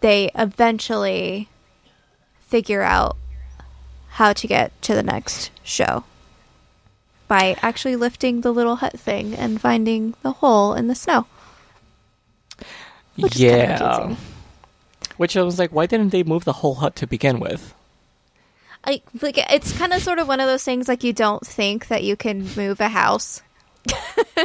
they 0.00 0.30
eventually 0.34 1.48
figure 2.40 2.82
out 2.82 3.16
how 4.10 4.32
to 4.32 4.46
get 4.46 4.70
to 4.82 4.94
the 4.94 5.02
next 5.02 5.50
show 5.64 6.04
by 7.32 7.56
actually 7.62 7.96
lifting 7.96 8.42
the 8.42 8.52
little 8.52 8.76
hut 8.76 9.00
thing 9.00 9.34
and 9.34 9.58
finding 9.58 10.12
the 10.20 10.32
hole 10.32 10.74
in 10.74 10.88
the 10.88 10.94
snow. 10.94 11.24
Which 13.16 13.36
yeah. 13.36 14.14
Which 15.16 15.34
I 15.34 15.42
was 15.42 15.58
like, 15.58 15.70
why 15.72 15.86
didn't 15.86 16.10
they 16.10 16.24
move 16.24 16.44
the 16.44 16.52
whole 16.52 16.74
hut 16.74 16.94
to 16.96 17.06
begin 17.06 17.40
with? 17.40 17.72
I 18.84 19.00
like 19.22 19.38
it's 19.38 19.72
kind 19.78 19.94
of 19.94 20.02
sort 20.02 20.18
of 20.18 20.28
one 20.28 20.40
of 20.40 20.46
those 20.46 20.62
things 20.62 20.88
like 20.88 21.04
you 21.04 21.14
don't 21.14 21.46
think 21.46 21.88
that 21.88 22.04
you 22.04 22.16
can 22.16 22.46
move 22.54 22.80
a 22.80 22.88
house, 22.88 23.40
Yeah, 23.88 24.44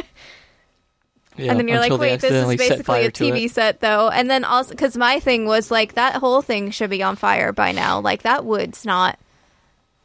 and 1.36 1.60
then 1.60 1.68
you're 1.68 1.80
like, 1.80 1.92
wait, 1.92 2.22
this 2.22 2.32
is 2.32 2.56
basically 2.56 3.04
a 3.04 3.10
TV 3.10 3.50
set 3.50 3.80
though. 3.80 4.08
And 4.08 4.30
then 4.30 4.44
also 4.44 4.70
because 4.70 4.96
my 4.96 5.20
thing 5.20 5.44
was 5.44 5.70
like 5.70 5.92
that 5.94 6.14
whole 6.14 6.40
thing 6.40 6.70
should 6.70 6.88
be 6.88 7.02
on 7.02 7.16
fire 7.16 7.52
by 7.52 7.72
now. 7.72 8.00
Like 8.00 8.22
that 8.22 8.46
wood's 8.46 8.86
not 8.86 9.18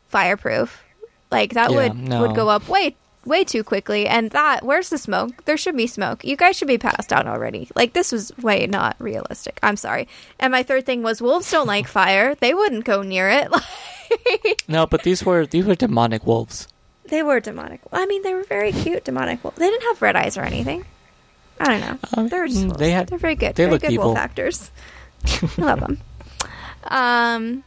fireproof. 0.10 0.83
Like 1.34 1.54
that 1.54 1.72
Yeah, 1.72 1.78
would 1.78 1.96
no. 1.98 2.22
would 2.22 2.36
go 2.36 2.48
up 2.50 2.68
way 2.70 2.96
way 3.26 3.44
too 3.44 3.64
quickly. 3.64 4.08
And 4.08 4.32
that 4.32 4.64
where's 4.64 4.90
the 4.90 4.98
smoke? 4.98 5.46
There 5.46 5.58
should 5.58 5.76
be 5.78 5.88
smoke. 5.88 6.24
You 6.24 6.36
guys 6.36 6.56
should 6.58 6.68
be 6.68 6.78
passed 6.78 7.12
out 7.14 7.26
already. 7.28 7.70
Like 7.76 7.94
this 7.94 8.12
was 8.12 8.32
way 8.38 8.68
not 8.68 8.96
realistic. 9.00 9.60
I'm 9.64 9.78
sorry. 9.78 10.08
And 10.40 10.52
my 10.52 10.64
third 10.64 10.86
thing 10.86 11.04
was 11.04 11.22
wolves 11.22 11.50
don't 11.52 11.68
like 11.68 11.88
fire. 12.02 12.36
They 12.36 12.54
wouldn't 12.54 12.86
go 12.86 13.02
near 13.02 13.30
it. 13.30 13.50
No, 14.68 14.86
but 14.86 15.02
these 15.02 15.26
were 15.26 15.48
these 15.48 15.66
were 15.66 15.74
demonic 15.74 16.28
wolves. 16.28 16.68
They 17.06 17.24
were 17.24 17.40
demonic. 17.40 17.82
I 17.92 18.06
mean, 18.06 18.22
they 18.22 18.34
were 18.36 18.44
very 18.44 18.72
cute 18.72 19.04
demonic 19.06 19.44
wolves. 19.44 19.58
They 19.58 19.68
didn't 19.70 19.84
have 19.88 20.02
red 20.04 20.16
eyes 20.16 20.38
or 20.38 20.42
anything. 20.42 20.86
I 21.60 21.66
don't 21.66 21.82
know. 21.82 21.98
Um, 22.16 22.28
They're 22.28 22.46
just 22.48 22.60
mm, 22.60 22.66
wolves. 22.68 22.78
they 22.80 22.92
had- 22.92 23.08
They're 23.08 23.18
very 23.18 23.36
good. 23.36 23.56
they 23.56 23.64
very 23.64 23.72
look 23.72 23.82
good 23.82 23.92
evil. 23.92 24.06
wolf 24.08 24.18
actors. 24.18 24.70
I 25.26 25.50
love 25.62 25.80
them. 25.80 26.00
Um, 26.86 27.64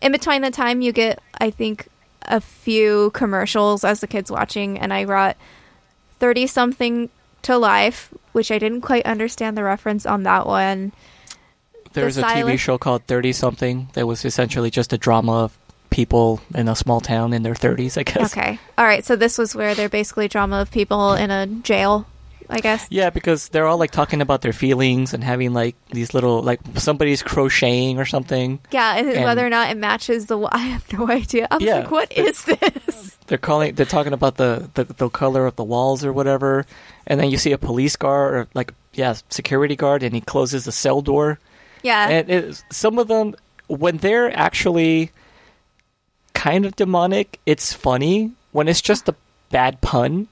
in 0.00 0.12
between 0.12 0.42
the 0.42 0.50
time, 0.50 0.80
you 0.80 0.92
get 0.92 1.20
I 1.40 1.50
think 1.50 1.88
a 2.28 2.40
few 2.40 3.10
commercials 3.14 3.84
as 3.84 4.00
the 4.00 4.06
kids 4.06 4.30
watching, 4.30 4.78
and 4.78 4.92
I 4.92 5.04
brought 5.04 5.36
thirty 6.18 6.46
something 6.46 7.10
to 7.42 7.56
life, 7.56 8.12
which 8.32 8.50
I 8.50 8.58
didn't 8.58 8.82
quite 8.82 9.06
understand 9.06 9.56
the 9.56 9.64
reference 9.64 10.06
on 10.06 10.22
that 10.24 10.46
one. 10.46 10.92
There's 11.92 12.18
a 12.18 12.22
TV 12.22 12.58
show 12.58 12.78
called 12.78 13.04
Thirty 13.04 13.32
Something 13.32 13.88
that 13.94 14.06
was 14.06 14.24
essentially 14.24 14.70
just 14.70 14.92
a 14.92 14.98
drama 14.98 15.44
of 15.44 15.58
people 15.90 16.40
in 16.54 16.68
a 16.68 16.76
small 16.76 17.00
town 17.00 17.32
in 17.32 17.42
their 17.42 17.54
thirties, 17.54 17.96
I 17.96 18.02
guess. 18.02 18.36
Okay, 18.36 18.58
all 18.76 18.84
right. 18.84 19.04
So 19.04 19.16
this 19.16 19.38
was 19.38 19.54
where 19.54 19.74
they're 19.74 19.88
basically 19.88 20.28
drama 20.28 20.60
of 20.60 20.70
people 20.70 21.14
in 21.14 21.30
a 21.30 21.46
jail, 21.46 22.06
I 22.50 22.60
guess. 22.60 22.86
Yeah, 22.90 23.10
because 23.10 23.48
they're 23.48 23.66
all 23.66 23.78
like 23.78 23.90
talking 23.90 24.22
about 24.22 24.40
their 24.42 24.52
feelings 24.52 25.12
and 25.12 25.22
having 25.22 25.52
like 25.52 25.76
these 25.90 26.14
little 26.14 26.42
like 26.42 26.60
somebody's 26.76 27.22
crocheting 27.22 27.98
or 27.98 28.04
something. 28.04 28.58
Yeah, 28.70 28.96
and, 28.96 29.24
whether 29.24 29.46
or 29.46 29.50
not 29.50 29.70
it 29.70 29.76
matches 29.76 30.26
the, 30.26 30.38
I 30.52 30.58
have 30.58 30.90
no 30.92 31.08
idea. 31.08 31.48
I 31.50 31.56
was 31.56 31.64
Yeah, 31.64 31.80
like, 31.80 31.90
what 31.90 32.12
is 32.12 32.44
this? 32.44 33.16
They're 33.28 33.36
calling 33.36 33.74
they're 33.74 33.84
talking 33.84 34.14
about 34.14 34.36
the, 34.38 34.70
the 34.72 34.84
the 34.84 35.10
color 35.10 35.44
of 35.44 35.56
the 35.56 35.64
walls 35.64 36.02
or 36.02 36.14
whatever. 36.14 36.64
And 37.06 37.20
then 37.20 37.30
you 37.30 37.36
see 37.36 37.52
a 37.52 37.58
police 37.58 37.94
guard 37.94 38.34
or 38.34 38.48
like 38.54 38.72
yeah, 38.94 39.14
security 39.28 39.76
guard 39.76 40.02
and 40.02 40.14
he 40.14 40.22
closes 40.22 40.64
the 40.64 40.72
cell 40.72 41.02
door. 41.02 41.38
Yeah, 41.82 42.08
And 42.08 42.30
it, 42.30 42.64
some 42.70 42.98
of 42.98 43.08
them 43.08 43.34
when 43.66 43.98
they're 43.98 44.34
actually 44.34 45.10
kind 46.32 46.64
of 46.64 46.74
demonic, 46.76 47.38
it's 47.44 47.74
funny. 47.74 48.32
When 48.52 48.66
it's 48.66 48.80
just 48.80 49.08
a 49.10 49.14
bad 49.50 49.82
pun, 49.82 50.28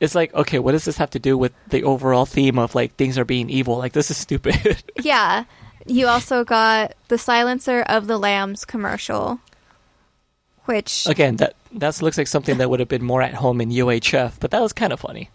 it's 0.00 0.14
like, 0.14 0.34
okay, 0.34 0.58
what 0.58 0.72
does 0.72 0.84
this 0.84 0.96
have 0.98 1.10
to 1.10 1.18
do 1.18 1.38
with 1.38 1.52
the 1.68 1.82
overall 1.84 2.26
theme 2.26 2.58
of 2.58 2.74
like 2.74 2.94
things 2.96 3.16
are 3.18 3.24
being 3.24 3.48
evil? 3.50 3.78
Like 3.78 3.92
this 3.92 4.10
is 4.10 4.16
stupid. 4.16 4.82
yeah. 5.02 5.44
You 5.86 6.06
also 6.08 6.44
got 6.44 6.94
the 7.08 7.18
Silencer 7.18 7.82
of 7.82 8.06
the 8.06 8.18
Lambs 8.18 8.64
commercial, 8.64 9.40
which 10.64 11.06
Again, 11.06 11.36
that 11.36 11.54
that 11.72 12.00
looks 12.02 12.16
like 12.16 12.26
something 12.26 12.58
that 12.58 12.70
would 12.70 12.80
have 12.80 12.88
been 12.88 13.04
more 13.04 13.20
at 13.22 13.34
home 13.34 13.60
in 13.60 13.70
UHF, 13.70 14.34
but 14.40 14.50
that 14.52 14.62
was 14.62 14.72
kind 14.72 14.92
of 14.92 15.00
funny. 15.00 15.28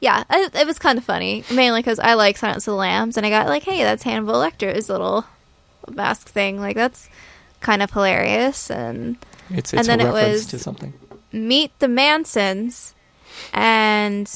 yeah, 0.00 0.24
it, 0.30 0.54
it 0.54 0.66
was 0.66 0.78
kind 0.78 0.98
of 0.98 1.04
funny, 1.04 1.44
mainly 1.50 1.80
because 1.80 1.98
I 1.98 2.14
like 2.14 2.36
Silence 2.36 2.66
of 2.68 2.72
the 2.72 2.76
Lambs, 2.76 3.16
and 3.16 3.24
I 3.24 3.30
got 3.30 3.46
like, 3.46 3.62
hey, 3.62 3.82
that's 3.84 4.02
Hannibal 4.02 4.34
Lecter's 4.34 4.88
little 4.90 5.24
mask 5.90 6.28
thing. 6.28 6.60
Like 6.60 6.76
that's 6.76 7.08
kind 7.60 7.82
of 7.82 7.90
hilarious, 7.90 8.70
and 8.70 9.16
It's 9.50 9.72
And 9.72 9.86
then 9.86 10.00
a 10.00 10.08
it 10.08 10.12
was- 10.12 10.46
to 10.48 10.58
something. 10.58 10.92
meet 11.32 11.76
the 11.78 11.88
Mansons, 11.88 12.92
and 13.52 14.30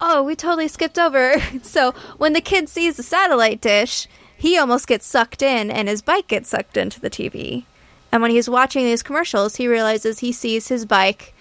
oh, 0.00 0.22
we 0.22 0.36
totally 0.36 0.68
skipped 0.68 0.98
over. 0.98 1.34
so 1.62 1.92
when 2.18 2.32
the 2.32 2.40
kid 2.40 2.68
sees 2.68 2.96
the 2.96 3.02
satellite 3.02 3.60
dish, 3.60 4.06
he 4.36 4.58
almost 4.58 4.86
gets 4.86 5.06
sucked 5.06 5.42
in, 5.42 5.70
and 5.70 5.88
his 5.88 6.02
bike 6.02 6.28
gets 6.28 6.48
sucked 6.50 6.76
into 6.76 7.00
the 7.00 7.10
TV. 7.10 7.64
And 8.12 8.22
when 8.22 8.30
he's 8.30 8.48
watching 8.48 8.84
these 8.84 9.02
commercials, 9.02 9.56
he 9.56 9.68
realizes 9.68 10.18
he 10.18 10.32
sees 10.32 10.68
his 10.68 10.86
bike 10.86 11.34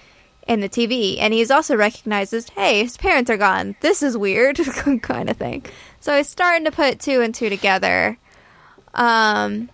in 0.48 0.62
the 0.62 0.70
TV, 0.70 1.18
and 1.20 1.34
he's 1.34 1.52
also 1.52 1.76
recognizes, 1.76 2.50
hey, 2.50 2.84
his 2.84 2.98
parents 2.98 3.30
are 3.30 3.38
gone. 3.38 3.76
This 3.82 4.04
is 4.04 4.18
weird, 4.18 4.58
kind 5.02 5.30
of 5.30 5.38
thing. 5.38 5.66
So 6.00 6.16
he's 6.16 6.30
starting 6.30 6.66
to 6.66 6.72
put 6.72 7.00
two 7.00 7.22
and 7.22 7.34
two 7.34 7.50
together. 7.50 8.18
Um, 8.94 9.70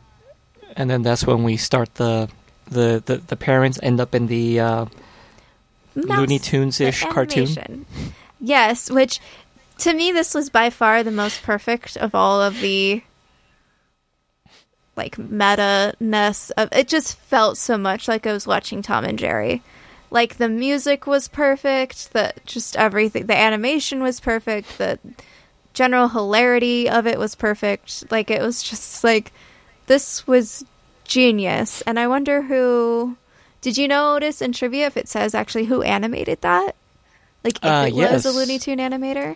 And 0.76 0.90
then 0.90 1.02
that's 1.04 1.28
when 1.28 1.44
we 1.44 1.58
start 1.58 1.96
the 1.96 2.30
the 2.70 3.04
the, 3.06 3.18
the 3.18 3.36
parents 3.36 3.80
end 3.84 4.00
up 4.00 4.16
in 4.16 4.28
the 4.28 4.60
uh, 4.60 4.86
Looney 5.96 6.40
Tunes-ish 6.40 7.04
cartoon. 7.06 7.86
Yes, 8.40 8.90
which 8.90 9.20
to 9.80 9.94
me 9.94 10.12
this 10.12 10.34
was 10.34 10.50
by 10.50 10.70
far 10.70 11.04
the 11.04 11.12
most 11.12 11.44
perfect 11.44 11.98
of 11.98 12.14
all 12.16 12.42
of 12.42 12.60
the 12.62 13.04
like 14.96 15.18
meta 15.18 15.94
ness 16.00 16.52
of 16.52 16.70
it 16.72 16.88
just 16.88 17.18
felt 17.18 17.58
so 17.58 17.78
much 17.78 18.08
like 18.08 18.28
I 18.28 18.34
was 18.34 18.46
watching 18.46 18.82
Tom 18.82 19.06
and 19.06 19.18
Jerry. 19.18 19.64
Like 20.10 20.38
the 20.38 20.50
music 20.50 21.08
was 21.08 21.28
perfect, 21.28 22.14
the 22.14 22.34
just 22.46 22.76
everything 22.76 23.28
the 23.28 23.38
animation 23.38 24.04
was 24.04 24.20
perfect, 24.20 24.78
the 24.78 25.00
general 25.74 26.10
hilarity 26.10 26.90
of 26.90 27.08
it 27.08 27.18
was 27.18 27.36
perfect. 27.36 28.12
Like 28.12 28.30
it 28.30 28.42
was 28.42 28.62
just 28.62 29.04
like 29.04 29.32
this 29.88 30.28
was 30.28 30.66
genius. 31.06 31.82
And 31.84 32.00
I 32.00 32.08
wonder 32.08 32.42
who 32.42 33.18
did 33.62 33.78
you 33.78 33.88
notice 33.88 34.42
in 34.42 34.52
trivia 34.52 34.88
if 34.88 34.98
it 34.98 35.08
says 35.08 35.34
actually 35.34 35.66
who 35.66 35.82
animated 35.82 36.42
that? 36.42 36.76
Like 37.44 37.58
if 37.58 37.66
Uh, 37.66 37.86
it 37.88 37.94
was 37.94 38.26
a 38.26 38.30
yes. 38.30 38.36
Looney 38.36 38.60
Tune 38.60 38.80
animator? 38.80 39.36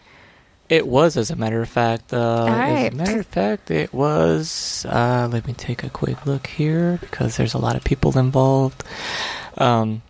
It 0.67 0.87
was, 0.87 1.15
as 1.15 1.29
a 1.29 1.35
matter 1.35 1.61
of 1.61 1.69
fact. 1.69 2.11
Uh, 2.11 2.45
As 2.47 2.91
a 2.91 2.95
matter 2.95 3.19
of 3.19 3.27
fact, 3.27 3.69
it 3.69 3.93
was. 3.93 4.83
Uh, 4.89 5.29
let 5.31 5.45
me 5.45 5.53
take 5.53 5.83
a 5.83 5.91
quick 5.91 6.25
look 6.25 6.47
here 6.47 6.97
because 7.01 7.37
there's 7.37 7.53
a 7.53 7.59
lot 7.59 7.75
of 7.75 7.83
people 7.83 8.17
involved. 8.17 8.83
Um, 9.59 10.01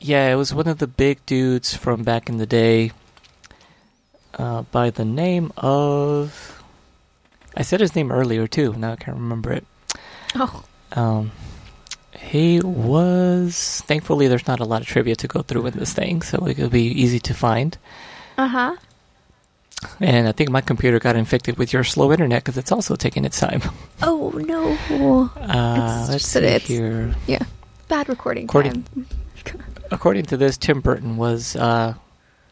yeah, 0.00 0.28
it 0.32 0.34
was 0.34 0.52
one 0.52 0.66
of 0.66 0.78
the 0.78 0.88
big 0.88 1.24
dudes 1.26 1.76
from 1.76 2.02
back 2.02 2.28
in 2.28 2.38
the 2.38 2.46
day 2.46 2.90
uh, 4.34 4.62
by 4.62 4.90
the 4.90 5.04
name 5.04 5.52
of. 5.56 6.60
I 7.56 7.62
said 7.62 7.78
his 7.78 7.94
name 7.94 8.10
earlier 8.10 8.48
too. 8.48 8.74
Now 8.74 8.92
I 8.92 8.96
can't 8.96 9.16
remember 9.16 9.52
it. 9.52 9.64
Oh. 10.34 10.64
Um, 10.92 11.30
he 12.20 12.60
was. 12.60 13.82
Thankfully, 13.86 14.28
there's 14.28 14.46
not 14.46 14.60
a 14.60 14.64
lot 14.64 14.82
of 14.82 14.86
trivia 14.86 15.16
to 15.16 15.26
go 15.28 15.42
through 15.42 15.66
in 15.66 15.78
this 15.78 15.92
thing, 15.92 16.22
so 16.22 16.46
it'll 16.46 16.68
be 16.68 16.84
easy 16.84 17.18
to 17.20 17.34
find. 17.34 17.76
Uh-huh. 18.38 18.76
And 19.98 20.28
I 20.28 20.32
think 20.32 20.50
my 20.50 20.60
computer 20.60 20.98
got 20.98 21.16
infected 21.16 21.56
with 21.56 21.72
your 21.72 21.84
slow 21.84 22.12
internet 22.12 22.44
because 22.44 22.58
it's 22.58 22.70
also 22.72 22.96
taking 22.96 23.24
its 23.24 23.40
time. 23.40 23.62
Oh 24.02 24.30
no. 24.30 24.72
Uh, 25.36 25.98
It's 26.00 26.08
let's 26.10 26.22
just 26.24 26.32
see 26.32 26.38
it's- 26.40 26.66
here. 26.66 27.14
Yeah. 27.26 27.42
Bad 27.88 28.08
recording 28.08 28.44
According- 28.44 28.84
time. 28.84 29.06
According 29.90 30.26
to 30.26 30.36
this, 30.36 30.56
Tim 30.56 30.80
Burton 30.80 31.16
was 31.16 31.56
uh, 31.56 31.94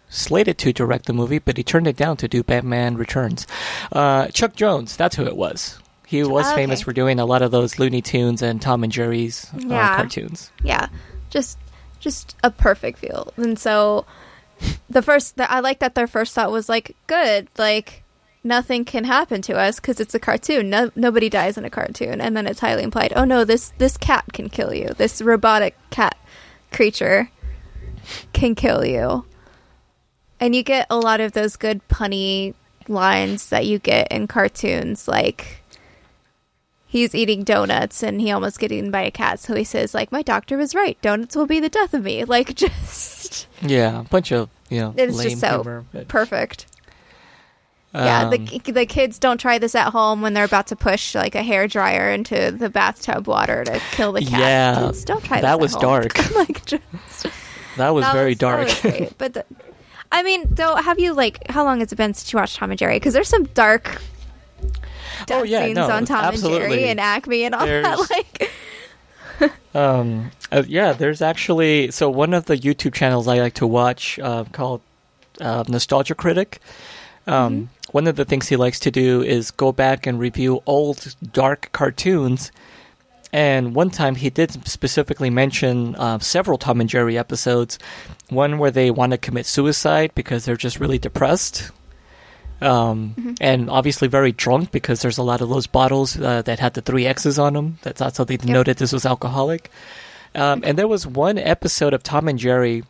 slated 0.08 0.58
to 0.58 0.72
direct 0.72 1.06
the 1.06 1.12
movie, 1.12 1.38
but 1.38 1.56
he 1.56 1.62
turned 1.62 1.86
it 1.86 1.96
down 1.96 2.16
to 2.18 2.26
do 2.28 2.42
Batman 2.42 2.96
Returns. 2.96 3.46
Uh, 3.92 4.26
Chuck 4.28 4.56
Jones, 4.56 4.96
that's 4.96 5.14
who 5.16 5.24
it 5.24 5.36
was. 5.36 5.78
He 6.08 6.22
was 6.24 6.46
Okay. 6.46 6.54
famous 6.56 6.80
for 6.80 6.94
doing 6.94 7.20
a 7.20 7.26
lot 7.26 7.42
of 7.42 7.50
those 7.50 7.78
Looney 7.78 8.00
Tunes 8.00 8.40
and 8.40 8.62
Tom 8.62 8.82
and 8.82 8.90
Jerry's 8.90 9.46
uh, 9.54 9.58
Yeah. 9.66 9.96
cartoons. 9.96 10.50
Yeah. 10.64 10.88
Just 11.28 11.58
just 12.00 12.34
a 12.42 12.50
perfect 12.50 12.98
feel. 12.98 13.32
And 13.36 13.58
so 13.58 14.06
the 14.88 15.02
first 15.02 15.36
the, 15.36 15.50
I 15.50 15.60
like 15.60 15.80
that 15.80 15.94
their 15.94 16.06
first 16.06 16.34
thought 16.34 16.50
was 16.50 16.68
like 16.68 16.96
good, 17.08 17.48
like 17.58 18.04
nothing 18.42 18.86
can 18.86 19.04
happen 19.04 19.42
to 19.42 19.58
us 19.58 19.76
because 19.80 20.00
it's 20.00 20.14
a 20.14 20.18
cartoon. 20.18 20.70
No, 20.70 20.90
nobody 20.96 21.28
dies 21.28 21.58
in 21.58 21.64
a 21.66 21.70
cartoon, 21.70 22.20
and 22.22 22.34
then 22.36 22.46
it's 22.46 22.60
highly 22.60 22.84
implied. 22.84 23.12
Oh 23.14 23.24
no, 23.24 23.44
this 23.44 23.72
this 23.76 23.98
cat 23.98 24.24
can 24.32 24.48
kill 24.48 24.72
you. 24.72 24.88
This 24.96 25.20
robotic 25.20 25.76
cat 25.90 26.16
creature 26.72 27.30
can 28.32 28.54
kill 28.54 28.82
you. 28.84 29.26
And 30.40 30.54
you 30.54 30.62
get 30.62 30.86
a 30.88 30.96
lot 30.96 31.20
of 31.20 31.32
those 31.32 31.56
good 31.56 31.86
punny 31.88 32.54
lines 32.86 33.50
that 33.50 33.66
you 33.66 33.78
get 33.78 34.10
in 34.10 34.26
cartoons, 34.28 35.06
like 35.08 35.62
he's 36.88 37.14
eating 37.14 37.44
donuts 37.44 38.02
and 38.02 38.20
he 38.20 38.32
almost 38.32 38.58
gets 38.58 38.72
eaten 38.72 38.90
by 38.90 39.02
a 39.02 39.10
cat. 39.10 39.38
So 39.38 39.54
he 39.54 39.62
says, 39.64 39.92
like, 39.94 40.10
my 40.10 40.22
doctor 40.22 40.56
was 40.56 40.74
right. 40.74 41.00
Donuts 41.02 41.36
will 41.36 41.46
be 41.46 41.60
the 41.60 41.68
death 41.68 41.94
of 41.94 42.02
me. 42.02 42.24
Like, 42.28 42.54
just 42.56 43.46
Yeah, 43.62 44.00
a 44.00 44.04
bunch 44.04 44.32
of 44.32 44.48
you 44.70 44.80
know 44.80 44.94
it's 44.96 45.16
lame 45.16 45.28
just 45.30 45.40
so 45.40 45.62
humor. 45.62 45.84
but, 45.92 46.08
perfect. 46.08 46.66
yeah, 47.94 48.24
um, 48.24 48.30
the 48.30 48.60
the 48.72 48.84
kids 48.86 49.18
don't 49.18 49.38
try 49.40 49.58
this 49.58 49.74
at 49.74 49.90
home 49.92 50.20
when 50.22 50.34
they're 50.34 50.44
about 50.44 50.66
to 50.68 50.76
push 50.76 51.14
like 51.14 51.34
a 51.34 51.42
hair 51.42 51.66
dryer 51.66 52.10
into 52.10 52.50
the 52.52 52.68
bathtub 52.68 53.26
water 53.26 53.64
to 53.64 53.80
kill 53.92 54.12
the 54.12 54.20
cat. 54.20 54.40
Yeah, 54.40 54.86
Kids, 54.86 55.04
don't 55.04 55.24
try 55.24 55.40
that 55.40 55.58
was 55.58 55.72
home. 55.72 55.80
dark. 55.82 56.30
like, 56.34 56.64
just, 56.66 56.82
that 57.78 57.90
was 57.90 58.04
that 58.04 58.12
very 58.12 58.30
was- 58.32 58.38
dark. 58.38 58.68
was. 58.84 59.12
But 59.18 59.34
the, 59.34 59.44
I 60.12 60.22
mean, 60.22 60.44
though, 60.50 60.74
have 60.76 60.98
you 60.98 61.12
like 61.14 61.50
how 61.50 61.64
long 61.64 61.80
has 61.80 61.90
it 61.92 61.96
been 61.96 62.12
since 62.14 62.30
you 62.32 62.38
watched 62.38 62.56
Tom 62.56 62.70
and 62.70 62.78
Jerry? 62.78 62.96
Because 62.96 63.14
there's 63.14 63.28
some 63.28 63.44
dark. 63.44 64.00
Death 65.26 65.40
Oh, 65.40 65.42
yeah, 65.44 65.64
scenes 65.64 65.76
no, 65.76 65.90
on 65.90 66.04
Tom 66.04 66.32
and 66.34 66.42
Jerry 66.42 66.54
absolutely. 66.56 66.84
and 66.84 67.00
Acme 67.00 67.44
and 67.44 67.54
all 67.54 67.66
that. 67.66 67.98
Like, 68.10 68.50
Um, 69.74 70.32
uh, 70.50 70.64
yeah, 70.66 70.92
there's 70.92 71.22
actually 71.22 71.90
so 71.92 72.10
one 72.10 72.34
of 72.34 72.46
the 72.46 72.56
YouTube 72.56 72.94
channels 72.94 73.28
I 73.28 73.38
like 73.38 73.54
to 73.54 73.66
watch 73.66 74.18
uh, 74.18 74.44
called 74.50 74.80
uh, 75.40 75.62
Nostalgia 75.68 76.14
Critic. 76.16 76.58
Um, 77.26 77.70
One 77.92 78.06
of 78.06 78.16
the 78.16 78.24
things 78.24 78.48
he 78.48 78.56
likes 78.56 78.80
to 78.80 78.90
do 78.90 79.22
is 79.22 79.50
go 79.52 79.70
back 79.70 80.06
and 80.06 80.18
review 80.18 80.62
old 80.66 81.14
dark 81.32 81.70
cartoons. 81.72 82.50
And 83.32 83.74
one 83.74 83.90
time 83.90 84.14
he 84.16 84.30
did 84.30 84.66
specifically 84.66 85.30
mention 85.30 85.94
uh, 85.96 86.18
several 86.18 86.56
Tom 86.58 86.80
and 86.80 86.88
Jerry 86.90 87.16
episodes. 87.18 87.78
One 88.30 88.58
where 88.58 88.70
they 88.70 88.90
want 88.90 89.12
to 89.12 89.18
commit 89.18 89.46
suicide 89.46 90.10
because 90.14 90.44
they're 90.46 90.56
just 90.56 90.80
really 90.80 90.98
depressed. 90.98 91.70
Um, 92.60 93.36
And 93.40 93.70
obviously 93.70 94.08
very 94.08 94.32
drunk 94.32 94.70
because 94.72 95.00
there's 95.02 95.18
a 95.18 95.22
lot 95.22 95.40
of 95.40 95.48
those 95.48 95.66
bottles 95.66 96.18
uh, 96.18 96.42
that 96.42 96.58
had 96.58 96.74
the 96.74 96.80
three 96.82 97.06
X's 97.06 97.38
on 97.38 97.52
them. 97.54 97.78
That's 97.82 98.18
how 98.18 98.24
they 98.24 98.36
noted 98.44 98.78
this 98.78 98.92
was 98.92 99.06
alcoholic. 99.06 99.70
Um, 100.34 100.62
and 100.64 100.76
there 100.78 100.88
was 100.88 101.06
one 101.06 101.38
episode 101.38 101.94
of 101.94 102.02
Tom 102.02 102.28
and 102.28 102.38
Jerry 102.38 102.82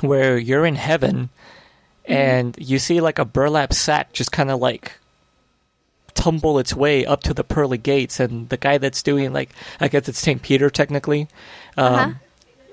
where 0.00 0.36
you're 0.38 0.66
in 0.66 0.74
heaven 0.76 1.28
and 2.06 2.54
you 2.58 2.78
see 2.78 3.00
like 3.00 3.18
a 3.18 3.24
burlap 3.24 3.72
sack 3.72 4.12
just 4.12 4.32
kind 4.32 4.50
of 4.50 4.60
like 4.60 4.92
tumble 6.14 6.58
its 6.58 6.74
way 6.74 7.04
up 7.06 7.22
to 7.22 7.34
the 7.34 7.44
pearly 7.44 7.78
gates 7.78 8.20
and 8.20 8.48
the 8.48 8.56
guy 8.56 8.78
that's 8.78 9.02
doing 9.02 9.32
like 9.32 9.50
i 9.80 9.88
guess 9.88 10.08
it's 10.08 10.18
st 10.18 10.40
peter 10.42 10.70
technically 10.70 11.28
um, 11.76 11.94
Uh-huh. 11.94 12.12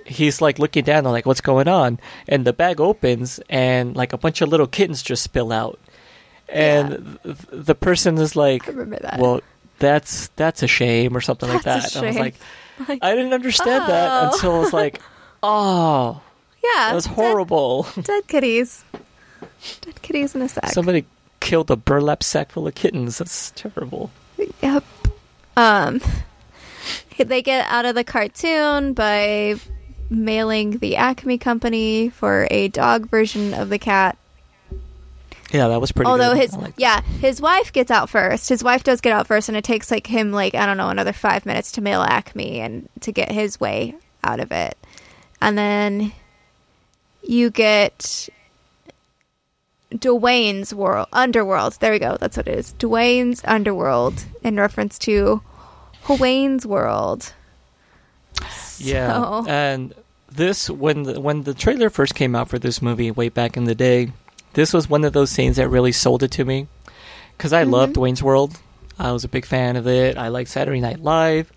He's 0.05 0.41
like 0.41 0.59
looking 0.59 0.83
down 0.83 1.03
like 1.05 1.25
what's 1.25 1.41
going 1.41 1.67
on? 1.67 1.99
And 2.27 2.45
the 2.45 2.53
bag 2.53 2.79
opens 2.81 3.39
and 3.49 3.95
like 3.95 4.13
a 4.13 4.17
bunch 4.17 4.41
of 4.41 4.49
little 4.49 4.67
kittens 4.67 5.01
just 5.03 5.23
spill 5.23 5.51
out. 5.51 5.79
And 6.49 7.17
th- 7.23 7.37
the 7.51 7.75
person 7.75 8.17
is 8.17 8.35
like 8.35 8.65
that. 8.65 9.17
well 9.19 9.41
that's 9.79 10.27
that's 10.35 10.61
a 10.61 10.67
shame 10.67 11.15
or 11.17 11.21
something 11.21 11.49
like 11.49 11.63
That's 11.63 11.95
a 11.95 11.99
that. 12.01 12.03
I 12.03 12.07
was 12.07 12.17
like 12.17 12.35
Like, 12.87 12.99
i 13.03 13.15
didn't 13.15 13.33
understand 13.33 13.87
that 13.87 14.09
Oh. 14.11 14.31
until 14.33 14.55
i 14.55 14.59
was 14.59 14.73
like 14.73 14.99
oh 15.43 16.21
yeah, 16.63 16.69
that 16.89 16.95
was 16.95 17.05
dead- 17.05 17.13
horrible. 17.15 17.87
Dead, 18.01 18.27
kitties, 18.27 18.83
dead 19.81 20.01
kitties 20.01 20.33
in 20.35 20.41
a 20.41 20.47
sack. 20.49 20.67
somebody 20.71 21.05
killed 21.41 21.69
a 21.71 21.75
burlap 21.75 22.23
sack 22.23 22.51
full 22.53 22.67
of 22.67 22.73
kittens. 22.75 23.17
That's 23.17 23.51
terrible. 23.51 24.09
Yep. 24.61 24.83
Um, 25.57 26.01
they 27.17 27.41
get 27.41 27.67
out 27.69 27.83
of 27.85 27.95
the 27.95 28.03
cartoon 28.05 28.93
by 28.93 29.55
mailing 30.13 30.77
the 30.77 30.95
Acme 30.95 31.37
company 31.37 32.09
for 32.09 32.47
a 32.51 32.67
dog 32.69 33.09
version 33.09 33.53
of 33.53 33.69
the 33.69 33.79
cat. 33.79 34.17
yeah 35.51 35.67
that 35.67 35.81
was 35.81 35.91
pretty 35.91 36.09
Although 36.09 36.33
good. 36.33 36.41
his 36.41 36.53
it. 36.55 36.73
yeah, 36.77 37.01
his 37.01 37.41
wife 37.41 37.73
gets 37.73 37.91
out 37.91 38.09
first. 38.09 38.49
His 38.49 38.63
wife 38.63 38.83
does 38.83 39.01
get 39.01 39.13
out 39.13 39.27
first, 39.27 39.49
and 39.49 39.57
it 39.57 39.63
takes 39.63 39.89
like 39.91 40.07
him 40.07 40.31
like 40.31 40.55
I 40.55 40.65
don't 40.65 40.77
know 40.77 40.89
another 40.89 41.13
five 41.13 41.45
minutes 41.45 41.73
to 41.73 41.81
mail 41.81 42.01
Acme 42.01 42.59
and 42.59 42.89
to 43.01 43.11
get 43.11 43.31
his 43.31 43.59
way 43.59 43.95
out 44.23 44.39
of 44.39 44.51
it, 44.51 44.77
and 45.41 45.57
then 45.57 46.11
you 47.25 47.49
get 47.49 48.29
Dwayne's 49.93 50.73
world 50.73 51.07
underworld. 51.13 51.77
There 51.79 51.91
we 51.91 51.99
go. 51.99 52.17
That's 52.19 52.37
what 52.37 52.47
it 52.47 52.57
is. 52.57 52.73
Dwayne's 52.79 53.41
underworld 53.45 54.25
in 54.43 54.57
reference 54.57 54.97
to 54.99 55.41
Wayne's 56.09 56.65
world. 56.65 57.31
Yeah, 58.79 59.13
So- 59.13 59.45
and 59.47 59.93
this 60.35 60.69
when 60.69 61.03
the, 61.03 61.19
when 61.21 61.43
the 61.43 61.53
trailer 61.53 61.89
first 61.89 62.15
came 62.15 62.35
out 62.35 62.49
for 62.49 62.59
this 62.59 62.81
movie 62.81 63.11
way 63.11 63.29
back 63.29 63.57
in 63.57 63.65
the 63.65 63.75
day, 63.75 64.11
this 64.53 64.73
was 64.73 64.89
one 64.89 65.03
of 65.03 65.13
those 65.13 65.29
scenes 65.31 65.57
that 65.57 65.67
really 65.69 65.91
sold 65.91 66.23
it 66.23 66.31
to 66.31 66.45
me 66.45 66.67
because 67.37 67.53
I 67.53 67.63
loved 67.63 67.93
mm-hmm. 67.93 68.01
Wayne's 68.01 68.23
World. 68.23 68.59
I 68.99 69.11
was 69.11 69.23
a 69.23 69.27
big 69.27 69.45
fan 69.45 69.75
of 69.75 69.87
it. 69.87 70.17
I 70.17 70.27
liked 70.27 70.49
Saturday 70.49 70.79
Night 70.79 70.99
Live. 71.01 71.51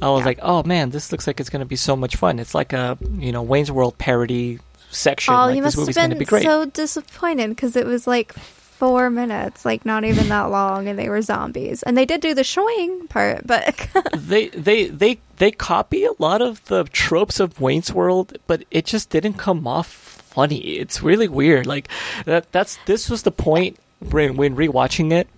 I 0.00 0.08
was 0.10 0.20
Yeah. 0.20 0.26
like, 0.26 0.38
oh 0.42 0.62
man, 0.62 0.90
this 0.90 1.10
looks 1.12 1.26
like 1.26 1.40
it's 1.40 1.50
going 1.50 1.60
to 1.60 1.66
be 1.66 1.76
so 1.76 1.96
much 1.96 2.16
fun. 2.16 2.38
It's 2.38 2.54
like 2.54 2.72
a 2.72 2.96
you 3.18 3.32
know 3.32 3.42
Wayne's 3.42 3.70
World 3.70 3.98
parody 3.98 4.58
section. 4.90 5.34
Oh, 5.34 5.46
like, 5.46 5.56
you 5.56 5.62
this 5.62 5.76
must 5.76 5.76
have 5.76 5.82
movie's 5.82 5.96
going 5.96 6.10
to 6.10 6.14
been 6.14 6.18
be 6.20 6.24
great. 6.24 6.42
so 6.44 6.64
disappointed 6.66 7.50
because 7.50 7.76
it 7.76 7.84
was 7.86 8.06
like 8.06 8.34
four 8.78 9.10
minutes, 9.10 9.64
like 9.64 9.84
not 9.84 10.04
even 10.04 10.28
that 10.28 10.50
long, 10.50 10.86
and 10.86 10.98
they 10.98 11.08
were 11.08 11.20
zombies. 11.20 11.82
And 11.82 11.96
they 11.96 12.06
did 12.06 12.20
do 12.20 12.32
the 12.32 12.44
showing 12.44 13.08
part, 13.08 13.46
but 13.46 13.88
they 14.16 14.48
they 14.48 14.86
they 14.86 15.18
they 15.36 15.50
copy 15.50 16.04
a 16.04 16.12
lot 16.18 16.40
of 16.40 16.64
the 16.66 16.84
tropes 16.84 17.40
of 17.40 17.60
Wayne's 17.60 17.92
World, 17.92 18.38
but 18.46 18.64
it 18.70 18.86
just 18.86 19.10
didn't 19.10 19.34
come 19.34 19.66
off 19.66 19.88
funny. 19.88 20.58
It's 20.78 21.02
really 21.02 21.28
weird. 21.28 21.66
Like 21.66 21.88
that 22.24 22.50
that's 22.52 22.78
this 22.86 23.10
was 23.10 23.24
the 23.24 23.32
point 23.32 23.78
when 24.10 24.36
when 24.36 24.54
rewatching 24.54 25.12
it 25.12 25.28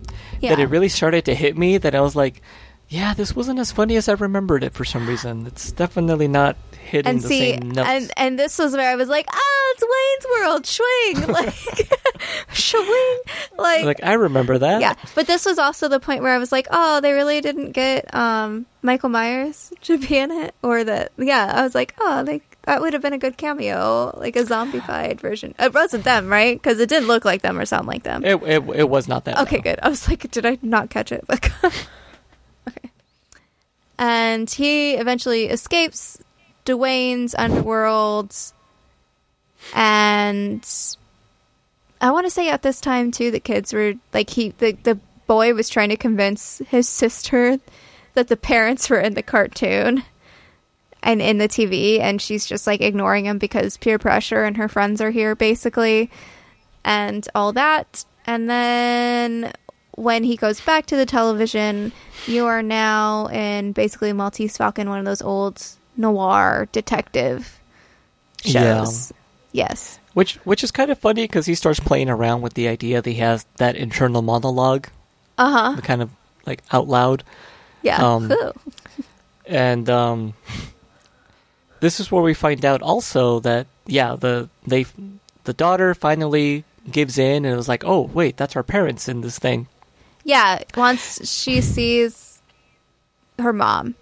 yeah, 0.41 0.51
that 0.51 0.59
it 0.59 0.66
really 0.66 0.88
started 0.88 1.24
to 1.26 1.34
hit 1.34 1.57
me 1.57 1.78
that 1.78 1.95
I 1.95 2.01
was 2.01 2.16
like, 2.16 2.43
yeah, 2.91 3.14
this 3.14 3.36
wasn't 3.36 3.61
as 3.61 3.70
funny 3.70 3.95
as 3.95 4.09
I 4.09 4.12
remembered 4.14 4.64
it 4.64 4.74
for 4.74 4.84
some 4.84 5.09
reason. 5.09 5.47
It's 5.47 5.70
definitely 5.72 6.28
not 6.28 6.57
hitting 6.82 7.09
and 7.09 7.20
the 7.20 7.28
see, 7.28 7.53
same 7.53 7.70
notes. 7.70 7.88
and 7.88 8.12
and 8.16 8.38
this 8.38 8.59
was 8.59 8.72
where 8.72 8.91
I 8.91 8.97
was 8.97 9.09
like, 9.09 9.26
ah, 9.30 9.72
it's 9.74 9.82
Wayne's 9.82 10.41
World, 10.41 10.66
swing, 10.66 11.26
like 11.32 11.55
swing, 12.53 13.18
like. 13.57 13.84
like 13.84 14.01
I 14.03 14.14
remember 14.14 14.59
that. 14.59 14.80
yeah, 14.80 14.95
but 15.14 15.28
this 15.28 15.47
was 15.47 15.59
also 15.59 15.88
the 15.88 16.01
point 16.01 16.22
where 16.22 16.34
I 16.34 16.38
was 16.38 16.51
like, 16.51 16.66
"Oh, 16.70 17.01
they 17.01 17.12
really 17.12 17.41
didn't 17.41 17.72
get 17.72 18.12
um, 18.12 18.66
Michael 18.82 19.09
Myers 19.09 19.72
to 19.82 19.97
be 19.99 20.18
in 20.18 20.32
it," 20.32 20.55
or 20.62 20.82
that. 20.82 21.12
Yeah, 21.16 21.53
I 21.55 21.62
was 21.62 21.76
like, 21.76 21.95
"Oh, 22.01 22.24
they 22.24 22.43
that 22.64 22.80
would 22.80 22.93
have 22.93 23.03
been 23.03 23.12
a 23.12 23.18
good 23.18 23.36
cameo, 23.36 24.12
like 24.18 24.34
a 24.34 24.43
zombified 24.43 25.20
version." 25.20 25.55
It 25.61 25.72
wasn't 25.72 26.03
them, 26.03 26.28
right? 26.28 26.61
Because 26.61 26.80
it 26.80 26.88
didn't 26.88 27.07
look 27.07 27.24
like 27.24 27.43
them 27.43 27.57
or 27.57 27.64
sound 27.66 27.86
like 27.86 28.03
them. 28.03 28.24
It, 28.24 28.43
it 28.43 28.68
it 28.74 28.88
was 28.88 29.07
not 29.07 29.26
that. 29.26 29.38
Okay, 29.43 29.57
no. 29.59 29.62
good. 29.62 29.78
I 29.80 29.88
was 29.88 30.09
like, 30.09 30.28
did 30.32 30.45
I 30.45 30.59
not 30.61 30.91
catch 30.91 31.12
it? 31.12 31.24
And 34.01 34.51
he 34.51 34.94
eventually 34.94 35.44
escapes 35.44 36.18
Dwayne's 36.64 37.34
underworld, 37.34 38.34
and 39.74 40.66
I 42.01 42.11
want 42.11 42.24
to 42.24 42.30
say 42.30 42.48
at 42.48 42.62
this 42.62 42.80
time 42.80 43.11
too, 43.11 43.30
the 43.30 43.40
kids 43.40 43.74
were 43.74 43.92
like 44.14 44.30
he 44.30 44.55
the 44.57 44.72
the 44.72 44.98
boy 45.26 45.53
was 45.53 45.68
trying 45.68 45.90
to 45.90 45.98
convince 45.98 46.62
his 46.68 46.88
sister 46.88 47.59
that 48.14 48.28
the 48.28 48.38
parents 48.38 48.88
were 48.88 48.98
in 48.98 49.12
the 49.12 49.22
cartoon 49.22 50.03
and 51.03 51.20
in 51.20 51.36
the 51.36 51.48
TV, 51.48 52.01
and 52.01 52.22
she's 52.22 52.46
just 52.46 52.66
like 52.66 52.80
ignoring 52.80 53.26
him 53.26 53.36
because 53.36 53.76
peer 53.76 53.98
pressure 53.98 54.44
and 54.44 54.57
her 54.57 54.68
friends 54.68 55.03
are 55.03 55.11
here 55.11 55.34
basically, 55.34 56.11
and 56.86 57.28
all 57.34 57.53
that. 57.53 58.07
And 58.26 58.48
then 58.48 59.53
when 59.96 60.24
he 60.24 60.36
goes 60.36 60.59
back 60.59 60.86
to 60.86 60.96
the 60.96 61.05
television, 61.05 61.92
you 62.27 62.47
are 62.47 62.62
now 62.62 63.27
in 63.29 63.73
basically 63.73 64.12
Maltese 64.12 64.57
Falcon, 64.57 64.89
one 64.89 64.99
of 64.99 65.05
those 65.05 65.23
old 65.23 65.62
noir 65.97 66.68
detective 66.73 67.59
Yeah. 68.45 68.83
shows. 68.85 69.12
Yes. 69.53 69.99
Which 70.14 70.37
which 70.45 70.62
is 70.64 70.71
kind 70.71 70.91
of 70.91 70.99
funny 70.99 71.25
because 71.25 71.47
he 71.47 71.55
starts 71.55 71.81
playing 71.81 72.09
around 72.09 72.43
with 72.43 72.55
the 72.55 72.68
idea 72.68 73.01
that 73.03 73.11
he 73.11 73.16
has 73.18 73.45
that 73.57 73.77
internal 73.77 74.23
monologue, 74.23 74.89
Uh 75.39 75.51
huh. 75.51 75.73
the 75.77 75.83
kind 75.83 76.03
of 76.03 76.11
like 76.47 76.62
out 76.73 76.89
loud. 76.89 77.23
Yeah. 77.83 77.97
Um, 78.14 78.33
and 79.47 79.89
um, 79.91 80.35
this 81.81 82.01
is 82.01 82.11
where 82.12 82.23
we 82.23 82.35
find 82.35 82.64
out 82.64 82.83
also 82.83 83.41
that 83.41 83.66
yeah 83.87 84.14
the 84.16 84.49
they 84.66 84.87
the 85.45 85.53
daughter 85.53 85.95
finally 85.95 86.64
gives 86.91 87.18
in 87.18 87.45
and 87.45 87.53
it 87.53 87.57
was 87.57 87.68
like 87.68 87.85
oh 87.85 88.03
wait 88.14 88.37
that's 88.37 88.57
our 88.57 88.62
parents 88.62 89.09
in 89.09 89.21
this 89.23 89.39
thing 89.39 89.66
Yeah. 90.31 90.62
Once 90.76 91.28
she 91.28 91.61
sees 91.61 92.41
her 93.41 93.53
mom, 93.53 93.97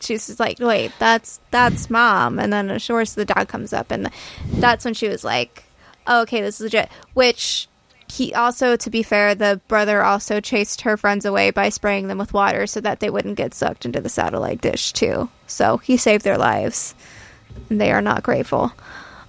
she's 0.00 0.26
just 0.26 0.40
like, 0.40 0.58
wait, 0.60 0.92
that's 0.98 1.40
that's 1.50 1.90
mom. 1.90 2.38
And 2.38 2.50
then 2.50 2.70
of 2.70 2.86
course 2.86 3.12
the 3.12 3.26
dog 3.26 3.48
comes 3.48 3.74
up, 3.74 3.90
and 3.90 4.10
that's 4.50 4.86
when 4.86 4.94
she 4.94 5.08
was 5.08 5.24
like, 5.24 5.64
oh, 6.06 6.22
okay, 6.22 6.40
this 6.40 6.54
is 6.54 6.62
legit. 6.62 6.88
Which 7.12 7.68
he 8.10 8.32
also, 8.32 8.76
to 8.76 8.88
be 8.88 9.02
fair, 9.02 9.34
the 9.34 9.60
brother 9.68 10.02
also 10.02 10.40
chased 10.40 10.80
her 10.80 10.96
friends 10.96 11.26
away 11.26 11.50
by 11.50 11.68
spraying 11.68 12.06
them 12.06 12.16
with 12.16 12.32
water 12.32 12.66
so 12.66 12.80
that 12.80 13.00
they 13.00 13.10
wouldn't 13.10 13.36
get 13.36 13.52
sucked 13.52 13.84
into 13.84 14.00
the 14.00 14.08
satellite 14.08 14.62
dish 14.62 14.94
too. 14.94 15.28
So 15.48 15.76
he 15.76 15.98
saved 15.98 16.24
their 16.24 16.38
lives. 16.38 16.94
And 17.68 17.78
they 17.78 17.92
are 17.92 18.00
not 18.00 18.22
grateful, 18.22 18.72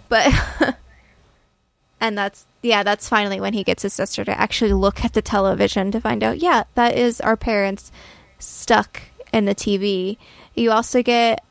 but. 0.07 0.31
and 1.99 2.17
that's 2.17 2.45
yeah 2.61 2.83
that's 2.83 3.09
finally 3.09 3.39
when 3.39 3.53
he 3.53 3.63
gets 3.63 3.83
his 3.83 3.93
sister 3.93 4.25
to 4.25 4.39
actually 4.39 4.73
look 4.73 5.03
at 5.03 5.13
the 5.13 5.21
television 5.21 5.91
to 5.91 6.01
find 6.01 6.23
out 6.23 6.39
yeah 6.39 6.63
that 6.75 6.97
is 6.97 7.21
our 7.21 7.37
parents 7.37 7.91
stuck 8.39 9.01
in 9.33 9.45
the 9.45 9.55
tv 9.55 10.17
you 10.55 10.71
also 10.71 11.01
get 11.01 11.43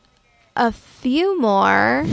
a 0.57 0.73
few 0.73 1.41
more 1.41 2.05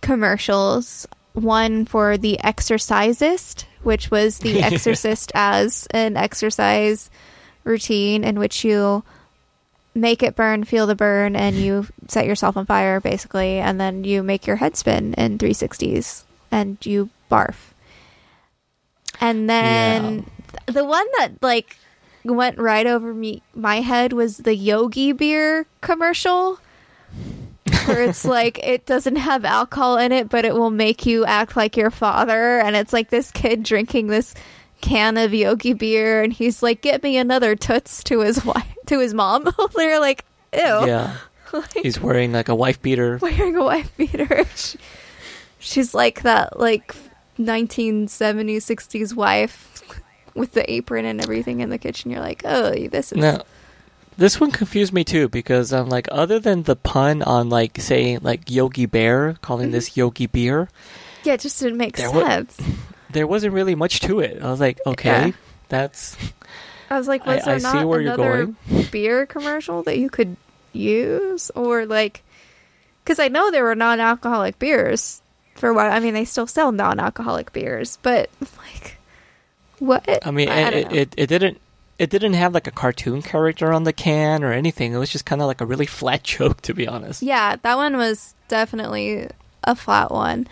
commercials. 0.00 1.06
One 1.34 1.86
for 1.86 2.18
the 2.18 2.38
exercisist 2.44 3.66
which 3.82 4.10
was 4.10 4.38
the 4.38 4.62
exorcist 4.62 5.32
as 5.34 5.88
an 5.90 6.16
exercise 6.16 7.10
routine 7.64 8.22
in 8.22 8.38
which 8.38 8.64
you 8.64 9.02
make 9.94 10.22
it 10.22 10.36
burn 10.36 10.64
feel 10.64 10.86
the 10.86 10.94
burn 10.94 11.34
and 11.34 11.56
you 11.56 11.86
set 12.06 12.26
yourself 12.26 12.56
on 12.56 12.66
fire 12.66 13.00
basically 13.00 13.58
and 13.58 13.80
then 13.80 14.04
you 14.04 14.22
make 14.22 14.46
your 14.46 14.56
head 14.56 14.76
spin 14.76 15.14
in 15.14 15.38
360s 15.38 16.24
and 16.52 16.76
you 16.86 17.10
barf. 17.28 17.56
And 19.20 19.48
then 19.50 20.24
th- 20.50 20.76
the 20.76 20.84
one 20.84 21.06
that 21.18 21.32
like 21.42 21.76
went 22.24 22.58
right 22.58 22.86
over 22.86 23.12
me 23.12 23.42
my 23.54 23.80
head 23.80 24.12
was 24.12 24.36
the 24.38 24.54
Yogi 24.54 25.10
beer 25.12 25.66
commercial 25.80 26.58
where 27.86 28.02
it's 28.08 28.24
like 28.24 28.58
it 28.64 28.86
doesn't 28.86 29.16
have 29.16 29.44
alcohol 29.44 29.96
in 29.98 30.12
it 30.12 30.28
but 30.28 30.44
it 30.44 30.54
will 30.54 30.70
make 30.70 31.04
you 31.04 31.24
act 31.24 31.56
like 31.56 31.76
your 31.76 31.90
father 31.90 32.60
and 32.60 32.76
it's 32.76 32.92
like 32.92 33.10
this 33.10 33.32
kid 33.32 33.64
drinking 33.64 34.06
this 34.06 34.34
can 34.80 35.16
of 35.16 35.34
Yogi 35.34 35.72
beer 35.72 36.22
and 36.22 36.32
he's 36.32 36.62
like 36.62 36.80
get 36.80 37.02
me 37.02 37.16
another 37.16 37.56
toots 37.56 38.04
to 38.04 38.20
his 38.20 38.44
wife 38.44 38.66
to 38.86 38.98
his 39.00 39.14
mom. 39.14 39.48
They're 39.74 40.00
like 40.00 40.24
ew. 40.52 40.60
Yeah. 40.86 41.16
Like- 41.52 41.72
He's 41.82 42.00
wearing 42.00 42.32
like 42.32 42.48
a 42.48 42.54
wife 42.54 42.80
beater. 42.82 43.18
wearing 43.20 43.56
a 43.56 43.64
wife 43.64 43.94
beater. 43.96 44.44
She- 45.62 45.74
She's 45.74 45.94
like 45.94 46.22
that, 46.22 46.58
like 46.58 46.94
1970s, 47.38 48.58
60s 48.58 49.14
wife 49.14 49.82
with 50.34 50.52
the 50.52 50.70
apron 50.70 51.04
and 51.04 51.20
everything 51.22 51.60
in 51.60 51.70
the 51.70 51.78
kitchen. 51.78 52.10
You're 52.10 52.20
like, 52.20 52.42
oh, 52.44 52.72
this 52.88 53.12
is. 53.12 53.38
This 54.18 54.38
one 54.38 54.50
confused 54.50 54.92
me 54.92 55.04
too 55.04 55.28
because 55.30 55.72
I'm 55.72 55.88
like, 55.88 56.06
other 56.12 56.38
than 56.38 56.64
the 56.64 56.76
pun 56.76 57.22
on 57.22 57.48
like 57.48 57.80
saying 57.80 58.18
like 58.22 58.50
Yogi 58.50 58.84
Bear, 58.86 59.36
calling 59.40 59.66
Mm-hmm. 59.66 59.72
this 59.72 59.96
Yogi 59.96 60.26
Beer, 60.26 60.68
Yeah, 61.24 61.34
it 61.34 61.40
just 61.40 61.58
didn't 61.60 61.78
make 61.78 61.96
There 61.96 62.10
sense. 62.10 62.58
there 63.10 63.26
wasn't 63.26 63.54
really 63.54 63.74
much 63.74 64.00
to 64.00 64.20
it. 64.20 64.42
I 64.42 64.50
was 64.50 64.60
like, 64.60 64.80
okay, 64.86 65.08
Yeah. 65.28 65.32
that's 65.70 66.16
I 66.90 66.98
was 66.98 67.08
like, 67.08 67.26
I- 67.26 67.36
was 67.36 67.44
there 67.46 67.54
I 67.54 67.58
see 67.58 67.62
not 67.62 67.88
where 67.88 68.00
you're 68.02 68.12
another 68.14 68.54
beer 68.90 69.24
commercial 69.24 69.82
that 69.84 69.96
you 69.98 70.10
could 70.10 70.36
use? 70.74 71.50
Or 71.54 71.86
like. 71.86 72.22
Because 73.02 73.18
I 73.18 73.28
know 73.28 73.50
there 73.50 73.64
were 73.64 73.74
non 73.74 73.98
alcoholic 73.98 74.58
beers 74.58 75.21
for 75.54 75.72
what. 75.72 75.90
I 75.90 76.00
mean, 76.00 76.14
they 76.14 76.24
still 76.24 76.46
sell 76.46 76.72
non 76.72 77.00
alcoholic 77.00 77.52
beers, 77.52 77.98
but 78.02 78.30
like. 78.58 78.98
What? 79.78 80.24
I 80.24 80.30
mean, 80.30 80.48
I 80.48 80.60
it, 80.60 80.74
it, 80.74 80.92
it, 80.92 81.14
it 81.16 81.26
didn't. 81.26 81.60
It 81.98 82.10
didn't 82.10 82.32
have 82.34 82.54
like 82.54 82.66
a 82.66 82.72
cartoon 82.72 83.22
character 83.22 83.72
on 83.72 83.84
the 83.84 83.92
can 83.92 84.42
or 84.42 84.52
anything. 84.52 84.92
It 84.92 84.98
was 84.98 85.10
just 85.10 85.26
kind 85.26 85.40
of 85.40 85.46
like 85.46 85.60
a 85.60 85.66
really 85.66 85.86
flat 85.98 86.22
joke, 86.22 86.60
to 86.62 86.74
be 86.74 86.86
honest. 86.86 87.22
Yeah, 87.22 87.56
that 87.62 87.76
one 87.76 87.96
was 87.96 88.34
definitely 88.48 89.28
a 89.64 89.74
flat 89.74 90.10
one. 90.10 90.46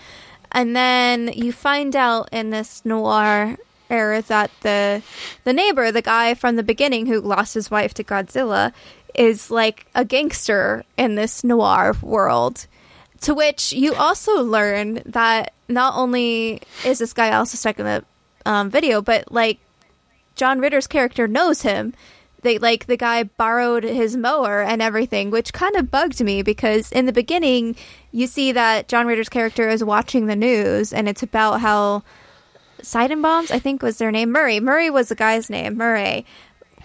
And 0.53 0.75
then 0.75 1.33
you 1.35 1.53
find 1.53 1.95
out 1.95 2.29
in 2.33 2.51
this 2.51 2.85
noir 2.85 3.57
era 3.89 4.23
that 4.23 4.51
the 4.63 5.03
the 5.45 5.53
neighbor, 5.53 5.93
the 5.93 6.03
guy 6.03 6.35
from 6.35 6.57
the 6.57 6.63
beginning 6.63 7.07
who 7.07 7.21
lost 7.21 7.55
his 7.55 7.71
wife 7.71 7.95
to 7.95 8.05
Godzilla, 8.05 8.73
is 9.15 9.51
like 9.51 9.87
a 9.95 10.05
gangster 10.05 10.85
in 10.97 11.15
this 11.15 11.45
noir 11.45 11.95
world. 12.03 12.67
To 13.23 13.35
which 13.35 13.73
you 13.73 13.95
also 13.95 14.43
learn 14.43 15.03
that 15.07 15.53
not 15.69 15.95
only 15.97 16.63
is 16.85 16.99
this 16.99 17.13
guy 17.13 17.33
also 17.33 17.57
stuck 17.57 17.79
in 17.79 17.85
the 17.85 18.05
um, 18.47 18.71
video, 18.71 19.03
but 19.03 19.31
like 19.31 19.59
John 20.37 20.61
Ritter's 20.61 20.87
character 20.87 21.29
knows 21.29 21.63
him. 21.63 21.95
They 22.43 22.57
like 22.57 22.87
the 22.87 22.97
guy 22.97 23.25
borrowed 23.25 23.85
his 23.85 24.17
mower 24.17 24.63
and 24.63 24.81
everything, 24.81 25.31
which 25.31 25.53
kind 25.53 25.77
of 25.77 25.91
bugged 25.91 26.23
me 26.23 26.41
because 26.41 26.91
in 26.91 27.05
the 27.05 27.13
beginning 27.13 27.77
you 28.13 28.27
see 28.27 28.53
that 28.53 28.89
John 28.89 29.07
Ritter's 29.07 29.29
character 29.29 29.69
is 29.69 29.85
watching 29.85 30.27
the 30.27 30.37
news 30.37 30.93
and 30.93 31.07
it's 31.07 31.23
about 31.23 31.61
how 31.61 32.03
Bombs, 32.83 33.51
I 33.51 33.59
think 33.59 33.83
was 33.83 33.99
their 33.99 34.11
name. 34.11 34.33
Murray. 34.33 34.59
Murray 34.59 34.89
was 34.89 35.11
the 35.11 35.15
guy's 35.15 35.51
name. 35.51 35.77
Murray 35.77 36.25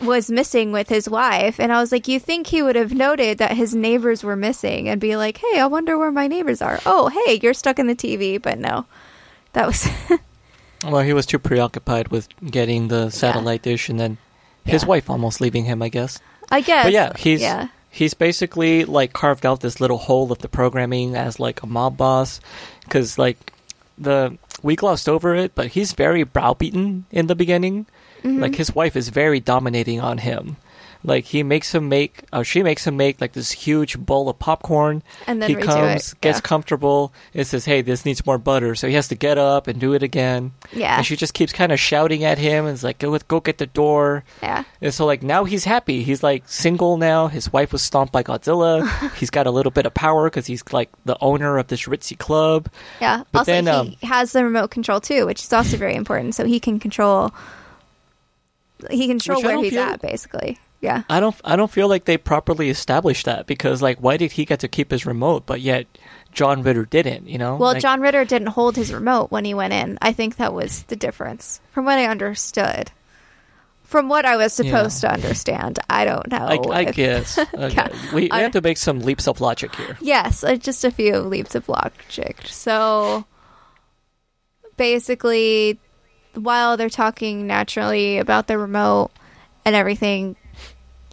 was 0.01 0.29
missing 0.29 0.71
with 0.71 0.89
his 0.89 1.07
wife 1.09 1.59
and 1.59 1.71
I 1.71 1.79
was 1.79 1.91
like, 1.91 2.07
you 2.07 2.19
think 2.19 2.47
he 2.47 2.61
would 2.61 2.75
have 2.75 2.93
noted 2.93 3.37
that 3.37 3.55
his 3.55 3.73
neighbors 3.73 4.23
were 4.23 4.35
missing 4.35 4.89
and 4.89 4.99
be 4.99 5.15
like, 5.15 5.37
Hey, 5.37 5.59
I 5.59 5.67
wonder 5.67 5.97
where 5.97 6.11
my 6.11 6.27
neighbors 6.27 6.61
are. 6.61 6.79
Oh, 6.85 7.07
hey, 7.07 7.39
you're 7.41 7.53
stuck 7.53 7.79
in 7.79 7.87
the 7.87 7.95
TV, 7.95 8.41
but 8.41 8.59
no. 8.59 8.85
That 9.53 9.67
was 9.67 9.87
Well, 10.85 11.01
he 11.01 11.13
was 11.13 11.25
too 11.25 11.39
preoccupied 11.39 12.09
with 12.09 12.27
getting 12.45 12.89
the 12.89 13.09
satellite 13.09 13.61
dish 13.63 13.89
and 13.89 13.99
then 13.99 14.17
his 14.65 14.83
Yeah. 14.83 14.89
wife 14.89 15.09
almost 15.09 15.41
leaving 15.41 15.65
him, 15.65 15.81
I 15.81 15.89
guess. 15.89 16.19
I 16.51 16.61
guess. 16.61 16.85
But 16.85 16.93
yeah, 16.93 17.13
he's 17.17 17.41
yeah. 17.41 17.69
he's 17.89 18.13
basically 18.13 18.83
like 18.85 19.13
carved 19.13 19.45
out 19.45 19.61
this 19.61 19.79
little 19.79 19.97
hole 19.97 20.31
of 20.31 20.39
the 20.39 20.49
programming 20.49 21.15
as 21.15 21.39
like 21.39 21.63
a 21.63 21.67
mob 21.67 21.97
boss 21.97 22.39
because 22.83 23.17
like 23.17 23.53
the 23.97 24.37
we 24.61 24.75
glossed 24.75 25.07
over 25.09 25.33
it, 25.33 25.55
but 25.55 25.67
he's 25.67 25.93
very 25.93 26.23
browbeaten 26.23 27.05
in 27.11 27.27
the 27.27 27.35
beginning. 27.35 27.85
Mm-hmm. 28.25 28.41
Like 28.41 28.55
his 28.55 28.73
wife 28.73 28.95
is 28.95 29.09
very 29.09 29.39
dominating 29.39 30.01
on 30.01 30.17
him. 30.17 30.57
Like 31.05 31.25
he 31.25 31.43
makes 31.43 31.73
him 31.73 31.87
make, 31.87 32.23
or 32.33 32.43
she 32.43 32.63
makes 32.63 32.85
him 32.87 32.97
make 32.97 33.21
like 33.21 33.33
this 33.33 33.51
huge 33.51 33.97
bowl 33.97 34.27
of 34.27 34.39
popcorn. 34.39 35.03
And 35.27 35.41
then 35.41 35.49
he 35.49 35.55
comes, 35.55 36.13
it, 36.13 36.21
gets 36.21 36.41
comfortable, 36.41 37.13
and 37.33 37.45
says, 37.45 37.65
"Hey, 37.65 37.81
this 37.81 38.05
needs 38.05 38.25
more 38.25 38.39
butter." 38.39 38.73
So 38.73 38.87
he 38.87 38.95
has 38.95 39.07
to 39.09 39.15
get 39.15 39.37
up 39.37 39.67
and 39.67 39.79
do 39.79 39.93
it 39.93 40.01
again. 40.01 40.53
Yeah. 40.73 40.97
And 40.97 41.05
she 41.05 41.15
just 41.15 41.35
keeps 41.35 41.53
kind 41.53 41.71
of 41.71 41.79
shouting 41.79 42.23
at 42.23 42.39
him, 42.39 42.65
and 42.65 42.73
is 42.73 42.83
like, 42.83 42.97
"Go, 42.97 43.17
go 43.27 43.39
get 43.39 43.59
the 43.59 43.67
door." 43.67 44.23
Yeah. 44.41 44.63
And 44.81 44.93
so 44.93 45.05
like 45.05 45.21
now 45.21 45.43
he's 45.43 45.63
happy. 45.63 46.01
He's 46.01 46.23
like 46.23 46.43
single 46.47 46.97
now. 46.97 47.27
His 47.27 47.53
wife 47.53 47.71
was 47.71 47.83
stomped 47.83 48.11
by 48.11 48.23
Godzilla. 48.23 48.89
he's 49.15 49.29
got 49.29 49.45
a 49.45 49.51
little 49.51 49.71
bit 49.71 49.85
of 49.85 49.93
power 49.93 50.27
because 50.27 50.47
he's 50.47 50.63
like 50.73 50.89
the 51.05 51.17
owner 51.21 51.59
of 51.59 51.67
this 51.67 51.83
ritzy 51.83 52.17
club. 52.17 52.67
Yeah. 52.99 53.23
But 53.31 53.39
also, 53.39 53.51
then, 53.51 53.65
he 53.65 53.69
um, 54.01 54.09
has 54.09 54.31
the 54.31 54.43
remote 54.43 54.71
control 54.71 54.99
too, 54.99 55.27
which 55.27 55.43
is 55.43 55.53
also 55.53 55.77
very 55.77 55.93
important. 55.93 56.33
So 56.33 56.45
he 56.45 56.59
can 56.59 56.79
control. 56.79 57.31
He 58.89 59.07
can 59.07 59.17
control 59.19 59.37
Which 59.39 59.45
where 59.45 59.57
he's 59.63 59.73
feel- 59.73 59.81
at, 59.83 60.01
basically. 60.01 60.59
Yeah. 60.81 61.03
I 61.09 61.19
don't 61.19 61.35
I 61.43 61.55
don't 61.55 61.71
feel 61.71 61.87
like 61.87 62.05
they 62.05 62.17
properly 62.17 62.69
established 62.69 63.25
that 63.25 63.47
because 63.47 63.81
like 63.81 63.97
why 63.99 64.17
did 64.17 64.33
he 64.33 64.45
get 64.45 64.59
to 64.59 64.67
keep 64.67 64.91
his 64.91 65.05
remote 65.05 65.45
but 65.47 65.59
yet 65.61 65.87
John 66.31 66.61
Ritter 66.63 66.85
didn't, 66.85 67.27
you 67.27 67.37
know? 67.37 67.55
Well, 67.55 67.73
Like, 67.73 67.81
John 67.81 68.01
Ritter 68.01 68.25
didn't 68.25 68.49
hold 68.49 68.75
his 68.75 68.93
remote 68.93 69.31
when 69.31 69.45
he 69.45 69.53
went 69.53 69.71
in. 69.73 69.97
I 70.01 70.11
think 70.11 70.35
that 70.35 70.53
was 70.53 70.83
the 70.83 70.97
difference, 70.97 71.61
from 71.71 71.85
what 71.85 71.97
I 71.97 72.07
understood. 72.07 72.91
From 73.83 74.09
what 74.09 74.25
I 74.25 74.35
was 74.35 74.51
supposed 74.51 74.99
to 75.01 75.11
understand, 75.11 75.79
I 75.89 76.03
don't 76.03 76.29
know. 76.29 76.37
I, 76.45 76.55
I 76.55 76.81
if- 76.81 76.95
guess. 76.97 77.37
Okay. 77.37 77.73
Yeah. 77.73 77.89
We, 78.13 78.23
we 78.23 78.31
I- 78.31 78.41
have 78.41 78.51
to 78.51 78.61
make 78.61 78.77
some 78.77 78.99
leaps 78.99 79.27
of 79.29 79.39
logic 79.39 79.73
here. 79.75 79.97
Yes, 80.01 80.43
uh, 80.43 80.55
just 80.57 80.83
a 80.83 80.91
few 80.91 81.19
leaps 81.19 81.55
of 81.55 81.69
logic. 81.69 82.41
So 82.47 83.25
basically, 84.77 85.79
while 86.37 86.77
they're 86.77 86.89
talking 86.89 87.47
naturally 87.47 88.17
about 88.17 88.47
the 88.47 88.57
remote 88.57 89.11
and 89.63 89.75
everything, 89.75 90.35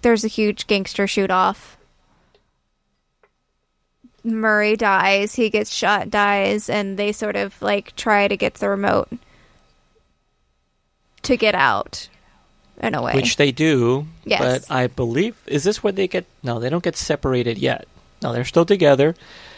there's 0.02 0.24
a 0.24 0.28
huge 0.28 0.66
gangster 0.66 1.06
shoot 1.06 1.30
off. 1.30 1.76
Murray 4.24 4.76
dies, 4.76 5.34
he 5.34 5.50
gets 5.50 5.72
shot, 5.72 6.10
dies, 6.10 6.68
and 6.68 6.96
they 6.96 7.10
sort 7.12 7.34
of 7.34 7.60
like 7.60 7.96
try 7.96 8.28
to 8.28 8.36
get 8.36 8.54
the 8.54 8.68
remote 8.68 9.08
to 11.22 11.36
get 11.36 11.54
out 11.54 12.08
in 12.80 12.94
a 12.94 13.02
way. 13.02 13.14
Which 13.14 13.36
they 13.36 13.50
do. 13.50 14.06
Yes. 14.24 14.40
But 14.66 14.74
I 14.74 14.86
believe 14.86 15.36
is 15.46 15.64
this 15.64 15.82
where 15.82 15.92
they 15.92 16.06
get 16.06 16.26
no, 16.42 16.60
they 16.60 16.70
don't 16.70 16.84
get 16.84 16.96
separated 16.96 17.58
yet. 17.58 17.86
No, 18.22 18.32
they're 18.32 18.44
still 18.44 18.64
together. 18.64 19.16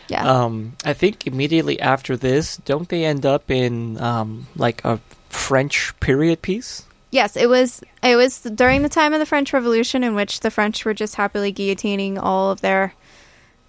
yeah. 0.08 0.26
Um, 0.26 0.76
I 0.84 0.94
think 0.94 1.26
immediately 1.26 1.78
after 1.80 2.16
this, 2.16 2.56
don't 2.56 2.88
they 2.88 3.04
end 3.04 3.26
up 3.26 3.50
in 3.50 4.00
um, 4.00 4.46
like 4.56 4.82
a 4.84 4.98
French 5.34 5.98
period 6.00 6.42
piece? 6.42 6.86
Yes, 7.10 7.36
it 7.36 7.48
was. 7.48 7.82
It 8.02 8.16
was 8.16 8.40
during 8.40 8.82
the 8.82 8.88
time 8.88 9.12
of 9.12 9.20
the 9.20 9.26
French 9.26 9.52
Revolution, 9.52 10.02
in 10.02 10.14
which 10.14 10.40
the 10.40 10.50
French 10.50 10.84
were 10.84 10.94
just 10.94 11.14
happily 11.14 11.52
guillotining 11.52 12.18
all 12.20 12.50
of 12.50 12.60
their 12.60 12.94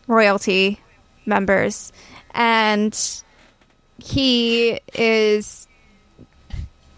royalty 0.08 0.80
members, 1.26 1.92
and 2.32 3.22
he 3.98 4.80
is 4.94 5.68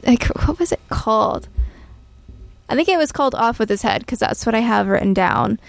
like, 0.05 0.24
what 0.47 0.59
was 0.59 0.72
it 0.72 0.80
called? 0.89 1.49
I 2.70 2.76
think 2.76 2.89
it 2.89 2.97
was 2.97 3.11
called 3.11 3.36
"Off 3.36 3.59
with 3.59 3.70
His 3.70 3.82
Head" 3.82 4.01
because 4.01 4.20
that's 4.20 4.45
what 4.45 4.55
I 4.55 4.59
have 4.59 4.88
written 4.88 5.13
down. 5.13 5.59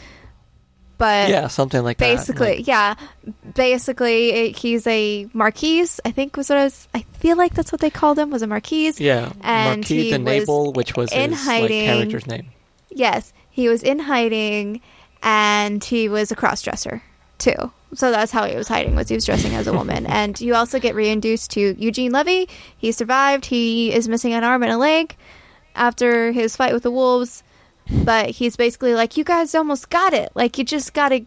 But 0.99 1.31
yeah, 1.31 1.47
something 1.47 1.83
like 1.83 1.99
that. 1.99 2.17
basically, 2.17 2.57
that. 2.57 2.69
yeah, 2.69 2.95
basically 3.55 4.31
it, 4.31 4.59
he's 4.59 4.87
a 4.87 5.29
marquise. 5.33 6.01
I 6.05 6.11
think 6.11 6.37
was 6.37 6.49
what 6.49 6.59
I 6.59 6.65
was. 6.65 6.89
I 6.95 7.03
feel 7.15 7.37
like 7.37 7.55
that's 7.55 7.73
what 7.73 7.81
they 7.81 7.91
called 7.91 8.19
him 8.19 8.31
was 8.31 8.43
a 8.43 8.47
marquise. 8.47 9.01
yeah, 9.01 9.33
and 9.43 9.81
Marquis 9.81 10.11
de 10.11 10.19
was 10.19 10.75
which 10.75 10.97
was 10.97 11.13
in 11.13 11.31
his 11.31 11.45
hiding. 11.45 11.87
like 11.87 11.97
character's 11.97 12.27
name. 12.27 12.49
Yes, 12.91 13.33
he 13.51 13.69
was 13.69 13.83
in 13.83 13.99
hiding, 13.99 14.81
and 15.23 15.83
he 15.83 16.09
was 16.09 16.31
a 16.33 16.37
cross 16.37 16.63
dresser 16.63 17.03
too. 17.39 17.73
So 17.95 18.11
that's 18.11 18.33
how 18.33 18.45
he 18.45 18.55
was 18.55 18.69
hiding 18.69 18.95
was 18.97 19.09
he 19.09 19.15
was 19.15 19.25
dressing 19.25 19.55
as 19.55 19.67
a 19.67 19.73
woman. 19.81 20.07
and 20.07 20.39
you 20.41 20.55
also 20.55 20.79
get 20.79 20.95
reintroduced 20.95 21.53
to 21.53 21.75
Eugene 21.79 22.13
Levy. 22.13 22.49
He 22.77 22.93
survived. 22.93 23.47
He 23.47 23.93
is 23.95 24.09
missing 24.09 24.35
an 24.35 24.45
arm 24.45 24.63
and 24.63 24.73
a 24.73 24.77
leg 24.77 25.17
after 25.75 26.33
his 26.33 26.57
fight 26.57 26.75
with 26.75 26.83
the 26.83 26.91
wolves, 26.91 27.43
but 27.91 28.31
he's 28.31 28.57
basically 28.57 28.95
like, 28.95 29.17
"You 29.17 29.25
guys 29.25 29.55
almost 29.55 29.91
got 29.91 30.13
it. 30.13 30.31
Like 30.35 30.59
you 30.59 30.65
just 30.65 30.95
got 30.95 31.11
to 31.11 31.25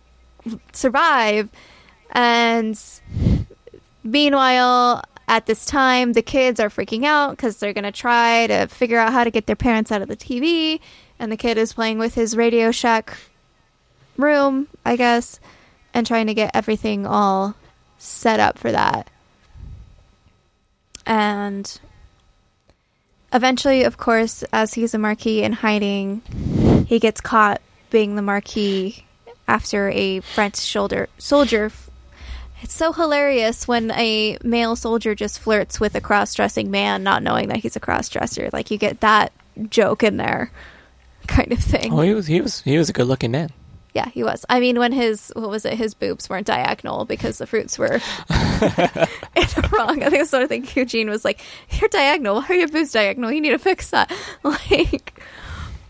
survive." 0.74 1.49
And 2.12 2.80
meanwhile, 4.03 5.03
at 5.28 5.45
this 5.45 5.66
time, 5.66 6.14
the 6.14 6.22
kids 6.22 6.59
are 6.59 6.70
freaking 6.70 7.05
out 7.05 7.32
because 7.32 7.57
they're 7.57 7.74
to 7.74 7.91
try 7.91 8.47
to 8.47 8.68
figure 8.68 8.99
out 8.99 9.14
how 9.14 9.24
to 9.24 9.32
get 9.32 9.47
their 9.47 9.55
parents 9.55 9.91
out 9.91 10.01
of 10.01 10.07
the 10.07 10.18
TV. 10.18 10.80
And 11.20 11.32
the 11.32 11.38
kid 11.38 11.57
is 11.57 11.74
playing 11.74 11.99
with 11.99 12.16
his 12.16 12.36
Radio 12.36 12.72
Shack 12.72 13.18
room, 14.18 14.68
I 14.86 14.95
guess, 14.95 15.39
and 15.93 16.05
trying 16.05 16.28
to 16.28 16.34
get 16.34 16.51
everything 16.53 17.05
all 17.05 17.55
set 17.97 18.39
up 18.39 18.57
for 18.57 18.72
that. 18.72 19.09
And 21.05 21.80
eventually, 23.32 23.84
of 23.84 23.97
course, 23.97 24.43
as 24.51 24.74
he's 24.74 24.93
a 24.93 24.97
Marquis 24.97 25.43
in 25.43 25.53
hiding, 25.53 26.22
he 26.86 26.99
gets 26.99 27.22
caught 27.22 27.61
being 27.89 28.15
the 28.15 28.22
Marquis 28.22 29.05
after 29.47 29.89
a 29.89 30.22
French 30.22 30.57
shoulder 30.57 31.09
soldier. 31.17 31.72
It's 32.61 32.76
so 32.76 32.93
hilarious 32.93 33.67
when 33.67 33.91
a 33.91 34.38
male 34.43 34.76
soldier 34.76 35.15
just 35.15 35.39
flirts 35.39 35.80
with 35.80 35.95
a 35.95 36.01
cross-dressing 36.01 36.69
man, 36.69 37.03
not 37.03 37.24
knowing 37.24 37.47
that 37.49 37.57
he's 37.57 37.76
a 37.76 37.80
cross-dresser. 37.80 38.49
Like 38.53 38.69
you 38.69 38.78
get 38.78 39.01
that 39.01 39.32
joke 39.69 40.03
in 40.03 40.17
there, 40.17 40.51
kind 41.28 41.51
of 41.51 41.59
thing. 41.59 41.91
Oh, 41.91 42.01
he 42.01 42.13
was 42.13 42.28
he 42.28 42.39
was 42.41 42.61
he 42.61 42.78
was 42.78 42.89
a 42.89 42.93
good 42.93 43.07
looking 43.07 43.32
man. 43.32 43.49
Yeah, 43.93 44.07
he 44.09 44.24
was. 44.24 44.45
I 44.47 44.61
mean, 44.61 44.80
when 44.80 44.93
his 44.93 45.34
what 45.36 45.49
was 45.49 45.65
it? 45.65 45.74
His 45.74 45.93
boobs 45.93 46.30
weren't 46.30 46.47
diagonal 46.47 47.03
because 47.03 47.39
the 47.39 47.47
fruits 47.47 47.78
were 47.78 47.99
wrong. 48.30 48.30
I 48.30 50.09
think 50.09 50.11
that's 50.11 50.32
what 50.32 50.43
I 50.43 50.47
think 50.47 50.74
Eugene 50.76 51.09
was 51.09 51.26
like. 51.26 51.41
You're 51.72 51.89
diagonal. 51.89 52.36
Why 52.36 52.47
are 52.49 52.53
your 52.53 52.67
boobs 52.69 52.93
diagonal? 52.93 53.32
You 53.32 53.41
need 53.41 53.49
to 53.49 53.59
fix 53.59 53.89
that. 53.89 54.11
Like, 54.43 55.22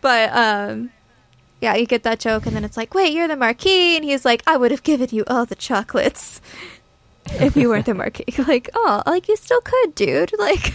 but 0.01 0.31
um, 0.35 0.91
yeah, 1.61 1.75
you 1.75 1.85
get 1.85 2.03
that 2.03 2.19
joke, 2.19 2.45
and 2.45 2.55
then 2.55 2.65
it's 2.65 2.75
like, 2.77 2.93
wait, 2.93 3.13
you're 3.13 3.27
the 3.27 3.35
Marquis, 3.35 3.95
and 3.95 4.03
he's 4.03 4.25
like, 4.25 4.43
I 4.47 4.57
would 4.57 4.71
have 4.71 4.83
given 4.83 5.09
you 5.11 5.23
all 5.27 5.45
the 5.45 5.55
chocolates 5.55 6.41
if 7.33 7.55
you 7.55 7.69
weren't 7.69 7.85
the 7.85 7.93
Marquis. 7.93 8.25
Like, 8.47 8.69
oh, 8.73 9.03
like 9.05 9.27
you 9.27 9.35
still 9.35 9.61
could, 9.61 9.95
dude. 9.95 10.31
Like, 10.39 10.73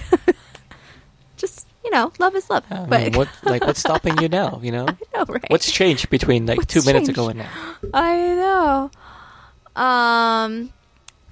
just 1.36 1.66
you 1.84 1.90
know, 1.90 2.12
love 2.18 2.34
is 2.34 2.48
love. 2.48 2.64
I 2.70 2.86
but 2.86 3.00
mean, 3.02 3.12
what 3.12 3.28
like 3.42 3.64
what's 3.66 3.80
stopping 3.80 4.16
you 4.18 4.28
now? 4.28 4.60
You 4.62 4.72
know, 4.72 4.86
I 4.88 5.18
know, 5.18 5.24
right? 5.28 5.44
what's 5.48 5.70
changed 5.70 6.08
between 6.08 6.46
like 6.46 6.58
What's 6.58 6.72
two 6.72 6.82
minutes 6.82 7.08
ago 7.08 7.28
and 7.28 7.40
now? 7.40 7.50
I 7.92 8.16
know. 8.16 8.90
Um, 9.80 10.72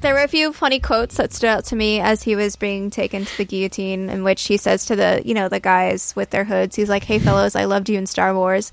there 0.04 0.14
were 0.14 0.22
a 0.22 0.28
few 0.28 0.52
funny 0.52 0.78
quotes 0.78 1.16
that 1.16 1.32
stood 1.32 1.48
out 1.48 1.64
to 1.66 1.76
me 1.76 1.98
as 1.98 2.22
he 2.22 2.36
was 2.36 2.54
being 2.56 2.90
taken 2.90 3.24
to 3.24 3.36
the 3.38 3.44
guillotine, 3.44 4.08
in 4.10 4.22
which 4.22 4.44
he 4.44 4.56
says 4.56 4.86
to 4.86 4.94
the, 4.96 5.22
you 5.24 5.34
know, 5.34 5.48
the 5.48 5.58
guys 5.60 6.14
with 6.14 6.30
their 6.30 6.44
hoods, 6.44 6.76
he's 6.76 6.88
like, 6.88 7.02
"Hey, 7.04 7.18
fellows, 7.18 7.56
I 7.56 7.64
loved 7.64 7.88
you 7.88 7.98
in 7.98 8.06
Star 8.06 8.34
Wars," 8.34 8.70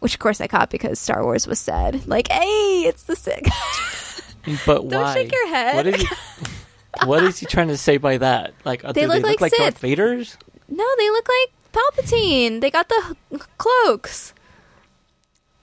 which 0.00 0.14
of 0.14 0.20
course 0.20 0.40
I 0.40 0.46
caught 0.48 0.68
because 0.68 0.98
Star 0.98 1.22
Wars 1.24 1.46
was 1.46 1.58
said. 1.58 2.06
Like, 2.06 2.30
"Hey, 2.30 2.82
it's 2.86 3.04
the 3.04 3.16
Sith." 3.16 3.46
But 4.64 4.88
Don't 4.88 5.02
why? 5.02 5.12
shake 5.14 5.32
your 5.32 5.48
head. 5.48 5.74
What 5.74 5.86
is 5.88 6.02
he? 6.02 6.08
what 7.04 7.22
is 7.24 7.38
he 7.38 7.46
trying 7.46 7.66
to 7.68 7.76
say 7.76 7.96
by 7.96 8.18
that? 8.18 8.54
Like, 8.64 8.84
uh, 8.84 8.92
They 8.92 9.00
do 9.00 9.06
look 9.08 9.16
they 9.16 9.22
look 9.22 9.40
like 9.40 9.52
like 9.52 9.58
Darth 9.58 9.78
Vader's? 9.78 10.36
no, 10.68 10.86
they 10.98 11.10
look 11.10 11.28
like 11.28 11.72
Palpatine. 11.72 12.60
They 12.60 12.70
got 12.70 12.88
the 12.88 13.16
cloaks. 13.58 14.32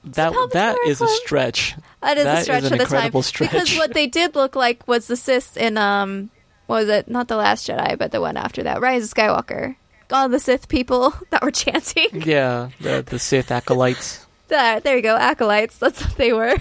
That 0.04 0.34
that 0.54 0.78
is 0.86 1.02
a 1.02 1.08
stretch. 1.08 1.76
That 2.02 2.18
is 2.18 2.26
That 2.26 2.36
a 2.36 2.40
is 2.40 2.44
stretch 2.44 2.64
an 2.64 2.70
for 2.72 2.78
the 2.78 2.86
time 2.86 3.22
stretch. 3.22 3.52
because 3.52 3.78
what 3.78 3.94
they 3.94 4.08
did 4.08 4.36
look 4.36 4.56
like 4.56 4.86
was 4.88 5.08
the 5.08 5.16
Sith 5.16 5.56
in 5.58 5.78
um, 5.78 6.30
what 6.68 6.82
was 6.82 6.90
it? 6.90 7.08
Not 7.10 7.28
the 7.30 7.38
Last 7.38 7.68
Jedi, 7.68 7.98
but 7.98 8.12
the 8.12 8.20
one 8.22 8.36
after 8.38 8.64
that, 8.64 8.82
Rise 8.82 9.06
of 9.06 9.10
Skywalker. 9.18 9.76
All 10.12 10.28
the 10.30 10.40
Sith 10.40 10.68
people 10.68 11.14
that 11.30 11.42
were 11.42 11.52
chanting. 11.52 12.10
Yeah, 12.26 12.70
the 12.82 13.04
the 13.06 13.20
Sith 13.20 13.52
acolytes. 13.52 14.26
There, 14.50 14.80
there 14.82 14.98
you 14.98 15.02
go, 15.02 15.16
acolytes. 15.16 15.78
That's 15.80 16.04
what 16.06 16.16
they 16.18 16.32
were. 16.34 16.58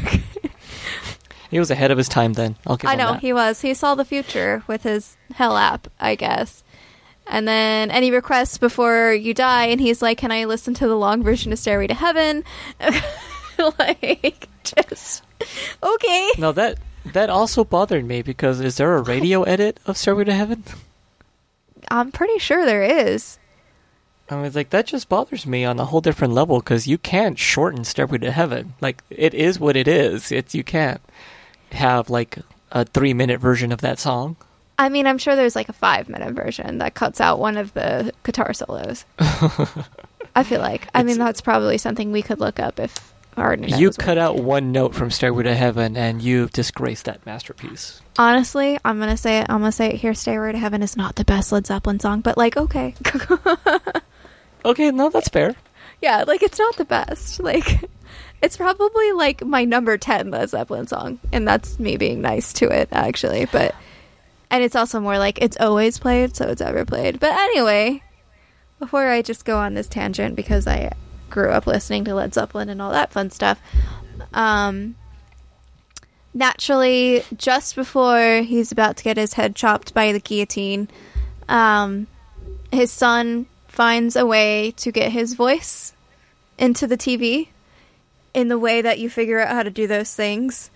He 1.50 1.58
was 1.58 1.70
ahead 1.70 1.90
of 1.90 1.98
his 1.98 2.08
time 2.08 2.32
then. 2.32 2.56
I'll 2.66 2.78
give 2.78 2.88
I 2.88 2.94
know 2.94 3.12
that. 3.14 3.20
he 3.20 3.32
was. 3.34 3.60
He 3.60 3.74
saw 3.74 3.94
the 3.94 4.04
future 4.06 4.62
with 4.66 4.84
his 4.84 5.16
Hell 5.34 5.58
app, 5.58 5.88
I 6.00 6.14
guess. 6.14 6.62
And 7.26 7.46
then 7.46 7.90
any 7.90 8.10
requests 8.10 8.56
before 8.56 9.12
you 9.12 9.34
die, 9.34 9.66
and 9.66 9.80
he's 9.80 10.00
like, 10.00 10.16
"Can 10.18 10.32
I 10.32 10.44
listen 10.44 10.72
to 10.74 10.88
the 10.88 10.96
long 10.96 11.22
version 11.22 11.52
of 11.52 11.58
Stairway 11.58 11.88
to 11.88 11.94
Heaven?" 11.94 12.44
like, 13.78 14.48
just 14.64 15.22
okay. 15.82 16.30
No, 16.38 16.52
that 16.52 16.78
that 17.12 17.30
also 17.30 17.64
bothered 17.64 18.04
me 18.04 18.22
because 18.22 18.60
is 18.60 18.76
there 18.76 18.96
a 18.96 19.02
radio 19.14 19.42
edit 19.42 19.80
of 19.86 19.96
Stairway 19.96 20.24
to 20.24 20.34
Heaven? 20.34 20.64
I'm 21.90 22.12
pretty 22.12 22.38
sure 22.38 22.64
there 22.64 22.82
is. 22.82 23.38
I 24.30 24.40
was 24.40 24.54
like, 24.54 24.70
that 24.70 24.86
just 24.86 25.08
bothers 25.08 25.46
me 25.46 25.64
on 25.64 25.78
a 25.78 25.84
whole 25.84 26.00
different 26.00 26.32
level 26.32 26.60
because 26.60 26.86
you 26.86 26.96
can't 26.96 27.38
shorten 27.38 27.84
Stairway 27.84 28.18
to 28.18 28.30
Heaven. 28.30 28.74
Like, 28.80 29.02
it 29.10 29.34
is 29.34 29.60
what 29.60 29.76
it 29.76 29.86
is. 29.86 30.32
It's 30.32 30.54
you 30.54 30.64
can't 30.64 31.02
have 31.72 32.08
like 32.08 32.38
a 32.70 32.84
three 32.84 33.12
minute 33.12 33.40
version 33.40 33.72
of 33.72 33.80
that 33.82 33.98
song. 33.98 34.36
I 34.78 34.88
mean, 34.88 35.06
I'm 35.06 35.18
sure 35.18 35.36
there's 35.36 35.56
like 35.56 35.68
a 35.68 35.74
five 35.74 36.08
minute 36.08 36.34
version 36.34 36.78
that 36.78 36.94
cuts 36.94 37.20
out 37.20 37.38
one 37.38 37.56
of 37.56 37.74
the 37.74 38.12
guitar 38.24 38.52
solos. 38.54 39.04
I 39.18 40.44
feel 40.44 40.60
like. 40.60 40.88
I 40.94 41.02
mean, 41.02 41.18
that's 41.18 41.40
probably 41.42 41.76
something 41.76 42.10
we 42.10 42.22
could 42.22 42.40
look 42.40 42.58
up 42.58 42.80
if 42.80 43.11
internet 43.36 43.80
you 43.80 43.90
cut 43.90 44.18
out 44.18 44.36
one 44.36 44.72
note 44.72 44.94
from 44.94 45.10
Stairway 45.10 45.44
to 45.44 45.54
Heaven 45.54 45.96
and 45.96 46.20
you've 46.22 46.52
disgraced 46.52 47.06
that 47.06 47.24
masterpiece. 47.26 48.00
Honestly, 48.18 48.78
I'm 48.84 48.98
gonna 48.98 49.16
say 49.16 49.38
it. 49.38 49.46
I'm 49.48 49.60
gonna 49.60 49.72
say 49.72 49.88
it 49.88 49.96
here. 49.96 50.14
"Stairway 50.14 50.52
to 50.52 50.58
Heaven" 50.58 50.82
is 50.82 50.96
not 50.96 51.16
the 51.16 51.24
best 51.24 51.50
Led 51.52 51.66
Zeppelin 51.66 51.98
song, 51.98 52.20
but 52.20 52.36
like, 52.36 52.56
okay, 52.56 52.94
Okay, 54.64 54.90
no, 54.90 55.08
that's 55.10 55.28
fair. 55.28 55.54
yeah, 56.00 56.24
like 56.26 56.42
it's 56.42 56.58
not 56.58 56.76
the 56.76 56.84
best. 56.84 57.40
Like, 57.40 57.88
it's 58.42 58.56
probably 58.56 59.12
like 59.12 59.44
my 59.44 59.64
number 59.64 59.96
ten 59.98 60.30
Led 60.30 60.50
Zeppelin 60.50 60.86
song, 60.86 61.18
and 61.32 61.46
that's 61.48 61.78
me 61.80 61.96
being 61.96 62.20
nice 62.20 62.52
to 62.54 62.66
it, 62.68 62.88
actually. 62.92 63.46
But 63.46 63.74
and 64.50 64.62
it's 64.62 64.76
also 64.76 65.00
more 65.00 65.18
like 65.18 65.38
it's 65.42 65.56
always 65.58 65.98
played, 65.98 66.36
so 66.36 66.48
it's 66.48 66.60
ever 66.60 66.84
played. 66.84 67.18
But 67.18 67.32
anyway, 67.32 68.02
before 68.78 69.08
I 69.08 69.22
just 69.22 69.44
go 69.44 69.58
on 69.58 69.74
this 69.74 69.88
tangent 69.88 70.36
because 70.36 70.66
I 70.66 70.92
grew 71.32 71.50
up 71.50 71.66
listening 71.66 72.04
to 72.04 72.14
Led 72.14 72.32
Zeppelin 72.32 72.68
and 72.68 72.80
all 72.80 72.92
that 72.92 73.10
fun 73.10 73.30
stuff, 73.30 73.60
um, 74.32 74.94
naturally, 76.34 77.24
just 77.36 77.74
before 77.74 78.42
he's 78.42 78.72
about 78.72 78.96
to 78.98 79.04
get 79.04 79.16
his 79.16 79.34
head 79.34 79.56
chopped 79.56 79.94
by 79.94 80.12
the 80.12 80.20
guillotine, 80.20 80.88
um, 81.48 82.06
his 82.70 82.90
son 82.90 83.46
finds 83.68 84.16
a 84.16 84.26
way 84.26 84.72
to 84.76 84.92
get 84.92 85.10
his 85.10 85.34
voice 85.34 85.92
into 86.58 86.86
the 86.86 86.96
TV 86.96 87.48
in 88.34 88.48
the 88.48 88.58
way 88.58 88.82
that 88.82 88.98
you 88.98 89.10
figure 89.10 89.40
out 89.40 89.48
how 89.48 89.62
to 89.62 89.70
do 89.70 89.86
those 89.86 90.14
things. 90.14 90.70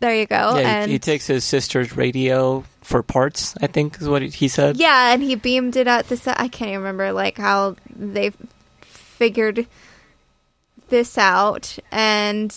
There 0.00 0.16
you 0.16 0.26
go. 0.26 0.58
yeah, 0.58 0.82
and 0.82 0.90
he, 0.90 0.98
takes 0.98 1.28
his 1.28 1.44
sister's 1.44 1.96
radio 1.96 2.64
for 2.80 3.04
parts. 3.04 3.54
I 3.62 3.68
think 3.68 4.00
is 4.00 4.08
what 4.08 4.22
he 4.22 4.48
said. 4.48 4.76
yeah, 4.76 5.12
and 5.12 5.22
he 5.22 5.36
beamed 5.36 5.76
it 5.76 5.86
at 5.86 6.08
the 6.08 6.16
set. 6.16 6.40
I 6.40 6.48
can't 6.48 6.70
even 6.70 6.80
remember 6.80 7.12
like 7.12 7.38
how 7.38 7.76
they 7.94 8.32
figured 9.22 9.68
this 10.88 11.16
out, 11.16 11.78
and 11.92 12.52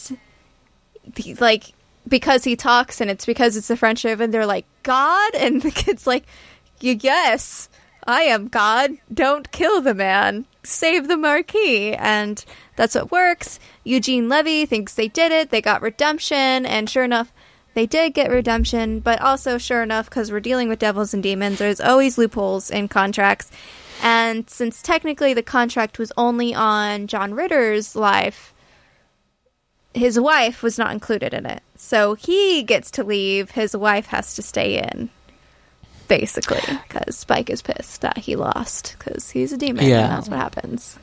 he, 1.15 1.35
like 1.35 1.73
because 2.07 2.43
he 2.43 2.55
talks 2.55 2.99
and 3.01 3.11
it's 3.11 3.23
because 3.23 3.55
it's 3.55 3.69
a 3.69 3.77
friendship, 3.77 4.19
and 4.19 4.33
they're 4.33 4.47
like 4.47 4.65
God, 4.81 5.35
and 5.39 5.61
the 5.61 5.69
kid's 5.69 6.07
like, 6.07 6.25
"Y- 6.81 6.97
yes, 6.99 7.69
I 8.07 8.23
am 8.23 8.47
God. 8.47 8.97
Don't 9.13 9.51
kill 9.51 9.79
the 9.79 9.93
man. 9.93 10.45
Save 10.63 11.07
the 11.07 11.17
Marquis, 11.17 11.93
and 11.93 12.43
that's 12.77 12.95
what 12.95 13.11
works. 13.11 13.59
Eugene 13.83 14.27
Levy 14.27 14.65
thinks 14.65 14.95
they 14.95 15.07
did 15.07 15.31
it. 15.31 15.51
They 15.51 15.61
got 15.61 15.83
redemption, 15.83 16.65
and 16.65 16.89
sure 16.89 17.03
enough. 17.03 17.31
They 17.75 17.85
did 17.85 18.15
get 18.15 18.31
redemption, 18.31 19.01
but 19.01 19.21
also, 19.21 19.59
sure 19.59 19.83
enough, 19.83 20.09
because 20.09 20.31
we're 20.31 20.39
dealing 20.39 20.67
with 20.69 20.79
devils 20.79 21.13
and 21.13 21.21
demons, 21.21 21.59
there's 21.59 21.81
always 21.81 22.17
loopholes 22.17 22.71
in 22.71 22.87
contracts. 22.87 23.51
And 24.03 24.49
since 24.49 24.81
technically 24.81 25.33
the 25.33 25.41
contract 25.43 25.97
was 25.99 26.11
only 26.17 26.53
on 26.53 27.07
John 27.07 27.33
Ritter's 27.33 27.95
life, 27.95 28.53
his 29.93 30.19
wife 30.19 30.61
was 30.61 30.77
not 30.77 30.91
included 30.91 31.33
in 31.33 31.45
it. 31.45 31.63
So 31.77 32.13
he 32.15 32.63
gets 32.63 32.91
to 32.91 33.03
leave, 33.03 33.51
his 33.51 33.75
wife 33.75 34.07
has 34.07 34.35
to 34.35 34.41
stay 34.41 34.77
in, 34.79 35.09
basically, 36.07 36.61
because 36.87 37.15
Spike 37.17 37.49
is 37.49 37.61
pissed 37.61 38.01
that 38.01 38.17
he 38.17 38.35
lost, 38.35 38.95
because 38.99 39.29
he's 39.31 39.53
a 39.53 39.57
demon, 39.57 39.85
Yeah. 39.85 40.01
and 40.03 40.11
that's 40.11 40.29
what 40.29 40.37
happens. 40.39 40.97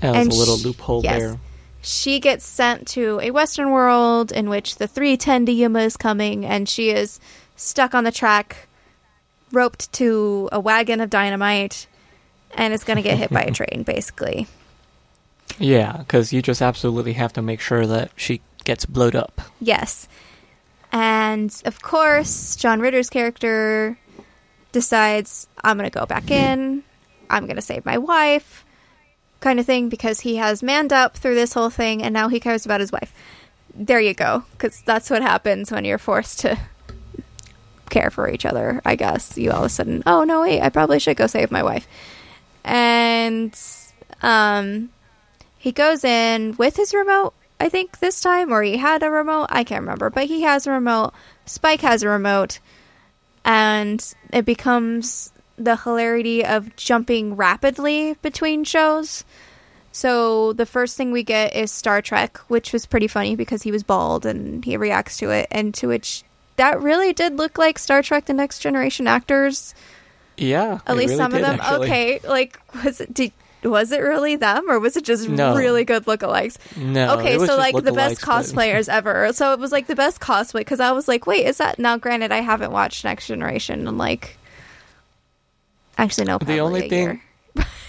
That 0.00 0.10
was 0.12 0.16
And 0.20 0.32
a 0.32 0.34
little 0.34 0.58
sh- 0.58 0.64
loophole 0.64 1.02
yes. 1.02 1.18
there. 1.20 1.36
she 1.82 2.20
gets 2.20 2.44
sent 2.46 2.86
to 2.88 3.18
a 3.22 3.30
Western 3.32 3.70
world 3.70 4.30
in 4.32 4.48
which 4.48 4.76
the 4.76 4.86
310 4.86 5.46
to 5.46 5.52
Yuma 5.52 5.80
is 5.80 5.96
coming, 5.96 6.44
and 6.46 6.68
she 6.68 6.90
is 6.90 7.18
stuck 7.56 7.94
on 7.94 8.04
the 8.04 8.12
track, 8.12 8.68
roped 9.52 9.92
to 9.94 10.48
a 10.52 10.60
wagon 10.60 11.00
of 11.00 11.10
dynamite, 11.10 11.86
and 12.54 12.74
is 12.74 12.84
going 12.84 12.96
to 12.96 13.02
get 13.02 13.18
hit 13.18 13.30
by 13.30 13.42
a 13.42 13.50
train, 13.52 13.82
basically. 13.84 14.46
Yeah, 15.58 15.98
because 15.98 16.32
you 16.32 16.42
just 16.42 16.62
absolutely 16.62 17.14
have 17.14 17.32
to 17.34 17.42
make 17.42 17.60
sure 17.60 17.86
that 17.86 18.12
she 18.16 18.40
gets 18.64 18.86
blowed 18.86 19.14
up. 19.14 19.40
Yes. 19.60 20.08
And 20.92 21.54
of 21.64 21.82
course, 21.82 22.56
John 22.56 22.80
Ritter's 22.80 23.10
character 23.10 23.98
decides, 24.72 25.48
I'm 25.62 25.76
going 25.76 25.90
to 25.90 25.98
go 25.98 26.06
back 26.06 26.30
in, 26.30 26.82
I'm 27.28 27.44
going 27.44 27.56
to 27.56 27.62
save 27.62 27.84
my 27.84 27.98
wife, 27.98 28.64
kind 29.40 29.60
of 29.60 29.66
thing, 29.66 29.88
because 29.88 30.20
he 30.20 30.36
has 30.36 30.62
manned 30.62 30.92
up 30.92 31.16
through 31.16 31.34
this 31.34 31.52
whole 31.52 31.70
thing 31.70 32.02
and 32.02 32.12
now 32.12 32.28
he 32.28 32.40
cares 32.40 32.64
about 32.64 32.80
his 32.80 32.92
wife. 32.92 33.12
There 33.74 34.00
you 34.00 34.14
go, 34.14 34.44
because 34.52 34.82
that's 34.82 35.10
what 35.10 35.22
happens 35.22 35.70
when 35.70 35.84
you're 35.84 35.98
forced 35.98 36.40
to 36.40 36.58
care 37.90 38.10
for 38.10 38.28
each 38.30 38.46
other, 38.46 38.80
I 38.84 38.96
guess. 38.96 39.36
You 39.36 39.50
all 39.50 39.60
of 39.60 39.66
a 39.66 39.68
sudden, 39.68 40.02
oh 40.06 40.24
no, 40.24 40.42
wait, 40.42 40.60
I 40.60 40.68
probably 40.70 40.98
should 40.98 41.16
go 41.16 41.26
save 41.26 41.50
my 41.50 41.62
wife. 41.62 41.86
And 42.64 43.58
um, 44.22 44.90
he 45.58 45.72
goes 45.72 46.04
in 46.04 46.56
with 46.56 46.76
his 46.76 46.94
remote, 46.94 47.34
I 47.58 47.68
think, 47.68 47.98
this 47.98 48.20
time, 48.20 48.52
or 48.52 48.62
he 48.62 48.76
had 48.76 49.02
a 49.02 49.10
remote. 49.10 49.46
I 49.50 49.64
can't 49.64 49.82
remember, 49.82 50.10
but 50.10 50.26
he 50.26 50.42
has 50.42 50.66
a 50.66 50.72
remote. 50.72 51.12
Spike 51.44 51.82
has 51.82 52.02
a 52.02 52.08
remote. 52.08 52.58
And 53.44 54.02
it 54.32 54.44
becomes 54.44 55.32
the 55.56 55.76
hilarity 55.76 56.44
of 56.44 56.74
jumping 56.76 57.36
rapidly 57.36 58.14
between 58.22 58.64
shows. 58.64 59.24
So 59.92 60.52
the 60.52 60.66
first 60.66 60.96
thing 60.96 61.10
we 61.10 61.22
get 61.22 61.54
is 61.54 61.72
Star 61.72 62.00
Trek, 62.00 62.38
which 62.48 62.72
was 62.72 62.86
pretty 62.86 63.08
funny 63.08 63.36
because 63.36 63.62
he 63.62 63.72
was 63.72 63.82
bald 63.82 64.24
and 64.24 64.64
he 64.64 64.76
reacts 64.76 65.18
to 65.18 65.30
it, 65.30 65.48
and 65.50 65.74
to 65.74 65.88
which 65.88 66.22
that 66.60 66.80
really 66.80 67.12
did 67.12 67.36
look 67.38 67.56
like 67.58 67.78
Star 67.78 68.02
Trek: 68.02 68.26
The 68.26 68.32
Next 68.34 68.58
Generation 68.60 69.06
actors. 69.08 69.74
Yeah, 70.36 70.78
At 70.86 70.96
least 70.96 71.10
really 71.10 71.16
some 71.16 71.32
did, 71.32 71.40
of 71.42 71.46
them. 71.48 71.60
actually. 71.60 71.86
Okay, 71.86 72.20
like 72.28 72.58
was 72.84 73.00
it? 73.00 73.12
Did, 73.12 73.32
was 73.62 73.92
it 73.92 73.98
really 73.98 74.36
them, 74.36 74.70
or 74.70 74.78
was 74.80 74.96
it 74.96 75.04
just 75.04 75.28
No. 75.28 75.54
really 75.54 75.84
good 75.84 76.06
lookalikes? 76.06 76.56
No. 76.78 77.18
okay, 77.18 77.36
so 77.38 77.56
like 77.58 77.74
the 77.74 77.92
best 77.92 78.22
lookalikes, 78.22 78.54
but- 78.54 78.56
cosplayers 78.56 78.88
ever. 78.92 79.32
So 79.34 79.52
it 79.52 79.58
was 79.58 79.70
like 79.72 79.86
the 79.86 79.94
best 79.94 80.18
cosplay 80.20 80.60
because 80.60 80.80
I 80.80 80.92
was 80.92 81.08
like, 81.08 81.26
wait, 81.26 81.44
is 81.46 81.58
that 81.58 81.78
now? 81.78 81.98
Granted, 81.98 82.32
I 82.32 82.38
haven't 82.40 82.72
watched 82.72 83.04
Next 83.04 83.26
Generation 83.26 83.86
and 83.86 83.98
like, 83.98 84.38
actually 85.98 86.24
no. 86.26 86.38
The 86.38 86.60
only 86.60 86.88
thing- 86.88 87.02
year. 87.02 87.22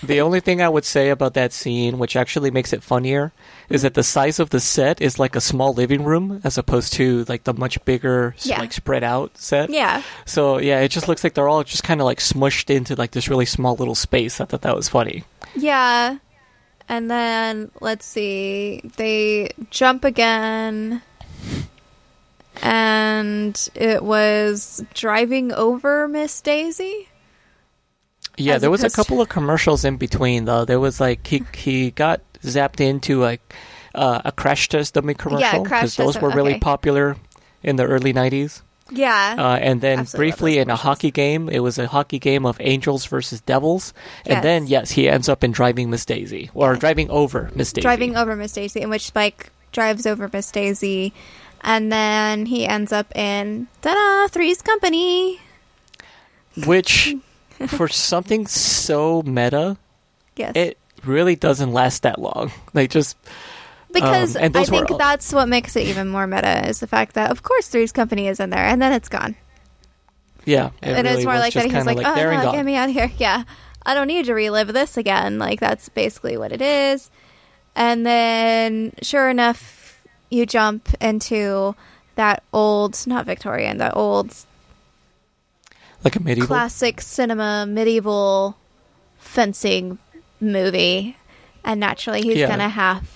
The 0.03 0.21
only 0.21 0.39
thing 0.39 0.61
I 0.61 0.69
would 0.69 0.83
say 0.85 1.09
about 1.09 1.35
that 1.35 1.53
scene, 1.53 1.99
which 1.99 2.15
actually 2.15 2.49
makes 2.49 2.73
it 2.73 2.81
funnier, 2.81 3.31
is 3.69 3.83
that 3.83 3.93
the 3.93 4.03
size 4.03 4.39
of 4.39 4.49
the 4.49 4.59
set 4.59 4.99
is 4.99 5.19
like 5.19 5.35
a 5.35 5.41
small 5.41 5.73
living 5.73 6.03
room 6.03 6.41
as 6.43 6.57
opposed 6.57 6.93
to 6.93 7.23
like 7.29 7.43
the 7.43 7.53
much 7.53 7.83
bigger, 7.85 8.33
Yeah. 8.39 8.59
like 8.59 8.73
spread 8.73 9.03
out 9.03 9.37
set. 9.37 9.69
yeah, 9.69 10.01
So 10.25 10.57
yeah, 10.57 10.79
it 10.79 10.89
just 10.89 11.07
looks 11.07 11.23
like 11.23 11.35
they're 11.35 11.47
all 11.47 11.63
just 11.63 11.83
kind 11.83 12.01
of 12.01 12.05
like 12.05 12.17
smushed 12.19 12.69
into 12.73 12.95
like 12.95 13.11
this 13.11 13.29
really 13.29 13.45
small 13.45 13.75
little 13.75 13.93
space. 13.95 14.41
I 14.41 14.45
thought 14.45 14.61
that 14.61 14.75
was 14.75 14.89
funny. 14.89 15.23
yeah, 15.55 16.17
and 16.89 17.09
then 17.11 17.69
let's 17.79 18.05
see, 18.05 18.81
they 18.97 19.51
jump 19.69 20.03
again. 20.03 21.01
And 22.63 23.69
it 23.75 24.03
was 24.03 24.83
driving 24.93 25.51
over 25.53 26.07
Miss 26.07 26.41
Daisy. 26.41 27.07
Yeah, 28.41 28.57
there 28.57 28.71
was 28.71 28.83
a 28.83 28.89
couple 28.89 29.21
of 29.21 29.29
commercials 29.29 29.85
in 29.85 29.97
between 29.97 30.45
though. 30.45 30.65
There 30.65 30.79
was 30.79 30.99
like 30.99 31.25
he 31.27 31.43
he 31.53 31.91
got 31.91 32.21
zapped 32.43 32.79
into 32.81 33.19
like 33.19 33.41
uh, 33.95 34.21
a 34.25 34.31
crash 34.31 34.69
test 34.69 34.93
dummy 34.93 35.13
commercial 35.13 35.65
crash 35.65 35.95
those 35.95 36.19
were 36.19 36.29
really 36.31 36.51
okay. 36.51 36.59
popular 36.59 37.17
in 37.63 37.75
the 37.75 37.85
early 37.85 38.13
'90s. 38.13 38.61
Yeah, 38.93 39.35
Uh, 39.39 39.55
and 39.55 39.79
then 39.79 39.99
Absolutely 39.99 40.31
briefly 40.31 40.57
in 40.57 40.69
a 40.69 40.75
hockey 40.75 41.11
game, 41.11 41.47
it 41.47 41.59
was 41.59 41.79
a 41.79 41.87
hockey 41.87 42.19
game 42.19 42.45
of 42.45 42.57
Angels 42.59 43.05
versus 43.05 43.39
Devils. 43.39 43.93
And 44.25 44.43
then, 44.43 44.67
yes, 44.67 44.91
he 44.91 45.07
ends 45.07 45.29
up 45.29 45.45
in 45.45 45.53
Driving 45.53 45.89
Miss 45.89 46.03
Daisy, 46.03 46.49
or 46.53 46.73
Yes. 46.73 46.81
driving 46.81 47.09
over 47.09 47.49
Miss 47.55 47.71
Daisy. 47.71 47.83
driving 47.83 48.17
over 48.17 48.35
Miss 48.35 48.51
Daisy, 48.51 48.81
in 48.81 48.89
which 48.89 49.05
Spike 49.07 49.49
drives 49.71 50.05
over 50.05 50.29
Miss 50.33 50.51
Daisy, 50.51 51.13
and 51.61 51.89
then 51.89 52.47
he 52.47 52.67
ends 52.67 52.91
up 52.91 53.15
in 53.15 53.67
ta-da, 53.81 54.27
Three's 54.27 54.61
Company. 54.61 55.39
Which, 56.65 57.15
for 57.67 57.87
something 57.89 58.47
so 58.47 59.21
meta, 59.23 59.77
Yes, 60.35 60.53
it 60.55 60.77
really 61.05 61.35
doesn't 61.35 61.71
last 61.73 62.03
that 62.03 62.19
long. 62.19 62.51
Like, 62.73 62.89
just, 62.89 63.17
because 63.91 64.35
um, 64.35 64.43
and 64.43 64.57
I 64.57 64.63
think 64.63 64.89
all- 64.91 64.97
that's 64.97 65.33
what 65.33 65.49
makes 65.49 65.75
it 65.75 65.87
even 65.87 66.07
more 66.07 66.25
meta 66.27 66.67
is 66.69 66.79
the 66.79 66.87
fact 66.87 67.15
that 67.15 67.31
of 67.31 67.43
course 67.43 67.67
Three's 67.67 67.91
Company 67.91 68.27
is 68.27 68.39
in 68.39 68.49
there, 68.49 68.63
and 68.65 68.81
then 68.81 68.93
it's 68.93 69.09
gone. 69.09 69.35
yeah. 70.45 70.67
It 70.81 70.89
and 70.89 71.05
really 71.05 71.17
it's 71.17 71.25
more 71.25 71.35
like 71.35 71.53
that. 71.53 71.65
He's 71.65 71.85
like, 71.85 71.97
like 71.97 72.05
"Oh 72.07 72.15
and 72.15 72.37
no, 72.37 72.43
gone. 72.43 72.55
get 72.55 72.65
me 72.65 72.75
out 72.75 72.89
of 72.89 72.95
here!" 72.95 73.11
Yeah, 73.17 73.43
I 73.85 73.93
don't 73.93 74.07
need 74.07 74.25
to 74.25 74.33
relive 74.33 74.71
this 74.73 74.95
again. 74.97 75.37
Like 75.39 75.59
that's 75.59 75.89
basically 75.89 76.37
what 76.37 76.51
it 76.51 76.61
is. 76.61 77.09
And 77.75 78.05
then, 78.05 78.93
sure 79.01 79.29
enough, 79.29 80.05
you 80.29 80.45
jump 80.45 80.89
into 81.01 81.73
that 82.15 82.43
old, 82.53 83.01
not 83.07 83.25
Victorian, 83.25 83.77
that 83.77 83.95
old 83.95 84.35
Like 86.03 86.15
a 86.15 86.19
medieval. 86.21 86.47
classic 86.47 87.01
cinema 87.01 87.65
medieval 87.67 88.57
fencing 89.17 89.99
movie. 90.39 91.15
And 91.63 91.79
naturally 91.79 92.21
he's 92.23 92.37
Yeah. 92.37 92.47
gonna 92.47 92.69
have 92.69 93.07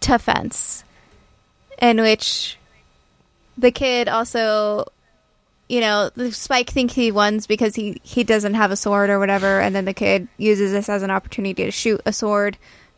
to 0.00 0.18
fence. 0.18 0.84
In 1.80 2.00
which 2.00 2.56
the 3.56 3.70
kid 3.72 4.08
also 4.08 4.86
you 5.68 5.80
know 5.80 6.10
the 6.14 6.32
spike 6.32 6.70
think 6.70 6.92
he 6.92 7.10
wins 7.10 7.46
because 7.46 7.74
he 7.74 8.00
he 8.02 8.24
doesn't 8.24 8.54
have 8.54 8.70
a 8.70 8.76
sword 8.76 9.10
or 9.10 9.18
whatever. 9.18 9.60
And 9.60 9.74
then 9.74 9.84
the 9.84 9.92
kid 9.94 10.28
uses 10.38 10.72
this 10.72 10.88
as 10.88 11.02
an 11.02 11.10
opportunity 11.10 11.64
to 11.64 11.70
shoot 11.70 12.00
a 12.06 12.12
sword 12.12 12.56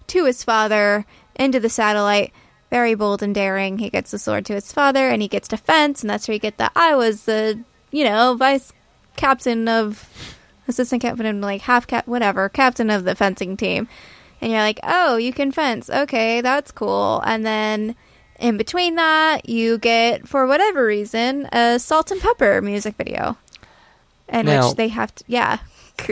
to 0.08 0.24
his 0.26 0.44
father 0.44 1.06
into 1.34 1.60
the 1.60 1.68
satellite. 1.70 2.32
Very 2.70 2.94
bold 2.94 3.22
and 3.22 3.34
daring. 3.34 3.78
He 3.78 3.90
gets 3.90 4.12
the 4.12 4.18
sword 4.18 4.46
to 4.46 4.54
his 4.54 4.70
father 4.72 5.08
and 5.08 5.20
he 5.22 5.26
gets 5.28 5.48
to 5.48 5.56
fence. 5.56 6.02
And 6.02 6.10
that's 6.10 6.28
where 6.28 6.34
you 6.34 6.38
get 6.38 6.58
the 6.58 6.70
i 6.76 6.94
was 6.94 7.22
the 7.24 7.58
you 7.90 8.04
know 8.04 8.34
vice 8.36 8.72
captain 9.16 9.68
of 9.68 10.08
assistant 10.68 11.02
captain 11.02 11.40
like 11.40 11.60
half 11.62 11.86
cap 11.86 12.06
whatever 12.06 12.48
captain 12.48 12.90
of 12.90 13.04
the 13.04 13.14
fencing 13.14 13.56
team. 13.56 13.88
And 14.40 14.50
you're 14.52 14.60
like 14.60 14.80
oh 14.82 15.16
you 15.16 15.32
can 15.32 15.52
fence. 15.52 15.90
Okay 15.90 16.40
that's 16.40 16.70
cool. 16.72 17.20
And 17.26 17.44
then 17.44 17.94
in 18.38 18.56
between 18.56 18.94
that 18.94 19.48
you 19.48 19.76
get 19.78 20.26
for 20.26 20.46
whatever 20.46 20.84
reason 20.86 21.46
a 21.52 21.78
Salt-N-Pepa 21.78 22.62
music 22.62 22.94
video. 22.96 23.36
In 24.28 24.46
Now- 24.46 24.68
which 24.68 24.76
they 24.76 24.88
have 24.88 25.14
to 25.16 25.24
yeah. 25.26 25.58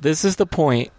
This 0.00 0.24
is 0.24 0.36
the 0.36 0.46
point 0.46 0.90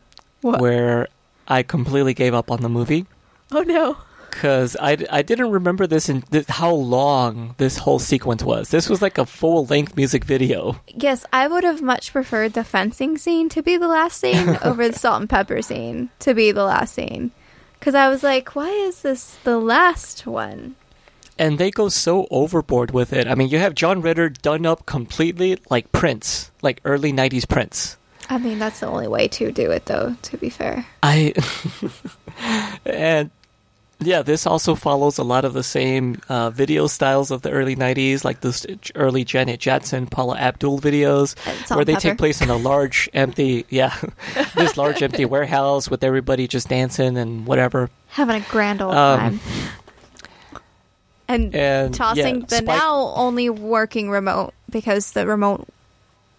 What? 0.41 0.61
where 0.61 1.07
I 1.47 1.61
completely 1.63 2.13
gave 2.13 2.33
up 2.33 2.49
on 2.49 2.61
the 2.61 2.69
movie. 2.69 3.05
oh 3.51 3.61
no 3.63 3.97
because 4.33 4.75
I, 4.79 4.97
I 5.11 5.21
didn't 5.21 5.51
remember 5.51 5.85
this 5.87 6.09
and 6.09 6.23
how 6.49 6.73
long 6.73 7.53
this 7.57 7.77
whole 7.77 7.99
sequence 7.99 8.43
was. 8.43 8.69
This 8.69 8.89
was 8.89 9.01
like 9.01 9.17
a 9.17 9.25
full 9.25 9.65
length 9.67 9.95
music 9.95 10.23
video. 10.25 10.79
yes 10.87 11.25
i 11.31 11.47
would 11.47 11.63
have 11.63 11.81
much 11.81 12.11
preferred 12.11 12.53
the 12.53 12.63
fencing 12.63 13.17
scene 13.17 13.47
to 13.49 13.61
be 13.61 13.77
the 13.77 13.87
last 13.87 14.19
scene 14.19 14.57
over 14.63 14.87
the 14.89 14.97
Salt-N-Pepa 14.97 15.63
scene 15.63 16.09
to 16.19 16.33
be 16.33 16.51
the 16.51 16.63
last 16.63 16.93
scene 16.95 17.31
because 17.79 17.95
i 17.95 18.09
was 18.09 18.23
like 18.23 18.55
why 18.55 18.69
is 18.69 19.01
this 19.01 19.37
the 19.43 19.57
last 19.59 20.25
one 20.25 20.75
And 21.37 21.57
they 21.57 21.71
go 21.71 21.89
so 21.89 22.27
overboard 22.29 22.91
with 22.91 23.11
it. 23.11 23.25
I 23.27 23.33
mean, 23.33 23.49
you 23.49 23.57
have 23.57 23.73
John 23.73 24.01
Ritter 24.01 24.29
done 24.29 24.65
up 24.67 24.85
completely 24.85 25.57
like 25.69 25.91
Prince, 25.91 26.51
like 26.61 26.79
early 26.85 27.11
90s 27.11 27.47
Prince. 27.49 27.97
I 28.29 28.37
mean, 28.37 28.59
that's 28.59 28.79
the 28.81 28.87
only 28.87 29.07
way 29.07 29.27
to 29.29 29.51
do 29.51 29.71
it, 29.71 29.85
though, 29.85 30.15
to 30.29 30.37
be 30.37 30.49
fair. 30.49 30.85
I. 31.01 31.33
and. 32.85 33.31
Yeah, 34.05 34.21
this 34.21 34.45
also 34.45 34.75
follows 34.75 35.17
a 35.17 35.23
lot 35.23 35.45
of 35.45 35.53
the 35.53 35.63
same 35.63 36.21
uh, 36.29 36.49
video 36.49 36.87
styles 36.87 37.31
of 37.31 37.41
the 37.41 37.51
early 37.51 37.75
90s, 37.75 38.23
like 38.23 38.41
those 38.41 38.65
early 38.95 39.23
Janet 39.23 39.59
Jackson, 39.59 40.07
Paula 40.07 40.35
Abdul 40.37 40.79
videos, 40.79 41.35
where 41.75 41.85
they 41.85 41.95
take 41.95 42.17
place 42.17 42.41
in 42.41 42.49
a 42.49 42.55
large, 42.57 43.09
empty, 43.13 43.65
yeah, 43.69 43.95
this 44.55 44.77
large, 44.77 45.01
empty 45.01 45.25
warehouse 45.33 45.89
with 45.89 46.03
everybody 46.03 46.47
just 46.47 46.69
dancing 46.69 47.17
and 47.17 47.45
whatever. 47.45 47.89
Having 48.09 48.35
a 48.41 48.45
grand 48.49 48.81
old 48.81 48.93
Um, 48.95 49.19
time. 49.19 49.39
And, 51.27 51.55
And 51.55 51.93
tossing 51.93 52.41
yeah, 52.41 52.45
the 52.47 52.55
Spike- 52.57 52.65
now 52.77 53.13
only 53.15 53.49
working 53.49 54.09
remote 54.09 54.53
because 54.69 55.11
the 55.13 55.25
remote 55.25 55.67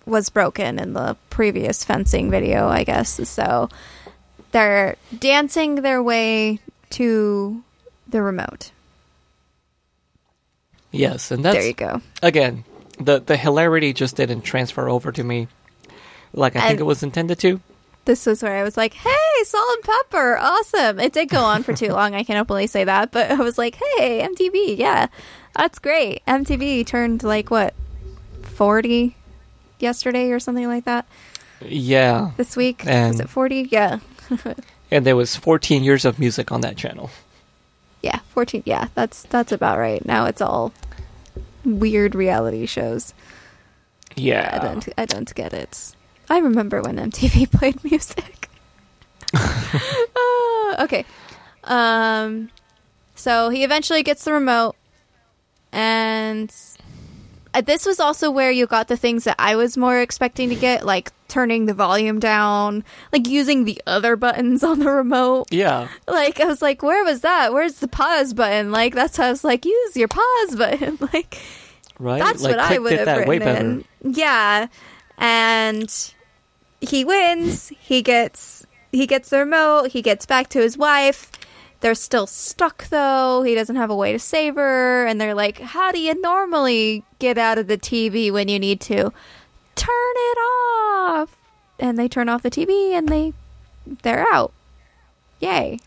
was 0.07 0.29
broken 0.29 0.79
in 0.79 0.93
the 0.93 1.17
previous 1.31 1.83
fencing 1.85 2.31
video, 2.31 2.69
I 2.69 2.85
guess. 2.85 3.27
So 3.29 3.71
they're 4.53 4.97
dancing 5.19 5.77
their 5.77 6.03
way 6.03 6.59
to 6.95 7.63
the 8.09 8.23
remote. 8.23 8.71
Yes, 10.91 11.31
and 11.31 11.45
that's 11.45 11.57
there 11.57 11.67
you 11.67 11.75
go. 11.75 12.01
again 12.23 12.65
the 13.01 13.19
the 13.21 13.37
hilarity 13.37 13.93
just 13.93 14.15
didn't 14.17 14.43
transfer 14.43 14.89
over 14.89 15.11
to 15.11 15.25
me 15.25 15.49
like 16.33 16.55
I 16.55 16.69
think 16.69 16.79
it 16.81 16.85
was 16.85 17.03
intended 17.03 17.39
to. 17.41 17.61
this 18.05 18.27
was 18.27 18.43
where 18.43 18.57
I 18.57 18.63
was 18.63 18.77
like, 18.77 18.93
"Hey, 18.95 19.11
Salt-N-Pepa, 19.45 20.39
awesome!" 20.41 21.01
It 21.01 21.13
did 21.13 21.29
go 21.29 21.41
on 21.41 21.63
for 21.65 21.73
too 21.75 21.89
long. 21.93 22.15
I 22.15 22.23
can 22.23 22.37
openly 22.37 22.67
say 22.69 22.85
that, 22.85 23.11
but 23.13 23.31
I 23.31 23.37
was 23.37 23.57
like, 23.59 23.75
"Hey, 23.97 24.21
MTV, 24.23 24.77
yeah, 24.79 25.07
that's 25.57 25.79
great." 25.81 26.23
MTV 26.27 26.87
turned 26.87 27.23
like 27.25 27.51
what 27.51 27.75
forty 28.43 29.17
yesterday 29.81 30.31
or 30.31 30.39
something 30.39 30.67
like 30.69 30.85
that. 30.85 31.07
Yeah. 31.61 32.31
This 32.37 32.57
week 32.57 32.85
And- 32.87 33.13
was 33.15 33.21
it 33.21 33.29
forty? 33.29 33.69
Yeah, 33.73 33.99
And 34.95 35.05
there 35.05 35.17
was 35.17 35.35
14 35.37 35.83
years 35.83 36.05
of 36.07 36.19
music 36.19 36.51
on 36.53 36.61
that 36.63 36.77
channel. 36.79 37.11
yeah, 38.01 38.21
fourteen. 38.33 38.63
Yeah, 38.65 38.89
that's 38.95 39.25
that's 39.25 39.51
about 39.53 39.79
right. 39.79 40.05
Now 40.07 40.27
it's 40.27 40.41
all 40.41 40.73
weird 41.65 42.15
reality 42.15 42.67
shows. 42.67 43.13
Yeah. 44.15 44.49
I 44.53 44.65
don't 44.65 44.89
I 44.97 45.05
don't 45.07 45.35
get 45.35 45.53
it. 45.53 45.97
I 46.31 46.39
remember 46.39 46.81
when 46.83 46.97
MTV 46.97 47.51
played 47.59 47.83
music. 47.85 48.49
Ah, 50.17 50.85
okay. 50.85 51.05
Um 51.65 52.51
so 53.17 53.49
he 53.49 53.65
eventually 53.65 54.03
gets 54.05 54.25
the 54.25 54.33
remote 54.33 54.77
and 55.73 56.51
uh, 56.51 56.74
Uh, 57.55 57.61
this 57.61 57.87
was 57.87 58.01
also 58.01 58.31
where 58.31 58.51
you 58.51 58.67
got 58.67 58.89
the 58.89 58.97
things 58.97 59.25
that 59.25 59.37
I 59.39 59.57
was 59.57 59.77
more 59.77 60.01
expecting 60.01 60.49
to 60.51 60.57
get 60.57 60.85
like 60.85 61.13
turning 61.29 61.67
the 61.67 61.75
volume 61.75 62.19
down, 62.19 62.85
like 63.13 63.29
using 63.29 63.65
the 63.65 63.81
other 63.87 64.17
buttons 64.17 64.63
on 64.65 64.81
the 64.81 64.91
remote. 64.91 65.47
Yeah. 65.51 65.89
Like 66.09 66.41
I 66.41 66.47
was 66.47 66.61
like, 66.61 66.83
where 66.83 67.05
was 67.05 67.21
that? 67.21 67.53
Where's 67.53 67.75
the 67.75 67.89
pause 67.89 68.35
button? 68.35 68.73
Like 68.73 68.95
that's 68.95 69.17
how 69.17 69.27
I 69.27 69.31
was 69.31 69.45
like, 69.45 69.65
use 69.65 69.97
your 69.97 70.09
pause 70.09 70.57
button. 70.57 70.99
like 71.13 71.41
Right? 71.99 72.21
that's 72.21 72.43
like, 72.43 72.57
what 72.57 72.59
I 72.59 72.79
would 72.79 72.93
have 72.93 73.07
written 73.07 73.29
way 73.29 73.39
better. 73.39 73.61
in. 73.61 73.85
Yeah, 74.03 74.67
and 75.17 76.13
he 76.81 77.05
wins. 77.05 77.69
He 77.69 78.03
gets 78.03 78.67
he 78.91 79.07
gets 79.07 79.31
the 79.31 79.39
remote. 79.39 79.91
He 79.91 80.03
gets 80.03 80.27
back 80.27 80.49
to 80.51 80.61
his 80.61 80.77
wife. 80.77 81.31
They're 81.85 81.95
still 81.95 82.27
stuck 82.27 82.89
though. 82.89 83.43
He 83.43 83.55
doesn't 83.55 83.77
have 83.77 83.91
a 83.91 83.95
way 83.95 84.13
to 84.13 84.19
save 84.19 84.55
her, 84.55 85.05
and 85.05 85.21
they're 85.21 85.35
like, 85.35 85.59
"How 85.59 85.93
do 85.93 86.01
you 86.01 86.19
normally 86.19 87.05
get 87.19 87.37
out 87.37 87.59
of 87.59 87.67
the 87.67 87.77
TV 87.77 88.31
when 88.31 88.49
you 88.49 88.59
need 88.59 88.81
to? 88.89 89.13
Turn 89.77 90.15
it 90.17 90.39
off." 90.39 91.37
And 91.79 91.99
they 91.99 92.09
turn 92.09 92.31
off 92.31 92.41
the 92.41 92.51
TV, 92.51 92.95
and 92.95 93.07
they 93.11 93.35
they're 94.01 94.25
out. 94.33 94.55
Yay! 95.41 95.79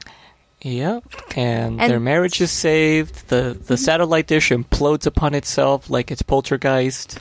Yep. 0.62 1.04
And, 1.36 1.82
And- 1.82 1.91
their 1.91 2.00
marriage 2.00 2.41
is 2.41 2.52
saved. 2.52 3.30
The 3.30 3.58
the 3.60 3.74
mm-hmm. 3.74 3.76
satellite 3.78 4.28
dish 4.28 4.52
implodes 4.52 5.08
upon 5.08 5.34
itself 5.34 5.89
like 5.89 6.12
it's 6.12 6.22
poltergeist. 6.22 7.18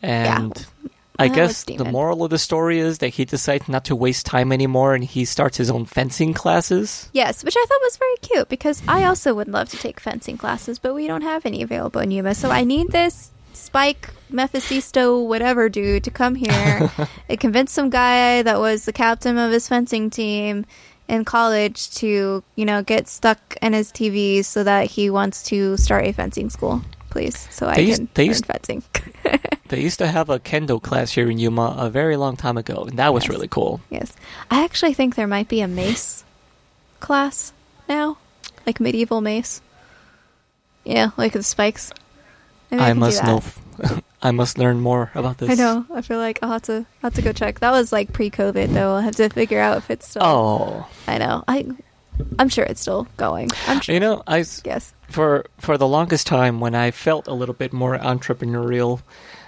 And 0.00 0.64
I 1.18 1.28
That 1.28 1.34
guess 1.34 1.64
the 1.64 1.84
moral 1.84 2.24
of 2.24 2.30
the 2.30 2.38
story 2.38 2.78
is 2.78 2.98
that 2.98 3.08
he 3.08 3.24
decides 3.24 3.68
not 3.68 3.84
to 3.86 3.96
waste 3.96 4.26
time 4.26 4.52
anymore 4.52 4.94
and 4.94 5.02
he 5.04 5.24
starts 5.24 5.56
his 5.56 5.70
own 5.70 5.84
fencing 5.86 6.34
classes. 6.34 7.08
Yes, 7.12 7.42
which 7.42 7.56
I 7.56 7.64
thought 7.66 7.80
was 7.82 7.96
very 7.96 8.16
cute 8.22 8.48
because 8.48 8.82
I 8.86 9.04
also 9.04 9.34
would 9.34 9.48
love 9.48 9.68
to 9.70 9.76
take 9.76 10.00
fencing 10.00 10.36
classes, 10.36 10.78
but 10.78 10.94
we 10.94 11.06
don't 11.06 11.22
have 11.22 11.46
any 11.46 11.62
available 11.62 12.00
in 12.00 12.10
Yuma. 12.10 12.34
So 12.34 12.50
I 12.50 12.64
need 12.64 12.90
this 12.90 13.30
Spike 13.52 14.10
Mephisto 14.30 15.22
whatever 15.22 15.68
dude 15.68 16.04
to 16.04 16.10
come 16.10 16.34
here 16.34 16.90
and 17.28 17.40
convince 17.40 17.72
some 17.72 17.90
guy 17.90 18.42
that 18.42 18.58
was 18.58 18.84
the 18.84 18.92
captain 18.92 19.38
of 19.38 19.50
his 19.50 19.68
fencing 19.68 20.10
team 20.10 20.66
in 21.08 21.24
college 21.24 21.90
to, 21.94 22.42
you 22.56 22.64
know, 22.64 22.82
get 22.82 23.08
stuck 23.08 23.56
in 23.62 23.72
his 23.72 23.92
TV 23.92 24.44
so 24.44 24.64
that 24.64 24.90
he 24.90 25.08
wants 25.08 25.42
to 25.44 25.76
start 25.76 26.04
a 26.04 26.12
fencing 26.12 26.50
school, 26.50 26.82
please, 27.16 27.48
so 27.50 27.66
I 27.66 27.76
They 27.76 27.82
used- 27.88 28.00
can 28.00 28.08
they 28.14 28.22
learn 28.24 28.28
used- 28.28 28.46
fencing. 28.46 28.82
They 29.68 29.80
used 29.82 29.98
to 29.98 30.06
have 30.06 30.30
a 30.30 30.38
kendo 30.38 30.78
class 30.80 31.10
here 31.10 31.28
in 31.28 31.38
Yuma 31.42 31.74
a 31.76 31.90
very 31.90 32.16
long 32.16 32.36
time 32.36 32.56
ago, 32.56 32.84
and 32.86 32.98
that 33.00 33.10
was 33.12 33.24
Yes. 33.24 33.30
really 33.30 33.48
cool. 33.48 33.80
yes, 33.90 34.12
I 34.48 34.62
actually 34.62 34.94
think 34.94 35.14
there 35.16 35.26
might 35.26 35.48
be 35.48 35.60
a 35.60 35.66
mace 35.66 36.22
class 37.00 37.52
now, 37.88 38.16
like 38.66 38.78
medieval 38.78 39.20
mace. 39.20 39.60
Yeah, 40.84 41.10
like 41.16 41.32
the 41.32 41.42
spikes. 41.42 41.90
Maybe 42.70 42.82
I 42.82 42.92
do 42.92 43.00
must 43.00 43.24
know. 43.24 43.42
I 44.22 44.30
must 44.30 44.56
learn 44.58 44.78
more 44.80 45.10
about 45.14 45.38
this. 45.38 45.50
I 45.50 45.54
know. 45.54 45.84
I 45.92 46.00
feel 46.00 46.18
like 46.18 46.38
I'll 46.42 46.52
have 46.52 46.62
to 46.70 46.86
I'll 47.02 47.10
have 47.10 47.14
to 47.14 47.22
go 47.22 47.32
check. 47.32 47.58
That 47.60 47.72
was 47.72 47.90
like 47.92 48.12
pre-COVID, 48.12 48.72
though. 48.72 48.94
I'll 48.94 49.02
have 49.02 49.16
to 49.16 49.28
figure 49.30 49.58
out 49.60 49.78
if 49.78 49.90
it's 49.90 50.08
still. 50.08 50.22
Oh, 50.24 50.86
I 51.08 51.18
know. 51.18 51.42
I, 51.48 51.66
I'm 52.38 52.48
sure 52.48 52.64
it's 52.64 52.80
still 52.80 53.06
going. 53.16 53.50
I'm 53.66 53.80
sure. 53.80 53.94
you 53.94 54.00
know, 54.00 54.22
I 54.26 54.44
Yes. 54.64 54.92
for 55.08 55.46
for 55.58 55.76
the 55.78 55.86
longest 55.88 56.26
time 56.26 56.60
when 56.60 56.74
I 56.74 56.90
felt 56.90 57.28
a 57.28 57.34
little 57.34 57.54
bit 57.54 57.72
more 57.72 57.96
entrepreneurial, 57.98 59.00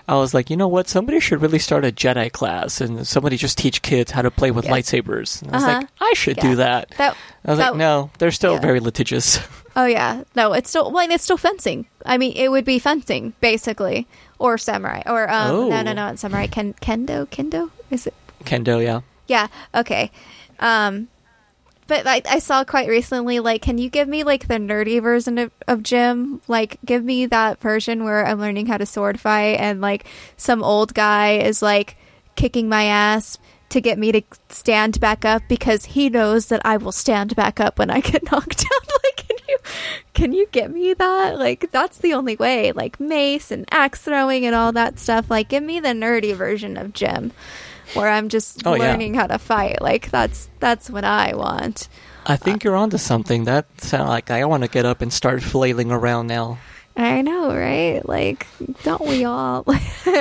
I 0.09 0.17
was 0.17 0.33
like, 0.33 0.49
you 0.51 0.57
know 0.57 0.69
what? 0.69 0.89
Somebody 0.89 1.21
should 1.21 1.43
really 1.43 1.59
start 1.59 1.85
a 1.85 1.93
Jedi 1.93 2.33
class, 2.33 2.81
and 2.81 3.07
somebody 3.07 3.37
just 3.37 3.59
teach 3.59 3.83
kids 3.83 4.11
how 4.13 4.23
to 4.23 4.31
play 4.31 4.51
with 4.51 4.65
Yes. 4.65 4.73
lightsabers. 4.75 5.43
And 5.43 5.51
I 5.53 5.55
was 5.55 5.65
Uh-huh. 5.65 5.73
like, 5.81 5.89
I 6.01 6.13
should 6.15 6.37
Yeah. 6.39 6.43
do 6.43 6.57
that. 6.57 6.89
That. 6.97 7.17
I 7.45 7.51
was 7.51 7.59
that- 7.59 7.71
like, 7.73 7.79
no, 7.79 8.11
they're 8.19 8.31
still 8.31 8.55
yeah. 8.55 8.61
very 8.61 8.81
litigious. 8.81 9.41
Oh 9.77 9.85
yeah. 9.87 10.25
No, 10.35 10.55
it's 10.55 10.71
still. 10.71 10.91
Well, 10.91 11.07
it's 11.09 11.23
still 11.23 11.37
fencing. 11.37 11.87
I 12.05 12.19
mean, 12.19 12.33
it 12.35 12.51
would 12.51 12.65
be 12.65 12.81
fencing 12.81 13.35
basically, 13.41 14.09
or 14.41 14.59
samurai, 14.59 15.03
or 15.07 15.31
um. 15.31 15.49
No, 15.69 15.73
Oh. 15.79 15.83
no, 15.83 15.93
no. 15.93 16.09
It's 16.09 16.21
samurai. 16.23 16.49
Ken, 16.49 16.75
kendo. 16.83 17.27
Kendo. 17.29 17.71
Is 17.89 18.09
it? 18.09 18.15
Kendo, 18.45 18.83
yeah. 18.83 19.03
Yeah. 19.29 19.47
Okay. 19.77 20.11
Um, 20.59 21.07
but 21.89 22.05
like 22.05 22.27
I 22.29 22.39
saw 22.39 22.65
quite 22.65 22.89
recently, 22.89 23.41
like, 23.41 23.63
can 23.63 23.79
you 23.79 23.89
give 23.89 24.07
me 24.07 24.23
like 24.23 24.47
the 24.47 24.55
nerdy 24.55 25.03
version 25.03 25.39
of, 25.39 25.51
of 25.67 25.83
Jim? 25.83 26.41
Like, 26.47 26.79
give 26.85 27.03
me 27.03 27.27
that 27.27 27.61
version 27.61 28.05
where 28.05 28.25
I'm 28.25 28.39
learning 28.39 28.67
how 28.67 28.77
to 28.77 28.87
sword 28.87 29.19
fight, 29.19 29.59
and 29.59 29.81
like 29.81 30.05
some 30.37 30.63
old 30.63 30.95
guy 30.95 31.39
is 31.39 31.63
like 31.63 31.97
kicking 32.37 32.69
my 32.69 32.85
ass 32.85 33.39
to 33.71 33.81
get 33.81 33.99
me 33.99 34.13
to 34.13 34.23
stand 34.51 35.01
back 35.01 35.25
up 35.25 35.43
because 35.49 35.87
he 35.87 36.09
knows 36.09 36.47
that 36.47 36.63
I 36.65 36.77
will 36.77 36.93
stand 36.93 37.35
back 37.35 37.59
up 37.59 37.79
when 37.79 37.91
I 37.91 38.01
get 38.03 38.31
knocked 38.31 38.59
down. 38.59 38.81
like, 39.05 39.27
can 39.27 39.37
you 39.49 39.59
can 40.13 40.33
you 40.35 40.47
get 40.53 40.71
me 40.71 40.93
that? 40.93 41.39
Like, 41.39 41.71
that's 41.73 41.99
the 41.99 42.13
only 42.13 42.37
way. 42.37 42.73
Like 42.73 43.01
mace 43.01 43.51
and 43.51 43.65
axe 43.71 44.03
throwing 44.03 44.45
and 44.45 44.55
all 44.55 44.73
that 44.73 44.99
stuff. 44.99 45.31
Like, 45.31 45.49
give 45.49 45.63
me 45.63 45.81
the 45.81 45.89
nerdy 45.89 46.35
version 46.35 46.77
of 46.77 46.93
Jim 46.93 47.33
where 47.95 48.09
I'm 48.09 48.29
just 48.29 48.67
Oh, 48.67 48.75
yeah. 48.75 48.91
learning 48.91 49.15
how 49.15 49.27
to 49.27 49.39
fight. 49.39 49.81
Like 49.81 50.11
that's 50.11 50.49
that's 50.61 50.91
what 50.91 51.05
I 51.05 51.35
want. 51.35 51.89
I 52.27 52.37
think 52.37 52.63
you're 52.65 52.77
onto 52.77 52.99
something. 52.99 53.45
That 53.45 53.67
sound 53.81 54.09
like 54.09 54.31
I 54.31 54.45
want 54.45 54.63
to 54.63 54.69
get 54.69 54.85
up 54.85 55.01
and 55.01 55.13
start 55.13 55.43
flailing 55.43 55.91
around 55.91 56.27
now. 56.27 56.59
I 57.01 57.23
know, 57.23 57.55
right? 57.55 58.01
Like, 58.05 58.49
don't 58.83 59.07
we 59.07 59.25
all? 59.25 59.65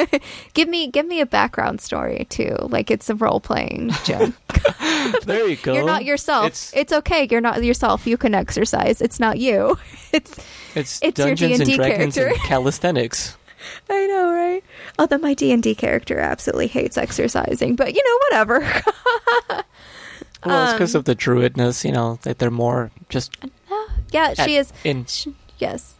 give 0.53 0.69
me 0.69 0.87
give 0.91 1.07
me 1.07 1.21
a 1.21 1.25
background 1.25 1.81
story 1.81 2.27
too. 2.29 2.55
Like 2.61 2.91
it's 2.91 3.09
a 3.09 3.15
role 3.15 3.39
playing, 3.39 3.89
Jim. 4.03 4.35
There 5.25 5.47
you 5.47 5.55
go. 5.55 5.73
You're 5.73 5.85
not 5.85 6.05
yourself. 6.05 6.45
It's 6.47 6.73
It's, 6.75 6.93
okay. 6.93 7.27
You're 7.31 7.41
not 7.41 7.63
yourself. 7.63 8.05
You 8.05 8.15
can 8.17 8.35
exercise. 8.35 9.01
It's 9.01 9.19
not 9.19 9.39
you. 9.39 9.77
It's 10.13 10.31
it's, 10.75 10.99
it's 11.01 11.19
your 11.19 11.27
Dungeons 11.29 11.59
and 11.59 11.65
D&D 11.67 11.77
Dragons 11.77 12.17
and 12.17 12.35
calisthenics. 12.45 13.35
I 13.89 14.05
know, 14.07 14.31
right? 14.33 14.63
Although 14.99 15.17
my 15.19 15.33
D 15.33 15.51
and 15.51 15.61
D 15.63 15.73
character 15.75 16.19
absolutely 16.19 16.67
hates 16.67 16.97
exercising, 16.97 17.75
but 17.75 17.93
you 17.93 18.01
know, 18.05 18.17
whatever. 18.29 19.63
Well, 20.45 20.65
it's 20.65 20.73
because 20.73 20.95
Um, 20.95 20.99
of 20.99 21.05
the 21.05 21.15
druidness, 21.15 21.83
you 21.83 21.91
know, 21.91 22.19
that 22.21 22.37
they're 22.37 22.51
more 22.51 22.91
just 23.09 23.35
yeah, 24.11 24.33
at- 24.37 24.45
she 24.45 24.55
is. 24.55 24.71
in 24.83 25.05
Sh 25.05 25.27
yes. 25.57 25.95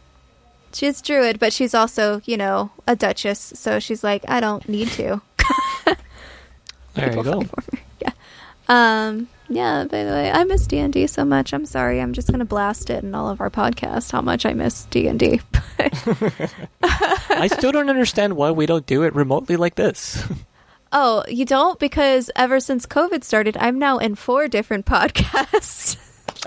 She's 0.72 1.02
druid, 1.02 1.38
but 1.40 1.52
she's 1.52 1.74
also, 1.74 2.22
you 2.24 2.36
know, 2.36 2.70
a 2.86 2.94
duchess, 2.94 3.52
so 3.56 3.80
she's 3.80 4.04
like, 4.04 4.24
I 4.28 4.38
don't 4.40 4.66
need 4.68 4.88
to. 4.92 5.20
There 6.94 7.14
you 7.14 7.22
go. 7.22 7.44
yeah. 8.00 8.10
Um, 8.68 9.28
yeah, 9.48 9.84
by 9.84 10.04
the 10.04 10.10
way, 10.10 10.30
I 10.32 10.44
miss 10.44 10.66
D&D 10.66 11.06
so 11.06 11.24
much. 11.24 11.52
I'm 11.52 11.64
sorry. 11.66 12.00
I'm 12.00 12.12
just 12.12 12.28
going 12.28 12.40
to 12.40 12.44
blast 12.44 12.90
it 12.90 13.04
in 13.04 13.14
all 13.14 13.28
of 13.28 13.40
our 13.40 13.50
podcasts 13.50 14.10
how 14.10 14.20
much 14.20 14.44
I 14.44 14.52
miss 14.52 14.84
D&D. 14.86 15.40
I 16.82 17.48
still 17.48 17.72
don't 17.72 17.90
understand 17.90 18.36
why 18.36 18.50
we 18.50 18.66
don't 18.66 18.86
do 18.86 19.02
it 19.02 19.14
remotely 19.14 19.56
like 19.56 19.74
this. 19.76 20.22
oh, 20.92 21.24
you 21.28 21.44
don't? 21.44 21.78
Because 21.78 22.30
ever 22.36 22.60
since 22.60 22.86
COVID 22.86 23.24
started, 23.24 23.56
I'm 23.58 23.78
now 23.78 23.98
in 23.98 24.14
four 24.14 24.48
different 24.48 24.86
podcasts. 24.86 25.96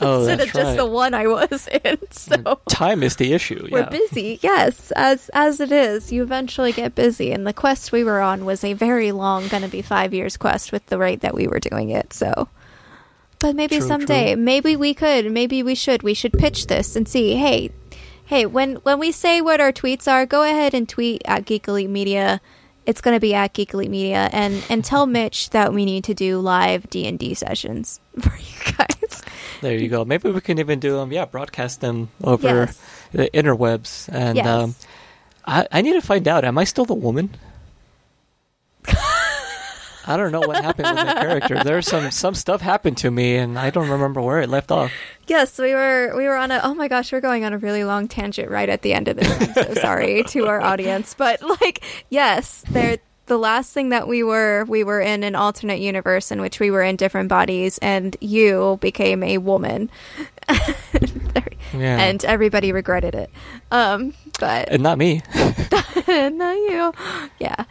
Oh, 0.01 0.19
instead 0.27 0.39
of 0.41 0.47
just 0.47 0.57
right. 0.57 0.77
the 0.77 0.85
one 0.85 1.13
I 1.13 1.27
was 1.27 1.67
in. 1.83 1.97
So 2.11 2.59
Time 2.69 3.03
is 3.03 3.17
the 3.17 3.33
issue. 3.33 3.67
we're 3.71 3.89
busy. 3.89 4.39
Yes, 4.41 4.91
as 4.91 5.29
as 5.33 5.59
it 5.59 5.71
is, 5.71 6.11
you 6.11 6.23
eventually 6.23 6.71
get 6.71 6.95
busy. 6.95 7.31
And 7.31 7.45
the 7.45 7.53
quest 7.53 7.91
we 7.91 8.03
were 8.03 8.21
on 8.21 8.45
was 8.45 8.63
a 8.63 8.73
very 8.73 9.11
long, 9.11 9.47
going 9.47 9.63
to 9.63 9.69
be 9.69 9.81
five 9.81 10.13
years 10.13 10.37
quest 10.37 10.71
with 10.71 10.85
the 10.87 10.97
rate 10.97 11.21
that 11.21 11.33
we 11.33 11.47
were 11.47 11.59
doing 11.59 11.89
it. 11.89 12.13
So, 12.13 12.47
but 13.39 13.55
maybe 13.55 13.79
True, 13.79 13.87
someday, 13.87 14.33
true. 14.35 14.43
maybe 14.43 14.75
we 14.75 14.93
could, 14.93 15.31
maybe 15.31 15.63
we 15.63 15.75
should, 15.75 16.03
we 16.03 16.13
should 16.13 16.33
pitch 16.33 16.67
this 16.67 16.95
and 16.95 17.07
see. 17.07 17.35
Hey, 17.35 17.71
hey, 18.31 18.45
when 18.45 18.75
when 18.77 18.97
we 18.97 19.11
say 19.11 19.41
what 19.41 19.59
our 19.59 19.73
tweets 19.73 20.09
are, 20.09 20.25
go 20.25 20.43
ahead 20.43 20.73
and 20.73 20.87
tweet 20.87 21.21
at 21.25 21.43
Geek 21.45 21.67
Elite 21.67 21.89
Media. 21.89 22.39
It's 22.85 23.01
going 23.01 23.15
to 23.15 23.19
be 23.19 23.33
at 23.35 23.51
Geek 23.53 23.73
Elite 23.73 23.91
Media, 23.91 24.29
and 24.31 24.63
and 24.69 24.83
tell 24.85 25.05
Mitch 25.05 25.49
that 25.51 25.73
we 25.73 25.83
need 25.83 26.05
to 26.05 26.13
do 26.13 26.39
live 26.39 26.89
D 26.89 27.05
and 27.07 27.19
D 27.19 27.33
sessions 27.33 27.99
for 28.19 28.33
you 28.37 28.73
guys. 28.77 29.21
There 29.59 29.75
you 29.77 29.89
go. 29.89 30.05
Maybe 30.05 30.31
we 30.31 30.39
can 30.41 30.57
even 30.59 30.79
do 30.79 30.95
them. 30.95 31.11
Yeah, 31.11 31.25
broadcast 31.25 31.81
them 31.81 32.09
over 32.23 32.47
Yes. 32.47 32.81
the 33.11 33.29
interwebs. 33.33 34.07
And 34.11 34.37
Yes. 34.37 34.47
um, 34.47 34.75
I, 35.45 35.67
I 35.71 35.81
need 35.81 35.93
to 35.93 36.01
find 36.01 36.27
out. 36.27 36.45
Am 36.45 36.57
I 36.57 36.63
still 36.63 36.85
the 36.85 36.95
woman? 36.95 37.35
I 40.05 40.17
don't 40.17 40.31
know 40.31 40.41
what 40.41 40.63
happened 40.63 40.87
with 40.95 41.05
the 41.05 41.13
character. 41.13 41.63
There's 41.63 41.87
some 41.87 42.11
some 42.11 42.35
stuff 42.35 42.61
happened 42.61 42.97
to 42.97 43.11
me, 43.11 43.37
and 43.37 43.57
I 43.57 43.69
don't 43.69 43.89
remember 43.89 44.21
where 44.21 44.41
it 44.41 44.49
left 44.49 44.71
off. 44.71 44.91
Yes, 45.27 45.57
we 45.57 45.73
were 45.73 46.13
we 46.15 46.25
were 46.27 46.35
on 46.35 46.51
a 46.51 46.59
oh 46.63 46.73
my 46.73 46.87
gosh, 46.87 47.11
we're 47.11 47.21
going 47.21 47.45
on 47.45 47.53
a 47.53 47.57
really 47.57 47.83
long 47.83 48.07
tangent 48.07 48.49
right 48.49 48.69
at 48.69 48.81
the 48.81 48.93
end 48.93 49.07
of 49.07 49.17
this. 49.17 49.29
I'm 49.29 49.53
so 49.53 49.73
sorry 49.81 50.23
to 50.23 50.47
our 50.47 50.61
audience. 50.61 51.13
But 51.13 51.41
like 51.61 51.83
yes, 52.09 52.63
there 52.69 52.97
the 53.27 53.37
last 53.37 53.73
thing 53.73 53.89
that 53.89 54.07
we 54.07 54.23
were 54.23 54.65
we 54.67 54.83
were 54.83 54.99
in 54.99 55.23
an 55.23 55.35
alternate 55.35 55.79
universe 55.79 56.31
in 56.31 56.41
which 56.41 56.59
we 56.59 56.69
were 56.69 56.81
in 56.83 56.95
different 56.97 57.29
bodies 57.29 57.77
and 57.77 58.17
you 58.19 58.77
became 58.81 59.23
a 59.23 59.37
woman. 59.37 59.89
Yeah. 61.73 61.99
And 62.01 62.25
everybody 62.25 62.73
regretted 62.73 63.15
it. 63.15 63.29
Um 63.71 64.13
but 64.41 64.67
And 64.69 64.83
not 64.83 64.97
me. 64.97 65.21
not 65.35 66.57
you. 66.57 66.93
Yeah. 67.39 67.63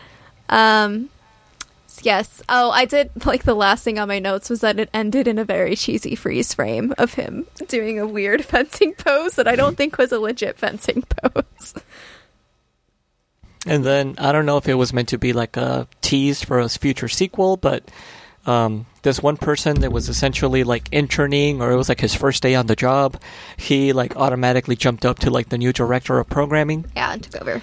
Um 0.48 1.10
yes. 2.04 2.42
Oh, 2.48 2.70
I 2.70 2.84
did 2.84 3.10
like 3.24 3.44
the 3.44 3.54
last 3.54 3.84
thing 3.84 3.98
on 3.98 4.08
my 4.08 4.18
notes 4.18 4.50
was 4.50 4.60
that 4.60 4.78
it 4.78 4.90
ended 4.92 5.28
in 5.28 5.38
a 5.38 5.44
very 5.44 5.76
cheesy 5.76 6.14
freeze 6.14 6.54
frame 6.54 6.94
of 6.98 7.14
him 7.14 7.46
doing 7.68 7.98
a 7.98 8.06
weird 8.06 8.44
fencing 8.46 8.94
pose 8.94 9.36
that 9.36 9.48
I 9.48 9.56
don't 9.56 9.76
think 9.76 9.98
was 9.98 10.12
a 10.12 10.18
legit 10.18 10.58
fencing 10.58 11.02
pose. 11.02 11.74
And 13.66 13.84
then 13.84 14.14
I 14.18 14.32
don't 14.32 14.46
know 14.46 14.56
if 14.56 14.68
it 14.68 14.74
was 14.74 14.92
meant 14.92 15.08
to 15.08 15.18
be 15.18 15.32
like 15.32 15.56
a 15.56 15.86
tease 16.00 16.42
for 16.42 16.58
a 16.58 16.68
future 16.68 17.08
sequel, 17.08 17.56
but 17.56 17.84
um, 18.46 18.86
this 19.02 19.22
one 19.22 19.36
person 19.36 19.80
that 19.80 19.92
was 19.92 20.08
essentially 20.08 20.64
like 20.64 20.88
interning 20.92 21.60
or 21.60 21.70
it 21.70 21.76
was 21.76 21.88
like 21.88 22.00
his 22.00 22.14
first 22.14 22.42
day 22.42 22.54
on 22.54 22.66
the 22.66 22.76
job, 22.76 23.20
he 23.56 23.92
like 23.92 24.16
automatically 24.16 24.76
jumped 24.76 25.04
up 25.04 25.18
to 25.20 25.30
like 25.30 25.50
the 25.50 25.58
new 25.58 25.72
director 25.72 26.18
of 26.18 26.28
programming. 26.28 26.86
Yeah, 26.96 27.12
and 27.12 27.22
took 27.22 27.42
over. 27.42 27.62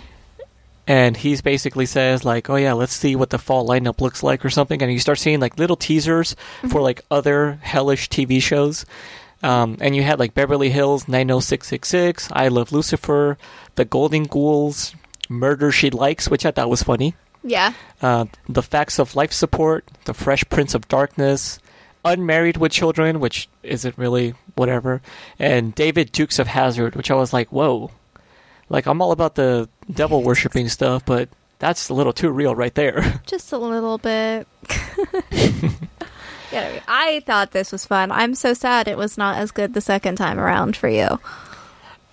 And 0.87 1.17
he's 1.17 1.41
basically 1.41 1.85
says 1.85 2.23
like, 2.23 2.49
"Oh 2.49 2.55
yeah, 2.55 2.73
let's 2.73 2.93
see 2.93 3.15
what 3.15 3.29
the 3.29 3.37
fall 3.37 3.67
lineup 3.67 4.01
looks 4.01 4.23
like 4.23 4.43
or 4.45 4.49
something." 4.49 4.81
And 4.81 4.91
you 4.91 4.99
start 4.99 5.19
seeing 5.19 5.39
like 5.39 5.59
little 5.59 5.75
teasers 5.75 6.35
for 6.69 6.81
like 6.81 7.01
other 7.11 7.59
hellish 7.61 8.09
TV 8.09 8.41
shows. 8.41 8.85
Um, 9.43 9.77
and 9.81 9.95
you 9.95 10.01
had 10.01 10.17
like 10.17 10.33
Beverly 10.33 10.69
Hills 10.69 11.07
90666, 11.07 12.29
I 12.31 12.47
Love 12.47 12.71
Lucifer, 12.71 13.37
The 13.75 13.85
Golden 13.85 14.23
Ghouls, 14.23 14.95
Murder 15.29 15.71
She 15.71 15.89
Likes, 15.91 16.27
which 16.27 16.45
I 16.45 16.51
thought 16.51 16.69
was 16.69 16.81
funny. 16.81 17.13
Yeah. 17.43 17.73
Uh, 18.01 18.25
the 18.49 18.63
Facts 18.63 18.97
of 18.99 19.15
Life 19.15 19.31
Support, 19.31 19.85
The 20.05 20.13
Fresh 20.13 20.45
Prince 20.49 20.73
of 20.73 20.87
Darkness, 20.87 21.59
Unmarried 22.03 22.57
with 22.57 22.71
Children, 22.71 23.19
which 23.19 23.47
isn't 23.63 23.97
really 23.97 24.33
whatever, 24.55 25.01
and 25.37 25.75
David 25.75 26.11
Dukes 26.11 26.39
of 26.39 26.47
Hazard, 26.47 26.95
which 26.95 27.11
I 27.11 27.15
was 27.15 27.33
like, 27.33 27.51
whoa. 27.51 27.91
Like, 28.69 28.85
I'm 28.85 29.01
all 29.01 29.11
about 29.11 29.35
the 29.35 29.69
devil 29.91 30.23
worshipping 30.23 30.67
stuff, 30.69 31.05
but 31.05 31.29
that's 31.59 31.89
a 31.89 31.93
little 31.93 32.13
too 32.13 32.29
real 32.29 32.53
right 32.55 32.73
there. 32.75 33.21
Just 33.25 33.51
a 33.51 33.57
little 33.57 33.97
bit. 33.97 34.47
yeah, 36.51 36.79
I 36.87 37.21
thought 37.25 37.51
this 37.51 37.71
was 37.71 37.85
fun. 37.85 38.11
I'm 38.11 38.35
so 38.35 38.53
sad 38.53 38.87
it 38.87 38.97
was 38.97 39.17
not 39.17 39.37
as 39.37 39.51
good 39.51 39.73
the 39.73 39.81
second 39.81 40.15
time 40.15 40.39
around 40.39 40.75
for 40.77 40.87
you. 40.89 41.19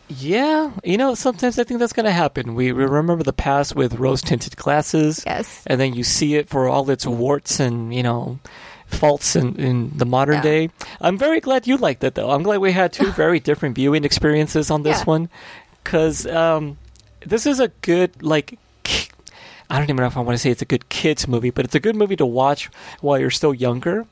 yeah, 0.08 0.70
you 0.84 0.96
know, 0.96 1.14
sometimes 1.14 1.58
I 1.58 1.64
think 1.64 1.80
that's 1.80 1.92
going 1.92 2.04
to 2.06 2.12
happen. 2.12 2.54
We, 2.54 2.72
we 2.72 2.84
remember 2.84 3.22
the 3.22 3.32
past 3.32 3.74
with 3.74 3.94
rose 3.94 4.22
tinted 4.22 4.56
glasses, 4.56 5.22
Yes. 5.26 5.62
and 5.66 5.80
then 5.80 5.94
you 5.94 6.04
see 6.04 6.34
it 6.36 6.48
for 6.48 6.68
all 6.68 6.88
its 6.90 7.06
warts 7.06 7.58
and, 7.60 7.94
you 7.94 8.02
know, 8.02 8.38
faults 8.86 9.34
in, 9.34 9.56
in 9.56 9.96
the 9.96 10.04
modern 10.04 10.36
Yeah. 10.36 10.42
day. 10.42 10.70
I'm 11.00 11.16
very 11.16 11.40
glad 11.40 11.66
you 11.66 11.76
liked 11.78 12.04
it, 12.04 12.14
though. 12.14 12.30
I'm 12.30 12.42
glad 12.42 12.58
we 12.60 12.72
had 12.72 12.92
two 12.92 13.10
very 13.16 13.40
different 13.40 13.74
viewing 13.76 14.04
experiences 14.04 14.70
on 14.70 14.82
this 14.82 14.98
Yeah. 14.98 15.04
one. 15.04 15.30
Because 15.84 16.26
um, 16.26 16.78
this 17.24 17.46
is 17.46 17.60
a 17.60 17.68
good, 17.82 18.22
like, 18.22 18.58
I 19.70 19.78
don't 19.78 19.84
even 19.84 19.96
know 19.96 20.06
if 20.06 20.16
I 20.16 20.20
want 20.20 20.34
to 20.36 20.38
say 20.42 20.50
it's 20.50 20.62
a 20.62 20.66
good 20.66 20.88
kids 20.88 21.28
movie, 21.28 21.50
but 21.50 21.64
it's 21.64 21.74
a 21.74 21.80
good 21.80 21.94
movie 21.94 22.16
to 22.16 22.26
watch 22.26 22.70
while 23.00 23.18
you're 23.18 23.30
still 23.30 23.54
younger. 23.54 24.06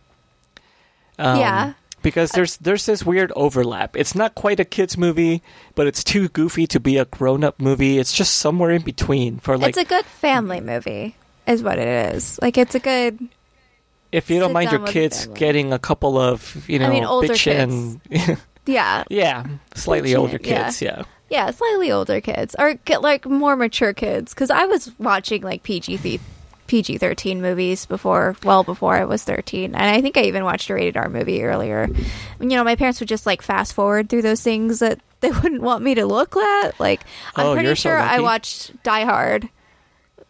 Um, 1.19 1.39
Yeah. 1.39 1.73
Because 2.03 2.33
there's 2.33 2.57
there's 2.57 2.85
this 2.85 3.07
weird 3.07 3.31
overlap. 3.37 3.97
It's 3.97 4.17
not 4.17 4.35
quite 4.35 4.59
a 4.59 4.65
kids 4.65 4.99
movie, 4.99 5.41
but 5.77 5.87
it's 5.87 6.03
too 6.03 6.29
goofy 6.29 6.67
to 6.67 6.81
be 6.81 6.99
a 6.99 7.05
grown 7.05 7.45
up 7.45 7.61
movie. 7.61 7.99
It's 8.01 8.13
just 8.13 8.39
somewhere 8.39 8.73
in 8.73 8.83
between. 8.83 9.39
For 9.39 9.57
like, 9.57 9.69
it's 9.69 9.79
a 9.79 9.85
good 9.85 10.05
family 10.05 10.61
movie, 10.61 11.15
is 11.47 11.63
what 11.63 11.79
it 11.79 12.15
is. 12.17 12.41
Like, 12.43 12.59
it's 12.59 12.75
a 12.75 12.81
good. 12.81 13.21
if 14.11 14.31
you 14.31 14.41
don't 14.41 14.53
mind 14.53 14.73
your 14.73 14.85
kids 14.85 15.27
getting 15.29 15.73
a 15.73 15.79
couple 15.79 16.19
of 16.19 16.69
you 16.69 16.81
know 16.81 16.87
I 16.87 16.91
mean, 16.91 17.05
older 17.05 17.29
bitch 17.29 17.47
and 17.47 18.01
Yeah. 18.67 19.05
yeah, 19.09 19.47
slightly 19.77 20.11
Bitchin', 20.11 20.19
older 20.19 20.39
kids. 20.39 20.83
Yeah. 20.83 20.97
Yeah, 20.97 21.03
slightly 21.51 21.91
older 21.91 22.21
kids 22.21 22.55
or 22.59 22.75
get 22.75 23.03
like 23.03 23.27
more 23.27 23.57
mature 23.57 23.93
kids. 23.93 24.33
Because 24.35 24.51
I 24.51 24.67
was 24.67 24.91
watching 24.99 25.43
like 25.43 25.63
PG 25.63 25.99
th- 25.99 26.21
PG 26.69 26.99
thirteen 26.99 27.43
movies 27.43 27.85
before, 27.87 28.37
well 28.45 28.65
before 28.65 28.95
I 28.97 29.05
was 29.05 29.25
thirteen, 29.25 29.75
and 29.75 29.85
I 29.85 30.01
think 30.01 30.17
I 30.17 30.23
even 30.23 30.45
watched 30.45 30.71
a 30.71 30.75
rated 30.75 30.97
R 30.97 31.09
movie 31.09 31.43
earlier. 31.43 31.89
You 32.41 32.47
know, 32.49 32.65
my 32.65 32.77
parents 32.77 33.01
would 33.01 33.09
just 33.09 33.27
like 33.27 33.43
fast 33.43 33.75
forward 33.75 34.09
through 34.09 34.23
those 34.23 34.43
things 34.43 34.79
that 34.79 35.01
they 35.21 35.31
wouldn't 35.43 35.63
want 35.63 35.83
me 35.85 35.95
to 35.97 36.07
look 36.07 36.37
at. 36.37 36.79
Like, 36.81 37.03
I'm 37.37 37.47
Oh, 37.47 37.53
pretty 37.55 37.67
you're 37.67 37.77
so 37.77 37.91
sure 37.91 37.99
I 37.99 38.21
watched 38.21 38.83
Die 38.83 39.05
Hard 39.05 39.49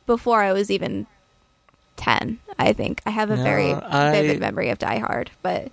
before 0.07 0.43
I 0.43 0.53
was 0.53 0.71
even 0.71 1.07
ten. 1.97 2.39
I 2.59 2.73
think 2.73 3.03
I 3.07 3.11
have 3.11 3.31
a 3.31 3.37
very 3.37 3.73
No, 3.73 3.81
I- 3.89 4.13
vivid 4.13 4.41
memory 4.41 4.71
of 4.71 4.79
Die 4.79 4.99
Hard, 4.99 5.31
but 5.43 5.71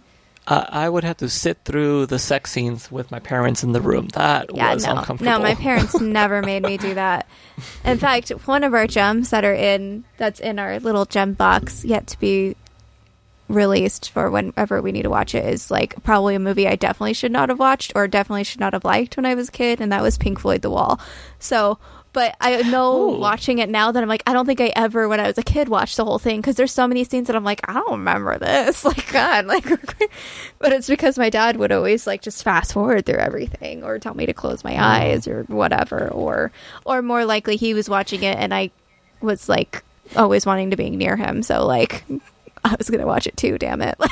Uh, 0.50 0.66
I 0.70 0.90
would 0.90 1.04
have 1.04 1.18
to 1.18 1.30
sit 1.30 1.60
through 1.64 2.08
the 2.08 2.18
sex 2.20 2.52
scenes 2.52 2.92
with 2.92 3.12
my 3.12 3.20
parents 3.20 3.64
in 3.64 3.72
the 3.72 3.82
room. 3.82 4.08
That 4.10 4.50
Yeah, 4.56 4.74
was 4.74 4.84
no, 4.86 4.96
uncomfortable. 4.98 5.32
no, 5.32 5.40
my 5.40 5.54
parents 5.56 6.00
never 6.02 6.42
made 6.42 6.64
me 6.64 6.78
do 6.78 6.96
that. 6.96 7.28
In 7.86 7.98
fact, 8.00 8.30
one 8.48 8.64
of 8.64 8.74
our 8.74 8.88
gems 8.88 9.30
that 9.30 9.46
are 9.46 9.54
in 9.54 10.04
that's 10.18 10.40
in 10.40 10.58
our 10.60 10.80
little 10.80 11.06
gem 11.06 11.34
box 11.34 11.86
yet 11.86 12.08
to 12.08 12.20
be 12.20 12.56
released 13.48 14.12
for 14.12 14.30
whenever 14.30 14.82
we 14.82 14.92
need 14.92 15.02
to 15.04 15.10
watch 15.10 15.34
it 15.34 15.44
is 15.46 15.72
like 15.72 16.02
probably 16.04 16.36
a 16.36 16.40
movie 16.40 16.68
I 16.68 16.76
definitely 16.76 17.14
should 17.14 17.32
not 17.32 17.50
have 17.50 17.58
watched 17.60 17.92
or 17.96 18.08
definitely 18.08 18.44
should 18.44 18.60
not 18.60 18.74
have 18.74 18.84
liked 18.86 19.18
when 19.18 19.26
I 19.26 19.36
was 19.36 19.50
a 19.50 19.52
kid, 19.52 19.80
and 19.82 19.92
that 19.92 20.02
was 20.04 20.18
Pink 20.18 20.40
Floyd 20.40 20.62
The 20.64 20.70
Wall. 20.72 21.00
So. 21.40 21.78
But 22.12 22.36
I 22.42 22.64
know 22.64 23.12
Ooh. 23.12 23.20
watching 23.20 23.60
it 23.60 23.70
now 23.70 23.92
that 23.92 24.02
I'm 24.02 24.10
like, 24.10 24.24
I 24.26 24.34
don't 24.34 24.46
think 24.46 24.60
I 24.60 24.72
ever, 24.76 25.08
when 25.08 25.20
I 25.20 25.28
was 25.28 25.38
a 25.38 25.44
kid, 25.44 25.70
watched 25.70 25.96
the 25.96 26.06
whole 26.06 26.18
thing 26.18 26.42
because 26.42 26.56
there's 26.56 26.72
so 26.72 26.88
many 26.88 27.04
scenes 27.04 27.28
that 27.28 27.36
I'm 27.36 27.44
like, 27.44 27.62
I 27.70 27.74
don't 27.74 27.92
remember 27.92 28.38
this. 28.38 28.84
Like, 28.90 29.12
God, 29.12 29.46
like, 29.46 29.66
but 30.60 30.74
it's 30.74 30.88
because 30.88 31.16
my 31.20 31.30
dad 31.30 31.58
would 31.58 31.72
always 31.72 32.08
like 32.08 32.24
just 32.24 32.44
fast 32.44 32.74
forward 32.74 33.06
through 33.06 33.20
everything 33.20 33.84
or 33.84 34.00
tell 34.00 34.16
me 34.16 34.26
to 34.26 34.34
close 34.34 34.64
my 34.64 34.74
mm. 34.74 34.80
eyes 34.80 35.28
or 35.28 35.44
whatever 35.44 36.08
or 36.08 36.52
or 36.86 37.04
more 37.04 37.24
likely 37.24 37.56
he 37.56 37.76
was 37.76 37.88
watching 37.88 38.24
it 38.24 38.36
and 38.38 38.52
I 38.52 38.72
was 39.22 39.48
like 39.48 39.84
always 40.16 40.46
wanting 40.46 40.72
to 40.72 40.76
be 40.76 40.90
near 40.90 41.16
him 41.16 41.44
so 41.44 41.68
like 41.68 42.04
I 42.64 42.76
was 42.78 42.90
gonna 42.90 43.06
watch 43.06 43.28
it 43.28 43.38
too 43.38 43.60
damn 43.60 43.82
it 43.82 43.96
like 44.00 44.12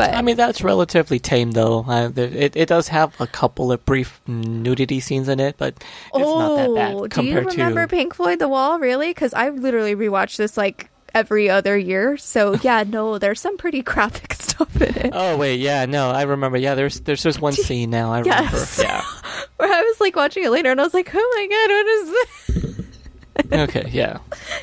but 0.00 0.14
I 0.14 0.22
mean, 0.22 0.36
that's 0.36 0.62
relatively 0.62 1.18
tame, 1.18 1.50
though. 1.50 1.84
Uh, 1.86 2.10
it 2.16 2.56
it 2.56 2.68
does 2.68 2.88
have 2.88 3.18
a 3.20 3.26
couple 3.26 3.70
of 3.70 3.84
brief 3.84 4.20
nudity 4.26 4.98
scenes 4.98 5.28
in 5.28 5.40
it, 5.40 5.56
but 5.58 5.74
it's 6.14 6.18
not 6.18 6.56
that 6.56 6.68
oh 6.68 6.74
bad 6.74 7.10
do 7.10 7.22
you 7.22 7.38
remember 7.40 7.82
to. 7.82 7.88
Pink 7.88 8.14
Floyd 8.14 8.38
The 8.38 8.48
Wall 8.48 8.78
really 8.78 9.08
because 9.10 9.34
I 9.34 9.50
literally 9.50 9.94
rewatched 9.94 10.38
this 10.38 10.56
like 10.56 10.88
every 11.12 11.50
other 11.50 11.76
year 11.76 12.16
so 12.16 12.54
yeah 12.62 12.84
no 12.86 13.18
there's 13.18 13.40
some 13.40 13.56
pretty 13.56 13.82
graphic 13.82 14.32
stuff 14.40 14.74
in 14.80 14.94
it 14.96 15.10
Oh 15.12 15.36
wait, 15.36 15.60
yeah, 15.60 15.84
no, 15.84 16.10
I 16.10 16.22
remember. 16.22 16.56
Yeah, 16.56 16.74
there's 16.74 17.00
there's 17.00 17.22
just 17.22 17.42
one 17.42 17.52
scene 17.66 17.90
now. 17.90 18.12
I 18.12 18.20
remember. 18.20 18.52
Yes. 18.52 18.80
Yeah. 18.82 19.04
where 19.58 19.70
I 19.70 19.82
was 19.82 20.00
like 20.00 20.16
watching 20.16 20.44
it 20.44 20.50
later 20.50 20.70
and 20.70 20.80
I 20.80 20.84
was 20.84 20.94
like 20.94 21.10
oh 21.12 21.32
my 21.36 21.46
god 21.46 21.70
what 21.74 21.86
is 21.86 22.10
this 22.10 22.86
Okay. 23.52 23.88
Yeah. 23.90 24.18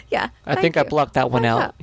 yeah 0.09 0.29
I 0.45 0.55
think 0.55 0.77
I 0.77 0.83
blocked 0.83 1.13
that 1.13 1.29
one 1.29 1.45
out. 1.45 1.75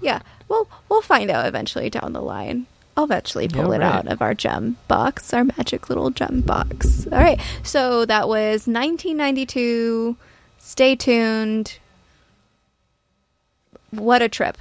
yeah, 0.00 0.20
well, 0.48 0.68
we'll 0.88 1.02
find 1.02 1.30
out 1.30 1.46
eventually 1.46 1.90
down 1.90 2.12
the 2.12 2.22
line. 2.22 2.66
I'll 2.96 3.04
eventually 3.04 3.46
pull 3.48 3.68
Yeah, 3.70 3.76
it 3.76 3.80
right. 3.80 3.94
out 3.94 4.08
of 4.08 4.22
our 4.22 4.34
gem 4.34 4.76
box, 4.88 5.34
our 5.34 5.44
magic 5.44 5.88
little 5.88 6.10
gem 6.10 6.40
box. 6.40 7.06
All 7.12 7.18
right, 7.18 7.40
so 7.62 8.06
that 8.06 8.26
was 8.28 8.66
1992. 8.66 10.16
Stay 10.58 10.96
tuned. 10.96 11.78
What 13.90 14.22
a 14.22 14.28
trip! 14.28 14.58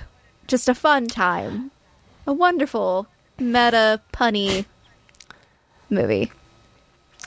Just 0.48 0.70
a 0.70 0.76
fun 0.76 1.08
time, 1.08 1.72
a 2.28 2.34
wonderful 2.34 3.08
meta 3.40 4.02
punny 4.14 4.66
movie. 5.90 6.32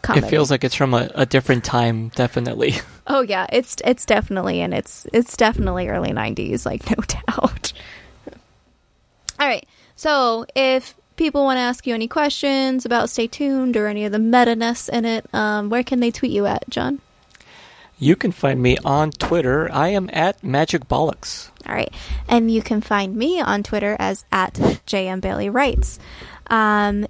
Comedy. 0.00 0.26
It 0.26 0.30
feels 0.30 0.50
like 0.50 0.62
it's 0.62 0.76
from 0.76 0.94
a, 0.94 1.10
a 1.16 1.26
different 1.26 1.64
time, 1.64 2.08
definitely. 2.10 2.74
Oh 3.10 3.22
yeah, 3.22 3.46
it's 3.50 3.76
it's 3.86 4.04
definitely 4.04 4.60
and 4.60 4.74
it's 4.74 5.06
it's 5.14 5.34
definitely 5.34 5.88
early 5.88 6.10
'90s, 6.10 6.66
like 6.66 6.84
no 6.96 7.02
doubt. 7.04 7.72
All 9.40 9.48
right, 9.48 9.66
so 9.96 10.44
if 10.54 10.94
people 11.18 11.44
want 11.44 11.58
to 11.58 11.62
ask 11.62 11.86
you 11.86 11.92
any 11.92 12.08
questions 12.08 12.86
about 12.86 13.10
Stay 13.10 13.26
Tuned 13.26 13.76
or 13.76 13.88
any 13.88 14.06
of 14.06 14.12
the 14.12 14.18
meta 14.18 14.56
ness 14.56 14.88
in 14.88 15.04
it, 15.04 15.26
um, 15.34 15.68
where 15.68 15.82
can 15.82 16.00
they 16.00 16.10
tweet 16.10 16.32
you 16.32 16.46
at, 16.46 16.64
John? 16.70 17.00
You 17.98 18.14
can 18.14 18.30
find 18.30 18.62
me 18.62 18.78
on 18.84 19.10
Twitter. 19.10 19.68
I 19.72 19.88
am 19.88 20.08
at 20.12 20.42
Magic 20.42 20.86
Bollocks. 20.88 21.50
All 21.66 21.74
right, 21.74 21.92
and 22.28 22.50
you 22.50 22.62
can 22.62 22.80
find 22.80 23.16
me 23.16 23.40
on 23.40 23.64
Twitter 23.64 23.96
as 23.98 24.24
at 24.30 24.54
JM 24.54 25.20
Bailey 25.20 25.50
Writes. 25.50 25.98
Um, 26.46 27.08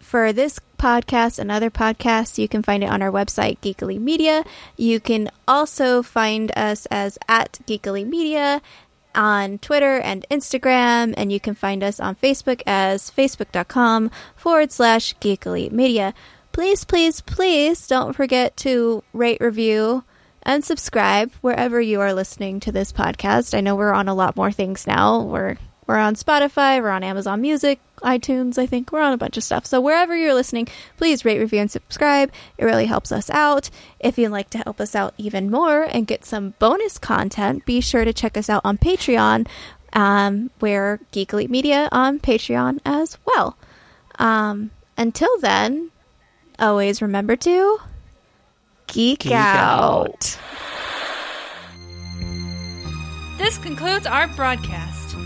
for 0.00 0.32
this 0.32 0.58
podcast 0.78 1.38
and 1.38 1.52
other 1.52 1.70
podcasts, 1.70 2.38
you 2.38 2.48
can 2.48 2.62
find 2.62 2.82
it 2.82 2.90
on 2.90 3.02
our 3.02 3.10
website, 3.12 3.60
Geek 3.60 3.82
Elite 3.82 4.00
Media. 4.00 4.44
You 4.76 4.98
can 4.98 5.30
also 5.46 6.02
find 6.02 6.50
us 6.56 6.86
as 6.86 7.18
at 7.28 7.60
Geek 7.66 7.86
Elite 7.86 8.08
Media 8.08 8.60
on 9.14 9.58
Twitter 9.58 9.98
and 9.98 10.26
Instagram, 10.30 11.14
and 11.16 11.32
you 11.32 11.40
can 11.40 11.54
find 11.54 11.82
us 11.82 12.00
on 12.00 12.16
Facebook 12.16 12.62
as 12.66 13.10
facebook.com 13.10 14.10
forward 14.36 14.72
slash 14.72 15.14
Geek 15.20 15.46
Elite 15.46 15.72
Media. 15.72 16.14
Please, 16.52 16.84
please, 16.84 17.20
please 17.20 17.86
don't 17.86 18.14
forget 18.14 18.56
to 18.58 19.02
rate, 19.12 19.40
review, 19.40 20.04
and 20.42 20.64
subscribe 20.64 21.32
wherever 21.40 21.80
you 21.80 22.00
are 22.00 22.12
listening 22.12 22.60
to 22.60 22.72
this 22.72 22.92
podcast. 22.92 23.56
I 23.56 23.60
know 23.60 23.74
we're 23.74 23.92
on 23.92 24.08
a 24.08 24.14
lot 24.14 24.36
more 24.36 24.52
things 24.52 24.86
now. 24.86 25.22
We're 25.22 25.56
we're 25.86 25.96
on 25.96 26.14
Spotify, 26.14 26.80
we're 26.80 26.90
on 26.90 27.02
Amazon 27.02 27.40
Music, 27.40 27.80
iTunes, 28.02 28.58
I 28.58 28.66
think. 28.66 28.92
We're 28.92 29.00
on 29.00 29.12
a 29.12 29.18
bunch 29.18 29.36
of 29.36 29.44
stuff. 29.44 29.66
So 29.66 29.80
wherever 29.80 30.16
you're 30.16 30.34
listening, 30.34 30.68
please 30.96 31.24
rate, 31.24 31.38
review, 31.40 31.60
and 31.60 31.70
subscribe. 31.70 32.30
It 32.58 32.64
really 32.64 32.86
helps 32.86 33.10
us 33.12 33.30
out. 33.30 33.70
If 34.00 34.18
you'd 34.18 34.30
like 34.30 34.50
to 34.50 34.58
help 34.58 34.80
us 34.80 34.94
out 34.94 35.14
even 35.18 35.50
more 35.50 35.82
and 35.84 36.06
get 36.06 36.24
some 36.24 36.54
bonus 36.58 36.98
content, 36.98 37.64
be 37.64 37.80
sure 37.80 38.04
to 38.04 38.12
check 38.12 38.36
us 38.36 38.50
out 38.50 38.62
on 38.64 38.78
Patreon. 38.78 39.46
Um, 39.92 40.50
we're 40.60 41.00
Geek 41.10 41.32
Elite 41.32 41.50
Media 41.50 41.88
on 41.92 42.18
Patreon 42.18 42.80
as 42.84 43.18
well. 43.26 43.56
Um, 44.18 44.70
until 44.96 45.38
then, 45.40 45.90
always 46.58 47.02
remember 47.02 47.36
to 47.36 47.78
geek, 48.86 49.20
Geek 49.20 49.32
out. 49.32 50.38
out. 50.38 50.38
This 53.38 53.58
concludes 53.58 54.06
our 54.06 54.28
broadcast. 54.28 55.16